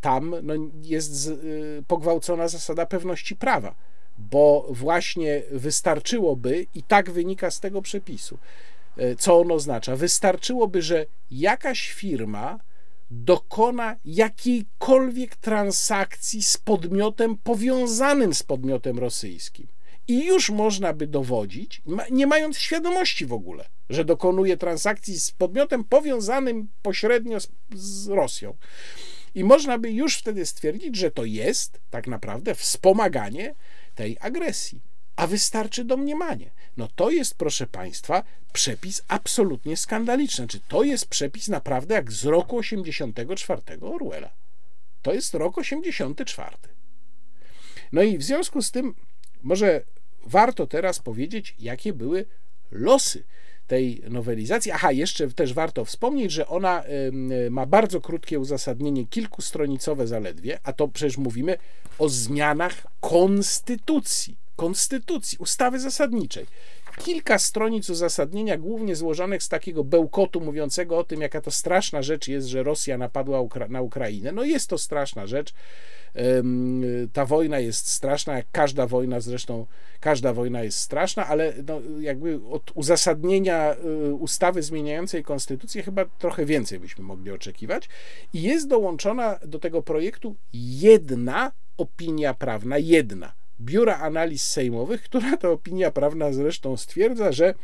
tam 0.00 0.34
no, 0.42 0.54
jest 0.82 1.28
y, 1.28 1.84
pogwałcona 1.88 2.48
zasada 2.48 2.86
pewności 2.86 3.36
prawa, 3.36 3.74
bo 4.18 4.66
właśnie 4.70 5.42
wystarczyłoby, 5.50 6.66
i 6.74 6.82
tak 6.82 7.10
wynika 7.10 7.50
z 7.50 7.60
tego 7.60 7.82
przepisu, 7.82 8.38
y, 8.98 9.16
co 9.18 9.40
on 9.40 9.52
oznacza, 9.52 9.96
wystarczyłoby, 9.96 10.82
że 10.82 11.06
jakaś 11.30 11.92
firma 11.92 12.58
dokona 13.10 13.96
jakiejkolwiek 14.04 15.36
transakcji 15.36 16.42
z 16.42 16.58
podmiotem 16.58 17.38
powiązanym 17.38 18.34
z 18.34 18.42
podmiotem 18.42 18.98
rosyjskim 18.98 19.66
i 20.08 20.26
już 20.26 20.50
można 20.50 20.92
by 20.92 21.06
dowodzić, 21.06 21.82
nie 22.10 22.26
mając 22.26 22.58
świadomości 22.58 23.26
w 23.26 23.32
ogóle, 23.32 23.68
że 23.90 24.04
dokonuje 24.04 24.56
transakcji 24.56 25.20
z 25.20 25.30
podmiotem 25.30 25.84
powiązanym 25.84 26.68
pośrednio 26.82 27.40
z, 27.40 27.48
z 27.74 28.08
Rosją. 28.08 28.56
I 29.34 29.44
można 29.44 29.78
by 29.78 29.90
już 29.90 30.16
wtedy 30.16 30.46
stwierdzić, 30.46 30.96
że 30.96 31.10
to 31.10 31.24
jest 31.24 31.80
tak 31.90 32.06
naprawdę 32.06 32.54
wspomaganie 32.54 33.54
tej 33.94 34.16
agresji. 34.20 34.80
A 35.16 35.26
wystarczy 35.26 35.84
domniemanie. 35.84 36.50
No 36.76 36.88
to 36.94 37.10
jest, 37.10 37.34
proszę 37.34 37.66
Państwa, 37.66 38.22
przepis 38.52 39.02
absolutnie 39.08 39.76
skandaliczny. 39.76 40.48
Czy 40.48 40.60
to 40.60 40.82
jest 40.82 41.06
przepis 41.06 41.48
naprawdę 41.48 41.94
jak 41.94 42.12
z 42.12 42.24
roku 42.24 42.56
84 42.56 43.62
Orwella? 43.80 44.30
To 45.02 45.14
jest 45.14 45.34
rok 45.34 45.58
84. 45.58 46.56
No 47.92 48.02
i 48.02 48.18
w 48.18 48.22
związku 48.22 48.62
z 48.62 48.70
tym 48.70 48.94
może 49.42 49.80
warto 50.26 50.66
teraz 50.66 50.98
powiedzieć, 50.98 51.54
jakie 51.58 51.92
były 51.92 52.24
losy 52.70 53.24
tej 53.66 54.02
nowelizacji. 54.10 54.72
Aha, 54.72 54.92
jeszcze 54.92 55.28
też 55.28 55.54
warto 55.54 55.84
wspomnieć, 55.84 56.32
że 56.32 56.46
ona 56.46 56.84
ma 57.50 57.66
bardzo 57.66 58.00
krótkie 58.00 58.38
uzasadnienie, 58.38 59.06
kilkustronicowe 59.06 60.06
zaledwie, 60.06 60.58
a 60.62 60.72
to 60.72 60.88
przecież 60.88 61.18
mówimy 61.18 61.56
o 61.98 62.08
zmianach 62.08 62.86
konstytucji, 63.00 64.36
konstytucji, 64.56 65.38
ustawy 65.38 65.80
zasadniczej 65.80 66.46
kilka 66.98 67.38
stronic 67.38 67.90
uzasadnienia, 67.90 68.58
głównie 68.58 68.96
złożonych 68.96 69.42
z 69.42 69.48
takiego 69.48 69.84
bełkotu 69.84 70.40
mówiącego 70.40 70.98
o 70.98 71.04
tym, 71.04 71.20
jaka 71.20 71.40
to 71.40 71.50
straszna 71.50 72.02
rzecz 72.02 72.28
jest, 72.28 72.46
że 72.46 72.62
Rosja 72.62 72.98
napadła 72.98 73.38
na 73.68 73.82
Ukrainę. 73.82 74.32
No 74.32 74.44
jest 74.44 74.70
to 74.70 74.78
straszna 74.78 75.26
rzecz. 75.26 75.52
Ta 77.12 77.26
wojna 77.26 77.58
jest 77.58 77.88
straszna, 77.88 78.36
jak 78.36 78.46
każda 78.52 78.86
wojna, 78.86 79.20
zresztą 79.20 79.66
każda 80.00 80.32
wojna 80.32 80.62
jest 80.62 80.78
straszna, 80.78 81.26
ale 81.26 81.52
no, 81.68 81.80
jakby 82.00 82.40
od 82.50 82.72
uzasadnienia 82.74 83.76
y, 84.08 84.14
ustawy 84.14 84.62
zmieniającej 84.62 85.24
konstytucję 85.24 85.82
chyba 85.82 86.04
trochę 86.04 86.44
więcej 86.44 86.78
byśmy 86.78 87.04
mogli 87.04 87.30
oczekiwać. 87.30 87.88
I 88.32 88.42
jest 88.42 88.68
dołączona 88.68 89.38
do 89.44 89.58
tego 89.58 89.82
projektu 89.82 90.36
jedna 90.52 91.52
opinia 91.76 92.34
prawna, 92.34 92.78
jedna 92.78 93.41
Biura 93.62 93.98
Analiz 93.98 94.42
Sejmowych, 94.42 95.02
która 95.08 95.36
to 95.36 95.52
opinia 95.52 95.90
prawna 95.90 96.32
zresztą 96.32 96.76
stwierdza, 96.76 97.32
że 97.32 97.54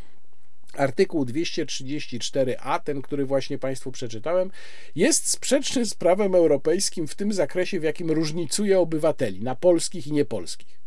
artykuł 0.74 1.24
234a, 1.24 2.80
ten, 2.80 3.02
który 3.02 3.26
właśnie 3.26 3.58
Państwu 3.58 3.92
przeczytałem, 3.92 4.50
jest 4.94 5.30
sprzeczny 5.30 5.86
z 5.86 5.94
prawem 5.94 6.34
europejskim 6.34 7.06
w 7.06 7.14
tym 7.14 7.32
zakresie, 7.32 7.80
w 7.80 7.82
jakim 7.82 8.10
różnicuje 8.10 8.78
obywateli 8.78 9.42
na 9.42 9.54
polskich 9.54 10.06
i 10.06 10.12
niepolskich. 10.12 10.78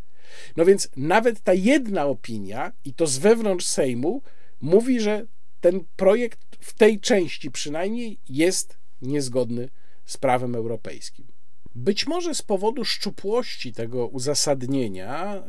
No 0.57 0.65
więc 0.65 0.89
nawet 0.97 1.41
ta 1.41 1.53
jedna 1.53 2.05
opinia, 2.05 2.71
i 2.85 2.93
to 2.93 3.07
z 3.07 3.17
wewnątrz 3.17 3.65
Sejmu, 3.65 4.21
mówi, 4.61 4.99
że 4.99 5.25
ten 5.61 5.83
projekt 5.95 6.39
w 6.59 6.73
tej 6.73 6.99
części 6.99 7.51
przynajmniej 7.51 8.17
jest 8.29 8.77
niezgodny 9.01 9.69
z 10.05 10.17
prawem 10.17 10.55
europejskim. 10.55 11.30
Być 11.75 12.07
może 12.07 12.35
z 12.35 12.41
powodu 12.41 12.85
szczupłości 12.85 13.73
tego 13.73 14.07
uzasadnienia 14.07 15.35
e, 15.35 15.41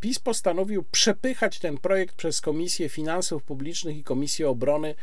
PiS 0.00 0.18
postanowił 0.18 0.82
przepychać 0.82 1.58
ten 1.58 1.78
projekt 1.78 2.16
przez 2.16 2.40
Komisję 2.40 2.88
Finansów 2.88 3.42
Publicznych 3.42 3.96
i 3.96 4.04
Komisję 4.04 4.48
Obrony 4.48 4.94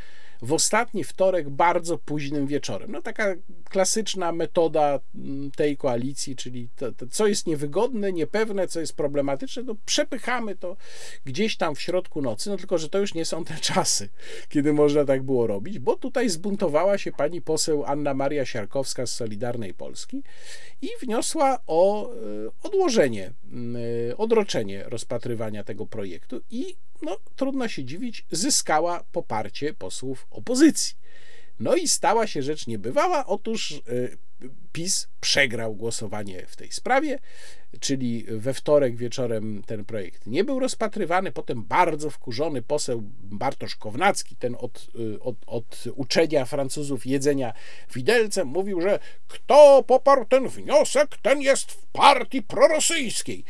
w 0.41 0.53
ostatni 0.53 1.03
wtorek 1.03 1.49
bardzo 1.49 1.97
późnym 1.97 2.47
wieczorem. 2.47 2.91
No 2.91 3.01
taka 3.01 3.35
klasyczna 3.69 4.31
metoda 4.31 4.99
mm, 5.15 5.51
tej 5.51 5.77
koalicji, 5.77 6.35
czyli 6.35 6.69
to, 6.75 6.91
to, 6.91 7.07
co 7.07 7.27
jest 7.27 7.47
niewygodne, 7.47 8.13
niepewne, 8.13 8.67
co 8.67 8.79
jest 8.79 8.95
problematyczne, 8.95 9.65
to 9.65 9.75
przepychamy 9.85 10.55
to 10.55 10.77
gdzieś 11.25 11.57
tam 11.57 11.75
w 11.75 11.81
środku 11.81 12.21
nocy, 12.21 12.49
no 12.49 12.57
tylko, 12.57 12.77
że 12.77 12.89
to 12.89 12.99
już 12.99 13.13
nie 13.13 13.25
są 13.25 13.45
te 13.45 13.55
czasy, 13.73 14.09
kiedy 14.49 14.73
można 14.73 15.05
tak 15.05 15.23
było 15.23 15.47
robić, 15.47 15.79
bo 15.79 15.95
tutaj 15.95 16.29
zbuntowała 16.29 16.97
się 16.97 17.11
pani 17.11 17.41
poseł 17.41 17.83
Anna 17.85 18.13
Maria 18.13 18.45
Siarkowska 18.45 19.05
z 19.05 19.13
Solidarnej 19.13 19.73
Polski 19.73 20.23
i 20.81 20.87
wniosła 21.01 21.59
o 21.67 22.11
e, 22.11 22.15
odłożenie, 22.63 23.33
e, 24.09 24.17
odroczenie 24.17 24.83
rozpatrywania 24.83 25.63
tego 25.63 25.85
projektu 25.85 26.41
i 26.51 26.75
no 27.03 27.17
trudno 27.35 27.67
się 27.67 27.83
dziwić, 27.83 28.25
zyskała 28.31 29.03
poparcie 29.11 29.73
posłów 29.73 30.27
opozycji. 30.31 30.95
No 31.59 31.75
i 31.75 31.87
stała 31.87 32.27
się 32.27 32.43
rzecz 32.43 32.67
niebywała. 32.67 33.25
Otóż 33.25 33.71
y, 33.71 34.17
PiS 34.71 35.07
przegrał 35.21 35.75
głosowanie 35.75 36.45
w 36.47 36.55
tej 36.55 36.71
sprawie, 36.71 37.19
czyli 37.79 38.25
we 38.29 38.53
wtorek 38.53 38.95
wieczorem 38.95 39.63
ten 39.65 39.85
projekt 39.85 40.27
nie 40.27 40.43
był 40.43 40.59
rozpatrywany. 40.59 41.31
Potem 41.31 41.63
bardzo 41.63 42.09
wkurzony 42.09 42.61
poseł 42.61 43.01
Bartosz 43.21 43.75
Kownacki, 43.75 44.35
ten 44.35 44.55
od, 44.59 44.87
od, 45.21 45.35
od 45.47 45.83
uczenia 45.95 46.45
Francuzów 46.45 47.05
jedzenia 47.05 47.53
widelcem, 47.93 48.47
mówił, 48.47 48.81
że 48.81 48.99
kto 49.27 49.83
poparł 49.87 50.25
ten 50.25 50.47
wniosek, 50.47 51.17
ten 51.21 51.41
jest 51.41 51.71
w 51.71 51.85
partii 51.85 52.41
prorosyjskiej. 52.41 53.43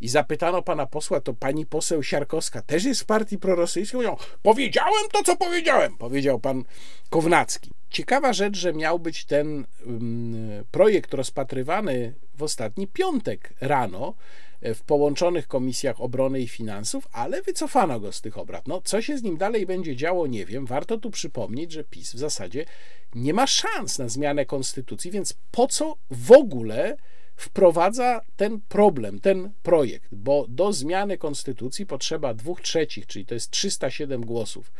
I 0.00 0.08
zapytano 0.08 0.62
pana 0.62 0.86
posła, 0.86 1.20
to 1.20 1.34
pani 1.34 1.66
poseł 1.66 2.02
Siarkowska 2.02 2.62
też 2.62 2.84
jest 2.84 3.00
w 3.00 3.06
partii 3.06 3.38
prorosyjskiej? 3.38 3.98
Mówią, 3.98 4.16
powiedziałem 4.42 5.04
to, 5.12 5.22
co 5.22 5.36
powiedziałem, 5.36 5.96
powiedział 5.96 6.40
pan 6.40 6.64
Kownacki. 7.10 7.70
Ciekawa 7.90 8.32
rzecz, 8.32 8.56
że 8.56 8.72
miał 8.72 8.98
być 8.98 9.24
ten 9.24 9.66
um, 9.86 10.64
projekt 10.70 11.14
rozpatrywany 11.14 12.14
w 12.34 12.42
ostatni 12.42 12.86
piątek 12.86 13.54
rano 13.60 14.14
e, 14.60 14.74
w 14.74 14.82
połączonych 14.82 15.48
komisjach 15.48 16.00
obrony 16.00 16.40
i 16.40 16.48
finansów, 16.48 17.08
ale 17.12 17.42
wycofano 17.42 18.00
go 18.00 18.12
z 18.12 18.20
tych 18.20 18.38
obrad. 18.38 18.68
No, 18.68 18.80
co 18.84 19.02
się 19.02 19.18
z 19.18 19.22
nim 19.22 19.36
dalej 19.36 19.66
będzie 19.66 19.96
działo, 19.96 20.26
nie 20.26 20.46
wiem. 20.46 20.66
Warto 20.66 20.98
tu 20.98 21.10
przypomnieć, 21.10 21.72
że 21.72 21.84
PiS 21.84 22.14
w 22.14 22.18
zasadzie 22.18 22.64
nie 23.14 23.34
ma 23.34 23.46
szans 23.46 23.98
na 23.98 24.08
zmianę 24.08 24.46
konstytucji, 24.46 25.10
więc 25.10 25.34
po 25.50 25.66
co 25.66 25.96
w 26.10 26.32
ogóle 26.32 26.96
wprowadza 27.36 28.20
ten 28.36 28.60
problem, 28.68 29.20
ten 29.20 29.50
projekt, 29.62 30.14
bo 30.14 30.46
do 30.48 30.72
zmiany 30.72 31.18
konstytucji 31.18 31.86
potrzeba 31.86 32.34
dwóch 32.34 32.60
trzecich, 32.60 33.06
czyli 33.06 33.26
to 33.26 33.34
jest 33.34 33.50
307 33.50 34.26
głosów 34.26 34.72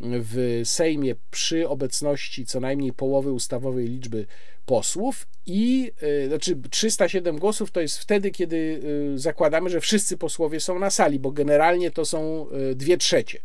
w 0.00 0.60
Sejmie 0.64 1.14
przy 1.30 1.68
obecności 1.68 2.46
co 2.46 2.60
najmniej 2.60 2.92
połowy 2.92 3.32
ustawowej 3.32 3.88
liczby 3.88 4.26
posłów 4.66 5.26
i 5.46 5.92
y, 6.02 6.28
znaczy 6.28 6.56
307 6.70 7.38
głosów 7.38 7.70
to 7.70 7.80
jest 7.80 7.98
wtedy, 7.98 8.30
kiedy 8.30 8.80
y, 9.14 9.18
zakładamy, 9.18 9.70
że 9.70 9.80
wszyscy 9.80 10.16
posłowie 10.16 10.60
są 10.60 10.78
na 10.78 10.90
sali, 10.90 11.18
bo 11.18 11.30
generalnie 11.30 11.90
to 11.90 12.04
są 12.04 12.46
y, 12.70 12.74
dwie 12.74 12.96
trzecie. 12.96 13.40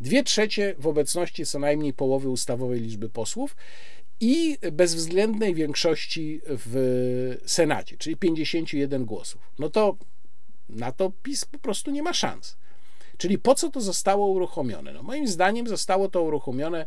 Dwie 0.00 0.24
trzecie 0.24 0.74
w 0.78 0.86
obecności 0.86 1.46
co 1.46 1.58
najmniej 1.58 1.92
połowy 1.92 2.28
ustawowej 2.28 2.80
liczby 2.80 3.08
posłów 3.08 3.56
i 4.20 4.58
bezwzględnej 4.72 5.54
większości 5.54 6.40
w 6.46 7.36
Senacie, 7.46 7.96
czyli 7.96 8.16
51 8.16 9.04
głosów. 9.04 9.52
No 9.58 9.70
to 9.70 9.96
na 10.68 10.92
to 10.92 11.12
PiS 11.22 11.44
po 11.44 11.58
prostu 11.58 11.90
nie 11.90 12.02
ma 12.02 12.12
szans. 12.12 12.56
Czyli 13.16 13.38
po 13.38 13.54
co 13.54 13.70
to 13.70 13.80
zostało 13.80 14.26
uruchomione? 14.26 14.92
No 14.92 15.02
moim 15.02 15.28
zdaniem 15.28 15.68
zostało 15.68 16.08
to 16.08 16.22
uruchomione 16.22 16.86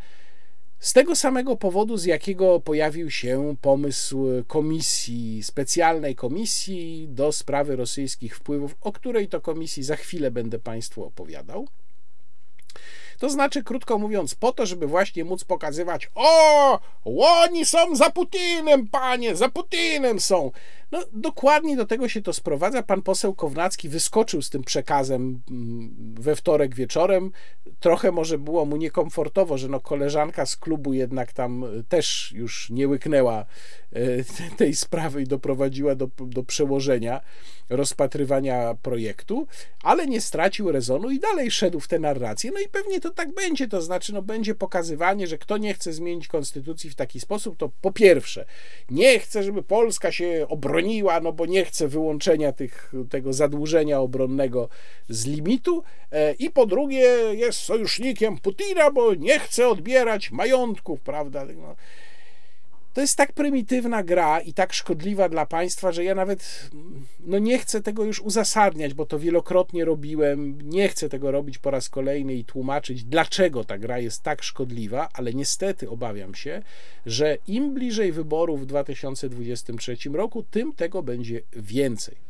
z 0.80 0.94
tego 0.94 1.16
samego 1.16 1.56
powodu, 1.56 1.98
z 1.98 2.06
jakiego 2.06 2.60
pojawił 2.60 3.12
się 3.12 3.56
pomysł 3.62 4.28
komisji, 4.48 5.44
specjalnej 5.44 6.16
komisji 6.16 7.08
do 7.10 7.32
sprawy 7.32 7.76
rosyjskich 7.76 8.36
wpływów, 8.36 8.76
o 8.82 8.92
której 8.92 9.28
to 9.28 9.42
komisji 9.42 9.84
za 9.84 9.96
chwilę 9.96 10.32
będę 10.32 10.60
Państwu 10.60 11.06
opowiadał. 11.06 11.68
To 13.18 13.30
znaczy, 13.30 13.64
krótko 13.64 13.98
mówiąc, 13.98 14.36
po 14.36 14.52
to, 14.52 14.66
żeby 14.66 14.88
właśnie 14.88 15.24
móc 15.26 15.44
pokazywać, 15.44 16.10
o, 16.16 16.80
oni 17.06 17.66
są 17.66 17.96
za 17.96 18.10
Putinem, 18.10 18.88
panie, 18.88 19.36
za 19.36 19.50
Putinem 19.50 20.20
są. 20.20 20.52
No, 20.92 21.00
dokładnie 21.14 21.78
do 21.78 21.86
tego 21.86 22.10
się 22.10 22.22
to 22.22 22.34
sprowadza. 22.34 22.84
Pan 22.84 23.02
poseł 23.02 23.36
Kownacki 23.36 23.90
wyskoczył 23.90 24.42
z 24.42 24.50
tym 24.50 24.64
przekazem 24.64 25.42
mm, 25.52 26.16
we 26.20 26.36
wtorek 26.36 26.76
wieczorem. 26.76 27.32
Trochę 27.80 28.12
może 28.12 28.38
było 28.38 28.66
mu 28.66 28.78
niekomfortowo, 28.78 29.58
że 29.58 29.68
no 29.68 29.80
koleżanka 29.80 30.46
z 30.46 30.58
klubu 30.58 30.94
jednak 30.94 31.34
tam 31.34 31.66
też 31.90 32.32
już 32.32 32.70
nie 32.70 32.88
łyknęła 32.88 33.46
e, 33.94 34.24
tej 34.58 34.76
sprawy 34.76 35.22
i 35.22 35.28
doprowadziła 35.28 35.96
do, 35.96 36.10
do 36.18 36.44
przełożenia 36.44 37.22
rozpatrywania 37.70 38.76
projektu, 38.82 39.48
ale 39.84 40.08
nie 40.08 40.22
stracił 40.22 40.72
rezonu 40.72 41.12
i 41.12 41.20
dalej 41.20 41.52
szedł 41.52 41.80
w 41.80 41.88
tę 41.88 42.00
narrację. 42.00 42.52
No 42.54 42.60
i 42.60 42.68
pewnie 42.70 43.00
to 43.02 43.10
tak 43.10 43.34
będzie, 43.34 43.68
to 43.68 43.82
znaczy 43.82 44.14
no 44.14 44.22
będzie 44.22 44.56
pokazywanie, 44.56 45.28
że 45.28 45.38
kto 45.38 45.58
nie 45.58 45.74
chce 45.74 45.94
zmienić 45.94 46.28
konstytucji 46.28 46.90
w 46.90 46.96
taki 46.96 47.20
sposób, 47.20 47.58
to 47.58 47.70
po 47.82 47.92
pierwsze 47.92 48.46
nie 48.90 49.20
chce, 49.20 49.44
żeby 49.44 49.64
Polska 49.64 50.12
się 50.12 50.46
obroniła, 50.50 50.77
no 51.24 51.34
bo 51.34 51.46
nie 51.46 51.66
chce 51.66 51.88
wyłączenia 51.88 52.52
tych, 52.52 52.92
tego 53.10 53.34
zadłużenia 53.34 54.00
obronnego 54.00 54.70
z 55.10 55.26
limitu 55.26 55.84
e, 56.12 56.34
i 56.34 56.50
po 56.50 56.66
drugie 56.66 57.06
jest 57.34 57.60
sojusznikiem 57.60 58.38
Putina, 58.38 58.92
bo 58.92 59.16
nie 59.16 59.40
chce 59.40 59.68
odbierać 59.68 60.32
majątków, 60.32 61.02
prawda? 61.02 61.46
No, 61.46 61.76
to 62.98 63.02
jest 63.02 63.18
tak 63.18 63.34
prymitywna 63.34 64.04
gra 64.04 64.40
i 64.40 64.54
tak 64.54 64.74
szkodliwa 64.74 65.30
dla 65.30 65.46
państwa, 65.46 65.92
że 65.92 66.04
ja 66.04 66.16
nawet 66.16 66.70
no 67.20 67.40
nie 67.40 67.60
chcę 67.60 67.82
tego 67.82 68.04
już 68.04 68.22
uzasadniać, 68.22 68.94
bo 68.94 69.06
to 69.06 69.20
wielokrotnie 69.20 69.86
robiłem. 69.86 70.62
Nie 70.62 70.90
chcę 70.90 71.10
tego 71.10 71.32
robić 71.32 71.58
po 71.58 71.72
raz 71.72 71.90
kolejny 71.90 72.34
i 72.34 72.46
tłumaczyć, 72.46 73.04
dlaczego 73.04 73.64
ta 73.64 73.78
gra 73.78 74.00
jest 74.00 74.24
tak 74.24 74.44
szkodliwa, 74.44 75.10
ale 75.14 75.34
niestety 75.34 75.90
obawiam 75.90 76.36
się, 76.36 76.62
że 77.06 77.38
im 77.48 77.74
bliżej 77.74 78.12
wyborów 78.12 78.62
w 78.62 78.66
2023 78.66 79.98
roku, 80.14 80.44
tym 80.44 80.74
tego 80.74 81.04
będzie 81.04 81.42
więcej. 81.54 82.27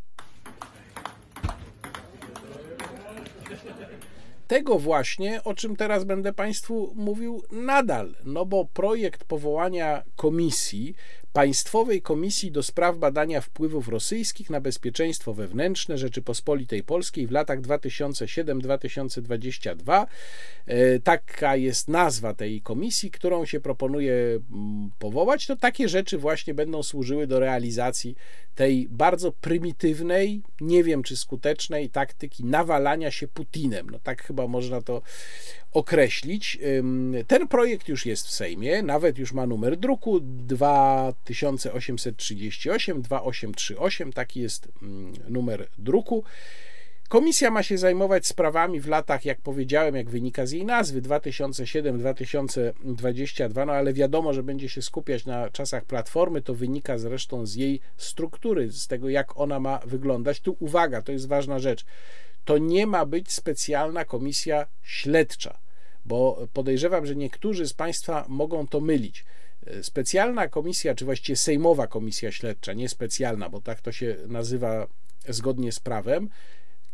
Tego 4.48 4.80
właśnie, 4.80 5.44
o 5.44 5.53
czym 5.53 5.76
teraz 5.76 6.03
będę 6.03 6.34
Państwu 6.34 6.94
mówił 6.95 7.44
nadal, 7.52 8.15
no 8.26 8.45
bo 8.45 8.65
projekt 8.65 9.24
powołania 9.24 10.03
komisji 10.15 10.95
Państwowej 11.38 12.02
Komisji 12.02 12.52
do 12.52 12.64
Spraw 12.64 12.98
Badania 12.98 13.41
Wpływów 13.41 13.88
Rosyjskich 13.88 14.49
na 14.49 14.61
Bezpieczeństwo 14.61 15.34
Wewnętrzne 15.34 15.98
Rzeczypospolitej 15.98 16.84
Polskiej 16.84 17.28
w 17.28 17.32
latach 17.32 17.61
2007-2022. 17.61 20.06
E, 20.65 20.99
taka 20.99 21.56
jest 21.56 21.88
nazwa 21.88 22.34
tej 22.34 22.61
komisji, 22.61 23.11
którą 23.11 23.45
się 23.45 23.60
proponuje 23.60 24.14
mm, 24.14 24.91
powołać. 24.99 25.48
To 25.48 25.56
takie 25.56 25.90
rzeczy 25.90 26.18
właśnie 26.18 26.53
będą 26.53 26.84
służyły 26.84 27.28
do 27.28 27.40
realizacji 27.40 28.15
tej 28.58 28.88
bardzo 28.90 29.32
prymitywnej, 29.32 30.42
nie 30.62 30.84
wiem 30.84 31.04
czy 31.04 31.18
skutecznej 31.18 31.90
taktyki 31.90 32.46
nawalania 32.46 33.12
się 33.12 33.28
Putinem. 33.28 33.90
No 33.90 34.00
tak 34.00 34.24
chyba 34.24 34.48
można 34.48 34.82
to 34.82 35.02
określić. 35.72 36.60
Ten 37.28 37.48
projekt 37.48 37.88
już 37.88 38.06
jest 38.06 38.28
w 38.28 38.32
Sejmie, 38.32 38.82
nawet 38.82 39.18
już 39.18 39.34
ma 39.34 39.48
numer 39.48 39.78
druku 39.78 40.20
2838, 40.20 43.02
2838, 43.02 44.14
taki 44.14 44.40
jest 44.40 44.68
numer 45.30 45.68
druku. 45.78 46.24
Komisja 47.08 47.52
ma 47.52 47.64
się 47.64 47.78
zajmować 47.78 48.28
sprawami 48.28 48.80
w 48.80 48.88
latach, 48.88 49.26
jak 49.26 49.42
powiedziałem, 49.42 49.96
jak 49.96 50.10
wynika 50.10 50.46
z 50.46 50.52
jej 50.52 50.66
nazwy, 50.66 51.02
2007-2022, 51.02 53.68
no 53.68 53.74
ale 53.74 53.94
wiadomo, 53.94 54.34
że 54.34 54.44
będzie 54.44 54.70
się 54.70 54.82
skupiać 54.82 55.26
na 55.26 55.50
czasach 55.50 55.86
Platformy, 55.86 56.42
to 56.42 56.54
wynika 56.54 56.98
zresztą 56.98 57.46
z 57.46 57.56
jej 57.56 57.80
struktury, 57.98 58.72
z 58.72 58.88
tego, 58.88 59.10
jak 59.10 59.40
ona 59.40 59.60
ma 59.60 59.80
wyglądać. 59.86 60.40
Tu 60.40 60.56
uwaga, 60.60 61.02
to 61.02 61.12
jest 61.12 61.28
ważna 61.28 61.60
rzecz. 61.60 61.86
To 62.46 62.58
nie 62.58 62.88
ma 62.88 63.06
być 63.06 63.32
specjalna 63.32 64.06
komisja 64.06 64.66
śledcza 64.82 65.60
bo 66.08 66.48
podejrzewam, 66.54 67.06
że 67.06 67.16
niektórzy 67.16 67.68
z 67.68 67.74
Państwa 67.74 68.26
mogą 68.28 68.68
to 68.68 68.80
mylić. 68.80 69.26
Specjalna 69.82 70.48
komisja, 70.48 70.96
czy 70.96 71.06
właściwie 71.06 71.38
Sejmowa 71.38 71.88
Komisja 71.88 72.32
Śledcza, 72.32 72.74
nie 72.74 72.90
specjalna, 72.90 73.50
bo 73.50 73.62
tak 73.62 73.82
to 73.82 73.92
się 73.92 74.16
nazywa 74.28 74.88
zgodnie 75.30 75.72
z 75.72 75.80
prawem, 75.80 76.30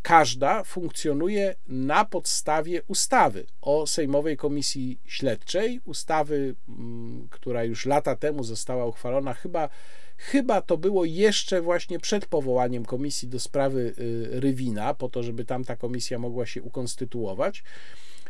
każda 0.04 0.64
funkcjonuje 0.64 1.54
na 1.68 2.04
podstawie 2.04 2.82
ustawy 2.82 3.46
o 3.62 3.86
Sejmowej 3.86 4.36
Komisji 4.36 4.98
Śledczej, 5.06 5.80
ustawy, 5.84 6.54
mm, 6.68 7.28
która 7.30 7.64
już 7.64 7.86
lata 7.86 8.16
temu 8.16 8.44
została 8.44 8.86
uchwalona, 8.86 9.34
chyba, 9.34 9.68
chyba 10.16 10.62
to 10.62 10.76
było 10.76 11.04
jeszcze 11.04 11.60
właśnie 11.62 11.98
przed 11.98 12.26
powołaniem 12.26 12.84
komisji 12.84 13.28
do 13.28 13.40
sprawy 13.40 13.94
y, 13.98 14.40
Rywina, 14.40 14.94
po 14.94 15.08
to, 15.08 15.22
żeby 15.22 15.44
tam 15.44 15.64
ta 15.64 15.76
komisja 15.76 16.18
mogła 16.18 16.46
się 16.46 16.62
ukonstytuować. 16.62 17.64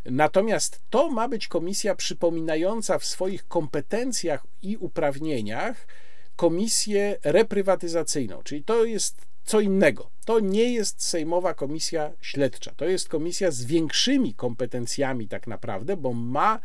Natomiast 0.04 0.82
to 0.90 1.10
ma 1.10 1.28
być 1.28 1.48
komisja 1.48 1.94
przypominająca 1.94 2.98
w 2.98 3.04
swoich 3.04 3.48
kompetencjach 3.48 4.46
i 4.62 4.76
uprawnieniach 4.76 5.86
komisję 6.36 7.16
reprywatyzacyjną, 7.24 8.42
czyli 8.42 8.64
to 8.64 8.84
jest 8.84 9.33
co 9.44 9.60
innego. 9.60 10.10
To 10.24 10.40
nie 10.40 10.72
jest 10.72 11.02
Sejmowa 11.02 11.54
Komisja 11.54 12.12
Śledcza. 12.20 12.72
To 12.76 12.84
jest 12.84 13.08
komisja 13.08 13.50
z 13.50 13.64
większymi 13.64 14.34
kompetencjami, 14.34 15.28
tak 15.28 15.46
naprawdę, 15.46 15.96
bo 15.96 16.12
ma 16.12 16.60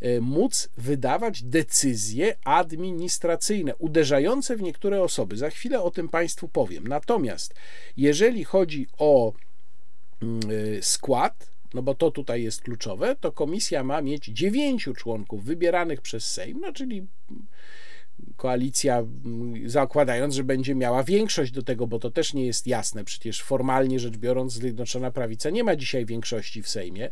e, 0.00 0.20
móc 0.20 0.68
wydawać 0.76 1.42
decyzje 1.42 2.36
administracyjne 2.44 3.76
uderzające 3.76 4.56
w 4.56 4.62
niektóre 4.62 5.02
osoby. 5.02 5.36
Za 5.36 5.50
chwilę 5.50 5.82
o 5.82 5.90
tym 5.90 6.08
Państwu 6.08 6.48
powiem. 6.48 6.86
Natomiast 6.86 7.54
jeżeli 7.96 8.44
chodzi 8.44 8.86
o 8.98 9.32
mm, 10.22 10.40
e, 10.78 10.82
skład, 10.82 11.50
no 11.74 11.82
bo 11.82 11.94
to 11.94 12.10
tutaj 12.10 12.42
jest 12.42 12.62
kluczowe, 12.62 13.16
to 13.16 13.32
komisja 13.32 13.84
ma 13.84 14.02
mieć 14.02 14.24
dziewięciu 14.24 14.94
członków 14.94 15.44
wybieranych 15.44 16.00
przez 16.00 16.30
Sejm, 16.30 16.60
no 16.60 16.72
czyli 16.72 17.06
koalicja, 18.36 19.04
zakładając, 19.66 20.34
że 20.34 20.44
będzie 20.44 20.74
miała 20.74 21.02
większość 21.02 21.52
do 21.52 21.62
tego, 21.62 21.86
bo 21.86 21.98
to 21.98 22.10
też 22.10 22.34
nie 22.34 22.46
jest 22.46 22.66
jasne. 22.66 23.04
Przecież 23.04 23.42
formalnie 23.42 24.00
rzecz 24.00 24.16
biorąc, 24.16 24.52
Zjednoczona 24.52 25.10
Prawica 25.10 25.50
nie 25.50 25.64
ma 25.64 25.76
dzisiaj 25.76 26.06
większości 26.06 26.62
w 26.62 26.68
Sejmie 26.68 27.10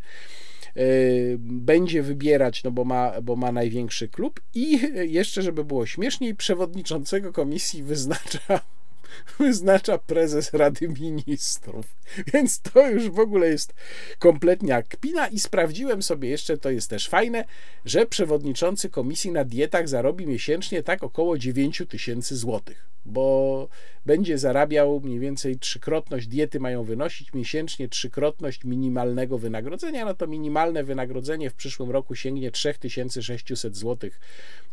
będzie 1.39 2.03
wybierać, 2.03 2.65
no 2.65 2.71
bo 2.71 2.85
ma, 2.85 3.21
bo 3.23 3.37
ma 3.37 3.53
największy 3.53 4.09
klub 4.09 4.41
i 4.55 4.81
jeszcze, 5.13 5.43
żeby 5.43 5.65
było 5.65 5.87
śmieszniej, 5.87 6.35
przewodniczącego 6.35 7.33
komisji 7.33 7.83
wyznacza 7.83 8.61
wyznacza 9.39 9.99
prezes 9.99 10.55
Rady 10.55 10.89
Ministrów. 10.89 11.87
Więc 12.33 12.61
to 12.61 12.91
już 12.91 13.11
w 13.11 13.19
ogóle 13.19 13.49
jest 13.49 13.75
kompletnie 14.19 14.83
kpina 14.89 15.29
i 15.29 15.39
sprawdziłem 15.39 16.03
sobie 16.03 16.29
jeszcze, 16.29 16.59
to 16.59 16.71
jest 16.71 16.91
też 16.91 17.09
fajne, 17.09 17.45
że 17.85 18.07
przewodniczący 18.07 18.91
komisji 18.91 19.33
na 19.33 19.45
dietach 19.45 19.89
zarobi 19.89 20.27
miesięcznie 20.27 20.83
tak 20.83 21.03
około 21.03 21.39
9 21.39 21.83
tysięcy 21.89 22.37
złotych 22.37 22.97
bo 23.07 23.69
będzie 24.07 24.39
zarabiał 24.39 25.01
mniej 25.01 25.19
więcej 25.19 25.59
trzykrotność, 25.59 26.27
diety 26.27 26.61
mają 26.61 26.85
wynosić 26.85 27.33
miesięcznie 27.33 27.89
trzykrotność 27.89 28.65
minimalnego 28.65 29.39
wynagrodzenia, 29.39 30.05
no 30.05 30.15
to 30.15 30.27
minimalne 30.27 30.85
wynagrodzenie 30.85 31.51
w 31.51 31.55
przyszłym 31.55 31.91
roku 31.91 32.15
sięgnie 32.15 32.51
3600 32.51 33.77
zł 33.77 34.11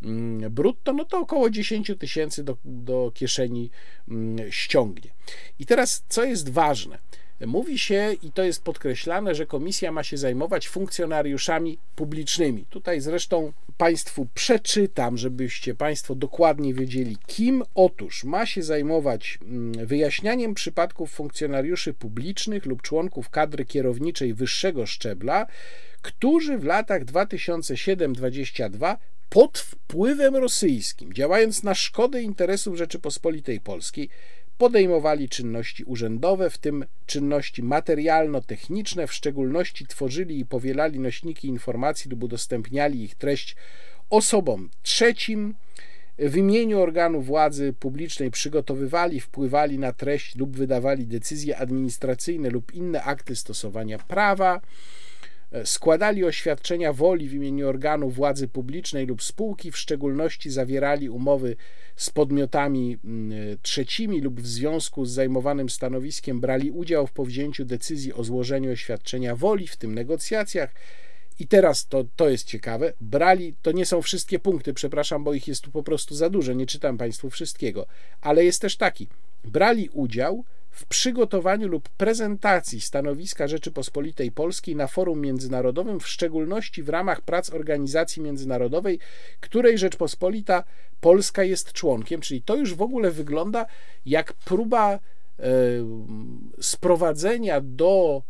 mm, 0.03 0.53
brutto, 0.53 0.93
no 0.93 1.05
to 1.05 1.19
około 1.19 1.49
10 1.49 1.91
tysięcy 1.99 2.43
do, 2.43 2.57
do 2.65 3.11
kieszeni 3.14 3.69
mm, 4.10 4.51
ściągnie. 4.51 5.10
I 5.60 5.65
teraz, 5.65 6.03
co 6.10 6.23
jest 6.23 6.49
ważne? 6.49 6.97
Mówi 7.47 7.79
się, 7.79 8.15
i 8.23 8.31
to 8.31 8.43
jest 8.43 8.63
podkreślane, 8.63 9.35
że 9.35 9.45
komisja 9.45 9.91
ma 9.91 10.03
się 10.03 10.17
zajmować 10.17 10.67
funkcjonariuszami 10.67 11.77
publicznymi. 11.95 12.65
Tutaj 12.69 13.01
zresztą 13.01 13.53
Państwu 13.77 14.27
przeczytam, 14.33 15.17
żebyście 15.17 15.75
Państwo 15.75 16.15
dokładnie 16.15 16.73
wiedzieli, 16.73 17.17
kim. 17.27 17.63
Otóż 17.75 18.23
ma 18.23 18.45
się 18.45 18.63
zajmować 18.63 19.39
mm, 19.41 19.85
wyjaśnianiem 19.85 20.53
przypadków 20.53 21.11
funkcjonariuszy 21.11 21.93
publicznych 21.93 22.65
lub 22.65 22.81
członków 22.81 23.29
kadry 23.29 23.65
kierowniczej 23.65 24.33
wyższego 24.33 24.85
szczebla, 24.85 25.47
którzy 26.01 26.57
w 26.57 26.63
latach 26.63 27.05
2007-2022 27.05 28.95
pod 29.29 29.59
wpływem 29.59 30.35
rosyjskim, 30.35 31.13
działając 31.13 31.63
na 31.63 31.75
szkodę 31.75 32.21
interesów 32.21 32.77
Rzeczypospolitej 32.77 33.59
Polskiej, 33.59 34.09
podejmowali 34.57 35.30
czynności 35.30 35.84
urzędowe, 35.84 36.49
w 36.49 36.57
tym 36.57 36.85
czynności 37.05 37.63
materialno-techniczne, 37.63 39.07
w 39.07 39.13
szczególności 39.13 39.88
tworzyli 39.88 40.39
i 40.39 40.45
powielali 40.45 40.99
nośniki 40.99 41.47
informacji 41.47 42.11
lub 42.11 42.23
udostępniali 42.23 43.03
ich 43.03 43.15
treść 43.15 43.55
osobom 44.09 44.69
trzecim, 44.81 45.55
w 46.19 46.38
imieniu 46.38 46.80
organu 46.80 47.21
władzy 47.21 47.73
publicznej 47.80 48.31
przygotowywali, 48.31 49.19
wpływali 49.19 49.80
na 49.80 49.93
treść 49.93 50.35
lub 50.35 50.55
wydawali 50.57 51.07
decyzje 51.07 51.57
administracyjne 51.57 52.49
lub 52.49 52.73
inne 52.73 53.03
akty 53.03 53.35
stosowania 53.35 53.97
prawa, 53.97 54.61
składali 55.63 56.23
oświadczenia 56.23 56.93
woli 56.93 57.30
w 57.30 57.34
imieniu 57.34 57.69
organu 57.69 58.09
władzy 58.09 58.47
publicznej 58.47 59.05
lub 59.05 59.23
spółki, 59.23 59.71
w 59.71 59.77
szczególności 59.77 60.51
zawierali 60.51 61.09
umowy 61.09 61.55
z 61.95 62.09
podmiotami 62.09 62.97
mm, 63.05 63.57
trzecimi 63.61 64.21
lub 64.21 64.41
w 64.41 64.47
związku 64.47 65.05
z 65.05 65.11
zajmowanym 65.11 65.69
stanowiskiem 65.69 66.41
brali 66.41 66.71
udział 66.71 67.07
w 67.07 67.11
powzięciu 67.11 67.65
decyzji 67.65 68.13
o 68.13 68.23
złożeniu 68.23 68.71
oświadczenia 68.71 69.35
woli, 69.35 69.67
w 69.67 69.77
tym 69.77 69.93
negocjacjach. 69.93 70.73
I 71.39 71.47
teraz 71.47 71.88
to, 71.88 72.05
to 72.15 72.30
jest 72.30 72.47
ciekawe. 72.47 72.93
Brali, 73.01 73.55
to 73.61 73.71
nie 73.71 73.85
są 73.85 74.01
wszystkie 74.01 74.39
punkty, 74.39 74.73
przepraszam, 74.73 75.23
bo 75.23 75.34
ich 75.34 75.47
jest 75.47 75.61
tu 75.61 75.71
po 75.71 75.84
prostu 75.84 76.15
za 76.15 76.30
dużo, 76.30 76.53
nie 76.53 76.65
czytam 76.65 76.97
Państwu 76.97 77.30
wszystkiego, 77.30 77.85
ale 78.21 78.45
jest 78.45 78.61
też 78.61 78.77
taki. 78.77 79.07
Brali 79.43 79.89
udział 79.89 80.45
w 80.73 80.85
przygotowaniu 80.85 81.67
lub 81.67 81.89
prezentacji 81.89 82.81
stanowiska 82.81 83.47
Rzeczypospolitej 83.47 84.31
Polskiej 84.31 84.75
na 84.75 84.87
forum 84.87 85.21
międzynarodowym, 85.21 85.99
w 85.99 86.07
szczególności 86.07 86.83
w 86.83 86.89
ramach 86.89 87.21
prac 87.21 87.53
organizacji 87.53 88.21
międzynarodowej, 88.21 88.99
której 89.39 89.77
Rzeczpospolita 89.77 90.63
Polska 91.01 91.43
jest 91.43 91.73
członkiem, 91.73 92.21
czyli 92.21 92.41
to 92.41 92.55
już 92.55 92.75
w 92.75 92.81
ogóle 92.81 93.11
wygląda 93.11 93.65
jak 94.05 94.33
próba 94.33 94.93
e, 94.93 94.99
sprowadzenia 96.61 97.61
do 97.61 98.23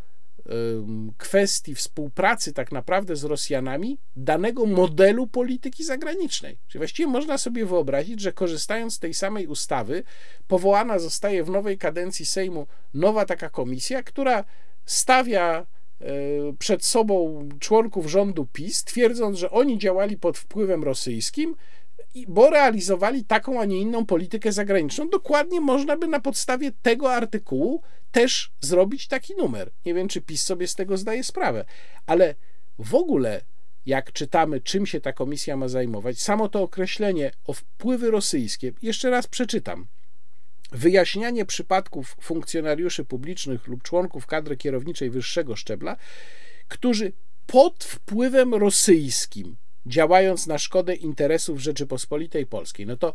kwestii 1.18 1.76
współpracy 1.76 2.54
tak 2.54 2.72
naprawdę 2.72 3.16
z 3.16 3.24
Rosjanami 3.24 3.98
danego 4.16 4.66
modelu 4.66 5.28
polityki 5.28 5.84
zagranicznej. 5.84 6.58
Czyli 6.68 6.80
właściwie 6.80 7.08
można 7.08 7.38
sobie 7.38 7.66
wyobrazić, 7.66 8.22
że 8.22 8.34
korzystając 8.34 8.94
z 8.94 9.00
tej 9.00 9.14
samej 9.14 9.48
ustawy, 9.48 10.04
powołana 10.48 11.00
zostaje 11.00 11.44
w 11.44 11.50
nowej 11.50 11.78
kadencji 11.78 12.26
Sejmu 12.26 12.68
nowa 12.94 13.26
taka 13.26 13.50
komisja, 13.50 14.04
która 14.04 14.44
stawia 14.86 15.66
e, 16.02 16.06
przed 16.60 16.86
sobą 16.86 17.50
członków 17.60 18.08
rządu 18.08 18.48
PiS, 18.54 18.84
twierdząc, 18.84 19.38
że 19.38 19.52
oni 19.52 19.78
działali 19.78 20.18
pod 20.18 20.38
wpływem 20.38 20.84
rosyjskim, 20.84 21.56
bo 22.28 22.50
realizowali 22.50 23.26
taką, 23.26 23.62
a 23.62 23.66
nie 23.66 23.80
inną 23.80 24.06
politykę 24.06 24.52
zagraniczną. 24.52 25.10
Dokładnie 25.10 25.62
można 25.62 25.98
by 25.98 26.08
na 26.08 26.20
podstawie 26.20 26.72
tego 26.82 27.14
artykułu 27.14 27.82
też 28.12 28.52
zrobić 28.62 29.08
taki 29.08 29.36
numer. 29.36 29.72
Nie 29.86 29.94
wiem, 29.94 30.08
czy 30.08 30.22
PiS 30.22 30.44
sobie 30.44 30.68
z 30.68 30.76
tego 30.76 30.98
zdaje 30.98 31.24
sprawę, 31.24 31.66
ale 32.06 32.36
w 32.80 32.96
ogóle 32.96 33.42
jak 33.86 34.14
czytamy, 34.14 34.62
czym 34.62 34.86
się 34.86 35.02
ta 35.02 35.14
komisja 35.14 35.58
ma 35.58 35.68
zajmować, 35.68 36.22
samo 36.22 36.50
to 36.50 36.62
określenie 36.62 37.32
o 37.46 37.54
wpływy 37.54 38.12
rosyjskie, 38.12 38.72
jeszcze 38.82 39.10
raz 39.10 39.28
przeczytam. 39.28 39.88
Wyjaśnianie 40.72 41.46
przypadków 41.46 42.16
funkcjonariuszy 42.22 43.06
publicznych 43.06 43.68
lub 43.68 43.84
członków 43.84 44.26
kadry 44.26 44.58
kierowniczej 44.58 45.10
wyższego 45.10 45.56
szczebla, 45.56 45.98
którzy 46.68 47.14
pod 47.48 47.84
wpływem 47.84 48.54
rosyjskim, 48.54 49.56
działając 49.86 50.48
na 50.48 50.58
szkodę 50.58 50.96
interesów 50.96 51.60
Rzeczypospolitej 51.60 52.46
Polskiej, 52.46 52.86
no 52.86 52.98
to 52.98 53.14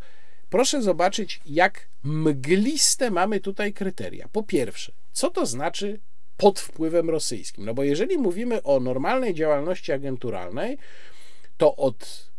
Proszę 0.50 0.82
zobaczyć, 0.82 1.40
jak 1.46 1.88
mgliste 2.04 3.10
mamy 3.10 3.40
tutaj 3.40 3.72
kryteria. 3.72 4.28
Po 4.32 4.42
pierwsze, 4.42 4.92
co 5.12 5.30
to 5.30 5.46
znaczy 5.46 6.00
pod 6.36 6.60
wpływem 6.60 7.10
rosyjskim? 7.10 7.64
No 7.64 7.74
bo 7.74 7.82
jeżeli 7.82 8.18
mówimy 8.18 8.62
o 8.62 8.80
normalnej 8.80 9.34
działalności 9.34 9.92
agenturalnej, 9.92 10.78
to 11.56 11.76
od 11.76 12.30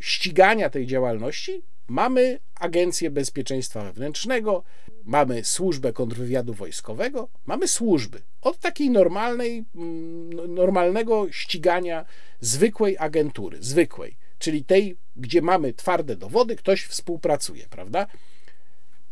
ścigania 0.00 0.70
tej 0.70 0.86
działalności 0.86 1.62
mamy 1.88 2.38
Agencję 2.54 3.10
Bezpieczeństwa 3.10 3.84
Wewnętrznego, 3.84 4.62
mamy 5.08 5.44
służbę 5.44 5.92
kontrwywiadu 5.92 6.54
wojskowego, 6.54 7.28
mamy 7.46 7.68
służby. 7.68 8.22
Od 8.42 8.58
takiej 8.58 8.90
normalnej, 8.90 9.64
mm, 9.74 10.54
normalnego 10.54 11.32
ścigania 11.32 12.04
zwykłej 12.40 12.96
agentury, 12.98 13.58
zwykłej 13.60 14.16
czyli 14.38 14.64
tej, 14.64 14.96
gdzie 15.16 15.42
mamy 15.42 15.72
twarde 15.72 16.16
dowody, 16.16 16.56
ktoś 16.56 16.84
współpracuje, 16.84 17.66
prawda? 17.70 18.06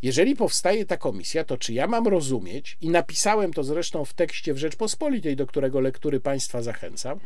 Jeżeli 0.01 0.35
powstaje 0.35 0.85
ta 0.85 0.97
komisja, 0.97 1.43
to 1.43 1.57
czy 1.57 1.73
ja 1.73 1.87
mam 1.87 2.07
rozumieć, 2.07 2.77
i 2.81 2.89
napisałem 2.89 3.53
to 3.53 3.63
zresztą 3.63 4.05
w 4.05 4.13
tekście 4.13 4.53
w 4.53 4.57
Rzeczpospolitej, 4.57 5.35
do 5.35 5.47
którego 5.47 5.79
lektury 5.79 6.19
Państwa 6.19 6.61
zachęcam, 6.61 7.19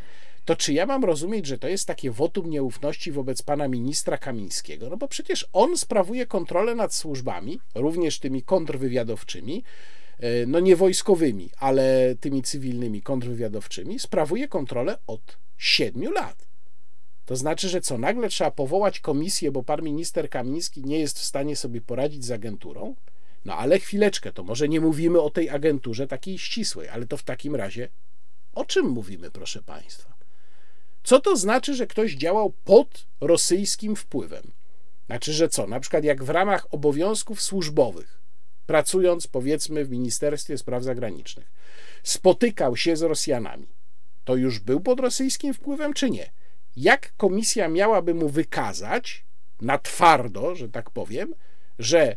to 0.46 0.56
czy 0.56 0.74
ja 0.74 0.86
mam 0.86 1.06
rozumieć, 1.06 1.46
że 1.46 1.58
to 1.58 1.68
jest 1.68 1.88
takie 1.88 2.12
wotum 2.12 2.50
nieufności 2.50 3.12
wobec 3.12 3.42
pana 3.42 3.68
ministra 3.68 4.18
Kamińskiego? 4.18 4.90
No 4.90 4.98
bo 4.98 5.08
przecież 5.08 5.50
on 5.54 5.78
sprawuje 5.78 6.26
kontrolę 6.26 6.76
nad 6.76 6.94
służbami, 6.94 7.60
również 7.76 8.20
tymi 8.20 8.44
kontrwywiadowczymi, 8.44 9.64
e, 10.20 10.46
no 10.46 10.60
nie 10.60 10.76
wojskowymi, 10.76 11.50
ale 11.58 12.16
tymi 12.20 12.42
cywilnymi 12.42 13.02
kontrwywiadowczymi, 13.02 14.00
sprawuje 14.00 14.48
kontrolę 14.48 14.98
od 15.08 15.38
siedmiu 15.58 16.12
lat. 16.12 16.48
To 17.26 17.36
znaczy, 17.36 17.70
że 17.70 17.82
co, 17.82 17.98
nagle 17.98 18.30
trzeba 18.30 18.52
powołać 18.52 19.00
komisję, 19.00 19.52
bo 19.52 19.64
pan 19.64 19.82
minister 19.82 20.30
Kamiński 20.30 20.84
nie 20.86 21.00
jest 21.00 21.20
w 21.20 21.24
stanie 21.24 21.56
sobie 21.56 21.82
poradzić 21.82 22.26
z 22.26 22.32
agenturą? 22.32 22.96
No 23.46 23.58
ale 23.58 23.80
chwileczkę, 23.80 24.34
to 24.34 24.44
może 24.44 24.70
nie 24.70 24.82
mówimy 24.82 25.22
o 25.22 25.30
tej 25.30 25.50
agenturze 25.50 26.08
takiej 26.08 26.38
ścisłej, 26.38 26.90
ale 26.90 27.08
to 27.08 27.18
w 27.18 27.24
takim 27.24 27.56
razie 27.56 27.90
o 28.54 28.66
czym 28.66 28.86
mówimy, 28.90 29.32
proszę 29.32 29.64
państwa? 29.64 30.11
Co 31.04 31.20
to 31.20 31.36
znaczy, 31.36 31.76
że 31.76 31.88
ktoś 31.88 32.14
działał 32.14 32.54
pod 32.66 33.06
rosyjskim 33.22 33.96
wpływem? 33.96 34.52
Znaczy, 35.06 35.34
że 35.34 35.50
co? 35.50 35.68
Na 35.68 35.80
przykład 35.80 36.04
jak 36.04 36.24
w 36.24 36.30
ramach 36.30 36.68
obowiązków 36.72 37.42
służbowych, 37.42 38.22
pracując 38.66 39.28
powiedzmy 39.28 39.86
w 39.86 39.92
Ministerstwie 39.92 40.58
Spraw 40.58 40.84
Zagranicznych, 40.84 41.52
spotykał 42.04 42.78
się 42.78 42.96
z 42.96 43.02
Rosjanami, 43.02 43.68
to 44.24 44.36
już 44.36 44.60
był 44.60 44.80
pod 44.80 45.00
rosyjskim 45.00 45.54
wpływem, 45.54 45.94
czy 45.94 46.10
nie? 46.10 46.32
jak 46.76 47.14
komisja 47.18 47.68
miałaby 47.68 48.14
mu 48.14 48.30
wykazać 48.30 49.24
na 49.62 49.78
twardo, 49.78 50.56
że 50.56 50.70
tak 50.70 50.90
powiem, 50.90 51.36
że 51.80 52.16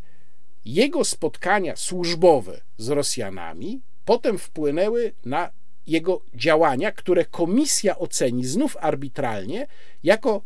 jego 0.64 1.04
spotkania 1.04 1.76
służbowe 1.76 2.60
z 2.78 2.88
Rosjanami 2.88 3.80
potem 4.04 4.38
wpłynęły 4.38 5.12
na 5.24 5.50
jego 5.86 6.20
działania, 6.34 6.92
które 6.92 7.24
komisja 7.24 7.98
oceni 7.98 8.44
znów 8.44 8.76
arbitralnie 8.80 9.66
jako 10.02 10.42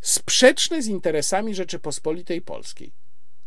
sprzeczne 0.00 0.82
z 0.82 0.86
interesami 0.86 1.54
Rzeczypospolitej 1.54 2.42
Polskiej. 2.42 2.92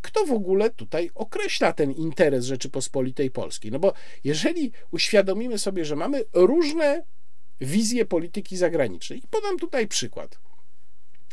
Kto 0.02 0.26
w 0.26 0.32
ogóle 0.32 0.70
tutaj 0.70 1.10
określa 1.14 1.72
ten 1.72 1.92
interes 1.92 2.44
Rzeczypospolitej 2.44 3.30
Polskiej? 3.30 3.72
No 3.72 3.78
bo 3.78 3.92
jeżeli 4.24 4.72
uświadomimy 4.90 5.58
sobie, 5.58 5.84
że 5.84 5.96
mamy 5.96 6.24
różne 6.32 7.04
wizje 7.60 8.04
polityki 8.04 8.56
zagranicznej, 8.56 9.18
i 9.18 9.28
podam 9.28 9.58
tutaj 9.58 9.88
przykład. 9.88 10.38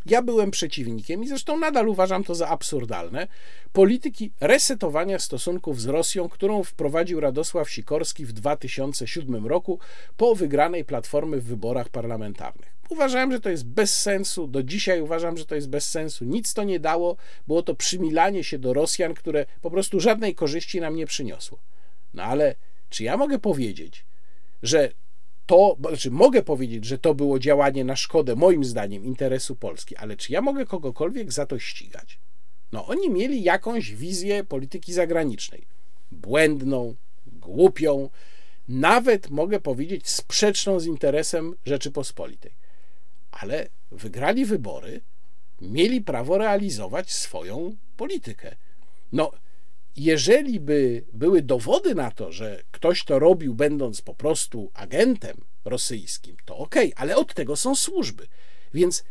Ja 0.06 0.22
byłem 0.22 0.52
przeciwnikiem 0.52 1.24
i 1.24 1.28
zresztą 1.28 1.60
nadal 1.60 1.90
uważam 1.90 2.24
to 2.24 2.36
za 2.36 2.48
absurdalne 2.48 3.28
polityki 3.74 4.32
resetowania 4.40 5.20
stosunków 5.20 5.82
z 5.82 5.86
Rosją, 5.86 6.30
którą 6.30 6.64
wprowadził 6.64 7.20
Radosław 7.20 7.70
Sikorski 7.70 8.26
w 8.26 8.34
2007 8.34 9.48
roku 9.48 9.80
po 10.18 10.36
wygranej 10.36 10.86
platformy 10.86 11.42
w 11.42 11.44
wyborach 11.44 11.90
parlamentarnych. 11.90 12.78
Uważałem, 12.90 13.32
że 13.32 13.40
to 13.40 13.50
jest 13.50 13.66
bez 13.66 14.02
sensu. 14.02 14.48
Do 14.48 14.64
dzisiaj 14.64 15.02
uważam, 15.02 15.38
że 15.38 15.46
to 15.46 15.56
jest 15.56 15.70
bez 15.70 15.90
sensu. 15.90 16.26
Nic 16.26 16.54
to 16.54 16.64
nie 16.64 16.80
dało. 16.80 17.18
Było 17.48 17.64
to 17.64 17.76
przymilanie 17.76 18.44
się 18.44 18.60
do 18.60 18.74
Rosjan, 18.74 19.14
które 19.14 19.46
po 19.62 19.72
prostu 19.72 20.00
żadnej 20.00 20.36
korzyści 20.36 20.82
nam 20.82 20.96
nie 20.96 21.06
przyniosło. 21.06 21.60
No 22.14 22.24
ale 22.24 22.56
czy 22.90 23.04
ja 23.04 23.18
mogę 23.18 23.40
powiedzieć, 23.40 24.06
że 24.64 24.90
to, 25.48 25.78
znaczy 25.80 26.12
mogę 26.12 26.44
powiedzieć, 26.44 26.86
że 26.86 26.98
to 26.98 27.16
było 27.16 27.40
działanie 27.40 27.84
na 27.84 27.96
szkodę, 27.96 28.36
moim 28.36 28.66
zdaniem, 28.66 29.06
interesu 29.06 29.56
Polski, 29.56 29.96
ale 29.96 30.18
czy 30.18 30.34
ja 30.34 30.42
mogę 30.42 30.66
kogokolwiek 30.66 31.32
za 31.32 31.46
to 31.46 31.60
ścigać? 31.60 32.20
No, 32.72 32.88
oni 32.88 33.10
mieli 33.10 33.44
jakąś 33.44 33.92
wizję 33.92 34.44
polityki 34.44 34.94
zagranicznej. 34.94 35.68
Błędną, 36.12 36.96
głupią, 37.26 38.10
nawet 38.68 39.30
mogę 39.30 39.60
powiedzieć 39.60 40.10
sprzeczną 40.10 40.80
z 40.80 40.86
interesem 40.86 41.56
Rzeczypospolitej. 41.66 42.52
Ale 43.32 43.68
wygrali 43.92 44.46
wybory, 44.46 45.02
mieli 45.62 46.02
prawo 46.02 46.38
realizować 46.38 47.12
swoją 47.12 47.76
politykę. 47.98 48.56
No, 49.12 49.32
jeżeli 49.98 50.60
by 50.60 51.04
były 51.14 51.42
dowody 51.42 51.96
na 51.96 52.12
to, 52.12 52.32
że 52.32 52.64
ktoś 52.72 53.06
to 53.06 53.20
robił, 53.20 53.54
będąc 53.54 54.02
po 54.02 54.14
prostu 54.14 54.72
agentem 54.74 55.38
rosyjskim, 55.66 56.38
to 56.46 56.58
ok, 56.58 56.76
ale 56.96 57.16
od 57.16 57.34
tego 57.34 57.56
są 57.56 57.76
służby. 57.76 58.28
Więc 58.74 59.04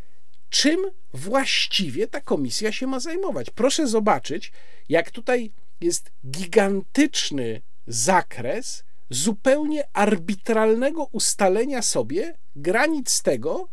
czym 0.48 0.80
właściwie 1.14 2.06
ta 2.06 2.20
komisja 2.20 2.72
się 2.72 2.86
ma 2.86 3.00
zajmować? 3.00 3.50
Proszę 3.50 3.88
zobaczyć, 3.88 4.52
jak 4.88 5.10
tutaj 5.10 5.52
jest 5.80 6.10
gigantyczny 6.30 7.62
zakres 7.86 8.84
zupełnie 9.10 9.88
arbitralnego 9.92 11.08
ustalenia 11.12 11.82
sobie 11.82 12.34
granic 12.56 13.22
tego, 13.22 13.68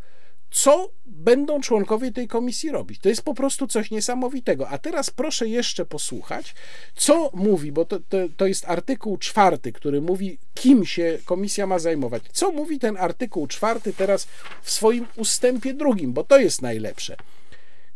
co 0.53 0.89
będą 1.05 1.61
członkowie 1.61 2.11
tej 2.11 2.27
komisji 2.27 2.71
robić. 2.71 2.99
To 2.99 3.09
jest 3.09 3.21
po 3.21 3.33
prostu 3.33 3.67
coś 3.67 3.91
niesamowitego. 3.91 4.69
A 4.69 4.77
teraz 4.77 5.09
proszę 5.09 5.47
jeszcze 5.47 5.85
posłuchać, 5.85 6.55
co 6.95 7.31
mówi, 7.33 7.71
bo 7.71 7.85
to, 7.85 7.99
to, 7.99 8.17
to 8.37 8.47
jest 8.47 8.65
artykuł 8.69 9.17
czwarty, 9.17 9.71
który 9.71 10.01
mówi, 10.01 10.37
kim 10.53 10.85
się 10.85 11.19
komisja 11.25 11.67
ma 11.67 11.79
zajmować. 11.79 12.23
Co 12.31 12.51
mówi 12.51 12.79
ten 12.79 12.97
artykuł 12.97 13.47
czwarty 13.47 13.93
teraz 13.93 14.27
w 14.61 14.71
swoim 14.71 15.05
ustępie 15.15 15.73
drugim, 15.73 16.13
bo 16.13 16.23
to 16.23 16.37
jest 16.37 16.61
najlepsze. 16.61 17.15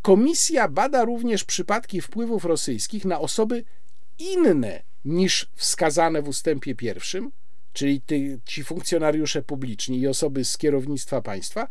Komisja 0.02 0.68
bada 0.68 1.06
również 1.06 1.44
przypadki 1.44 2.02
wpływów 2.02 2.46
rosyjskich 2.46 3.06
na 3.06 3.20
osoby 3.20 3.64
inne 4.20 4.84
niż 5.06 5.50
wskazane 5.56 6.22
w 6.22 6.28
ustępie 6.28 6.76
pierwszym, 6.76 7.32
czyli 7.74 8.02
ty, 8.02 8.40
ci 8.46 8.64
funkcjonariusze 8.64 9.42
publiczni 9.42 10.00
i 10.00 10.08
osoby 10.08 10.46
z 10.46 10.58
kierownictwa 10.58 11.22
państwa, 11.22 11.68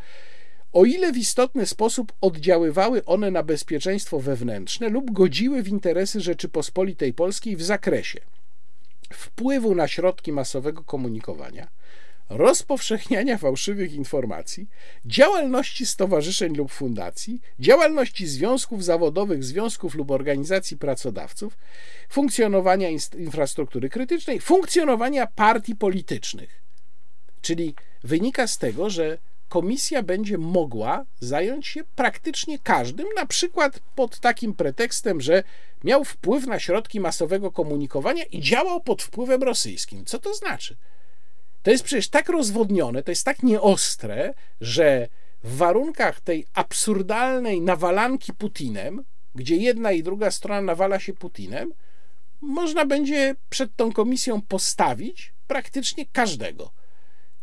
o 0.76 0.84
ile 0.84 1.12
w 1.12 1.16
istotny 1.16 1.66
sposób 1.66 2.12
oddziaływały 2.20 3.04
one 3.04 3.30
na 3.30 3.42
bezpieczeństwo 3.42 4.20
wewnętrzne 4.20 4.88
lub 4.88 5.10
godziły 5.10 5.62
w 5.62 5.68
interesy 5.68 6.20
Rzeczypospolitej 6.20 7.12
Polskiej 7.14 7.56
w 7.56 7.62
zakresie 7.62 8.20
wpływu 9.12 9.74
na 9.74 9.88
środki 9.88 10.32
masowego 10.32 10.84
komunikowania, 10.84 11.68
rozpowszechniania 12.28 13.38
fałszywych 13.38 13.92
informacji, 13.92 14.68
działalności 15.06 15.86
stowarzyszeń 15.86 16.56
lub 16.56 16.72
fundacji, 16.72 17.40
działalności 17.60 18.26
związków 18.26 18.84
zawodowych, 18.84 19.44
związków 19.44 19.94
lub 19.94 20.10
organizacji 20.10 20.76
pracodawców, 20.76 21.58
funkcjonowania 22.08 22.88
infrastruktury 23.18 23.88
krytycznej, 23.88 24.40
funkcjonowania 24.40 25.26
partii 25.26 25.76
politycznych. 25.76 26.62
Czyli 27.42 27.74
wynika 28.04 28.46
z 28.46 28.58
tego, 28.58 28.90
że 28.90 29.18
komisja 29.48 30.02
będzie 30.02 30.38
mogła 30.38 31.04
zająć 31.20 31.66
się 31.66 31.84
praktycznie 31.84 32.58
każdym, 32.58 33.06
na 33.16 33.26
przykład 33.26 33.80
pod 33.94 34.20
takim 34.20 34.54
pretekstem, 34.54 35.20
że 35.20 35.42
miał 35.84 36.04
wpływ 36.04 36.46
na 36.46 36.58
środki 36.58 37.00
masowego 37.00 37.52
komunikowania 37.52 38.24
i 38.24 38.40
działał 38.40 38.80
pod 38.80 39.02
wpływem 39.02 39.42
rosyjskim. 39.42 40.04
Co 40.04 40.18
to 40.18 40.34
znaczy? 40.34 40.76
To 41.62 41.70
jest 41.70 41.84
przecież 41.84 42.08
tak 42.08 42.28
rozwodnione, 42.28 43.02
to 43.02 43.10
jest 43.10 43.24
tak 43.24 43.42
nieostre, 43.42 44.34
że 44.60 45.08
w 45.44 45.56
warunkach 45.56 46.20
tej 46.20 46.46
absurdalnej 46.54 47.60
nawalanki 47.60 48.32
Putinem, 48.32 49.04
gdzie 49.34 49.56
jedna 49.56 49.92
i 49.92 50.02
druga 50.02 50.30
strona 50.30 50.60
nawala 50.60 51.00
się 51.00 51.12
Putinem, 51.12 51.72
można 52.40 52.86
będzie 52.86 53.34
przed 53.50 53.76
tą 53.76 53.92
komisją 53.92 54.42
postawić 54.42 55.32
praktycznie 55.46 56.06
każdego. 56.12 56.70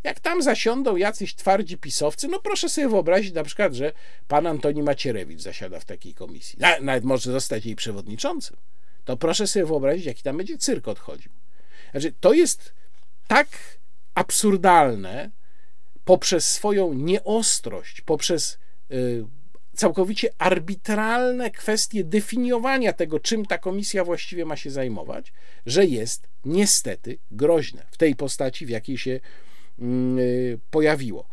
Jak 0.04 0.20
tam 0.20 0.42
zasiądą 0.42 0.96
jacyś 0.96 1.34
twardzi 1.34 1.78
pisowcy, 1.78 2.28
no 2.28 2.40
proszę 2.40 2.68
sobie 2.68 2.88
wyobrazić 2.88 3.32
na 3.32 3.44
przykład, 3.44 3.74
że 3.74 3.92
pan 4.28 4.46
Antoni 4.46 4.82
Macierewicz 4.82 5.40
zasiada 5.40 5.80
w 5.80 5.84
takiej 5.84 6.14
komisji. 6.14 6.58
Nawet 6.80 7.04
może 7.04 7.32
zostać 7.32 7.66
jej 7.66 7.76
przewodniczącym. 7.76 8.56
To 9.04 9.16
proszę 9.16 9.46
sobie 9.46 9.66
wyobrazić, 9.66 10.06
jaki 10.06 10.22
tam 10.22 10.36
będzie 10.36 10.58
cyrk 10.58 10.88
odchodził. 10.88 11.32
Znaczy, 11.90 12.12
to 12.20 12.32
jest 12.32 12.74
tak 13.26 13.48
absurdalne 14.14 15.30
poprzez 16.04 16.46
swoją 16.50 16.94
nieostrość, 16.94 18.00
poprzez 18.00 18.58
y, 18.90 19.24
całkowicie 19.74 20.28
arbitralne 20.38 21.50
kwestie 21.50 22.04
definiowania 22.04 22.92
tego, 22.92 23.20
czym 23.20 23.46
ta 23.46 23.58
komisja 23.58 24.04
właściwie 24.04 24.44
ma 24.44 24.56
się 24.56 24.70
zajmować, 24.70 25.32
że 25.66 25.86
jest 25.86 26.28
niestety 26.44 27.18
groźne 27.30 27.86
w 27.90 27.96
tej 27.96 28.16
postaci, 28.16 28.66
w 28.66 28.68
jakiej 28.68 28.98
się 28.98 29.20
pojawiło. 30.70 31.28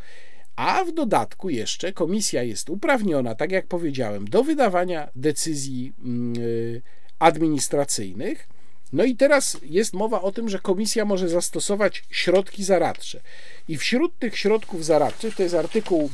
A 0.55 0.83
w 0.83 0.91
dodatku 0.91 1.49
jeszcze 1.49 1.93
komisja 1.93 2.43
jest 2.43 2.69
uprawniona, 2.69 3.35
tak 3.35 3.51
jak 3.51 3.67
powiedziałem, 3.67 4.25
do 4.25 4.43
wydawania 4.43 5.09
decyzji 5.15 5.93
mm, 5.99 6.43
y, 6.43 6.81
administracyjnych. 7.19 8.47
No 8.93 9.03
i 9.03 9.15
teraz 9.15 9.57
jest 9.63 9.93
mowa 9.93 10.21
o 10.21 10.31
tym, 10.31 10.49
że 10.49 10.59
komisja 10.59 11.05
może 11.05 11.29
zastosować 11.29 12.03
środki 12.09 12.63
zaradcze. 12.63 13.21
I 13.67 13.77
wśród 13.77 14.19
tych 14.19 14.37
środków 14.37 14.85
zaradczych, 14.85 15.35
to 15.35 15.43
jest 15.43 15.55
artykuł 15.55 16.09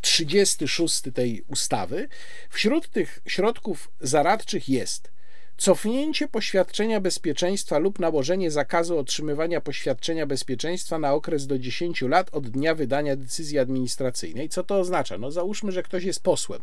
36 0.00 1.02
tej 1.14 1.42
ustawy, 1.48 2.08
wśród 2.50 2.90
tych 2.90 3.20
środków 3.26 3.90
zaradczych 4.00 4.68
jest 4.68 5.13
Cofnięcie 5.56 6.28
poświadczenia 6.28 7.00
bezpieczeństwa 7.00 7.78
lub 7.78 7.98
nałożenie 7.98 8.50
zakazu 8.50 8.98
otrzymywania 8.98 9.60
poświadczenia 9.60 10.26
bezpieczeństwa 10.26 10.98
na 10.98 11.14
okres 11.14 11.46
do 11.46 11.58
10 11.58 12.02
lat 12.02 12.28
od 12.32 12.48
dnia 12.48 12.74
wydania 12.74 13.16
decyzji 13.16 13.58
administracyjnej. 13.58 14.48
Co 14.48 14.64
to 14.64 14.78
oznacza? 14.78 15.18
No 15.18 15.30
załóżmy, 15.30 15.72
że 15.72 15.82
ktoś 15.82 16.04
jest 16.04 16.22
posłem. 16.22 16.60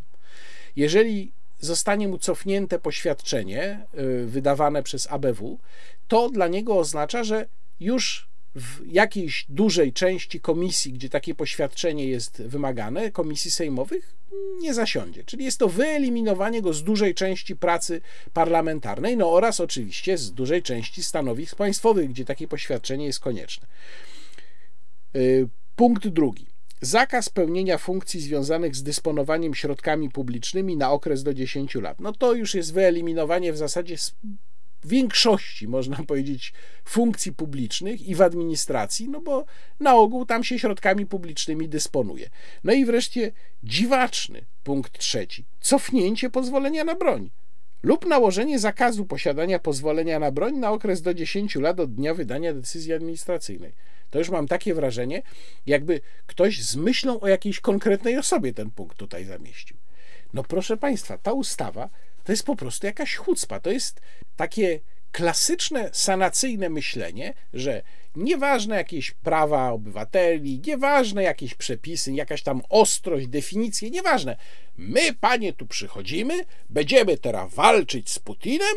Jeżeli 0.76 1.32
zostanie 1.60 2.08
mu 2.08 2.18
cofnięte 2.18 2.80
poświadczenie 2.80 3.86
y, 4.00 4.26
wydawane 4.26 4.84
przez 4.84 5.08
ABW, 5.12 5.60
to 6.08 6.30
dla 6.30 6.48
niego 6.48 6.78
oznacza, 6.78 7.24
że 7.24 7.48
już 7.80 8.31
w 8.56 8.80
jakiejś 8.86 9.46
dużej 9.50 9.94
części 9.94 10.40
komisji, 10.40 10.94
gdzie 10.94 11.10
takie 11.10 11.36
poświadczenie 11.36 12.08
jest 12.08 12.42
wymagane, 12.42 13.12
komisji 13.12 13.52
sejmowych, 13.52 14.16
nie 14.60 14.74
zasiądzie. 14.74 15.24
Czyli 15.24 15.46
jest 15.46 15.58
to 15.58 15.68
wyeliminowanie 15.68 16.62
go 16.62 16.74
z 16.74 16.84
dużej 16.84 17.16
części 17.16 17.56
pracy 17.56 18.02
parlamentarnej, 18.34 19.18
no 19.18 19.32
oraz 19.32 19.60
oczywiście 19.60 20.18
z 20.18 20.32
dużej 20.32 20.64
części 20.64 21.04
stanowisk 21.04 21.56
państwowych, 21.56 22.10
gdzie 22.10 22.26
takie 22.26 22.48
poświadczenie 22.48 23.06
jest 23.06 23.20
konieczne. 23.20 23.68
Y, 25.16 25.48
punkt 25.76 26.08
drugi. 26.08 26.46
Zakaz 26.82 27.30
pełnienia 27.30 27.78
funkcji 27.78 28.22
związanych 28.22 28.76
z 28.76 28.84
dysponowaniem 28.84 29.56
środkami 29.56 30.10
publicznymi 30.10 30.78
na 30.78 30.92
okres 30.92 31.24
do 31.24 31.34
10 31.34 31.76
lat. 31.76 32.00
No 32.00 32.14
to 32.14 32.34
już 32.34 32.56
jest 32.56 32.74
wyeliminowanie 32.74 33.54
w 33.54 33.58
zasadzie 33.58 33.96
większości, 34.86 35.68
można 35.68 35.98
powiedzieć, 36.08 36.54
funkcji 36.86 37.34
publicznych 37.34 38.02
i 38.08 38.16
w 38.16 38.22
administracji, 38.22 39.10
no 39.10 39.22
bo 39.22 39.46
na 39.80 39.96
ogół 39.96 40.26
tam 40.26 40.44
się 40.44 40.60
środkami 40.60 41.06
publicznymi 41.06 41.70
dysponuje. 41.70 42.30
No 42.64 42.74
i 42.74 42.86
wreszcie 42.86 43.32
dziwaczny 43.64 44.46
punkt 44.64 45.00
trzeci 45.00 45.46
cofnięcie 45.62 46.30
pozwolenia 46.30 46.84
na 46.84 46.96
broń 46.96 47.30
lub 47.84 48.06
nałożenie 48.06 48.60
zakazu 48.60 49.06
posiadania 49.06 49.60
pozwolenia 49.60 50.20
na 50.20 50.32
broń 50.32 50.58
na 50.58 50.72
okres 50.72 51.02
do 51.02 51.14
10 51.14 51.56
lat 51.56 51.80
od 51.80 51.94
dnia 51.94 52.14
wydania 52.14 52.54
decyzji 52.54 52.94
administracyjnej. 52.94 53.74
To 54.10 54.20
już 54.20 54.30
mam 54.30 54.48
takie 54.48 54.74
wrażenie, 54.74 55.22
jakby 55.66 56.02
ktoś 56.28 56.64
z 56.64 56.76
myślą 56.76 57.20
o 57.20 57.28
jakiejś 57.28 57.60
konkretnej 57.60 58.18
osobie 58.18 58.54
ten 58.54 58.72
punkt 58.72 58.98
tutaj 58.98 59.26
zamieścił. 59.26 59.78
No 60.34 60.44
proszę 60.44 60.78
Państwa, 60.78 61.18
ta 61.18 61.34
ustawa 61.34 61.90
to 62.24 62.32
jest 62.32 62.44
po 62.44 62.56
prostu 62.56 62.88
jakaś 62.88 63.16
chucpa. 63.16 63.60
To 63.60 63.72
jest 63.72 64.02
takie 64.36 64.80
klasyczne 65.12 65.90
sanacyjne 65.94 66.70
myślenie, 66.70 67.34
że 67.54 67.84
nieważne 68.16 68.76
jakieś 68.76 69.12
prawa 69.12 69.72
obywateli, 69.72 70.62
nieważne 70.68 71.24
jakieś 71.24 71.56
przepisy, 71.56 72.14
jakaś 72.14 72.44
tam 72.44 72.62
ostrość, 72.70 73.28
definicje, 73.28 73.90
nieważne. 73.90 74.38
My, 74.78 75.14
panie, 75.14 75.54
tu 75.54 75.68
przychodzimy, 75.68 76.46
będziemy 76.70 77.18
teraz 77.18 77.54
walczyć 77.54 78.10
z 78.10 78.20
Putinem, 78.20 78.76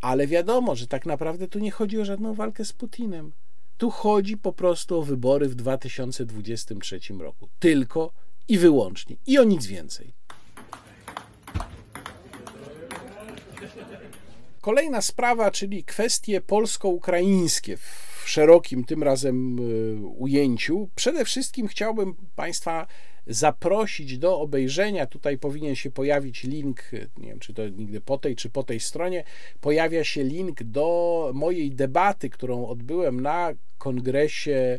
ale 0.00 0.26
wiadomo, 0.26 0.76
że 0.76 0.86
tak 0.86 1.06
naprawdę 1.06 1.48
tu 1.48 1.58
nie 1.58 1.70
chodzi 1.70 2.00
o 2.00 2.04
żadną 2.04 2.34
walkę 2.34 2.64
z 2.64 2.72
Putinem. 2.72 3.32
Tu 3.78 3.90
chodzi 3.90 4.36
po 4.36 4.52
prostu 4.52 4.98
o 4.98 5.02
wybory 5.02 5.48
w 5.48 5.54
2023 5.54 7.00
roku. 7.18 7.48
Tylko 7.58 8.12
i 8.48 8.58
wyłącznie. 8.58 9.16
I 9.26 9.38
o 9.38 9.44
nic 9.44 9.66
więcej. 9.66 10.19
Kolejna 14.60 15.02
sprawa, 15.02 15.50
czyli 15.50 15.84
kwestie 15.84 16.40
polsko-ukraińskie 16.40 17.76
w 17.76 18.22
szerokim 18.26 18.84
tym 18.84 19.02
razem 19.02 19.58
e, 19.58 19.62
ujęciu. 20.06 20.88
Przede 20.94 21.24
wszystkim 21.24 21.68
chciałbym 21.68 22.14
Państwa 22.36 22.86
zaprosić 23.26 24.18
do 24.18 24.40
obejrzenia. 24.40 25.06
Tutaj 25.06 25.38
powinien 25.38 25.74
się 25.74 25.90
pojawić 25.90 26.44
link, 26.44 26.82
nie 27.16 27.28
wiem 27.28 27.38
czy 27.38 27.54
to 27.54 27.68
nigdy 27.68 28.00
po 28.00 28.18
tej 28.18 28.36
czy 28.36 28.50
po 28.50 28.62
tej 28.62 28.80
stronie, 28.80 29.24
pojawia 29.60 30.04
się 30.04 30.24
link 30.24 30.62
do 30.62 31.30
mojej 31.34 31.70
debaty, 31.70 32.30
którą 32.30 32.66
odbyłem 32.66 33.20
na 33.20 33.52
kongresie 33.78 34.78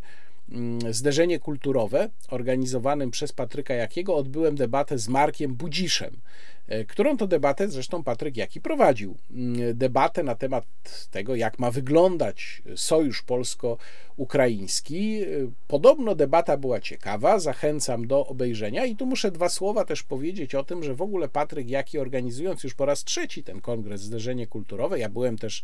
mm, 0.52 0.94
Zderzenie 0.94 1.40
Kulturowe, 1.40 2.10
organizowanym 2.30 3.12
przez 3.12 3.32
Patryka 3.32 3.74
Jakiego, 3.74 4.16
odbyłem 4.16 4.56
debatę 4.56 4.98
z 4.98 5.08
Markiem 5.08 5.56
Budziszem. 5.56 6.18
E, 6.72 6.86
którą 6.86 7.18
to 7.18 7.28
debatę 7.28 7.70
zresztą 7.70 8.04
Patryk 8.04 8.38
Jaki 8.38 8.62
prowadził. 8.62 9.18
Mm, 9.32 9.78
debatę 9.78 10.24
na 10.24 10.36
temat 10.36 10.66
tego, 11.12 11.36
jak 11.36 11.60
ma 11.60 11.72
wyglądać 11.72 12.62
sojusz 12.76 13.22
polsko-ukraiński. 13.22 15.22
E, 15.22 15.26
podobno 15.68 16.16
debata 16.16 16.58
była 16.58 16.80
ciekawa, 16.80 17.40
zachęcam 17.40 18.08
do 18.08 18.28
obejrzenia 18.28 18.86
i 18.86 18.96
tu 18.96 19.06
muszę 19.06 19.32
dwa 19.32 19.50
słowa 19.50 19.86
też 19.86 20.04
powiedzieć 20.04 20.56
o 20.56 20.64
tym, 20.64 20.84
że 20.84 20.96
w 20.96 21.02
ogóle 21.02 21.30
Patryk 21.30 21.70
Jaki 21.70 22.00
organizując 22.00 22.64
już 22.64 22.74
po 22.74 22.86
raz 22.86 23.04
trzeci 23.04 23.44
ten 23.44 23.62
kongres 23.62 24.02
Zderzenie 24.02 24.48
Kulturowe, 24.48 25.00
ja 25.00 25.10
byłem 25.10 25.38
też 25.38 25.64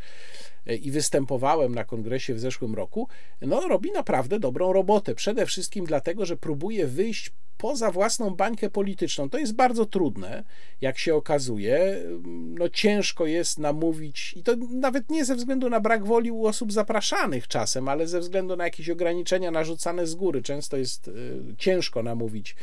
e, 0.65 0.75
i 0.75 0.91
występowałem 0.91 1.75
na 1.75 1.83
kongresie 1.83 2.33
w 2.33 2.39
zeszłym 2.39 2.75
roku, 2.75 3.07
no 3.41 3.67
robi 3.67 3.91
naprawdę 3.91 4.39
dobrą 4.39 4.73
robotę. 4.73 5.15
Przede 5.15 5.45
wszystkim 5.45 5.85
dlatego, 5.85 6.25
że 6.25 6.37
próbuje 6.37 6.87
wyjść 6.87 7.31
poza 7.57 7.91
własną 7.91 8.29
bańkę 8.29 8.69
polityczną. 8.69 9.29
To 9.29 9.37
jest 9.37 9.53
bardzo 9.53 9.85
trudne, 9.85 10.43
jak 10.81 10.96
się 10.99 11.15
okazuje. 11.15 12.03
No 12.27 12.69
ciężko 12.69 13.25
jest 13.25 13.59
namówić, 13.59 14.33
i 14.37 14.43
to 14.43 14.55
nawet 14.71 15.09
nie 15.09 15.25
ze 15.25 15.35
względu 15.35 15.69
na 15.69 15.79
brak 15.79 16.05
woli 16.05 16.31
u 16.31 16.45
osób 16.45 16.73
zapraszanych 16.73 17.47
czasem, 17.47 17.87
ale 17.87 18.07
ze 18.07 18.19
względu 18.19 18.55
na 18.55 18.63
jakieś 18.63 18.89
ograniczenia 18.89 19.51
narzucane 19.51 20.07
z 20.07 20.15
góry. 20.15 20.41
Często 20.41 20.77
jest 20.77 21.07
y, 21.07 21.41
ciężko 21.57 22.03
namówić 22.03 22.55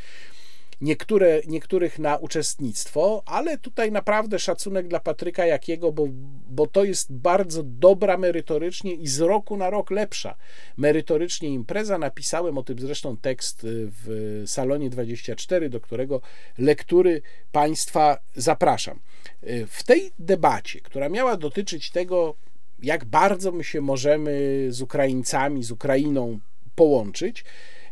niektóre, 0.80 1.40
niektórych 1.46 1.98
na 1.98 2.16
uczestnictwo, 2.16 3.22
ale 3.26 3.58
tutaj 3.58 3.92
naprawdę 3.92 4.38
szacunek 4.38 4.88
dla 4.88 5.00
Patryka 5.00 5.46
Jakiego, 5.46 5.92
bo, 5.92 6.06
bo 6.50 6.66
to 6.66 6.84
jest 6.84 7.12
bardzo 7.12 7.62
dobra 7.62 8.16
merytorycznie 8.16 8.94
i 8.94 9.06
z 9.06 9.20
roku 9.20 9.56
na 9.56 9.70
rok 9.70 9.90
lepsza 9.90 10.34
merytorycznie 10.76 11.48
impreza. 11.48 11.98
Napisałem 11.98 12.58
o 12.58 12.62
tym 12.62 12.78
zresztą 12.78 13.16
tekst 13.16 13.64
y, 13.64 13.88
w 13.90 14.42
Salonie 14.46 14.90
24, 14.90 15.68
do 15.68 15.80
którego 15.80 16.20
lektury 16.58 17.22
Państwa 17.52 18.18
zapraszam. 18.34 19.00
Y, 19.42 19.66
w 19.66 19.82
tej 19.82 20.12
debacie, 20.18 20.80
która 20.80 21.08
miała 21.08 21.36
dotyczyć 21.36 21.90
tego, 21.90 22.34
jak 22.82 23.04
bardzo 23.04 23.52
my 23.52 23.64
się 23.64 23.80
możemy 23.80 24.66
z 24.68 24.82
Ukraińcami, 24.82 25.64
z 25.64 25.70
Ukrainą 25.70 26.38
połączyć, 26.74 27.44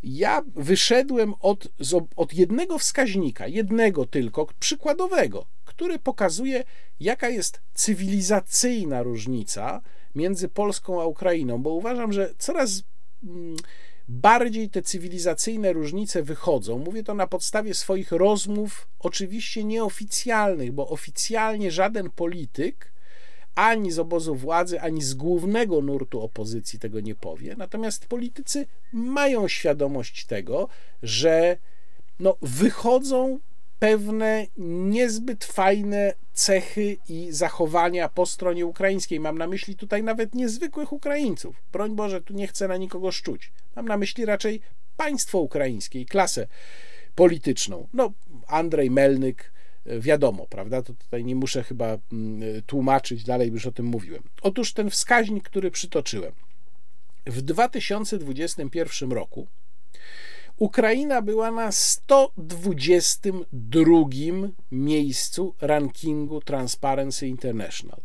ja 0.02 0.42
wyszedłem 0.54 1.34
od, 1.40 1.68
od 2.16 2.34
jednego 2.34 2.78
wskaźnika, 2.78 3.46
jednego 3.46 4.06
tylko, 4.06 4.46
przykładowego, 4.60 5.46
który 5.64 5.98
pokazuje, 5.98 6.64
jaka 7.00 7.28
jest 7.28 7.60
cywilizacyjna 7.74 9.02
różnica 9.02 9.80
między 10.14 10.48
Polską 10.48 11.02
a 11.02 11.06
Ukrainą, 11.06 11.62
bo 11.62 11.70
uważam, 11.70 12.12
że 12.12 12.34
coraz 12.38 12.82
mm, 13.24 13.56
bardziej 14.08 14.70
te 14.70 14.82
cywilizacyjne 14.82 15.72
różnice 15.72 16.22
wychodzą. 16.22 16.78
Mówię 16.78 17.02
to 17.02 17.14
na 17.14 17.26
podstawie 17.26 17.74
swoich 17.74 18.12
rozmów, 18.12 18.88
oczywiście 18.98 19.64
nieoficjalnych, 19.64 20.72
bo 20.72 20.88
oficjalnie 20.88 21.70
żaden 21.70 22.10
polityk 22.10 22.91
ani 23.54 23.92
z 23.92 23.98
obozu 23.98 24.34
władzy, 24.34 24.80
ani 24.80 25.02
z 25.02 25.14
głównego 25.14 25.80
nurtu 25.80 26.22
opozycji 26.22 26.78
tego 26.78 27.00
nie 27.00 27.14
powie. 27.14 27.54
Natomiast 27.58 28.06
politycy 28.06 28.66
mają 28.92 29.48
świadomość 29.48 30.26
tego, 30.26 30.68
że 31.02 31.56
no, 32.20 32.36
wychodzą 32.42 33.38
pewne 33.78 34.46
niezbyt 34.56 35.44
fajne 35.44 36.14
cechy 36.32 36.96
i 37.08 37.28
zachowania 37.30 38.08
po 38.08 38.26
stronie 38.26 38.66
ukraińskiej. 38.66 39.20
Mam 39.20 39.38
na 39.38 39.46
myśli 39.46 39.76
tutaj 39.76 40.02
nawet 40.02 40.34
niezwykłych 40.34 40.92
Ukraińców. 40.92 41.56
Broń 41.72 41.96
Boże, 41.96 42.20
tu 42.20 42.34
nie 42.34 42.46
chcę 42.46 42.68
na 42.68 42.76
nikogo 42.76 43.12
szczuć. 43.12 43.52
Mam 43.76 43.88
na 43.88 43.96
myśli 43.96 44.24
raczej 44.24 44.60
państwo 44.96 45.38
ukraińskie 45.38 46.00
i 46.00 46.06
klasę 46.06 46.46
polityczną. 47.14 47.88
No, 47.92 48.12
Andrzej 48.46 48.90
Melnyk, 48.90 49.52
wiadomo, 49.86 50.46
prawda? 50.46 50.82
To 50.82 50.94
tutaj 50.94 51.24
nie 51.24 51.36
muszę 51.36 51.62
chyba 51.62 51.98
mm, 52.12 52.62
tłumaczyć, 52.66 53.24
dalej 53.24 53.50
już 53.50 53.66
o 53.66 53.72
tym 53.72 53.86
mówiłem. 53.86 54.22
Otóż 54.42 54.72
ten 54.72 54.90
wskaźnik, 54.90 55.44
który 55.44 55.70
przytoczyłem. 55.70 56.32
W 57.26 57.42
2021 57.42 59.12
roku 59.12 59.46
Ukraina 60.56 61.22
była 61.22 61.50
na 61.50 61.72
122 61.72 63.94
miejscu 64.70 65.54
rankingu 65.60 66.40
Transparency 66.40 67.28
International. 67.28 68.00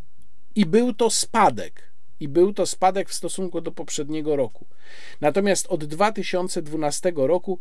I 0.55 0.65
był 0.65 0.93
to 0.93 1.09
spadek 1.09 1.86
i 2.19 2.27
był 2.27 2.53
to 2.53 2.65
spadek 2.65 3.09
w 3.09 3.13
stosunku 3.13 3.61
do 3.61 3.71
poprzedniego 3.71 4.35
roku. 4.35 4.65
Natomiast 5.21 5.67
od 5.67 5.85
2012 5.85 7.13
roku 7.15 7.59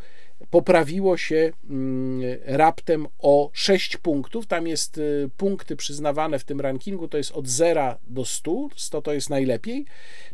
poprawiło 0.50 1.16
się 1.16 1.52
mm, 1.70 2.38
raptem 2.44 3.06
o 3.18 3.50
6 3.52 3.96
punktów. 3.96 4.46
Tam 4.46 4.66
jest 4.66 4.98
y, 4.98 5.30
punkty 5.36 5.76
przyznawane 5.76 6.38
w 6.38 6.44
tym 6.44 6.60
rankingu, 6.60 7.08
to 7.08 7.18
jest 7.18 7.32
od 7.32 7.48
0 7.48 7.94
do 8.06 8.24
100, 8.24 8.68
100 8.76 9.02
to 9.02 9.12
jest 9.12 9.30
najlepiej, 9.30 9.84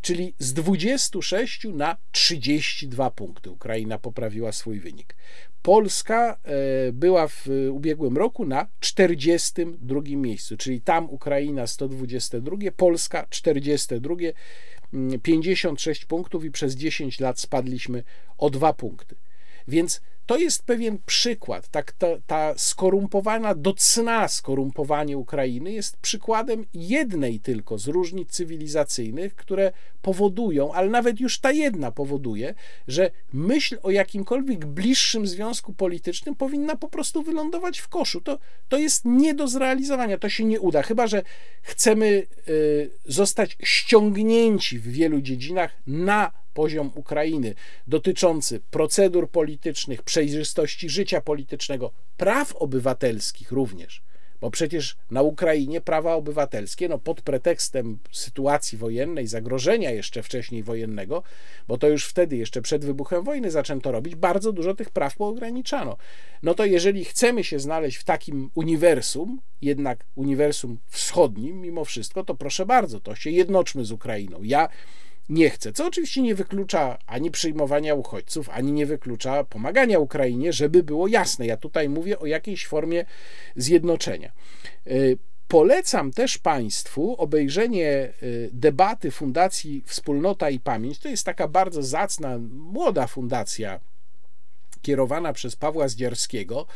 czyli 0.01 0.35
z 0.39 0.53
26 0.53 1.65
na 1.65 1.97
32 2.13 3.11
punkty 3.11 3.51
Ukraina 3.51 3.99
poprawiła 3.99 4.53
swój 4.53 4.81
wynik. 4.81 5.17
Polska 5.63 6.39
e, 6.45 6.93
była 6.93 7.29
w 7.29 7.49
ubiegłym 7.71 8.17
roku 8.17 8.47
na 8.47 8.67
42 8.81 10.01
miejscu, 10.05 10.57
czyli 10.57 10.81
tam 10.81 11.11
Ukraina 11.11 11.67
122, 11.67 12.57
Polska 12.77 13.27
42, 13.31 14.15
56 15.23 16.03
mm, 16.03 16.09
punktów 16.09 16.45
i 16.45 16.51
przez 16.51 16.75
10 16.75 17.21
lat 17.21 17.41
spadliśmy 17.41 18.03
o 18.39 18.51
2 18.51 18.73
punkty. 18.73 19.17
Więc 19.69 20.01
to 20.27 20.37
jest 20.37 20.63
pewien 20.63 20.99
przykład. 21.07 21.69
Tak, 21.69 21.93
ta, 21.93 22.07
ta 22.27 22.55
skorumpowana 22.57 23.55
do 23.55 23.75
cna 23.75 24.29
skorumpowanie 24.29 25.19
Ukrainy 25.19 25.73
jest 25.73 25.97
przykładem 25.97 26.65
jednej 26.75 27.41
tylko 27.41 27.79
z 27.79 27.89
różnic 27.89 28.31
cywilizacyjnych, 28.31 29.35
które 29.35 29.73
powodują, 30.03 30.73
ale 30.73 30.89
nawet 30.89 31.21
już 31.21 31.39
ta 31.39 31.53
jedna 31.53 31.91
powoduje, 31.91 32.55
że 32.89 33.11
myśl 33.33 33.79
o 33.83 33.91
jakimkolwiek 33.91 34.67
bliższym 34.67 35.27
związku 35.27 35.73
politycznym 35.73 36.35
powinna 36.35 36.77
po 36.77 36.89
prostu 36.89 37.23
wylądować 37.23 37.79
w 37.79 37.89
koszu. 37.89 38.21
To, 38.21 38.39
to 38.69 38.79
jest 38.79 39.05
nie 39.05 39.35
do 39.35 39.49
zrealizowania, 39.49 40.19
to 40.19 40.29
się 40.29 40.45
nie 40.45 40.61
uda, 40.61 40.83
chyba 40.83 41.07
że 41.07 41.23
chcemy 41.63 42.27
y, 42.49 42.91
zostać 43.05 43.57
ściągnięci 43.63 44.79
w 44.79 44.89
wielu 44.89 45.21
dziedzinach 45.21 45.73
na 45.87 46.42
poziom 46.55 46.91
Ukrainy 46.95 47.55
dotyczący 47.87 48.61
procedur 48.71 49.31
politycznych, 49.31 50.03
przejrzystości 50.03 50.89
życia 50.89 51.21
politycznego, 51.21 51.93
praw 52.17 52.57
obywatelskich 52.57 53.53
również. 53.53 54.03
Bo 54.43 54.51
przecież 54.51 54.97
na 55.11 55.23
Ukrainie 55.23 55.81
prawa 55.81 56.15
obywatelskie, 56.15 56.89
no 56.89 56.99
pod 56.99 57.21
pretekstem 57.21 57.99
sytuacji 58.13 58.79
wojennej, 58.79 59.27
zagrożenia 59.27 59.91
jeszcze 59.91 60.23
wcześniej 60.23 60.63
wojennego, 60.63 61.23
bo 61.69 61.79
to 61.79 61.89
już 61.89 62.07
wtedy, 62.07 62.37
jeszcze 62.37 62.63
przed 62.63 62.85
wybuchem 62.85 63.25
wojny 63.25 63.51
zaczęto 63.51 63.93
robić, 63.93 64.15
bardzo 64.15 64.53
dużo 64.53 64.75
tych 64.75 64.91
praw 64.91 65.17
poograniczano. 65.17 65.97
No 66.43 66.55
to 66.55 66.65
jeżeli 66.65 67.05
chcemy 67.05 67.45
się 67.45 67.59
znaleźć 67.59 67.97
w 67.97 68.05
takim 68.05 68.51
uniwersum, 68.55 69.41
jednak 69.61 70.05
uniwersum 70.15 70.79
wschodnim 70.89 71.61
mimo 71.61 71.85
wszystko, 71.85 72.25
to 72.25 72.35
proszę 72.35 72.67
bardzo, 72.67 73.01
to 73.01 73.15
się 73.15 73.31
jednoczmy 73.31 73.85
z 73.85 73.93
Ukrainą. 73.93 74.43
Ja 74.43 74.69
nie 75.29 75.51
chce. 75.51 75.73
Co 75.73 75.87
oczywiście 75.87 76.23
nie 76.23 76.35
wyklucza 76.35 76.99
ani 77.07 77.31
przyjmowania 77.31 77.95
uchodźców, 77.95 78.49
ani 78.49 78.73
nie 78.73 78.87
wyklucza 78.87 79.45
pomagania 79.45 79.99
Ukrainie, 79.99 80.53
żeby 80.53 80.83
było 80.83 81.09
jasne. 81.09 81.47
Ja 81.47 81.57
tutaj 81.57 81.89
mówię 81.89 82.19
o 82.19 82.27
jakiejś 82.27 82.67
formie 82.67 83.05
zjednoczenia. 83.57 84.33
Y, 84.87 85.19
polecam 85.49 86.11
też 86.11 86.39
Państwu 86.39 87.15
obejrzenie 87.19 88.13
y, 88.23 88.51
debaty 88.53 89.11
Fundacji 89.11 89.83
Wspólnota 89.87 90.51
i 90.51 90.61
Pamięć. 90.61 90.99
To 90.99 91.09
jest 91.09 91.27
taka 91.27 91.49
bardzo 91.49 91.83
zacna, 91.83 92.39
młoda 92.51 93.07
fundacja 93.07 93.81
kierowana 94.83 95.33
przez 95.33 95.57
Pawła 95.57 95.89
Zdzierskiego, 95.89 96.67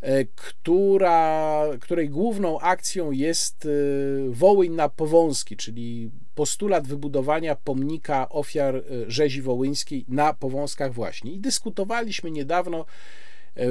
e, 0.00 0.24
która, 0.24 1.64
której 1.80 2.08
główną 2.08 2.60
akcją 2.60 3.10
jest 3.10 3.66
e, 3.66 3.68
Wołyń 4.30 4.72
na 4.72 4.88
Powązki, 4.88 5.56
czyli 5.56 6.10
postulat 6.34 6.86
wybudowania 6.86 7.54
pomnika 7.54 8.28
ofiar 8.28 8.76
e, 8.76 8.82
rzezi 9.06 9.42
wołyńskiej 9.42 10.04
na 10.08 10.34
Powązkach 10.34 10.92
właśnie. 10.92 11.32
I 11.32 11.38
dyskutowaliśmy 11.38 12.30
niedawno 12.30 12.84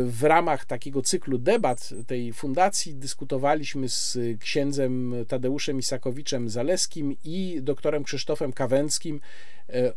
w 0.06 0.24
ramach 0.24 0.66
takiego 0.66 1.02
cyklu 1.02 1.38
debat 1.38 1.90
tej 2.08 2.34
fundacji 2.34 2.96
dyskutowaliśmy 2.96 3.90
z 3.90 4.18
księdzem 4.40 5.16
Tadeuszem 5.28 5.80
Isakowiczem 5.80 6.50
Zaleskim 6.50 7.16
i 7.24 7.60
doktorem 7.62 8.04
Krzysztofem 8.04 8.54
Kawęckim 8.54 9.20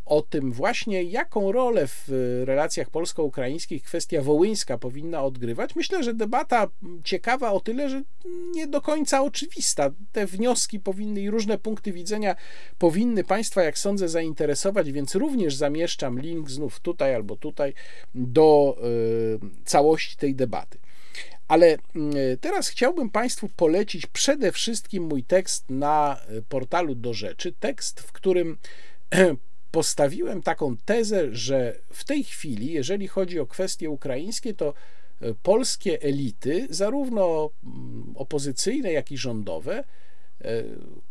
o 0.05 0.21
tym 0.21 0.51
właśnie, 0.51 1.03
jaką 1.03 1.51
rolę 1.51 1.87
w 1.87 2.09
relacjach 2.45 2.89
polsko-ukraińskich 2.89 3.83
kwestia 3.83 4.21
wołyńska 4.21 4.77
powinna 4.77 5.23
odgrywać. 5.23 5.75
Myślę, 5.75 6.03
że 6.03 6.13
debata 6.13 6.67
ciekawa 7.03 7.51
o 7.51 7.59
tyle, 7.59 7.89
że 7.89 8.01
nie 8.55 8.67
do 8.67 8.81
końca 8.81 9.23
oczywista. 9.23 9.89
Te 10.11 10.25
wnioski 10.25 10.79
powinny 10.79 11.21
i 11.21 11.29
różne 11.29 11.57
punkty 11.57 11.91
widzenia 11.91 12.35
powinny 12.77 13.23
Państwa, 13.23 13.63
jak 13.63 13.77
sądzę, 13.77 14.09
zainteresować, 14.09 14.91
więc 14.91 15.15
również 15.15 15.55
zamieszczam 15.55 16.19
link 16.19 16.49
znów 16.49 16.79
tutaj 16.79 17.15
albo 17.15 17.35
tutaj 17.35 17.73
do 18.15 18.77
e, 18.77 19.65
całości 19.65 20.17
tej 20.17 20.35
debaty. 20.35 20.77
Ale 21.47 21.77
teraz 22.41 22.67
chciałbym 22.67 23.09
Państwu 23.09 23.49
polecić 23.49 24.05
przede 24.05 24.51
wszystkim 24.51 25.03
mój 25.03 25.23
tekst 25.23 25.69
na 25.69 26.17
portalu 26.49 26.95
do 26.95 27.13
rzeczy. 27.13 27.53
Tekst, 27.59 27.99
w 27.99 28.11
którym 28.11 28.57
postawiłem 29.73 30.41
taką 30.41 30.77
tezę, 30.77 31.35
że 31.35 31.79
w 31.93 32.03
tej 32.03 32.23
chwili, 32.23 32.71
jeżeli 32.71 33.07
chodzi 33.07 33.39
o 33.39 33.45
kwestie 33.45 33.89
ukraińskie, 33.89 34.53
to 34.53 34.73
e, 35.21 35.33
polskie 35.33 36.01
elity, 36.01 36.67
zarówno 36.69 37.49
mm, 37.63 38.13
opozycyjne, 38.15 38.91
jak 38.91 39.11
i 39.11 39.17
rządowe, 39.17 39.83
e, 40.41 40.63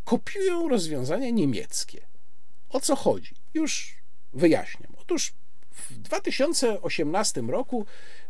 kopiują 0.05 0.69
rozwiązania 0.69 1.31
niemieckie. 1.31 2.01
O 2.71 2.81
co 2.81 2.97
chodzi? 2.97 3.35
Już 3.55 3.95
wyjaśniam. 4.33 4.93
Otóż 5.01 5.33
w 5.71 5.99
2018 5.99 7.41
roku 7.41 7.87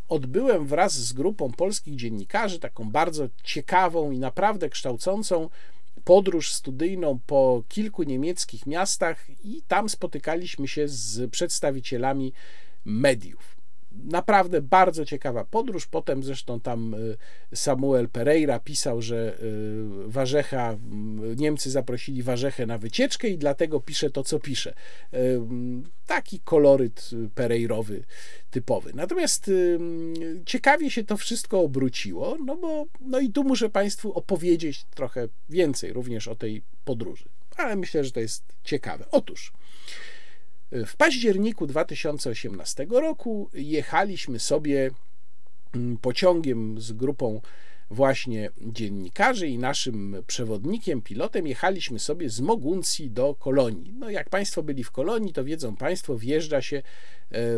odbyłem 0.09 0.67
wraz 0.67 0.93
z 0.93 1.13
grupą 1.13 1.53
polskich 1.53 1.97
dziennikarzy 1.97 2.59
taką 2.59 2.91
bardzo 2.91 3.29
ciekawą 3.43 4.11
i 4.11 4.19
naprawdę 4.19 4.69
kształcącą 4.69 5.49
podróż 6.05 6.53
studyjną 6.53 7.19
po 7.27 7.63
kilku 7.69 8.03
niemieckich 8.03 8.67
miastach 8.67 9.27
i 9.45 9.63
tam 9.69 9.89
spotykaliśmy 9.89 10.69
się 10.69 10.89
z 10.89 11.31
przedstawicielami 11.31 12.33
mediów. 12.85 13.62
Naprawdę 14.05 14.63
bardzo 14.63 15.05
ciekawa 15.05 15.45
podróż. 15.45 15.87
Potem 15.87 16.23
zresztą 16.23 16.61
tam 16.61 16.95
y, 16.95 17.17
Samuel 17.55 18.09
Pereira 18.09 18.59
pisał, 18.59 19.03
że 19.03 19.39
y, 19.43 20.11
Warzecha, 20.11 20.77
Niemcy 21.37 21.71
zaprosili 21.71 22.23
Warzechę 22.23 22.67
na 22.67 22.79
wycieczkę 22.79 23.29
i 23.29 23.39
dlatego 23.39 23.81
pisze 23.81 24.11
to, 24.11 24.25
co 24.25 24.39
pisze. 24.39 24.75
Y, 25.15 25.41
taki 26.07 26.41
koloryt 26.41 27.11
Pereirowy 27.35 28.05
typowy. 28.51 28.93
Natomiast 28.95 29.51
ciekawie 30.47 30.91
się 30.91 31.05
to 31.05 31.17
wszystko 31.17 31.61
obróciło, 31.61 32.37
no 32.45 32.57
bo 32.57 32.87
no 33.01 33.21
i 33.21 33.31
tu 33.31 33.45
muszę 33.45 33.71
Państwu 33.71 34.13
opowiedzieć 34.13 34.85
trochę 34.85 35.29
więcej 35.49 35.93
również 35.93 36.29
o 36.29 36.35
tej 36.35 36.63
podróży. 36.85 37.25
Ale 37.57 37.77
myślę, 37.77 38.05
że 38.05 38.11
to 38.11 38.21
jest 38.21 38.45
ciekawe. 38.65 39.05
Otóż 39.11 39.53
w 40.73 40.97
październiku 40.97 41.67
2018 41.67 42.87
roku 42.91 43.51
jechaliśmy 43.55 44.39
sobie 44.39 44.91
mm, 45.75 45.99
pociągiem 45.99 46.81
z 46.81 46.93
grupą 46.93 47.41
właśnie 47.91 48.51
dziennikarzy 48.61 49.49
i 49.49 49.59
naszym 49.59 50.17
przewodnikiem, 50.27 51.03
pilotem 51.03 51.47
jechaliśmy 51.47 51.99
sobie 51.99 52.31
z 52.31 52.41
Moguncji 52.41 53.11
do 53.11 53.35
Kolonii. 53.35 53.93
No 53.93 54.11
jak 54.11 54.31
Państwo 54.31 54.63
byli 54.63 54.85
w 54.85 54.91
Kolonii, 54.91 55.33
to 55.33 55.45
wiedzą 55.45 55.77
Państwo, 55.77 56.19
wjeżdża 56.19 56.63
się 56.63 56.83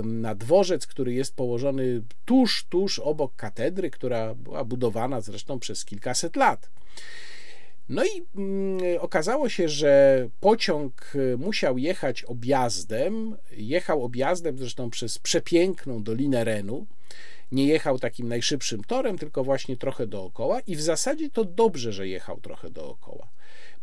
na 0.04 0.34
dworzec, 0.34 0.86
który 0.86 1.14
jest 1.14 1.36
położony 1.36 2.02
tuż, 2.24 2.64
tuż 2.68 2.98
obok 2.98 3.36
katedry, 3.36 3.90
która 3.90 4.34
była 4.34 4.64
budowana 4.64 5.20
zresztą 5.20 5.58
przez 5.58 5.84
kilkaset 5.84 6.36
lat. 6.36 6.70
No 7.88 8.04
i 8.04 8.24
mm, 8.36 8.80
okazało 9.00 9.48
się, 9.48 9.68
że 9.68 10.28
pociąg 10.40 11.12
y, 11.14 11.36
musiał 11.38 11.78
jechać 11.78 12.24
objazdem. 12.24 13.36
Jechał 13.50 14.04
objazdem 14.04 14.58
zresztą 14.58 14.90
przez 14.90 15.18
przepiękną 15.18 16.02
Dolinę 16.02 16.44
Renu. 16.44 16.86
Nie 17.52 17.66
jechał 17.66 17.98
takim 17.98 18.28
najszybszym 18.28 18.84
torem, 18.84 19.18
tylko 19.18 19.44
właśnie 19.44 19.76
trochę 19.76 20.06
dookoła, 20.06 20.60
i 20.60 20.76
w 20.76 20.82
zasadzie 20.82 21.30
to 21.30 21.44
dobrze, 21.44 21.92
że 21.92 22.08
jechał 22.08 22.40
trochę 22.40 22.70
dookoła, 22.70 23.28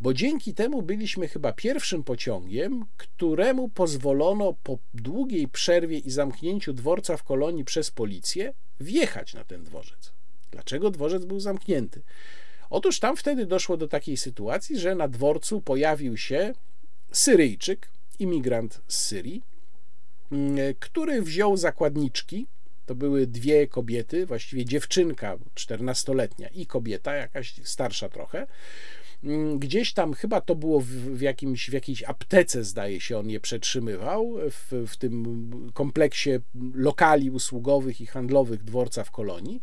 bo 0.00 0.14
dzięki 0.14 0.54
temu 0.54 0.82
byliśmy 0.82 1.28
chyba 1.28 1.52
pierwszym 1.52 2.04
pociągiem, 2.04 2.84
któremu 2.96 3.68
pozwolono 3.68 4.54
po 4.62 4.78
długiej 4.94 5.48
przerwie 5.48 5.98
i 5.98 6.10
zamknięciu 6.10 6.72
dworca 6.72 7.16
w 7.16 7.22
kolonii 7.22 7.64
przez 7.64 7.90
policję 7.90 8.52
wjechać 8.80 9.34
na 9.34 9.44
ten 9.44 9.64
dworzec. 9.64 10.12
Dlaczego 10.50 10.90
dworzec 10.90 11.24
był 11.24 11.40
zamknięty? 11.40 12.02
Otóż 12.72 13.00
tam 13.00 13.16
wtedy 13.16 13.46
doszło 13.46 13.76
do 13.76 13.88
takiej 13.88 14.16
sytuacji, 14.16 14.78
że 14.78 14.94
na 14.94 15.08
dworcu 15.08 15.60
pojawił 15.60 16.16
się 16.16 16.54
Syryjczyk, 17.10 17.88
imigrant 18.18 18.80
z 18.88 18.96
Syrii, 18.96 19.42
mm, 20.32 20.74
który 20.80 21.22
wziął 21.22 21.56
zakładniczki. 21.56 22.46
To 22.86 22.94
były 22.94 23.26
dwie 23.26 23.66
kobiety, 23.66 24.26
właściwie 24.26 24.64
dziewczynka 24.64 25.36
14-letnia 25.54 26.48
i 26.48 26.66
kobieta, 26.66 27.14
jakaś 27.14 27.54
starsza 27.64 28.08
trochę. 28.08 28.46
Mm, 29.24 29.58
gdzieś 29.58 29.92
tam 29.92 30.14
chyba 30.14 30.40
to 30.40 30.54
było 30.54 30.80
w, 30.80 31.20
jakimś, 31.20 31.70
w 31.70 31.72
jakiejś 31.72 32.02
aptece, 32.02 32.64
zdaje 32.64 33.00
się, 33.00 33.18
on 33.18 33.30
je 33.30 33.40
przetrzymywał, 33.40 34.34
w, 34.50 34.84
w 34.86 34.96
tym 34.96 35.50
kompleksie 35.74 36.30
lokali 36.74 37.30
usługowych 37.30 38.00
i 38.00 38.06
handlowych 38.06 38.64
dworca 38.64 39.04
w 39.04 39.10
kolonii. 39.10 39.60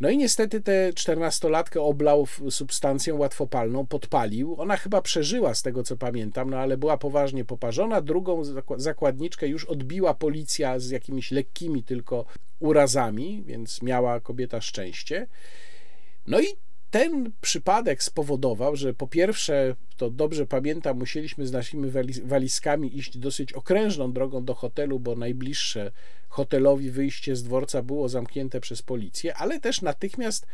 No 0.00 0.10
i 0.10 0.16
niestety 0.16 0.60
tę 0.60 0.92
czternastolatkę 0.94 1.80
oblał 1.80 2.26
substancją 2.50 3.16
łatwopalną, 3.16 3.86
podpalił. 3.86 4.60
Ona 4.60 4.76
chyba 4.76 5.02
przeżyła 5.02 5.54
z 5.54 5.62
tego 5.62 5.82
co 5.82 5.96
pamiętam, 5.96 6.50
no 6.50 6.58
ale 6.58 6.76
była 6.76 6.96
poważnie 6.96 7.44
poparzona. 7.44 8.00
Drugą 8.00 8.42
zakładniczkę 8.76 9.48
już 9.48 9.64
odbiła 9.64 10.14
policja 10.14 10.78
z 10.78 10.90
jakimiś 10.90 11.30
lekkimi 11.30 11.82
tylko 11.82 12.24
urazami, 12.60 13.42
więc 13.46 13.82
miała 13.82 14.20
kobieta 14.20 14.60
szczęście. 14.60 15.26
No 16.26 16.40
i 16.40 16.46
ten 16.94 17.32
przypadek 17.40 18.02
spowodował, 18.02 18.76
że 18.76 18.94
po 18.94 19.06
pierwsze, 19.06 19.76
to 19.96 20.10
dobrze 20.10 20.46
pamiętam, 20.46 20.98
musieliśmy 20.98 21.46
z 21.46 21.52
naszymi 21.52 21.90
walizkami 22.24 22.98
iść 22.98 23.18
dosyć 23.18 23.52
okrężną 23.52 24.12
drogą 24.12 24.44
do 24.44 24.54
hotelu, 24.54 25.00
bo 25.00 25.16
najbliższe 25.16 25.92
hotelowi 26.28 26.90
wyjście 26.90 27.36
z 27.36 27.42
dworca 27.42 27.82
było 27.82 28.08
zamknięte 28.08 28.60
przez 28.60 28.82
policję, 28.82 29.36
ale 29.36 29.60
też 29.60 29.82
natychmiast 29.82 30.46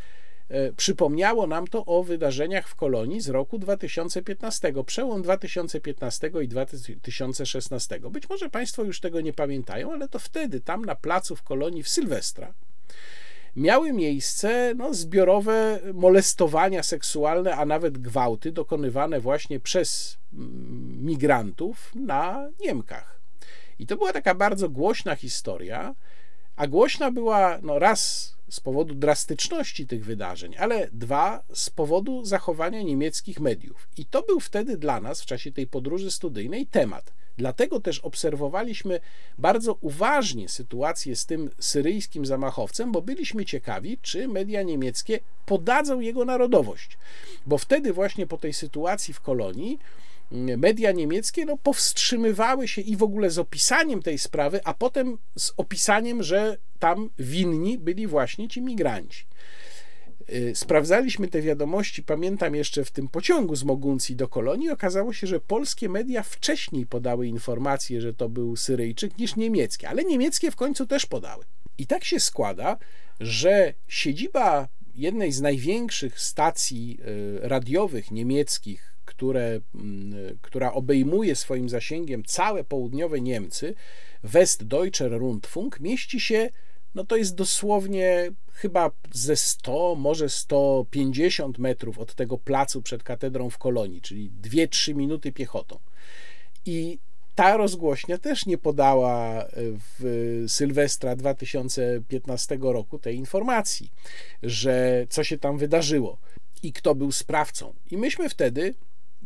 e, 0.49 0.73
przypomniało 0.73 1.47
nam 1.47 1.67
to 1.67 1.85
o 1.85 2.03
wydarzeniach 2.03 2.67
w 2.67 2.75
kolonii 2.75 3.21
z 3.21 3.29
roku 3.29 3.59
2015, 3.59 4.73
przełom 4.85 5.21
2015 5.21 6.31
i 6.43 6.47
2016. 6.47 7.99
Być 8.11 8.29
może 8.29 8.49
Państwo 8.49 8.83
już 8.83 8.99
tego 8.99 9.21
nie 9.21 9.33
pamiętają, 9.33 9.93
ale 9.93 10.07
to 10.07 10.19
wtedy 10.19 10.61
tam 10.61 10.85
na 10.85 10.95
placu 10.95 11.35
w 11.35 11.43
kolonii 11.43 11.83
w 11.83 11.89
Sylwestra 11.89 12.53
miały 13.55 13.93
miejsce 13.93 14.73
no, 14.77 14.93
zbiorowe 14.93 15.79
molestowania 15.93 16.83
seksualne, 16.83 17.55
a 17.55 17.65
nawet 17.65 17.97
gwałty 17.97 18.51
dokonywane 18.51 19.19
właśnie 19.19 19.59
przez 19.59 20.17
mm, 20.33 21.05
migrantów 21.05 21.91
na 21.95 22.49
Niemkach. 22.59 23.21
I 23.79 23.87
to 23.87 23.97
była 23.97 24.13
taka 24.13 24.35
bardzo 24.35 24.69
głośna 24.69 25.15
historia, 25.15 25.95
a 26.55 26.67
głośna 26.67 27.11
była 27.11 27.59
no, 27.61 27.79
raz 27.79 28.35
z 28.49 28.59
powodu 28.59 28.95
drastyczności 28.95 29.87
tych 29.87 30.05
wydarzeń, 30.05 30.55
ale 30.57 30.89
dwa 30.93 31.43
z 31.53 31.69
powodu 31.69 32.25
zachowania 32.25 32.81
niemieckich 32.81 33.39
mediów. 33.39 33.87
I 33.97 34.05
to 34.05 34.21
był 34.21 34.39
wtedy 34.39 34.77
dla 34.77 35.01
nas 35.01 35.21
w 35.21 35.25
czasie 35.25 35.51
tej 35.51 35.67
podróży 35.67 36.11
studyjnej 36.11 36.67
temat. 36.67 37.13
Dlatego 37.41 37.79
też 37.79 37.99
obserwowaliśmy 37.99 38.99
bardzo 39.37 39.77
uważnie 39.81 40.49
sytuację 40.49 41.15
z 41.15 41.25
tym 41.25 41.49
syryjskim 41.59 42.25
zamachowcem, 42.25 42.91
bo 42.91 43.01
byliśmy 43.01 43.45
ciekawi, 43.45 43.97
czy 44.01 44.27
media 44.27 44.63
niemieckie 44.63 45.19
podadzą 45.45 45.99
jego 45.99 46.25
narodowość. 46.25 46.97
Bo 47.45 47.57
wtedy, 47.57 47.93
właśnie 47.93 48.27
po 48.27 48.37
tej 48.37 48.53
sytuacji 48.53 49.13
w 49.13 49.21
kolonii, 49.21 49.79
media 50.57 50.91
niemieckie 50.91 51.45
no, 51.45 51.57
powstrzymywały 51.57 52.67
się 52.67 52.81
i 52.81 52.95
w 52.95 53.03
ogóle 53.03 53.29
z 53.29 53.39
opisaniem 53.39 54.01
tej 54.01 54.17
sprawy, 54.17 54.59
a 54.63 54.73
potem 54.73 55.17
z 55.37 55.53
opisaniem, 55.57 56.23
że 56.23 56.57
tam 56.79 57.09
winni 57.19 57.77
byli 57.77 58.07
właśnie 58.07 58.47
ci 58.47 58.61
migranci. 58.61 59.25
Y, 60.31 60.55
sprawdzaliśmy 60.55 61.27
te 61.27 61.41
wiadomości, 61.41 62.03
pamiętam 62.03 62.55
jeszcze 62.55 62.85
w 62.85 62.91
tym 62.91 63.07
pociągu 63.07 63.55
z 63.55 63.63
Moguncji 63.63 64.15
do 64.15 64.27
Kolonii. 64.27 64.69
Okazało 64.69 65.13
się, 65.13 65.27
że 65.27 65.39
polskie 65.39 65.89
media 65.89 66.23
wcześniej 66.23 66.85
podały 66.85 67.27
informację, 67.27 68.01
że 68.01 68.13
to 68.13 68.29
był 68.29 68.55
Syryjczyk, 68.55 69.17
niż 69.17 69.35
niemieckie, 69.35 69.89
ale 69.89 70.03
niemieckie 70.03 70.51
w 70.51 70.55
końcu 70.55 70.87
też 70.87 71.05
podały. 71.05 71.43
I 71.77 71.87
tak 71.87 72.03
się 72.03 72.19
składa, 72.19 72.77
że 73.19 73.73
siedziba 73.87 74.67
jednej 74.95 75.31
z 75.31 75.41
największych 75.41 76.19
stacji 76.19 76.97
y, 77.07 77.47
radiowych 77.47 78.11
niemieckich, 78.11 78.95
które, 79.05 79.61
mm, 79.75 80.37
która 80.41 80.73
obejmuje 80.73 81.35
swoim 81.35 81.69
zasięgiem 81.69 82.23
całe 82.23 82.63
południowe 82.63 83.21
Niemcy, 83.21 83.75
Westdeutscher 84.23 85.11
Rundfunk, 85.11 85.79
mieści 85.79 86.19
się 86.19 86.49
no 86.95 87.03
to 87.03 87.15
jest 87.15 87.35
dosłownie 87.35 88.31
chyba 88.53 88.91
ze 89.11 89.35
100, 89.35 89.95
może 89.95 90.29
150 90.29 91.57
metrów 91.57 91.99
od 91.99 92.15
tego 92.15 92.37
placu 92.37 92.81
przed 92.81 93.03
katedrą 93.03 93.49
w 93.49 93.57
Kolonii, 93.57 94.01
czyli 94.01 94.31
2-3 94.41 94.95
minuty 94.95 95.31
piechotą. 95.31 95.79
I 96.65 96.99
ta 97.35 97.57
rozgłośnia 97.57 98.17
też 98.17 98.45
nie 98.45 98.57
podała 98.57 99.45
w 99.55 100.43
Sylwestra 100.47 101.15
2015 101.15 102.57
roku 102.61 102.99
tej 102.99 103.15
informacji, 103.15 103.91
że 104.43 105.05
co 105.09 105.23
się 105.23 105.37
tam 105.37 105.57
wydarzyło 105.57 106.17
i 106.63 106.73
kto 106.73 106.95
był 106.95 107.11
sprawcą. 107.11 107.73
I 107.91 107.97
myśmy 107.97 108.29
wtedy, 108.29 108.73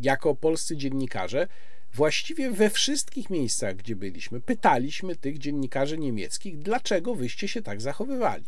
jako 0.02 0.36
polscy 0.36 0.78
dziennikarze, 0.78 1.48
właściwie 1.96 2.52
we 2.52 2.70
wszystkich 2.70 3.30
miejscach, 3.30 3.76
gdzie 3.76 3.96
byliśmy, 3.96 4.42
pytaliśmy 4.42 5.16
tych 5.16 5.38
dziennikarzy 5.38 5.98
niemieckich, 5.98 6.60
dlaczego 6.60 7.16
wyście 7.16 7.48
się 7.48 7.62
tak 7.62 7.82
zachowywali. 7.82 8.46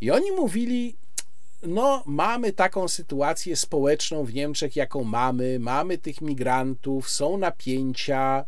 I 0.00 0.10
oni 0.10 0.32
mówili, 0.32 0.96
no, 1.62 2.02
mamy 2.06 2.52
taką 2.52 2.88
sytuację 2.88 3.56
społeczną 3.56 4.24
w 4.24 4.34
Niemczech, 4.34 4.76
jaką 4.76 5.04
mamy, 5.04 5.58
mamy 5.58 5.98
tych 5.98 6.20
migrantów, 6.20 7.10
są 7.10 7.38
napięcia, 7.38 8.44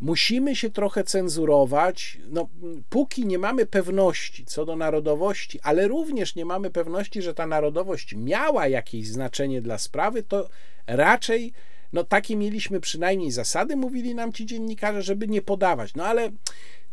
musimy 0.00 0.56
się 0.56 0.70
trochę 0.70 1.04
cenzurować. 1.04 2.18
No, 2.28 2.48
póki 2.88 3.26
nie 3.26 3.38
mamy 3.38 3.66
pewności 3.66 4.44
co 4.44 4.64
do 4.64 4.76
narodowości, 4.76 5.60
ale 5.62 5.88
również 5.88 6.34
nie 6.34 6.44
mamy 6.44 6.70
pewności, 6.70 7.22
że 7.22 7.34
ta 7.34 7.46
narodowość 7.46 8.14
miała 8.14 8.68
jakieś 8.68 9.08
znaczenie 9.08 9.62
dla 9.62 9.78
sprawy, 9.78 10.22
to 10.22 10.48
raczej 10.86 11.52
no 11.92 12.04
takie 12.04 12.36
mieliśmy 12.36 12.80
przynajmniej 12.80 13.30
zasady, 13.30 13.76
mówili 13.76 14.14
nam 14.14 14.32
ci 14.32 14.46
dziennikarze, 14.46 15.02
żeby 15.02 15.28
nie 15.28 15.42
podawać. 15.42 15.94
No 15.94 16.06
ale 16.06 16.30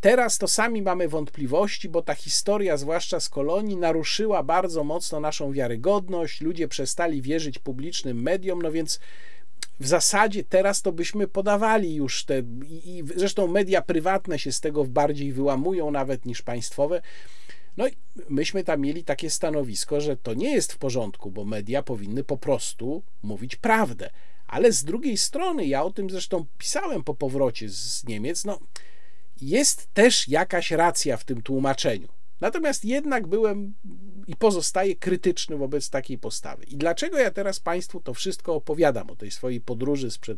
teraz 0.02 0.38
to 0.38 0.48
sami 0.48 0.82
mamy 0.82 1.08
wątpliwości, 1.08 1.90
bo 1.90 2.02
ta 2.02 2.16
historia, 2.16 2.78
zwłaszcza 2.78 3.20
z 3.20 3.30
kolonii, 3.30 3.78
naruszyła 3.78 4.44
bardzo 4.44 4.84
mocno 4.84 5.20
naszą 5.20 5.52
wiarygodność. 5.52 6.42
Ludzie 6.42 6.68
przestali 6.68 7.22
wierzyć 7.22 7.60
publicznym 7.60 8.22
mediom, 8.22 8.62
no 8.62 8.72
więc 8.72 9.00
w 9.80 9.88
zasadzie 9.88 10.44
teraz 10.44 10.82
to 10.82 10.92
byśmy 10.92 11.28
podawali 11.28 11.96
już 11.96 12.26
te, 12.26 12.40
i, 12.70 13.04
zresztą 13.16 13.48
media 13.48 13.82
prywatne 13.82 14.40
się 14.40 14.52
z 14.52 14.62
tego 14.62 14.86
bardziej 14.86 15.34
wyłamują 15.34 15.92
nawet 15.92 16.26
niż 16.26 16.42
państwowe. 16.42 17.02
No 17.78 17.88
i 17.88 17.92
myśmy 18.30 18.64
tam 18.64 18.82
mieli 18.82 19.04
takie 19.04 19.30
stanowisko, 19.30 20.02
że 20.02 20.18
to 20.18 20.34
nie 20.34 20.54
jest 20.54 20.74
w 20.74 20.78
porządku, 20.78 21.32
bo 21.32 21.46
media 21.46 21.84
powinny 21.84 22.24
po 22.24 22.38
prostu 22.38 23.04
mówić 23.24 23.56
prawdę. 23.56 24.10
Ale 24.48 24.72
z 24.72 24.84
drugiej 24.84 25.18
strony, 25.18 25.66
ja 25.66 25.84
o 25.84 25.92
tym 25.92 26.10
zresztą 26.10 26.46
pisałem 26.58 27.04
po 27.04 27.16
powrocie 27.16 27.70
z 27.70 28.04
Niemiec, 28.04 28.46
no 28.46 28.60
jest 29.42 29.94
też 29.94 30.28
jakaś 30.28 30.72
racja 30.72 31.18
w 31.18 31.24
tym 31.24 31.42
tłumaczeniu. 31.42 32.08
Natomiast 32.42 32.86
jednak 32.86 33.28
byłem 33.28 33.74
i 34.28 34.36
pozostaję 34.36 34.96
krytyczny 34.96 35.58
wobec 35.58 35.90
takiej 35.90 36.18
postawy. 36.18 36.64
I 36.64 36.78
dlaczego 36.78 37.18
ja 37.18 37.32
teraz 37.32 37.60
Państwu 37.60 38.02
to 38.02 38.14
wszystko 38.14 38.56
opowiadam 38.56 39.10
o 39.10 39.16
tej 39.16 39.32
swojej 39.32 39.62
podróży 39.62 40.12
sprzed, 40.12 40.38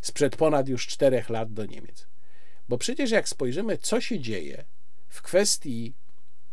sprzed 0.00 0.36
ponad 0.36 0.68
już 0.68 0.86
czterech 0.86 1.30
lat 1.30 1.52
do 1.52 1.66
Niemiec? 1.66 2.06
Bo 2.68 2.78
przecież 2.78 3.10
jak 3.10 3.28
spojrzymy, 3.28 3.78
co 3.78 4.00
się 4.00 4.20
dzieje 4.20 4.64
w 5.08 5.22
kwestii 5.22 5.94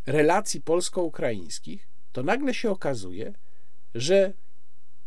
relacji 0.06 0.62
polsko-ukraińskich, 0.62 1.88
to 2.12 2.24
nagle 2.24 2.54
się 2.54 2.72
okazuje, 2.72 3.34
że 3.96 4.34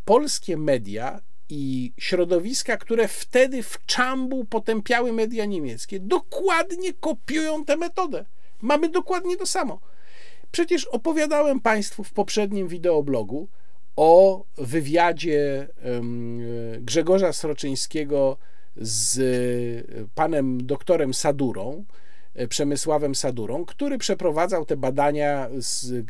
polskie 0.05 0.57
media 0.57 1.21
i 1.51 1.93
środowiska, 1.99 2.77
które 2.77 3.09
wtedy 3.09 3.63
w 3.63 3.87
czambu 3.87 4.45
potępiały 4.45 5.13
media 5.13 5.45
niemieckie, 5.45 6.01
dokładnie 6.01 6.93
kopiują 6.93 7.65
tę 7.65 7.77
metodę. 7.77 8.25
Mamy 8.61 8.89
dokładnie 8.89 9.37
to 9.37 9.47
samo. 9.47 9.81
Przecież 10.51 10.85
opowiadałem 10.85 11.61
Państwu 11.61 12.05
w 12.05 12.13
poprzednim 12.13 12.69
wideoblogu 12.69 13.49
o 13.97 14.45
wywiadzie 14.57 15.69
Grzegorza 16.81 17.33
Sroczyńskiego 17.33 18.37
z 18.77 19.21
panem 20.15 20.67
doktorem 20.67 21.15
Sadurą, 21.15 21.85
e, 22.35 22.49
Przemysławem 22.49 23.15
Sadurą, 23.15 23.65
który 23.65 23.99
przeprowadzał 23.99 24.65
te 24.65 24.77
badania 24.77 25.49
z, 25.59 26.07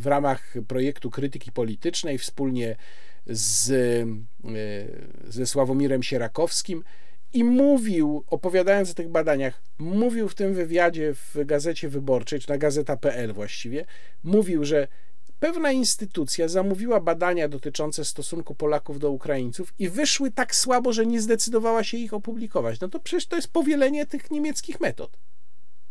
w 0.00 0.06
ramach 0.06 0.54
projektu 0.68 1.10
krytyki 1.10 1.52
politycznej 1.52 2.18
wspólnie 2.18 2.76
z, 3.28 3.70
e, 3.70 5.30
ze 5.30 5.46
Sławomirem 5.46 6.02
Sierakowskim 6.02 6.84
i 7.32 7.44
mówił, 7.44 8.24
opowiadając 8.26 8.90
o 8.90 8.94
tych 8.94 9.08
badaniach, 9.08 9.62
mówił 9.78 10.28
w 10.28 10.34
tym 10.34 10.54
wywiadzie 10.54 11.14
w 11.14 11.36
Gazecie 11.44 11.88
Wyborczej, 11.88 12.40
czy 12.40 12.48
na 12.48 12.58
gazeta.pl 12.58 13.32
właściwie, 13.32 13.84
mówił, 14.24 14.64
że 14.64 14.88
pewna 15.40 15.72
instytucja 15.72 16.48
zamówiła 16.48 17.00
badania 17.00 17.48
dotyczące 17.48 18.04
stosunku 18.04 18.54
Polaków 18.54 18.98
do 18.98 19.10
Ukraińców 19.10 19.74
i 19.78 19.88
wyszły 19.88 20.30
tak 20.30 20.54
słabo, 20.54 20.92
że 20.92 21.06
nie 21.06 21.20
zdecydowała 21.20 21.84
się 21.84 21.96
ich 21.96 22.14
opublikować. 22.14 22.80
No 22.80 22.88
to 22.88 23.00
przecież 23.00 23.26
to 23.26 23.36
jest 23.36 23.48
powielenie 23.48 24.06
tych 24.06 24.30
niemieckich 24.30 24.80
metod. 24.80 25.18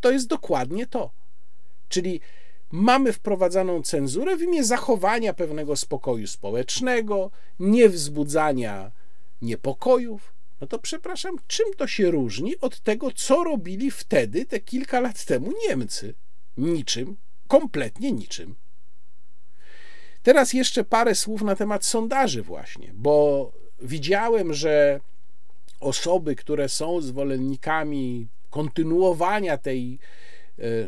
To 0.01 0.11
jest 0.11 0.27
dokładnie 0.27 0.87
to. 0.87 1.11
Czyli 1.89 2.21
mamy 2.71 3.13
wprowadzaną 3.13 3.81
cenzurę 3.81 4.37
w 4.37 4.41
imię 4.41 4.63
zachowania 4.63 5.33
pewnego 5.33 5.75
spokoju 5.75 6.27
społecznego, 6.27 7.31
niewzbudzania 7.59 8.91
niepokojów. 9.41 10.33
No 10.61 10.67
to 10.67 10.79
przepraszam, 10.79 11.35
czym 11.47 11.65
to 11.77 11.87
się 11.87 12.11
różni 12.11 12.59
od 12.59 12.79
tego, 12.79 13.11
co 13.11 13.43
robili 13.43 13.91
wtedy, 13.91 14.45
te 14.45 14.59
kilka 14.59 14.99
lat 14.99 15.25
temu 15.25 15.53
Niemcy? 15.67 16.13
Niczym, 16.57 17.17
kompletnie 17.47 18.11
niczym. 18.11 18.55
Teraz 20.23 20.53
jeszcze 20.53 20.83
parę 20.83 21.15
słów 21.15 21.41
na 21.41 21.55
temat 21.55 21.85
sondaży, 21.85 22.41
właśnie, 22.41 22.91
bo 22.93 23.51
widziałem, 23.81 24.53
że 24.53 24.99
osoby, 25.79 26.35
które 26.35 26.69
są 26.69 27.01
zwolennikami 27.01 28.27
kontynuowania 28.49 29.57
tej 29.57 29.99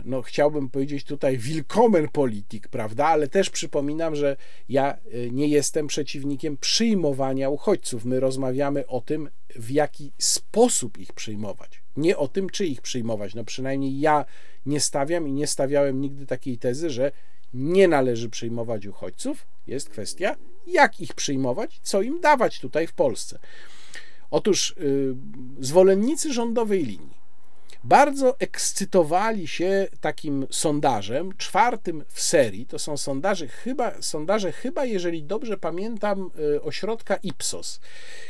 no 0.05 0.21
chciałbym 0.21 0.69
powiedzieć 0.69 1.03
tutaj 1.03 1.37
wilkomen 1.37 2.07
politik, 2.07 2.67
prawda, 2.67 3.07
ale 3.07 3.27
też 3.27 3.49
przypominam, 3.49 4.15
że 4.15 4.37
ja 4.69 4.93
e, 4.93 5.29
nie 5.31 5.47
jestem 5.47 5.87
przeciwnikiem 5.87 6.57
przyjmowania 6.57 7.49
uchodźców. 7.49 8.05
My 8.05 8.19
rozmawiamy 8.19 8.87
o 8.87 9.01
tym, 9.01 9.29
w 9.55 9.71
jaki 9.71 10.11
sposób 10.17 10.97
ich 10.97 11.13
przyjmować. 11.13 11.81
Nie 11.97 12.17
o 12.17 12.27
tym, 12.27 12.49
czy 12.49 12.65
ich 12.65 12.81
przyjmować. 12.81 13.35
No 13.35 13.43
przynajmniej 13.43 13.99
ja 13.99 14.25
nie 14.65 14.79
stawiam 14.79 15.27
i 15.27 15.33
nie 15.33 15.47
stawiałem 15.47 16.01
nigdy 16.01 16.25
takiej 16.25 16.57
tezy, 16.57 16.89
że 16.89 17.11
nie 17.53 17.87
należy 17.87 18.29
przyjmować 18.29 18.85
uchodźców. 18.85 19.47
Jest 19.67 19.89
kwestia, 19.89 20.35
jak 20.67 21.01
ich 21.01 21.13
przyjmować, 21.13 21.79
co 21.83 22.01
im 22.01 22.21
dawać 22.21 22.59
tutaj 22.59 22.87
w 22.87 22.93
Polsce. 22.93 23.39
Otóż 24.31 24.75
yy, 24.77 25.15
zwolennicy 25.59 26.33
rządowej 26.33 26.85
linii 26.85 27.18
bardzo 27.84 28.39
ekscytowali 28.39 29.47
się 29.47 29.88
takim 30.01 30.47
sondażem, 30.49 31.38
czwartym 31.38 32.03
w 32.07 32.22
serii. 32.22 32.65
To 32.65 32.80
są 32.80 32.97
sondaże 32.97 33.47
chyba, 33.47 34.01
sondaże 34.01 34.51
chyba 34.51 34.85
jeżeli 34.85 35.23
dobrze 35.23 35.57
pamiętam, 35.57 36.31
y, 36.56 36.61
ośrodka 36.61 37.15
Ipsos, 37.15 37.80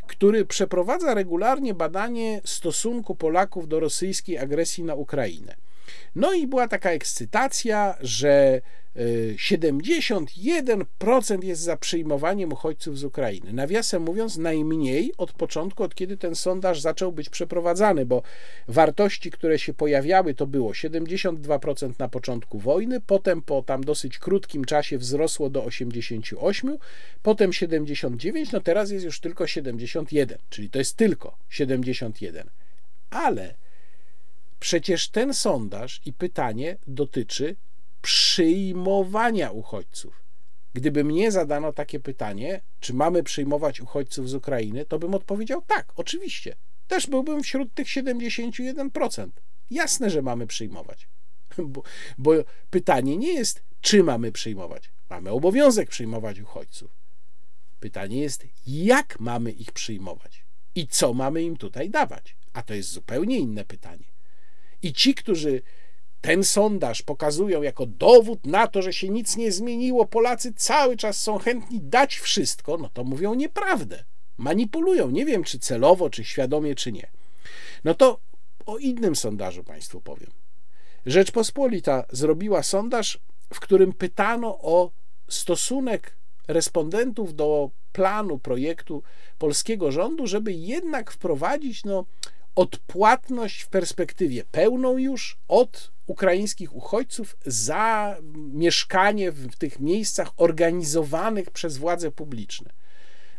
który 0.07 0.45
przeprowadza 0.45 1.13
regularnie 1.13 1.73
badanie 1.73 2.41
stosunku 2.45 3.15
Polaków 3.15 3.67
do 3.67 3.79
rosyjskiej 3.79 4.37
agresji 4.37 4.83
na 4.83 4.95
Ukrainę. 4.95 5.68
No 6.15 6.33
i 6.33 6.47
była 6.47 6.67
taka 6.67 6.91
ekscytacja, 6.91 7.97
że 8.01 8.61
71% 9.35 11.43
jest 11.43 11.61
za 11.61 11.77
przyjmowaniem 11.77 12.53
uchodźców 12.53 12.99
z 12.99 13.03
Ukrainy. 13.03 13.53
Nawiasem 13.53 14.03
mówiąc, 14.03 14.37
najmniej 14.37 15.13
od 15.17 15.33
początku, 15.33 15.83
od 15.83 15.95
kiedy 15.95 16.17
ten 16.17 16.35
sondaż 16.35 16.81
zaczął 16.81 17.11
być 17.11 17.29
przeprowadzany, 17.29 18.05
bo 18.05 18.21
wartości, 18.67 19.31
które 19.31 19.59
się 19.59 19.73
pojawiały, 19.73 20.33
to 20.33 20.47
było 20.47 20.71
72% 20.71 21.93
na 21.99 22.09
początku 22.09 22.59
wojny, 22.59 23.01
potem 23.01 23.41
po 23.41 23.61
tam 23.61 23.83
dosyć 23.83 24.19
krótkim 24.19 24.65
czasie 24.65 24.97
wzrosło 24.97 25.49
do 25.49 25.63
88, 25.63 26.77
potem 27.23 27.53
79, 27.53 28.51
no 28.51 28.59
teraz 28.59 28.91
jest 28.91 29.05
już 29.05 29.19
tylko 29.19 29.47
71, 29.47 30.37
czyli 30.49 30.69
to 30.69 30.79
jest 30.79 30.97
tylko 30.97 31.37
71. 31.49 32.49
Ale 33.09 33.55
przecież 34.59 35.09
ten 35.09 35.33
sondaż 35.33 36.01
i 36.05 36.13
pytanie 36.13 36.77
dotyczy 36.87 37.55
przyjmowania 38.01 39.51
uchodźców. 39.51 40.23
Gdyby 40.73 41.03
mnie 41.03 41.31
zadano 41.31 41.73
takie 41.73 41.99
pytanie, 41.99 42.61
czy 42.79 42.93
mamy 42.93 43.23
przyjmować 43.23 43.81
uchodźców 43.81 44.29
z 44.29 44.33
Ukrainy, 44.33 44.85
to 44.85 44.99
bym 44.99 45.13
odpowiedział 45.13 45.61
tak, 45.61 45.93
oczywiście. 45.95 46.55
Też 46.87 47.07
byłbym 47.07 47.43
wśród 47.43 47.73
tych 47.73 47.87
71%. 47.87 49.29
Jasne, 49.71 50.09
że 50.09 50.21
mamy 50.21 50.47
przyjmować. 50.47 51.07
Bo, 51.57 51.83
bo 52.17 52.31
pytanie 52.69 53.17
nie 53.17 53.33
jest, 53.33 53.63
czy 53.81 54.03
mamy 54.03 54.31
przyjmować. 54.31 54.89
Mamy 55.09 55.29
obowiązek 55.29 55.89
przyjmować 55.89 56.39
uchodźców. 56.39 56.91
Pytanie 57.79 58.21
jest, 58.21 58.45
jak 58.67 59.19
mamy 59.19 59.51
ich 59.51 59.71
przyjmować 59.71 60.43
i 60.75 60.87
co 60.87 61.13
mamy 61.13 61.43
im 61.43 61.57
tutaj 61.57 61.89
dawać. 61.89 62.35
A 62.53 62.63
to 62.63 62.73
jest 62.73 62.91
zupełnie 62.91 63.37
inne 63.37 63.65
pytanie. 63.65 64.05
I 64.81 64.93
ci, 64.93 65.15
którzy 65.15 65.61
ten 66.21 66.43
sondaż 66.43 67.01
pokazują 67.01 67.61
jako 67.61 67.85
dowód 67.85 68.45
na 68.45 68.67
to, 68.67 68.81
że 68.81 68.93
się 68.93 69.09
nic 69.09 69.37
nie 69.37 69.51
zmieniło, 69.51 70.05
Polacy 70.05 70.53
cały 70.55 70.97
czas 70.97 71.21
są 71.21 71.37
chętni 71.37 71.79
dać 71.81 72.15
wszystko, 72.17 72.77
no 72.77 72.89
to 72.93 73.03
mówią 73.03 73.33
nieprawdę. 73.33 74.03
Manipulują, 74.37 75.09
nie 75.09 75.25
wiem 75.25 75.43
czy 75.43 75.59
celowo, 75.59 76.09
czy 76.09 76.23
świadomie, 76.23 76.75
czy 76.75 76.91
nie. 76.91 77.07
No 77.83 77.93
to 77.93 78.19
o 78.65 78.77
innym 78.77 79.15
sondażu 79.15 79.63
Państwu 79.63 80.01
powiem. 80.01 80.31
Rzeczpospolita 81.05 82.05
zrobiła 82.09 82.63
sondaż, 82.63 83.19
w 83.53 83.59
którym 83.59 83.93
pytano 83.93 84.59
o 84.61 84.91
stosunek 85.27 86.15
respondentów 86.47 87.35
do 87.35 87.69
planu, 87.91 88.39
projektu 88.39 89.03
polskiego 89.37 89.91
rządu, 89.91 90.27
żeby 90.27 90.53
jednak 90.53 91.11
wprowadzić 91.11 91.83
no, 91.83 92.05
odpłatność 92.59 93.61
w 93.61 93.67
perspektywie 93.67 94.43
pełną 94.51 94.97
już 94.97 95.37
od 95.47 95.91
ukraińskich 96.07 96.75
uchodźców 96.75 97.37
za 97.45 98.17
mieszkanie 98.35 99.31
w 99.31 99.55
tych 99.55 99.79
miejscach 99.79 100.31
organizowanych 100.37 101.51
przez 101.51 101.77
władze 101.77 102.11
publiczne. 102.11 102.69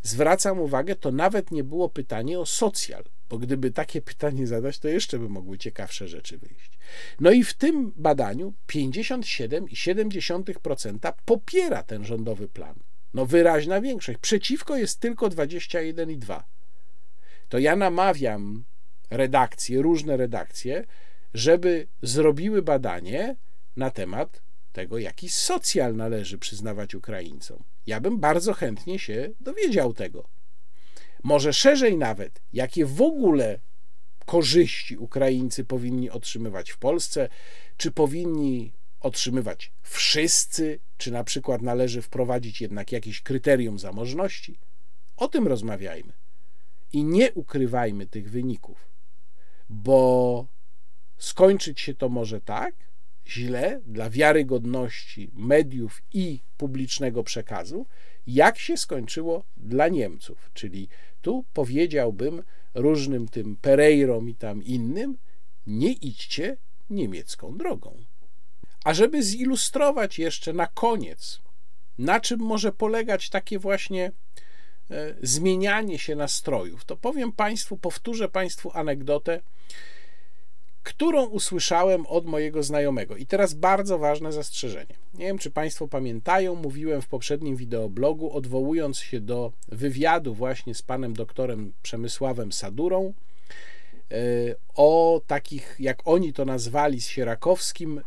Zwracam 0.03 0.61
uwagę, 0.61 0.97
to 0.97 1.13
nawet 1.13 1.51
nie 1.51 1.65
było 1.65 1.89
pytanie 1.89 2.41
o 2.41 2.47
socjal, 2.47 3.05
bo 3.29 3.39
gdyby 3.39 3.71
takie 3.71 4.03
pytanie 4.03 4.47
zadać, 4.47 4.79
to 4.79 4.89
jeszcze 4.89 5.19
by 5.19 5.29
mogły 5.29 5.59
ciekawsze 5.59 6.09
rzeczy 6.09 6.39
wyjść. 6.39 6.79
No 7.21 7.31
i 7.31 7.45
w 7.45 7.55
tym 7.55 7.93
badaniu 7.97 8.55
57,7% 8.69 11.13
popiera 11.25 11.83
ten 11.83 12.05
rządowy 12.05 12.49
plan. 12.49 12.75
No 13.15 13.27
wyraźna 13.27 13.81
większość. 13.81 14.19
Przeciwko 14.19 14.77
jest 14.77 15.01
tylko 15.01 15.29
21,2%. 15.29 16.43
To 17.49 17.59
ja 17.59 17.77
namawiam 17.77 18.65
redakcje, 19.11 19.83
różne 19.83 20.17
redakcje, 20.17 20.85
żeby 21.35 21.87
zrobiły 22.03 22.63
badanie 22.63 23.37
na 23.77 23.91
temat 23.91 24.43
tego, 24.73 24.99
jaki 24.99 25.29
socjal 25.29 25.97
należy 25.97 26.39
przyznawać 26.39 26.95
Ukraińcom. 26.95 27.63
Ja 27.87 28.01
bym 28.01 28.19
bardzo 28.19 28.53
chętnie 28.53 28.99
się 28.99 29.31
dowiedział 29.41 29.95
tego. 29.95 30.29
Może 31.23 31.53
szerzej 31.53 31.97
nawet, 31.97 32.43
jakie 32.53 32.87
w 32.87 33.03
ogóle 33.03 33.61
korzyści 34.27 34.97
Ukraińcy 34.97 35.65
powinni 35.65 36.11
otrzymywać 36.11 36.71
w 36.71 36.79
Polsce, 36.79 37.29
czy 37.77 37.91
powinni 37.91 38.73
otrzymywać 39.01 39.73
wszyscy, 39.83 40.79
czy 40.99 41.11
na 41.11 41.25
przykład 41.25 41.63
należy 41.63 42.03
wprowadzić 42.03 42.61
jednak 42.61 42.93
jakieś 42.93 43.21
kryterium 43.21 43.79
zamożności. 43.79 44.59
O 45.17 45.29
tym 45.29 45.49
rozmawiajmy 45.49 46.13
i 46.93 47.05
nie 47.05 47.33
ukrywajmy 47.33 48.07
tych 48.07 48.31
wyników, 48.31 48.90
bo 49.71 50.47
skończyć 51.19 51.81
się 51.81 51.95
to 51.95 52.09
może 52.09 52.41
tak 52.41 52.75
źle 53.27 53.81
dla 53.87 54.11
wiarygodności 54.11 55.31
mediów 55.35 56.03
i 56.13 56.41
publicznego 56.57 57.25
przekazu, 57.25 57.87
jak 58.27 58.59
się 58.59 58.77
skończyło 58.77 59.45
dla 59.57 59.89
Niemców. 59.89 60.51
Czyli 60.55 60.89
tu 61.23 61.45
powiedziałbym 61.53 62.43
różnym 62.75 63.29
tym 63.29 63.57
Pereirom 63.57 64.29
i 64.29 64.35
tam 64.35 64.63
innym, 64.65 65.19
nie 65.67 65.93
idźcie 65.93 66.57
niemiecką 66.91 67.57
drogą. 67.57 67.97
A 68.85 68.95
żeby 68.95 69.23
zilustrować 69.23 70.19
jeszcze 70.19 70.53
na 70.53 70.67
koniec, 70.67 71.41
na 71.99 72.21
czym 72.21 72.41
może 72.41 72.73
polegać 72.73 73.31
takie 73.31 73.59
właśnie 73.59 74.13
e, 74.91 75.15
zmienianie 75.23 75.99
się 75.99 76.17
nastrojów, 76.17 76.85
to 76.85 76.97
powiem 76.97 77.33
Państwu, 77.33 77.77
powtórzę 77.77 78.29
Państwu 78.29 78.71
anegdotę, 78.75 79.41
którą 80.83 81.27
usłyszałem 81.27 82.07
od 82.07 82.27
mojego 82.27 82.63
znajomego. 82.63 83.17
I 83.17 83.27
teraz 83.27 83.55
bardzo 83.55 83.99
ważne 83.99 84.33
zastrzeżenie. 84.33 84.95
Nie 85.15 85.27
wiem, 85.27 85.39
czy 85.39 85.51
Państwo 85.51 85.89
pamiętają, 85.89 86.55
mówiłem 86.55 87.03
w 87.03 87.09
poprzednim 87.09 87.57
wideoblogu, 87.57 88.33
odwołując 88.33 88.99
się 88.99 89.21
do 89.21 89.53
wywiadu 89.69 90.35
właśnie 90.35 90.75
z 90.75 90.83
panem 90.83 91.13
doktorem 91.13 91.73
Przemysławem 91.83 92.53
Sadurą, 92.53 93.13
e, 94.11 94.15
o 94.75 95.21
takich, 95.27 95.77
jak 95.79 95.99
oni 96.05 96.33
to 96.33 96.45
nazwali 96.45 97.01
z 97.01 97.09
Sierakowskim, 97.09 98.01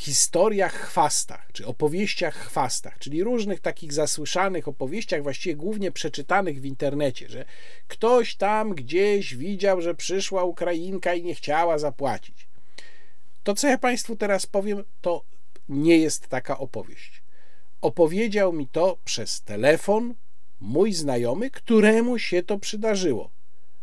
historiach 0.00 0.74
chwastach, 0.74 1.48
czy 1.52 1.66
opowieściach 1.66 2.34
chwastach, 2.34 2.98
czyli 2.98 3.24
różnych 3.24 3.60
takich 3.60 3.92
zasłyszanych 3.92 4.68
opowieściach, 4.68 5.22
właściwie 5.22 5.56
głównie 5.56 5.92
przeczytanych 5.92 6.60
w 6.60 6.64
internecie, 6.64 7.28
że 7.28 7.44
ktoś 7.88 8.36
tam 8.36 8.74
gdzieś 8.74 9.36
widział, 9.36 9.80
że 9.80 9.94
przyszła 9.94 10.44
Ukrainka 10.44 11.14
i 11.14 11.22
nie 11.22 11.34
chciała 11.34 11.78
zapłacić. 11.78 12.48
To, 13.42 13.54
co 13.54 13.68
ja 13.68 13.78
Państwu 13.78 14.16
teraz 14.16 14.46
powiem, 14.46 14.84
to 15.00 15.24
nie 15.68 15.98
jest 15.98 16.28
taka 16.28 16.58
opowieść. 16.58 17.22
Opowiedział 17.80 18.52
mi 18.52 18.66
to 18.66 18.98
przez 19.04 19.42
telefon 19.42 20.14
mój 20.60 20.92
znajomy, 20.92 21.50
któremu 21.50 22.18
się 22.18 22.42
to 22.42 22.58
przydarzyło. 22.58 23.30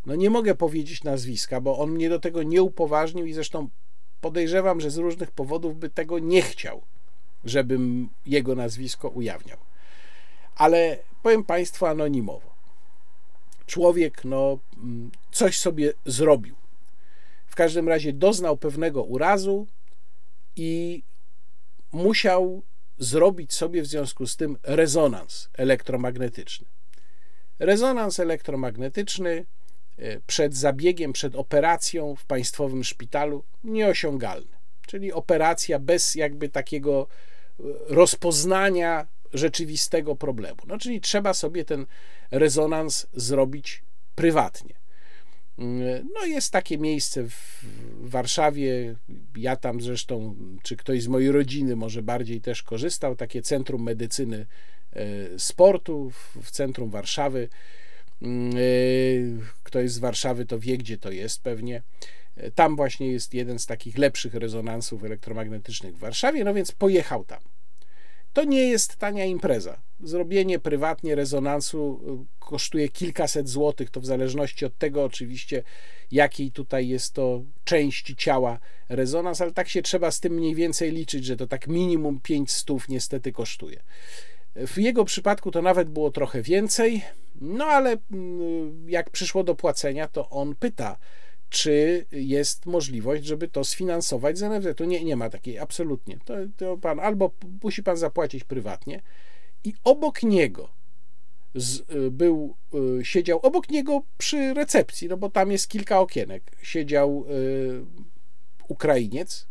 No 0.06 0.16
nie 0.16 0.30
mogę 0.30 0.56
powiedzieć 0.56 1.04
nazwiska, 1.04 1.62
bo 1.62 1.78
on 1.78 1.92
mnie 1.92 2.10
do 2.10 2.20
tego 2.20 2.44
nie 2.44 2.64
upoważnił 2.64 3.26
i 3.26 3.34
zresztą 3.34 3.70
podejrzewam, 4.26 4.82
że 4.82 4.92
z 4.92 4.98
różnych 4.98 5.32
powodów 5.32 5.80
by 5.80 5.90
tego 5.90 6.20
nie 6.20 6.42
chciał, 6.42 6.82
żebym 7.44 8.10
jego 8.26 8.56
nazwisko 8.56 9.10
ujawniał. 9.10 9.58
Ale 10.56 10.98
powiem 11.24 11.44
Państwu 11.44 11.86
anonimowo. 11.86 12.56
Człowiek 13.66 14.26
no, 14.26 14.60
mm, 14.78 15.12
coś 15.32 15.60
sobie 15.60 15.94
zrobił. 16.06 16.56
W 17.48 17.56
każdym 17.56 17.90
razie 17.90 18.14
doznał 18.14 18.58
pewnego 18.58 19.04
urazu 19.04 19.68
i 20.56 21.04
musiał 21.92 22.62
zrobić 23.00 23.54
sobie 23.54 23.82
w 23.82 23.88
związku 23.88 24.28
z 24.28 24.36
tym 24.36 24.58
rezonans 24.64 25.50
elektromagnetyczny. 25.54 26.66
Rezonans 27.60 28.20
elektromagnetyczny 28.20 29.46
przed 30.28 30.56
zabiegiem, 30.56 31.14
przed 31.14 31.36
operacją 31.36 32.16
w 32.16 32.26
państwowym 32.26 32.84
szpitalu 32.84 33.44
nieosiągalny. 33.64 34.56
Czyli 34.88 35.14
operacja 35.14 35.80
bez 35.80 36.16
jakby 36.16 36.50
takiego 36.50 37.08
e, 37.60 37.64
rozpoznania 37.88 39.08
rzeczywistego 39.34 40.16
problemu. 40.16 40.58
No, 40.68 40.78
czyli 40.78 41.02
trzeba 41.02 41.34
sobie 41.34 41.66
ten 41.66 41.86
rezonans 42.32 43.08
zrobić 43.14 43.84
prywatnie. 44.16 44.76
Mm, 45.58 46.10
no 46.14 46.26
jest 46.26 46.52
takie 46.52 46.78
miejsce 46.78 47.24
w 47.24 47.64
Warszawie, 48.10 48.96
ja 49.36 49.56
tam 49.56 49.82
zresztą, 49.82 50.36
czy 50.64 50.76
ktoś 50.76 51.04
z 51.04 51.08
mojej 51.08 51.32
rodziny 51.32 51.76
może 51.76 52.02
bardziej 52.02 52.42
też 52.42 52.64
korzystał, 52.64 53.16
takie 53.16 53.42
Centrum 53.42 53.84
Medycyny 53.84 54.46
Sportu 55.38 56.12
w 56.42 56.52
centrum 56.52 56.90
Warszawy, 56.90 57.50
Mm, 58.22 58.58
y, 58.58 59.40
ktoś 59.64 59.92
z 59.92 60.00
Warszawy 60.00 60.46
to 60.46 60.60
wie, 60.60 60.78
gdzie 60.78 60.98
to 60.98 61.12
jest 61.12 61.42
pewnie. 61.42 61.82
Tam 62.56 62.76
właśnie 62.76 63.12
jest 63.12 63.34
jeden 63.34 63.60
z 63.60 63.66
takich 63.66 63.98
lepszych 63.98 64.34
rezonansów 64.34 65.04
elektromagnetycznych 65.04 65.96
w 65.96 66.00
Warszawie, 66.00 66.44
no 66.44 66.54
więc 66.54 66.72
pojechał 66.72 67.26
tam. 67.26 67.40
To 68.34 68.44
nie 68.44 68.70
jest 68.70 68.96
tania 68.96 69.26
impreza. 69.26 69.82
Zrobienie 70.04 70.60
prywatnie 70.60 71.16
rezonansu 71.16 72.02
y, 72.24 72.40
kosztuje 72.40 72.90
kilkaset 72.90 73.50
złotych, 73.50 73.90
to 73.90 74.02
w 74.02 74.06
zależności 74.06 74.66
od 74.66 74.78
tego 74.78 75.04
oczywiście, 75.04 75.64
jakiej 76.12 76.52
tutaj 76.52 76.88
jest 76.88 77.14
to 77.14 77.44
części 77.64 78.16
ciała 78.16 78.60
rezonans, 78.90 79.42
ale 79.42 79.52
tak 79.52 79.70
się 79.70 79.82
trzeba 79.82 80.12
z 80.12 80.20
tym 80.20 80.34
mniej 80.34 80.56
więcej 80.56 80.92
liczyć, 80.92 81.26
że 81.26 81.38
to 81.38 81.48
tak 81.48 81.68
minimum 81.68 82.20
5 82.20 82.52
stów 82.52 82.90
niestety 82.90 83.32
kosztuje. 83.32 83.82
W 84.56 84.78
jego 84.78 85.06
przypadku 85.06 85.52
to 85.52 85.62
nawet 85.62 85.90
było 85.90 86.12
trochę 86.12 86.42
więcej, 86.42 87.02
no 87.42 87.66
ale 87.66 87.98
mm, 88.12 88.90
jak 88.90 89.10
przyszło 89.10 89.44
do 89.44 89.56
płacenia, 89.56 90.08
to 90.08 90.30
on 90.30 90.56
pyta, 90.56 90.98
czy 91.50 92.06
jest 92.12 92.66
możliwość, 92.66 93.26
żeby 93.26 93.48
to 93.48 93.64
sfinansować 93.64 94.38
z 94.38 94.42
NFZ. 94.42 94.78
Tu 94.78 94.86
nie, 94.86 95.04
nie 95.04 95.16
ma 95.16 95.30
takiej, 95.30 95.60
absolutnie. 95.60 96.18
To, 96.26 96.34
to 96.58 96.78
pan 96.78 97.00
albo 97.00 97.32
musi 97.64 97.84
pan 97.84 97.98
zapłacić 97.98 98.44
prywatnie 98.44 99.02
i 99.64 99.74
obok 99.84 100.24
niego 100.24 100.70
z, 101.56 101.80
y, 101.80 102.12
był, 102.12 102.56
y, 103.00 103.06
siedział 103.06 103.40
obok 103.40 103.70
niego 103.70 104.02
przy 104.18 104.54
recepcji, 104.54 105.08
no 105.08 105.18
bo 105.18 105.30
tam 105.30 105.52
jest 105.52 105.68
kilka 105.68 106.00
okienek. 106.00 106.52
Siedział 106.62 107.26
y, 107.30 107.86
Ukrainiec, 108.68 109.48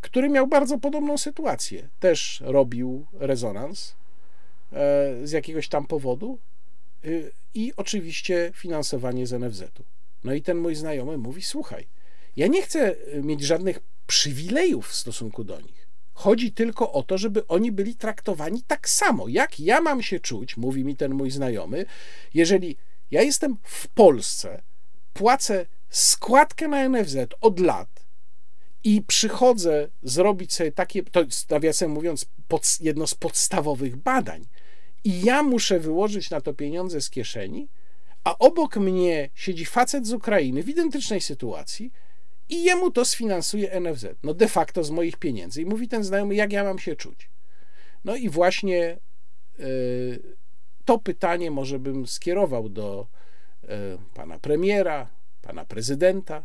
który 0.00 0.28
miał 0.28 0.46
bardzo 0.46 0.78
podobną 0.78 1.18
sytuację. 1.18 1.88
Też 2.00 2.42
robił 2.44 3.06
rezonans 3.12 3.94
z 5.22 5.32
jakiegoś 5.32 5.68
tam 5.68 5.86
powodu 5.86 6.38
i 7.54 7.72
oczywiście 7.76 8.50
finansowanie 8.54 9.26
z 9.26 9.32
NFZ-u. 9.32 9.82
No 10.24 10.34
i 10.34 10.42
ten 10.42 10.58
mój 10.58 10.74
znajomy 10.74 11.18
mówi: 11.18 11.42
Słuchaj, 11.42 11.86
ja 12.36 12.46
nie 12.46 12.62
chcę 12.62 12.96
mieć 13.22 13.42
żadnych 13.42 13.80
przywilejów 14.06 14.88
w 14.88 14.94
stosunku 14.94 15.44
do 15.44 15.60
nich. 15.60 15.86
Chodzi 16.14 16.52
tylko 16.52 16.92
o 16.92 17.02
to, 17.02 17.18
żeby 17.18 17.46
oni 17.46 17.72
byli 17.72 17.94
traktowani 17.94 18.62
tak 18.66 18.88
samo. 18.88 19.28
Jak 19.28 19.60
ja 19.60 19.80
mam 19.80 20.02
się 20.02 20.20
czuć, 20.20 20.56
mówi 20.56 20.84
mi 20.84 20.96
ten 20.96 21.14
mój 21.14 21.30
znajomy, 21.30 21.86
jeżeli 22.34 22.76
ja 23.10 23.22
jestem 23.22 23.56
w 23.62 23.88
Polsce, 23.88 24.62
płacę 25.14 25.66
składkę 25.90 26.68
na 26.68 26.88
NFZ 26.88 27.16
od 27.40 27.60
lat 27.60 27.95
i 28.86 29.02
przychodzę 29.02 29.88
zrobić 30.02 30.54
sobie 30.54 30.72
takie, 30.72 31.02
to 31.02 31.24
nawiasem 31.50 31.90
mówiąc, 31.90 32.26
pod, 32.48 32.78
jedno 32.80 33.06
z 33.06 33.14
podstawowych 33.14 33.96
badań, 33.96 34.46
i 35.04 35.20
ja 35.20 35.42
muszę 35.42 35.80
wyłożyć 35.80 36.30
na 36.30 36.40
to 36.40 36.54
pieniądze 36.54 37.00
z 37.00 37.10
kieszeni, 37.10 37.68
a 38.24 38.38
obok 38.38 38.76
mnie 38.76 39.30
siedzi 39.34 39.64
facet 39.64 40.06
z 40.06 40.12
Ukrainy 40.12 40.62
w 40.62 40.68
identycznej 40.68 41.20
sytuacji 41.20 41.92
i 42.48 42.64
jemu 42.64 42.90
to 42.90 43.04
sfinansuje 43.04 43.80
NFZ. 43.80 44.06
No 44.22 44.34
de 44.34 44.48
facto 44.48 44.84
z 44.84 44.90
moich 44.90 45.16
pieniędzy. 45.16 45.62
I 45.62 45.66
mówi 45.66 45.88
ten 45.88 46.04
znajomy, 46.04 46.34
jak 46.34 46.52
ja 46.52 46.64
mam 46.64 46.78
się 46.78 46.96
czuć. 46.96 47.30
No 48.04 48.16
i 48.16 48.28
właśnie 48.28 48.98
y, 49.60 50.36
to 50.84 50.98
pytanie 50.98 51.50
może 51.50 51.78
bym 51.78 52.06
skierował 52.06 52.68
do 52.68 53.06
y, 53.64 53.68
pana 54.14 54.38
premiera, 54.38 55.08
pana 55.42 55.64
prezydenta. 55.64 56.44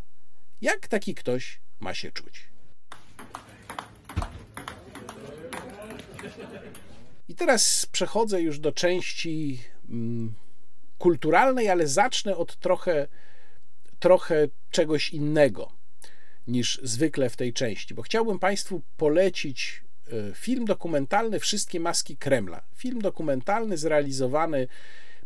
Jak 0.61 0.87
taki 0.87 1.15
ktoś 1.15 1.61
ma 1.81 1.93
się 1.93 2.11
czuć? 2.11 2.51
I 7.27 7.35
teraz 7.35 7.85
przechodzę 7.85 8.41
już 8.41 8.59
do 8.59 8.71
części 8.71 9.63
mm, 9.89 10.33
kulturalnej, 10.97 11.69
ale 11.69 11.87
zacznę 11.87 12.37
od 12.37 12.55
trochę, 12.55 13.07
trochę 13.99 14.47
czegoś 14.71 15.09
innego 15.09 15.71
niż 16.47 16.79
zwykle 16.83 17.29
w 17.29 17.35
tej 17.35 17.53
części, 17.53 17.93
bo 17.93 18.01
chciałbym 18.01 18.39
Państwu 18.39 18.81
polecić 18.97 19.83
e, 20.07 20.35
film 20.35 20.65
dokumentalny 20.65 21.39
Wszystkie 21.39 21.79
maski 21.79 22.17
Kremla. 22.17 22.63
Film 22.75 23.01
dokumentalny 23.01 23.77
zrealizowany 23.77 24.67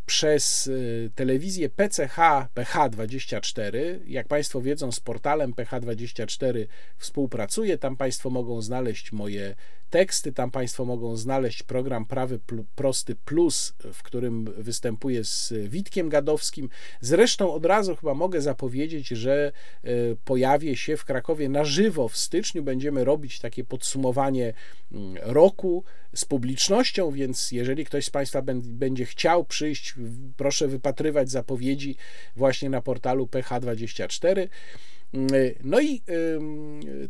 przez 0.05 0.67
y, 0.67 1.11
telewizję 1.15 1.69
PCH 1.69 2.17
PH24. 2.55 3.77
Jak 4.07 4.27
Państwo 4.27 4.61
wiedzą, 4.61 4.91
z 4.91 4.99
portalem 4.99 5.53
PH24 5.53 6.65
współpracuję. 6.97 7.77
Tam 7.77 7.97
Państwo 7.97 8.29
mogą 8.29 8.61
znaleźć 8.61 9.11
moje 9.11 9.55
teksty, 9.95 10.31
tam 10.31 10.51
Państwo 10.51 10.85
mogą 10.85 11.17
znaleźć 11.17 11.63
program 11.63 12.05
Prawy 12.05 12.39
Prosty 12.75 13.15
Plus, 13.15 13.73
w 13.93 14.03
którym 14.03 14.45
występuję 14.57 15.23
z 15.23 15.53
Witkiem 15.67 16.09
Gadowskim. 16.09 16.69
Zresztą 17.01 17.53
od 17.53 17.65
razu 17.65 17.95
chyba 17.95 18.13
mogę 18.13 18.41
zapowiedzieć, 18.41 19.07
że 19.07 19.51
y, 19.85 20.17
pojawię 20.25 20.75
się 20.77 20.97
w 20.97 21.05
Krakowie 21.05 21.49
na 21.49 21.63
żywo 21.63 22.07
w 22.07 22.17
styczniu. 22.17 22.63
Będziemy 22.63 23.03
robić 23.03 23.39
takie 23.39 23.63
podsumowanie 23.63 24.53
mm, 24.91 25.15
roku 25.21 25.83
z 26.15 26.25
publicznością, 26.25 27.11
więc 27.11 27.51
jeżeli 27.51 27.85
ktoś 27.85 28.05
z 28.05 28.09
Państwa 28.09 28.41
będzie 28.63 29.05
chciał 29.05 29.45
przyjść, 29.45 29.95
proszę 30.37 30.67
wypatrywać 30.67 31.29
zapowiedzi 31.29 31.95
właśnie 32.35 32.69
na 32.69 32.81
portalu 32.81 33.25
PH24. 33.25 34.47
No 35.63 35.79
i 35.79 36.01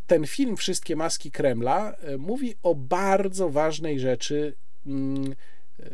ten 0.07 0.27
film 0.27 0.57
Wszystkie 0.57 0.95
maski 0.95 1.31
Kremla 1.31 1.91
e, 1.91 2.17
mówi 2.17 2.55
o 2.63 2.75
bardzo 2.75 3.49
ważnej 3.49 3.99
rzeczy, 3.99 4.53
mm, 4.85 5.35
e, 5.79 5.89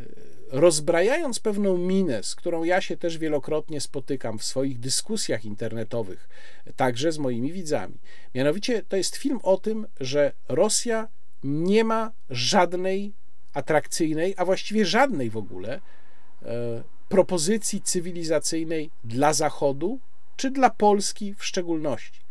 rozbrajając 0.50 1.40
pewną 1.40 1.78
minę, 1.78 2.22
z 2.22 2.34
którą 2.34 2.64
ja 2.64 2.80
się 2.80 2.96
też 2.96 3.18
wielokrotnie 3.18 3.80
spotykam 3.80 4.38
w 4.38 4.44
swoich 4.44 4.78
dyskusjach 4.78 5.44
internetowych, 5.44 6.28
także 6.76 7.12
z 7.12 7.18
moimi 7.18 7.52
widzami. 7.52 7.94
Mianowicie 8.34 8.82
to 8.82 8.96
jest 8.96 9.16
film 9.16 9.38
o 9.42 9.56
tym, 9.56 9.86
że 10.00 10.32
Rosja 10.48 11.08
nie 11.44 11.84
ma 11.84 12.12
żadnej 12.30 13.12
atrakcyjnej, 13.54 14.34
a 14.36 14.44
właściwie 14.44 14.86
żadnej 14.86 15.30
w 15.30 15.36
ogóle 15.36 15.80
propozycji 17.08 17.80
cywilizacyjnej 17.80 18.90
dla 19.04 19.32
Zachodu 19.32 20.00
czy 20.36 20.50
dla 20.50 20.70
Polski 20.70 21.34
w 21.34 21.44
szczególności. 21.44 22.22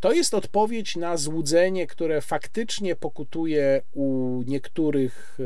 To 0.00 0.12
jest 0.12 0.34
odpowiedź 0.34 0.96
na 0.96 1.16
złudzenie, 1.16 1.86
które 1.86 2.20
faktycznie 2.20 2.96
pokutuje 2.96 3.82
u 3.92 4.42
niektórych 4.46 5.38
e, 5.40 5.44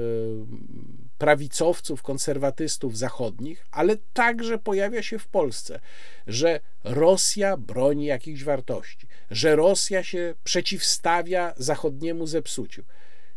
prawicowców, 1.18 2.02
konserwatystów 2.02 2.98
zachodnich, 2.98 3.66
ale 3.70 3.96
także 4.12 4.58
pojawia 4.58 5.02
się 5.02 5.18
w 5.18 5.28
Polsce, 5.28 5.80
że 6.26 6.60
Rosja 6.84 7.56
broni 7.56 8.04
jakichś 8.04 8.44
wartości, 8.44 9.06
że 9.30 9.56
Rosja 9.56 10.02
się 10.02 10.34
przeciwstawia 10.44 11.54
zachodniemu 11.56 12.26
zepsuciu. 12.26 12.84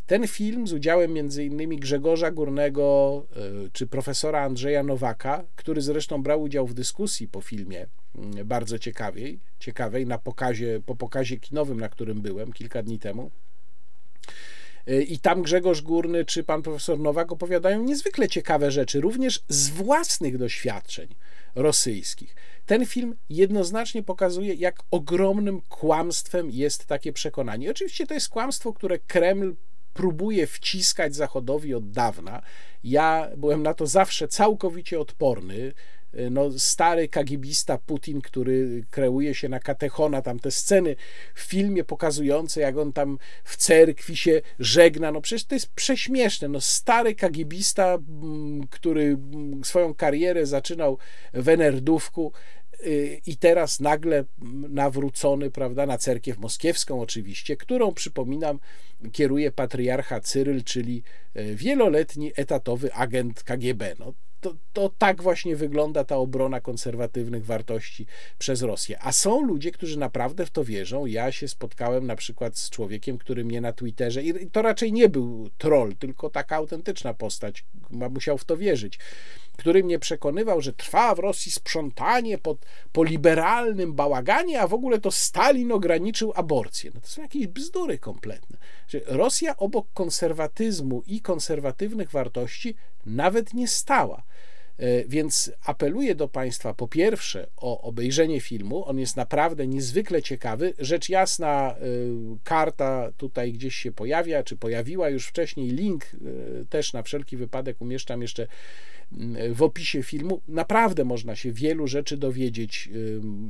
Ten 0.08 0.28
film 0.28 0.68
z 0.68 0.74
udziałem 0.74 1.18
m.in. 1.18 1.80
Grzegorza 1.80 2.32
Górnego 2.32 3.26
e, 3.36 3.70
czy 3.74 3.88
profesora 3.88 4.42
Andrzeja 4.42 4.84
Nowaka, 4.84 5.44
który 5.56 5.82
zresztą 5.82 6.24
brał 6.24 6.42
udział 6.42 6.68
w 6.68 6.74
dyskusji 6.74 7.28
po 7.28 7.42
filmie 7.42 7.88
mm, 8.16 8.48
bardzo 8.48 8.80
ciekawej, 8.80 9.40
ciekawej 9.60 10.06
na 10.06 10.18
pokazie, 10.18 10.82
po 10.86 10.96
pokazie 10.96 11.38
kinowym, 11.38 11.80
na 11.80 11.90
którym 11.90 12.22
byłem 12.22 12.54
kilka 12.54 12.84
dni 12.84 13.00
temu. 13.00 13.32
E, 14.88 15.02
I 15.02 15.20
tam 15.20 15.42
Grzegorz 15.42 15.82
Górny 15.82 16.26
czy 16.26 16.44
pan 16.44 16.62
profesor 16.62 17.00
Nowak 17.00 17.32
opowiadają 17.32 17.84
niezwykle 17.84 18.28
ciekawe 18.28 18.72
rzeczy, 18.72 19.02
również 19.02 19.44
z 19.50 19.70
własnych 19.70 20.38
doświadczeń 20.38 21.16
rosyjskich. 21.56 22.36
Ten 22.66 22.86
film 22.86 23.16
jednoznacznie 23.30 24.04
pokazuje, 24.04 24.54
jak 24.54 24.80
ogromnym 24.92 25.62
kłamstwem 25.62 26.52
jest 26.52 26.86
takie 26.86 27.14
przekonanie. 27.14 27.72
Oczywiście 27.72 28.08
to 28.08 28.14
jest 28.14 28.30
kłamstwo, 28.30 28.74
które 28.74 29.00
Kreml 29.00 29.56
próbuje 29.96 30.48
wciskać 30.48 31.16
Zachodowi 31.16 31.74
od 31.74 31.92
dawna. 31.92 32.42
Ja 32.84 33.30
byłem 33.38 33.64
na 33.64 33.74
to 33.74 33.88
zawsze 33.88 34.28
całkowicie 34.28 35.00
odporny. 35.00 35.74
No, 36.32 36.52
stary 36.58 37.08
kagibista 37.08 37.78
Putin, 37.78 38.22
który 38.22 38.86
kreuje 38.92 39.36
się 39.36 39.50
na 39.50 39.60
katechona, 39.60 40.22
tam 40.22 40.40
te 40.40 40.52
sceny 40.52 40.96
w 41.36 41.42
filmie 41.42 41.84
pokazujące, 41.84 42.62
jak 42.62 42.78
on 42.78 42.94
tam 42.94 43.18
w 43.44 43.58
cerkwi 43.58 44.18
się 44.18 44.42
żegna, 44.60 45.12
no 45.12 45.22
przecież 45.22 45.46
to 45.46 45.56
jest 45.56 45.74
prześmieszne. 45.74 46.48
No, 46.48 46.62
stary 46.62 47.16
kagibista, 47.16 47.94
mm, 47.94 48.68
który 48.68 49.04
mm, 49.04 49.64
swoją 49.64 49.94
karierę 49.94 50.46
zaczynał 50.46 50.98
w 51.34 51.50
Enerdówku, 51.50 52.32
i 53.26 53.38
teraz 53.38 53.80
nagle 53.80 54.24
nawrócony, 54.70 55.52
prawda, 55.52 55.86
na 55.86 55.98
cerkiew 55.98 56.38
moskiewską 56.38 57.02
oczywiście, 57.02 57.58
którą 57.58 57.94
przypominam 57.94 58.60
kieruje 59.12 59.52
patriarcha 59.52 60.20
Cyryl, 60.20 60.64
czyli 60.64 61.04
e, 61.34 61.56
wieloletni 61.56 62.32
etatowy 62.36 62.94
agent 62.94 63.44
KGB. 63.44 63.96
No, 64.00 64.14
to, 64.42 64.56
to 64.74 64.92
tak 64.98 65.22
właśnie 65.22 65.56
wygląda 65.56 66.04
ta 66.04 66.18
obrona 66.18 66.62
konserwatywnych 66.62 67.46
wartości 67.46 68.06
przez 68.38 68.62
Rosję. 68.62 68.98
A 69.02 69.12
są 69.12 69.42
ludzie, 69.42 69.72
którzy 69.72 70.00
naprawdę 70.00 70.46
w 70.46 70.52
to 70.52 70.64
wierzą. 70.64 71.06
Ja 71.06 71.32
się 71.32 71.48
spotkałem 71.48 72.08
na 72.08 72.16
przykład 72.16 72.58
z 72.58 72.70
człowiekiem, 72.70 73.18
który 73.18 73.46
mnie 73.46 73.62
na 73.62 73.74
Twitterze, 73.74 74.24
i 74.24 74.50
to 74.52 74.62
raczej 74.62 74.94
nie 74.94 75.10
był 75.10 75.50
troll, 75.58 75.96
tylko 75.96 76.30
taka 76.30 76.56
autentyczna 76.56 77.14
postać, 77.14 77.66
musiał 77.90 78.38
w 78.38 78.46
to 78.46 78.58
wierzyć 78.58 79.00
który 79.58 79.84
mnie 79.84 80.00
przekonywał, 80.00 80.62
że 80.62 80.74
trwa 80.74 81.16
w 81.16 81.20
Rosji 81.20 81.52
sprzątanie 81.52 82.38
pod, 82.38 82.58
po 82.92 83.04
liberalnym 83.04 83.94
bałaganie, 83.94 84.62
a 84.62 84.68
w 84.68 84.74
ogóle 84.74 85.00
to 85.00 85.12
Stalin 85.12 85.72
ograniczył 85.72 86.34
aborcję. 86.36 86.92
No 86.94 87.02
to 87.02 87.08
są 87.08 87.22
jakieś 87.22 87.48
bzdury 87.48 87.98
kompletne. 87.98 88.58
Rosja 89.06 89.58
obok 89.58 89.88
konserwatyzmu 89.94 91.04
i 91.08 91.22
konserwatywnych 91.22 92.12
wartości 92.12 92.76
nawet 93.06 93.54
nie 93.54 93.68
stała. 93.68 94.24
E, 94.78 95.06
więc 95.08 95.52
apeluję 95.66 96.16
do 96.16 96.28
Państwa 96.28 96.74
po 96.74 96.88
pierwsze 96.88 97.48
o 97.58 97.82
obejrzenie 97.82 98.42
filmu. 98.42 98.86
On 98.86 99.00
jest 99.00 99.18
naprawdę 99.18 99.68
niezwykle 99.68 100.22
ciekawy. 100.22 100.74
Rzecz 100.80 101.10
jasna, 101.10 101.76
e, 101.76 101.78
karta 102.44 103.12
tutaj 103.18 103.54
gdzieś 103.54 103.76
się 103.76 103.92
pojawia, 103.92 104.44
czy 104.44 104.58
pojawiła 104.58 105.10
już 105.10 105.28
wcześniej. 105.28 105.70
Link 105.70 106.06
e, 106.06 106.66
też 106.66 106.94
na 106.94 107.04
wszelki 107.04 107.38
wypadek 107.38 107.82
umieszczam 107.82 108.22
jeszcze 108.22 108.48
w 109.50 109.64
opisie 109.64 110.04
filmu. 110.04 110.42
Naprawdę 110.48 111.06
można 111.06 111.36
się 111.36 111.52
wielu 111.52 111.88
rzeczy 111.88 112.18
dowiedzieć, 112.18 112.90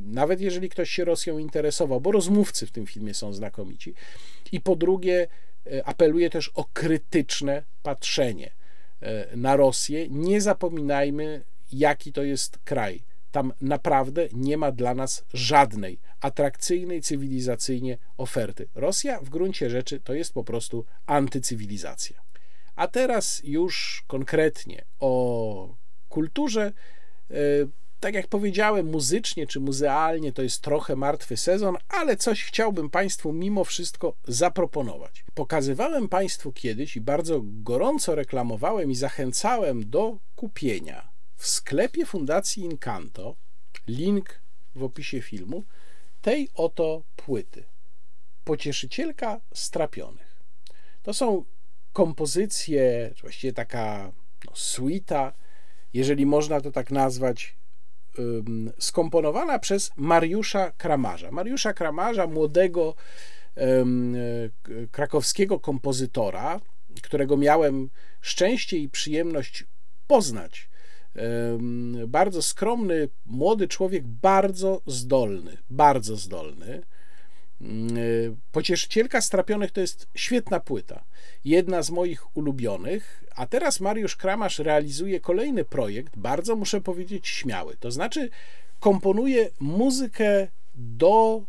nawet 0.06 0.41
jeżeli 0.41 0.69
ktoś 0.69 0.89
się 0.89 1.06
Rosją 1.06 1.38
interesował, 1.38 2.02
bo 2.02 2.11
rozmówcy 2.11 2.68
w 2.68 2.72
tym 2.72 2.88
filmie 2.88 3.14
są 3.14 3.34
znakomici. 3.34 3.93
I 4.52 4.61
po 4.61 4.76
drugie, 4.76 5.27
apeluję 5.85 6.30
też 6.30 6.52
o 6.56 6.65
krytyczne 6.73 7.64
patrzenie 7.84 8.52
na 9.35 9.55
Rosję, 9.55 10.09
nie 10.09 10.41
zapominajmy, 10.41 11.43
jaki 11.72 12.13
to 12.13 12.23
jest 12.23 12.57
kraj. 12.63 13.03
Tam 13.31 13.53
naprawdę 13.61 14.27
nie 14.34 14.57
ma 14.57 14.72
dla 14.72 14.93
nas 14.93 15.26
żadnej 15.34 15.99
atrakcyjnej 16.22 17.01
cywilizacyjnie 17.01 17.97
oferty. 18.17 18.67
Rosja 18.76 19.19
w 19.19 19.30
gruncie 19.30 19.69
rzeczy 19.69 19.99
to 19.99 20.13
jest 20.13 20.34
po 20.34 20.43
prostu 20.43 20.85
antycywilizacja. 21.05 22.22
A 22.76 22.88
teraz 22.88 23.41
już 23.43 24.03
konkretnie 24.07 24.85
o 24.99 25.76
kulturze. 26.09 26.72
Tak 27.99 28.13
jak 28.13 28.27
powiedziałem, 28.27 28.85
muzycznie 28.85 29.47
czy 29.47 29.59
muzealnie 29.59 30.31
to 30.31 30.41
jest 30.41 30.61
trochę 30.61 30.95
martwy 30.95 31.38
sezon, 31.38 31.77
ale 31.89 32.17
coś 32.17 32.43
chciałbym 32.43 32.89
Państwu 32.89 33.34
mimo 33.34 33.63
wszystko 33.63 34.13
zaproponować. 34.27 35.26
Pokazywałem 35.34 36.09
Państwu 36.09 36.51
kiedyś 36.51 36.95
i 36.95 37.01
bardzo 37.01 37.41
gorąco 37.43 38.15
reklamowałem 38.15 38.91
i 38.91 38.95
zachęcałem 38.95 39.89
do 39.89 40.17
kupienia 40.35 41.09
w 41.35 41.47
sklepie 41.47 42.05
Fundacji 42.05 42.63
Incanto, 42.63 43.35
link 43.88 44.39
w 44.76 44.84
opisie 44.84 45.22
filmu, 45.22 45.63
tej 46.22 46.49
oto 46.53 47.03
płyty. 47.15 47.63
Pocieszycielka 48.43 49.41
strapionych. 49.53 50.41
To 51.03 51.13
są 51.13 51.45
kompozycje, 51.93 53.13
właściwie 53.22 53.53
taka 53.53 54.11
no, 54.45 54.51
suita, 54.55 55.34
jeżeli 55.93 56.26
można 56.26 56.61
to 56.61 56.72
tak 56.72 56.91
nazwać, 56.91 57.55
skomponowana 58.79 59.59
przez 59.59 59.91
Mariusza 59.97 60.71
Kramarza. 60.71 61.31
Mariusza 61.31 61.73
Kramarza, 61.73 62.27
młodego 62.27 62.95
krakowskiego 64.91 65.59
kompozytora, 65.59 66.61
którego 67.01 67.37
miałem 67.37 67.89
szczęście 68.21 68.77
i 68.77 68.89
przyjemność 68.89 69.65
poznać. 70.07 70.69
Bardzo 72.07 72.41
skromny, 72.41 73.09
młody 73.25 73.67
człowiek, 73.67 74.07
bardzo 74.07 74.81
zdolny, 74.85 75.57
bardzo 75.69 76.15
zdolny. 76.15 76.83
Pocieszycielka 78.51 79.21
Strapionych 79.21 79.71
to 79.71 79.81
jest 79.81 80.07
świetna 80.15 80.59
płyta, 80.59 81.03
jedna 81.45 81.81
z 81.81 81.91
moich 81.91 82.37
ulubionych, 82.37 83.23
a 83.35 83.47
teraz 83.47 83.79
Mariusz 83.79 84.15
Kramasz 84.15 84.59
realizuje 84.59 85.19
kolejny 85.19 85.65
projekt, 85.65 86.17
bardzo 86.17 86.55
muszę 86.55 86.81
powiedzieć 86.81 87.27
śmiały. 87.27 87.77
To 87.79 87.91
znaczy, 87.91 88.29
komponuje 88.79 89.49
muzykę 89.59 90.47
do 90.75 91.43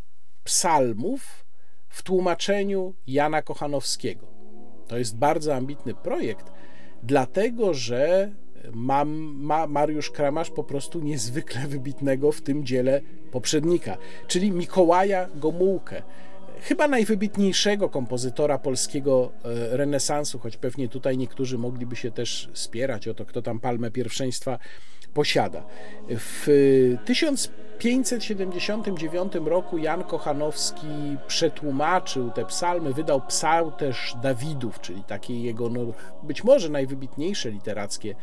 psalmów 0.44 1.44
w 1.88 2.02
tłumaczeniu 2.02 2.94
Jana 3.06 3.42
Kochanowskiego. 3.42 4.26
To 4.88 4.98
jest 4.98 5.16
bardzo 5.16 5.54
ambitny 5.54 5.94
projekt, 5.94 6.46
dlatego 7.02 7.74
że 7.74 8.30
ma, 8.74 9.04
ma 9.04 9.66
Mariusz 9.66 10.10
Kramasz 10.10 10.50
po 10.50 10.64
prostu 10.64 11.00
niezwykle 11.00 11.60
wybitnego 11.68 12.32
w 12.32 12.42
tym 12.42 12.66
dziele 12.66 13.00
poprzednika, 13.30 13.96
czyli 14.26 14.50
Mikołaja 14.50 15.28
Gomułkę 15.34 16.02
chyba 16.60 16.88
najwybitniejszego 16.88 17.88
kompozytora 17.88 18.58
polskiego 18.58 19.32
e, 19.44 19.76
renesansu, 19.76 20.38
choć 20.38 20.56
pewnie 20.56 20.88
tutaj 20.88 21.18
niektórzy 21.18 21.58
mogliby 21.58 21.96
się 21.96 22.10
też 22.10 22.50
spierać 22.52 23.08
o 23.08 23.14
to, 23.14 23.24
kto 23.24 23.42
tam 23.42 23.60
palmę 23.60 23.90
pierwszeństwa 23.90 24.58
posiada. 25.14 25.64
W 26.08 26.46
1579 27.78 29.32
roku 29.44 29.78
Jan 29.78 30.04
Kochanowski 30.04 30.86
przetłumaczył 31.26 32.30
te 32.30 32.44
psalmy, 32.44 32.92
wydał 32.92 33.20
też 33.78 34.14
Dawidów, 34.22 34.80
czyli 34.80 35.04
takie 35.04 35.40
jego 35.40 35.68
no, 35.68 35.80
być 36.22 36.44
może 36.44 36.68
najwybitniejsze 36.68 37.50
literackie 37.50 38.14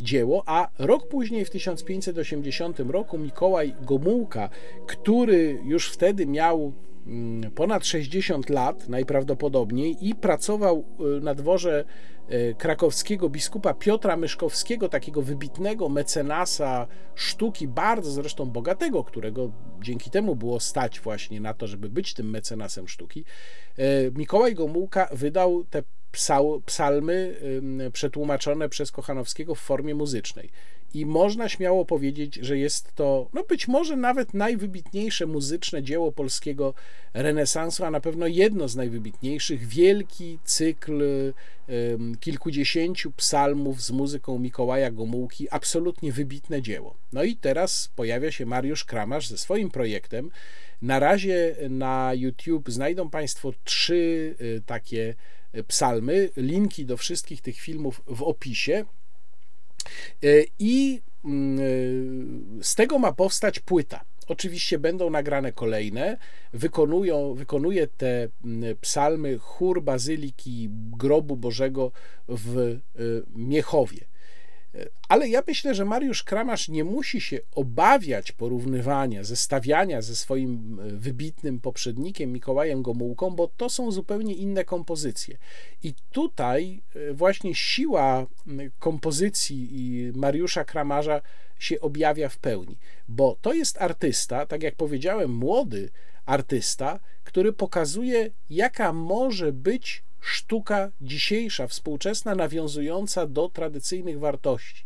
dzieło, 0.00 0.42
a 0.46 0.68
rok 0.78 1.08
później, 1.08 1.44
w 1.44 1.50
1580 1.50 2.80
roku, 2.80 3.18
Mikołaj 3.18 3.74
Gomułka, 3.82 4.48
który 4.86 5.60
już 5.64 5.90
wtedy 5.90 6.26
miał 6.26 6.72
Mm, 7.06 7.50
ponad 7.50 7.86
60 7.86 8.50
lat 8.50 8.88
najprawdopodobniej 8.88 9.96
i 10.00 10.14
pracował 10.14 10.84
y, 11.18 11.20
na 11.20 11.34
dworze 11.34 11.84
krakowskiego 12.58 13.28
biskupa 13.28 13.74
Piotra 13.74 14.16
Myszkowskiego, 14.16 14.88
takiego 14.88 15.22
wybitnego 15.22 15.88
mecenasa 15.88 16.86
sztuki, 17.14 17.68
bardzo 17.68 18.10
zresztą 18.10 18.46
bogatego, 18.46 19.04
którego 19.04 19.52
dzięki 19.82 20.10
temu 20.10 20.36
było 20.36 20.60
stać 20.60 21.00
właśnie 21.00 21.40
na 21.40 21.54
to, 21.54 21.66
żeby 21.66 21.88
być 21.88 22.14
tym 22.14 22.30
mecenasem 22.30 22.88
sztuki. 22.88 23.24
Y, 23.78 24.12
Mikołaj 24.16 24.54
Gomułka 24.54 25.08
wydał 25.12 25.64
te 25.64 25.82
psalmy 26.66 27.40
przetłumaczone 27.92 28.68
przez 28.68 28.92
Kochanowskiego 28.92 29.54
w 29.54 29.60
formie 29.60 29.94
muzycznej 29.94 30.50
i 30.94 31.06
można 31.06 31.48
śmiało 31.48 31.84
powiedzieć, 31.84 32.34
że 32.34 32.58
jest 32.58 32.94
to, 32.94 33.28
no 33.32 33.44
być 33.44 33.68
może 33.68 33.96
nawet 33.96 34.34
najwybitniejsze 34.34 35.26
muzyczne 35.26 35.82
dzieło 35.82 36.12
polskiego 36.12 36.74
renesansu, 37.14 37.84
a 37.84 37.90
na 37.90 38.00
pewno 38.00 38.26
jedno 38.26 38.68
z 38.68 38.76
najwybitniejszych, 38.76 39.66
wielki 39.66 40.38
cykl 40.44 41.02
kilkudziesięciu 42.20 43.12
psalmów 43.12 43.82
z 43.82 43.90
muzyką 43.90 44.38
Mikołaja 44.38 44.90
Gomułki, 44.90 45.50
absolutnie 45.50 46.12
wybitne 46.12 46.62
dzieło. 46.62 46.94
No 47.12 47.24
i 47.24 47.36
teraz 47.36 47.90
pojawia 47.96 48.32
się 48.32 48.46
Mariusz 48.46 48.84
Kramasz 48.84 49.28
ze 49.28 49.38
swoim 49.38 49.70
projektem. 49.70 50.30
Na 50.82 50.98
razie 50.98 51.56
na 51.68 52.12
YouTube 52.14 52.70
znajdą 52.70 53.10
Państwo 53.10 53.52
trzy 53.64 54.34
y, 54.40 54.62
takie 54.66 55.14
psalmy, 55.68 56.30
linki 56.36 56.86
do 56.86 56.96
wszystkich 56.96 57.42
tych 57.42 57.60
filmów 57.60 58.02
w 58.06 58.22
opisie. 58.22 58.84
E, 60.22 60.26
I 60.58 61.02
mm, 61.24 62.58
z 62.62 62.74
tego 62.74 62.98
ma 62.98 63.12
powstać 63.12 63.60
płyta. 63.60 64.04
Oczywiście 64.30 64.78
będą 64.78 65.10
nagrane 65.10 65.52
kolejne. 65.52 66.16
Wykonują, 66.52 67.34
wykonuje 67.34 67.86
te 67.86 68.28
psalmy 68.80 69.38
chór 69.38 69.82
Bazyliki 69.82 70.68
Grobu 70.98 71.36
Bożego 71.36 71.92
w 72.28 72.58
e, 72.58 72.76
Miechowie. 73.34 74.09
Ale 75.08 75.28
ja 75.28 75.42
myślę, 75.46 75.74
że 75.74 75.84
Mariusz 75.84 76.22
Kramasz 76.22 76.68
nie 76.68 76.84
musi 76.84 77.20
się 77.20 77.40
obawiać 77.54 78.32
porównywania, 78.32 79.24
zestawiania 79.24 80.02
ze 80.02 80.16
swoim 80.16 80.80
e, 80.80 80.90
wybitnym 80.90 81.60
poprzednikiem 81.60 82.32
Mikołajem 82.32 82.82
Gomułką, 82.82 83.30
bo 83.30 83.48
to 83.56 83.68
są 83.68 83.92
zupełnie 83.92 84.34
inne 84.34 84.64
kompozycje. 84.64 85.38
I 85.82 85.94
tutaj 86.12 86.82
e, 86.94 87.12
właśnie 87.14 87.54
siła 87.54 88.26
kompozycji 88.78 90.12
Mariusza 90.14 90.64
Kramarza 90.64 91.20
się 91.58 91.80
objawia 91.80 92.28
w 92.28 92.38
pełni, 92.38 92.78
bo 93.08 93.36
to 93.40 93.52
jest 93.52 93.82
artysta, 93.82 94.46
tak 94.46 94.62
jak 94.62 94.74
powiedziałem, 94.74 95.30
młody 95.30 95.90
artysta, 96.26 97.00
który 97.24 97.52
pokazuje, 97.52 98.30
jaka 98.50 98.92
może 98.92 99.52
być 99.52 100.02
sztuka 100.20 100.90
dzisiejsza, 101.00 101.66
współczesna, 101.66 102.34
nawiązująca 102.34 103.26
do 103.26 103.48
tradycyjnych 103.48 104.18
wartości. 104.18 104.84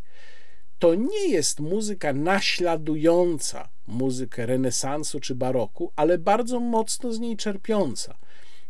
To 0.79 0.95
nie 0.95 1.29
jest 1.29 1.61
muzyka 1.61 2.13
naśladująca 2.13 3.69
muzykę 3.87 4.47
renesansu 4.47 5.21
czy 5.21 5.35
baroku, 5.35 5.93
ale 5.97 6.19
bardzo 6.19 6.61
mocno 6.61 7.13
z 7.13 7.21
niej 7.21 7.37
czerpiąca. 7.37 8.19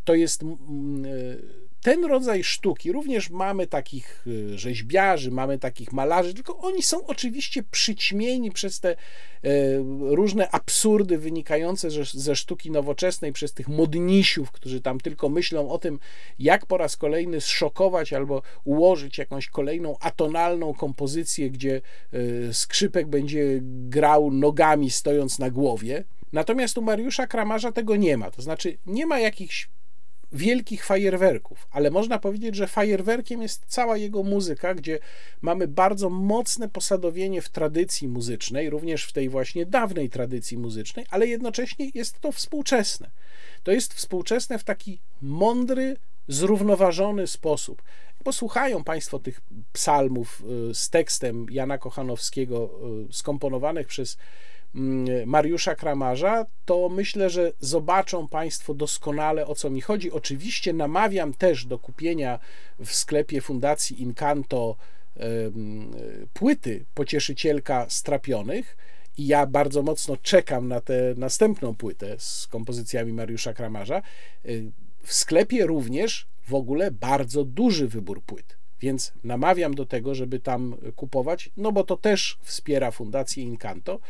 To 0.04 0.14
jest 0.14 0.44
ten 1.84 2.04
rodzaj 2.04 2.44
sztuki, 2.44 2.92
również 2.92 3.30
mamy 3.30 3.66
takich 3.66 4.26
y, 4.26 4.58
rzeźbiarzy, 4.58 5.30
mamy 5.30 5.58
takich 5.58 5.92
malarzy, 5.92 6.34
tylko 6.34 6.58
oni 6.58 6.82
są 6.82 7.06
oczywiście 7.06 7.62
przyćmieni 7.62 8.50
przez 8.50 8.80
te 8.80 8.96
różne 10.00 10.50
absurdy 10.50 11.18
wynikające 11.18 11.88
ze 12.14 12.36
sztuki 12.36 12.70
nowoczesnej, 12.70 13.32
przez 13.32 13.52
tych 13.52 13.68
modnisiów, 13.68 14.50
którzy 14.50 14.80
tam 14.80 15.00
tylko 15.00 15.28
myślą 15.28 15.70
o 15.70 15.78
tym, 15.78 15.98
jak 16.38 16.66
po 16.66 16.78
raz 16.78 16.96
kolejny 16.96 17.40
zszokować 17.40 18.12
albo 18.12 18.42
ułożyć 18.64 19.18
jakąś 19.18 19.48
kolejną 19.48 19.96
atonalną 20.00 20.74
kompozycję, 20.74 21.50
gdzie 21.50 21.80
skrzypek 22.52 23.06
będzie 23.06 23.60
grał 23.62 24.30
nogami 24.30 24.90
stojąc 24.90 25.38
na 25.38 25.50
głowie. 25.50 26.04
Natomiast 26.32 26.78
u 26.78 26.82
Mariusza 26.82 27.26
Kramarza 27.26 27.72
tego 27.72 27.96
nie 27.96 28.16
ma. 28.16 28.30
To 28.30 28.42
znaczy, 28.42 28.78
nie 28.86 29.06
ma 29.06 29.18
jakichś 29.18 29.68
wielkich 30.34 30.84
fajerwerków, 30.84 31.66
ale 31.70 31.90
można 31.90 32.18
powiedzieć, 32.18 32.54
że 32.54 32.66
fajerwerkiem 32.66 33.42
jest 33.42 33.64
cała 33.66 33.96
jego 33.96 34.22
muzyka, 34.22 34.74
gdzie 34.74 34.98
mamy 35.42 35.68
bardzo 35.68 36.10
mocne 36.10 36.68
posadowienie 36.68 37.42
w 37.42 37.48
tradycji 37.48 38.08
muzycznej, 38.08 38.70
również 38.70 39.04
w 39.04 39.12
tej 39.12 39.28
właśnie 39.28 39.66
dawnej 39.66 40.10
tradycji 40.10 40.58
muzycznej, 40.58 41.06
ale 41.10 41.26
jednocześnie 41.26 41.90
jest 41.94 42.20
to 42.20 42.32
współczesne. 42.32 43.10
To 43.62 43.72
jest 43.72 43.94
współczesne 43.94 44.58
w 44.58 44.64
taki 44.64 45.00
mądry, 45.22 45.96
zrównoważony 46.28 47.26
sposób. 47.26 47.82
Posłuchają 48.24 48.84
Państwo 48.84 49.18
tych 49.18 49.40
psalmów 49.72 50.42
y, 50.70 50.74
z 50.74 50.90
tekstem 50.90 51.46
Jana 51.50 51.78
Kochanowskiego, 51.78 52.70
y, 53.10 53.12
skomponowanych 53.12 53.86
przez 53.86 54.16
Mariusza 55.26 55.74
Kramarza, 55.74 56.46
to 56.64 56.88
myślę, 56.88 57.30
że 57.30 57.52
zobaczą 57.60 58.28
Państwo 58.28 58.74
doskonale 58.74 59.46
o 59.46 59.54
co 59.54 59.70
mi 59.70 59.80
chodzi. 59.80 60.12
Oczywiście 60.12 60.72
namawiam 60.72 61.34
też 61.34 61.66
do 61.66 61.78
kupienia 61.78 62.38
w 62.78 62.92
sklepie 62.92 63.40
Fundacji 63.40 64.02
Incanto 64.02 64.76
płyty 66.32 66.84
Pocieszycielka 66.94 67.86
Strapionych. 67.88 68.76
I 69.18 69.26
ja 69.26 69.46
bardzo 69.46 69.82
mocno 69.82 70.16
czekam 70.16 70.68
na 70.68 70.80
tę 70.80 71.14
następną 71.16 71.74
płytę 71.74 72.16
z 72.18 72.46
kompozycjami 72.46 73.12
Mariusza 73.12 73.52
Kramarza. 73.52 74.02
Y, 74.46 74.72
w 75.02 75.12
sklepie 75.12 75.66
również 75.66 76.26
w 76.48 76.54
ogóle 76.54 76.90
bardzo 76.90 77.44
duży 77.44 77.88
wybór 77.88 78.22
płyt. 78.22 78.56
Więc 78.80 79.12
namawiam 79.24 79.74
do 79.74 79.86
tego, 79.86 80.14
żeby 80.14 80.40
tam 80.40 80.76
kupować, 80.96 81.50
no 81.56 81.72
bo 81.72 81.84
to 81.84 81.96
też 81.96 82.38
wspiera 82.42 82.90
Fundację 82.90 83.42
Incanto. 83.42 84.00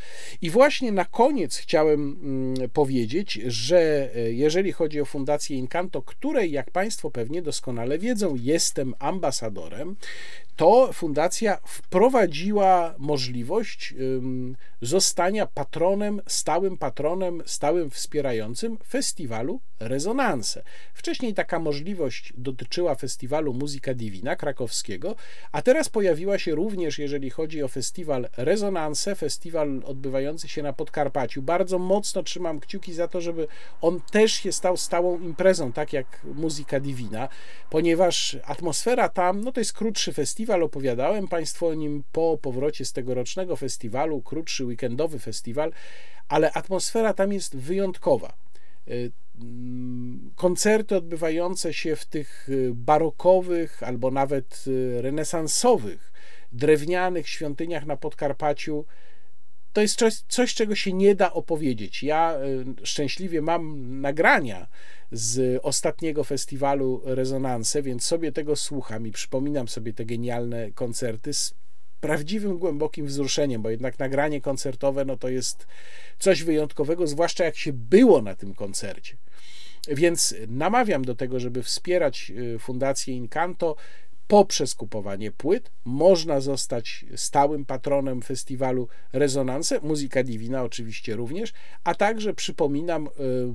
I 0.42 0.50
właśnie 0.50 0.92
na 0.92 1.04
koniec 1.04 1.56
chciałem 1.56 2.18
mm, 2.22 2.70
powiedzieć, 2.70 3.32
że 3.46 4.10
e, 4.14 4.32
jeżeli 4.32 4.72
chodzi 4.72 5.00
o 5.00 5.04
Fundację 5.04 5.56
Incanto, 5.56 6.02
której, 6.02 6.52
jak 6.52 6.70
Państwo 6.70 7.10
pewnie 7.10 7.42
doskonale 7.42 7.98
wiedzą, 7.98 8.34
jestem 8.34 8.94
ambasadorem, 8.98 9.96
to 10.56 10.92
fundacja 10.92 11.58
wprowadziła 11.66 12.94
możliwość 12.98 13.94
zostania 14.82 15.46
patronem, 15.46 16.20
stałym 16.26 16.78
patronem, 16.78 17.42
stałym 17.46 17.90
wspierającym 17.90 18.78
festiwalu 18.88 19.60
Rezonanse. 19.80 20.62
Wcześniej 20.94 21.34
taka 21.34 21.58
możliwość 21.58 22.32
dotyczyła 22.36 22.94
festiwalu 22.94 23.54
Muzyka 23.54 23.94
Divina 23.94 24.36
krakowskiego, 24.54 25.16
a 25.52 25.62
teraz 25.62 25.88
pojawiła 25.88 26.38
się 26.38 26.54
również, 26.54 26.98
jeżeli 26.98 27.30
chodzi 27.30 27.62
o 27.62 27.68
festiwal 27.68 28.28
Rezonanse, 28.36 29.14
festiwal 29.14 29.82
odbywający 29.84 30.48
się 30.48 30.62
na 30.62 30.72
Podkarpaciu. 30.72 31.42
Bardzo 31.42 31.78
mocno 31.78 32.22
trzymam 32.22 32.60
kciuki 32.60 32.94
za 32.94 33.08
to, 33.08 33.20
żeby 33.20 33.46
on 33.80 34.00
też 34.00 34.32
się 34.32 34.52
stał 34.52 34.76
stałą 34.76 35.20
imprezą, 35.20 35.72
tak 35.72 35.92
jak 35.92 36.20
Muzyka 36.24 36.80
Divina, 36.80 37.28
ponieważ 37.70 38.36
atmosfera 38.44 39.08
tam, 39.08 39.40
no 39.40 39.52
to 39.52 39.60
jest 39.60 39.72
krótszy 39.72 40.12
festiwal, 40.12 40.62
opowiadałem 40.62 41.28
Państwu 41.28 41.66
o 41.66 41.74
nim 41.74 42.04
po 42.12 42.38
powrocie 42.42 42.84
z 42.84 42.92
tegorocznego 42.92 43.56
festiwalu, 43.56 44.22
krótszy 44.22 44.64
weekendowy 44.64 45.18
festiwal, 45.18 45.72
ale 46.28 46.52
atmosfera 46.52 47.14
tam 47.14 47.32
jest 47.32 47.56
wyjątkowa. 47.56 48.32
Y, 49.34 49.44
mm, 49.44 50.30
koncerty 50.36 50.96
odbywające 50.96 51.74
się 51.74 51.96
w 51.96 52.04
tych 52.04 52.48
y, 52.48 52.70
barokowych 52.74 53.82
albo 53.82 54.10
nawet 54.10 54.64
y, 54.66 55.02
renesansowych, 55.02 56.12
drewnianych 56.52 57.28
świątyniach 57.28 57.86
na 57.86 57.96
Podkarpaciu 57.96 58.84
to 59.72 59.80
jest 59.80 59.98
coś, 59.98 60.14
coś, 60.28 60.54
czego 60.54 60.74
się 60.74 60.92
nie 60.92 61.14
da 61.14 61.32
opowiedzieć. 61.32 62.02
Ja 62.02 62.38
szczęśliwie 62.82 63.42
mam 63.42 64.00
nagrania 64.00 64.66
z 65.12 65.60
ostatniego 65.62 66.24
festiwalu 66.24 67.02
Rezonanse, 67.04 67.82
więc 67.82 68.04
sobie 68.04 68.32
tego 68.32 68.56
słucham 68.56 69.06
i 69.06 69.10
przypominam 69.10 69.68
sobie 69.68 69.92
te 69.92 70.04
genialne 70.04 70.72
koncerty 70.72 71.34
z 71.34 71.54
prawdziwym, 72.00 72.58
głębokim 72.58 73.06
wzruszeniem, 73.06 73.62
bo 73.62 73.70
jednak 73.70 73.98
nagranie 73.98 74.40
koncertowe 74.40 75.04
no 75.04 75.16
to 75.16 75.28
jest 75.28 75.66
coś 76.18 76.42
wyjątkowego, 76.42 77.06
zwłaszcza 77.06 77.44
jak 77.44 77.56
się 77.56 77.72
było 77.72 78.22
na 78.22 78.34
tym 78.34 78.54
koncercie. 78.54 79.16
Więc 79.88 80.34
namawiam 80.48 81.04
do 81.04 81.14
tego, 81.14 81.40
żeby 81.40 81.62
wspierać 81.62 82.32
y, 82.54 82.58
Fundację 82.58 83.14
Incanto 83.14 83.76
poprzez 84.28 84.74
kupowanie 84.74 85.30
płyt. 85.30 85.70
Można 85.84 86.40
zostać 86.40 87.04
stałym 87.16 87.64
patronem 87.64 88.22
festiwalu 88.22 88.88
Rezonanse, 89.12 89.80
muzyka 89.80 90.22
divina 90.22 90.62
oczywiście 90.62 91.16
również, 91.16 91.52
a 91.84 91.94
także 91.94 92.34
przypominam 92.34 93.06
y, 93.06 93.10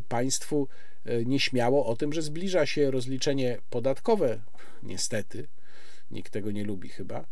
Państwu 0.08 0.68
y, 1.08 1.26
nieśmiało 1.26 1.86
o 1.86 1.96
tym, 1.96 2.14
że 2.14 2.22
zbliża 2.22 2.66
się 2.66 2.92
rozliczenie 2.92 3.58
podatkowe, 3.70 4.40
niestety, 4.84 5.48
nikt 6.12 6.34
tego 6.34 6.52
nie 6.52 6.64
lubi 6.64 6.90
chyba, 6.90 7.26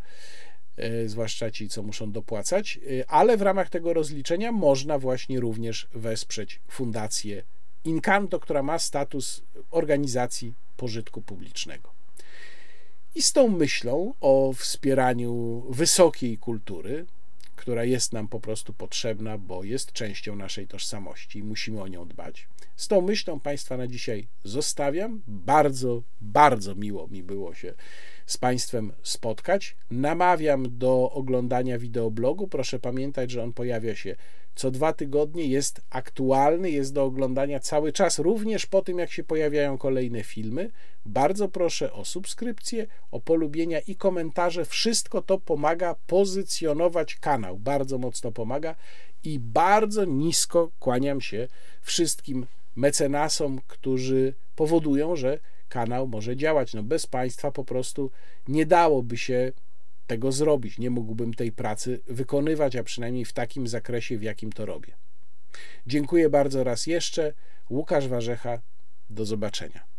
zwłaszcza 1.05 1.51
ci, 1.51 1.69
co 1.69 1.83
muszą 1.83 2.11
dopłacać, 2.11 2.79
ale 3.07 3.37
w 3.37 3.41
ramach 3.41 3.69
tego 3.69 3.93
rozliczenia 3.93 4.51
można 4.51 4.99
właśnie 4.99 5.39
również 5.39 5.87
wesprzeć 5.93 6.61
fundację 6.67 7.43
Incanto, 7.87 8.39
która 8.39 8.63
ma 8.63 8.79
status 8.79 9.41
organizacji 9.71 10.53
pożytku 10.77 11.21
publicznego. 11.21 11.89
I 13.15 13.21
z 13.21 13.33
tą 13.33 13.47
myślą 13.47 14.13
o 14.21 14.53
wspieraniu 14.53 15.63
wysokiej 15.69 16.37
kultury, 16.37 17.05
która 17.55 17.83
jest 17.83 18.13
nam 18.13 18.27
po 18.27 18.39
prostu 18.39 18.73
potrzebna, 18.73 19.37
bo 19.37 19.63
jest 19.63 19.91
częścią 19.91 20.35
naszej 20.35 20.67
tożsamości 20.67 21.39
i 21.39 21.43
musimy 21.43 21.81
o 21.81 21.87
nią 21.87 22.07
dbać. 22.07 22.47
Z 22.75 22.87
tą 22.87 23.01
myślą 23.01 23.39
Państwa 23.39 23.77
na 23.77 23.87
dzisiaj 23.87 24.27
zostawiam. 24.43 25.21
Bardzo, 25.27 26.03
bardzo 26.21 26.75
miło 26.75 27.07
mi 27.07 27.23
było 27.23 27.53
się 27.53 27.73
z 28.25 28.37
Państwem 28.37 28.93
spotkać. 29.03 29.75
Namawiam 29.91 30.77
do 30.77 31.11
oglądania 31.11 31.79
wideoblogu. 31.79 32.47
Proszę 32.47 32.79
pamiętać, 32.79 33.31
że 33.31 33.43
on 33.43 33.53
pojawia 33.53 33.95
się 33.95 34.15
co 34.57 34.71
dwa 34.71 34.93
tygodnie, 34.93 35.45
jest 35.45 35.81
aktualny, 35.89 36.71
jest 36.71 36.93
do 36.93 37.03
oglądania 37.03 37.59
cały 37.59 37.93
czas, 37.93 38.19
również 38.19 38.65
po 38.65 38.81
tym, 38.81 38.99
jak 38.99 39.11
się 39.11 39.23
pojawiają 39.23 39.77
kolejne 39.77 40.23
filmy. 40.23 40.71
Bardzo 41.05 41.47
proszę 41.47 41.93
o 41.93 42.05
subskrypcję, 42.05 42.87
o 43.11 43.19
polubienia 43.19 43.79
i 43.79 43.95
komentarze. 43.95 44.65
Wszystko 44.65 45.21
to 45.21 45.37
pomaga 45.37 45.95
pozycjonować 46.07 47.15
kanał, 47.15 47.57
bardzo 47.57 47.97
mocno 47.97 48.31
pomaga 48.31 48.75
i 49.23 49.39
bardzo 49.39 50.05
nisko 50.05 50.71
kłaniam 50.79 51.21
się 51.21 51.47
wszystkim 51.81 52.45
mecenasom, 52.75 53.59
którzy 53.67 54.33
powodują, 54.55 55.15
że 55.15 55.39
kanał 55.69 56.07
może 56.07 56.35
działać. 56.35 56.73
No 56.73 56.83
bez 56.83 57.07
Państwa 57.07 57.51
po 57.51 57.63
prostu 57.63 58.11
nie 58.47 58.65
dałoby 58.65 59.17
się 59.17 59.51
tego 60.07 60.31
zrobić. 60.31 60.79
Nie 60.79 60.89
mógłbym 60.89 61.33
tej 61.33 61.51
pracy 61.51 61.99
wykonywać, 62.07 62.75
a 62.75 62.83
przynajmniej 62.83 63.25
w 63.25 63.33
takim 63.33 63.67
zakresie, 63.67 64.17
w 64.17 64.23
jakim 64.23 64.51
to 64.51 64.65
robię. 64.65 64.93
Dziękuję 65.87 66.29
bardzo 66.29 66.63
raz 66.63 66.87
jeszcze. 66.87 67.33
Łukasz 67.69 68.07
Warzecha. 68.07 68.61
Do 69.09 69.25
zobaczenia. 69.25 69.96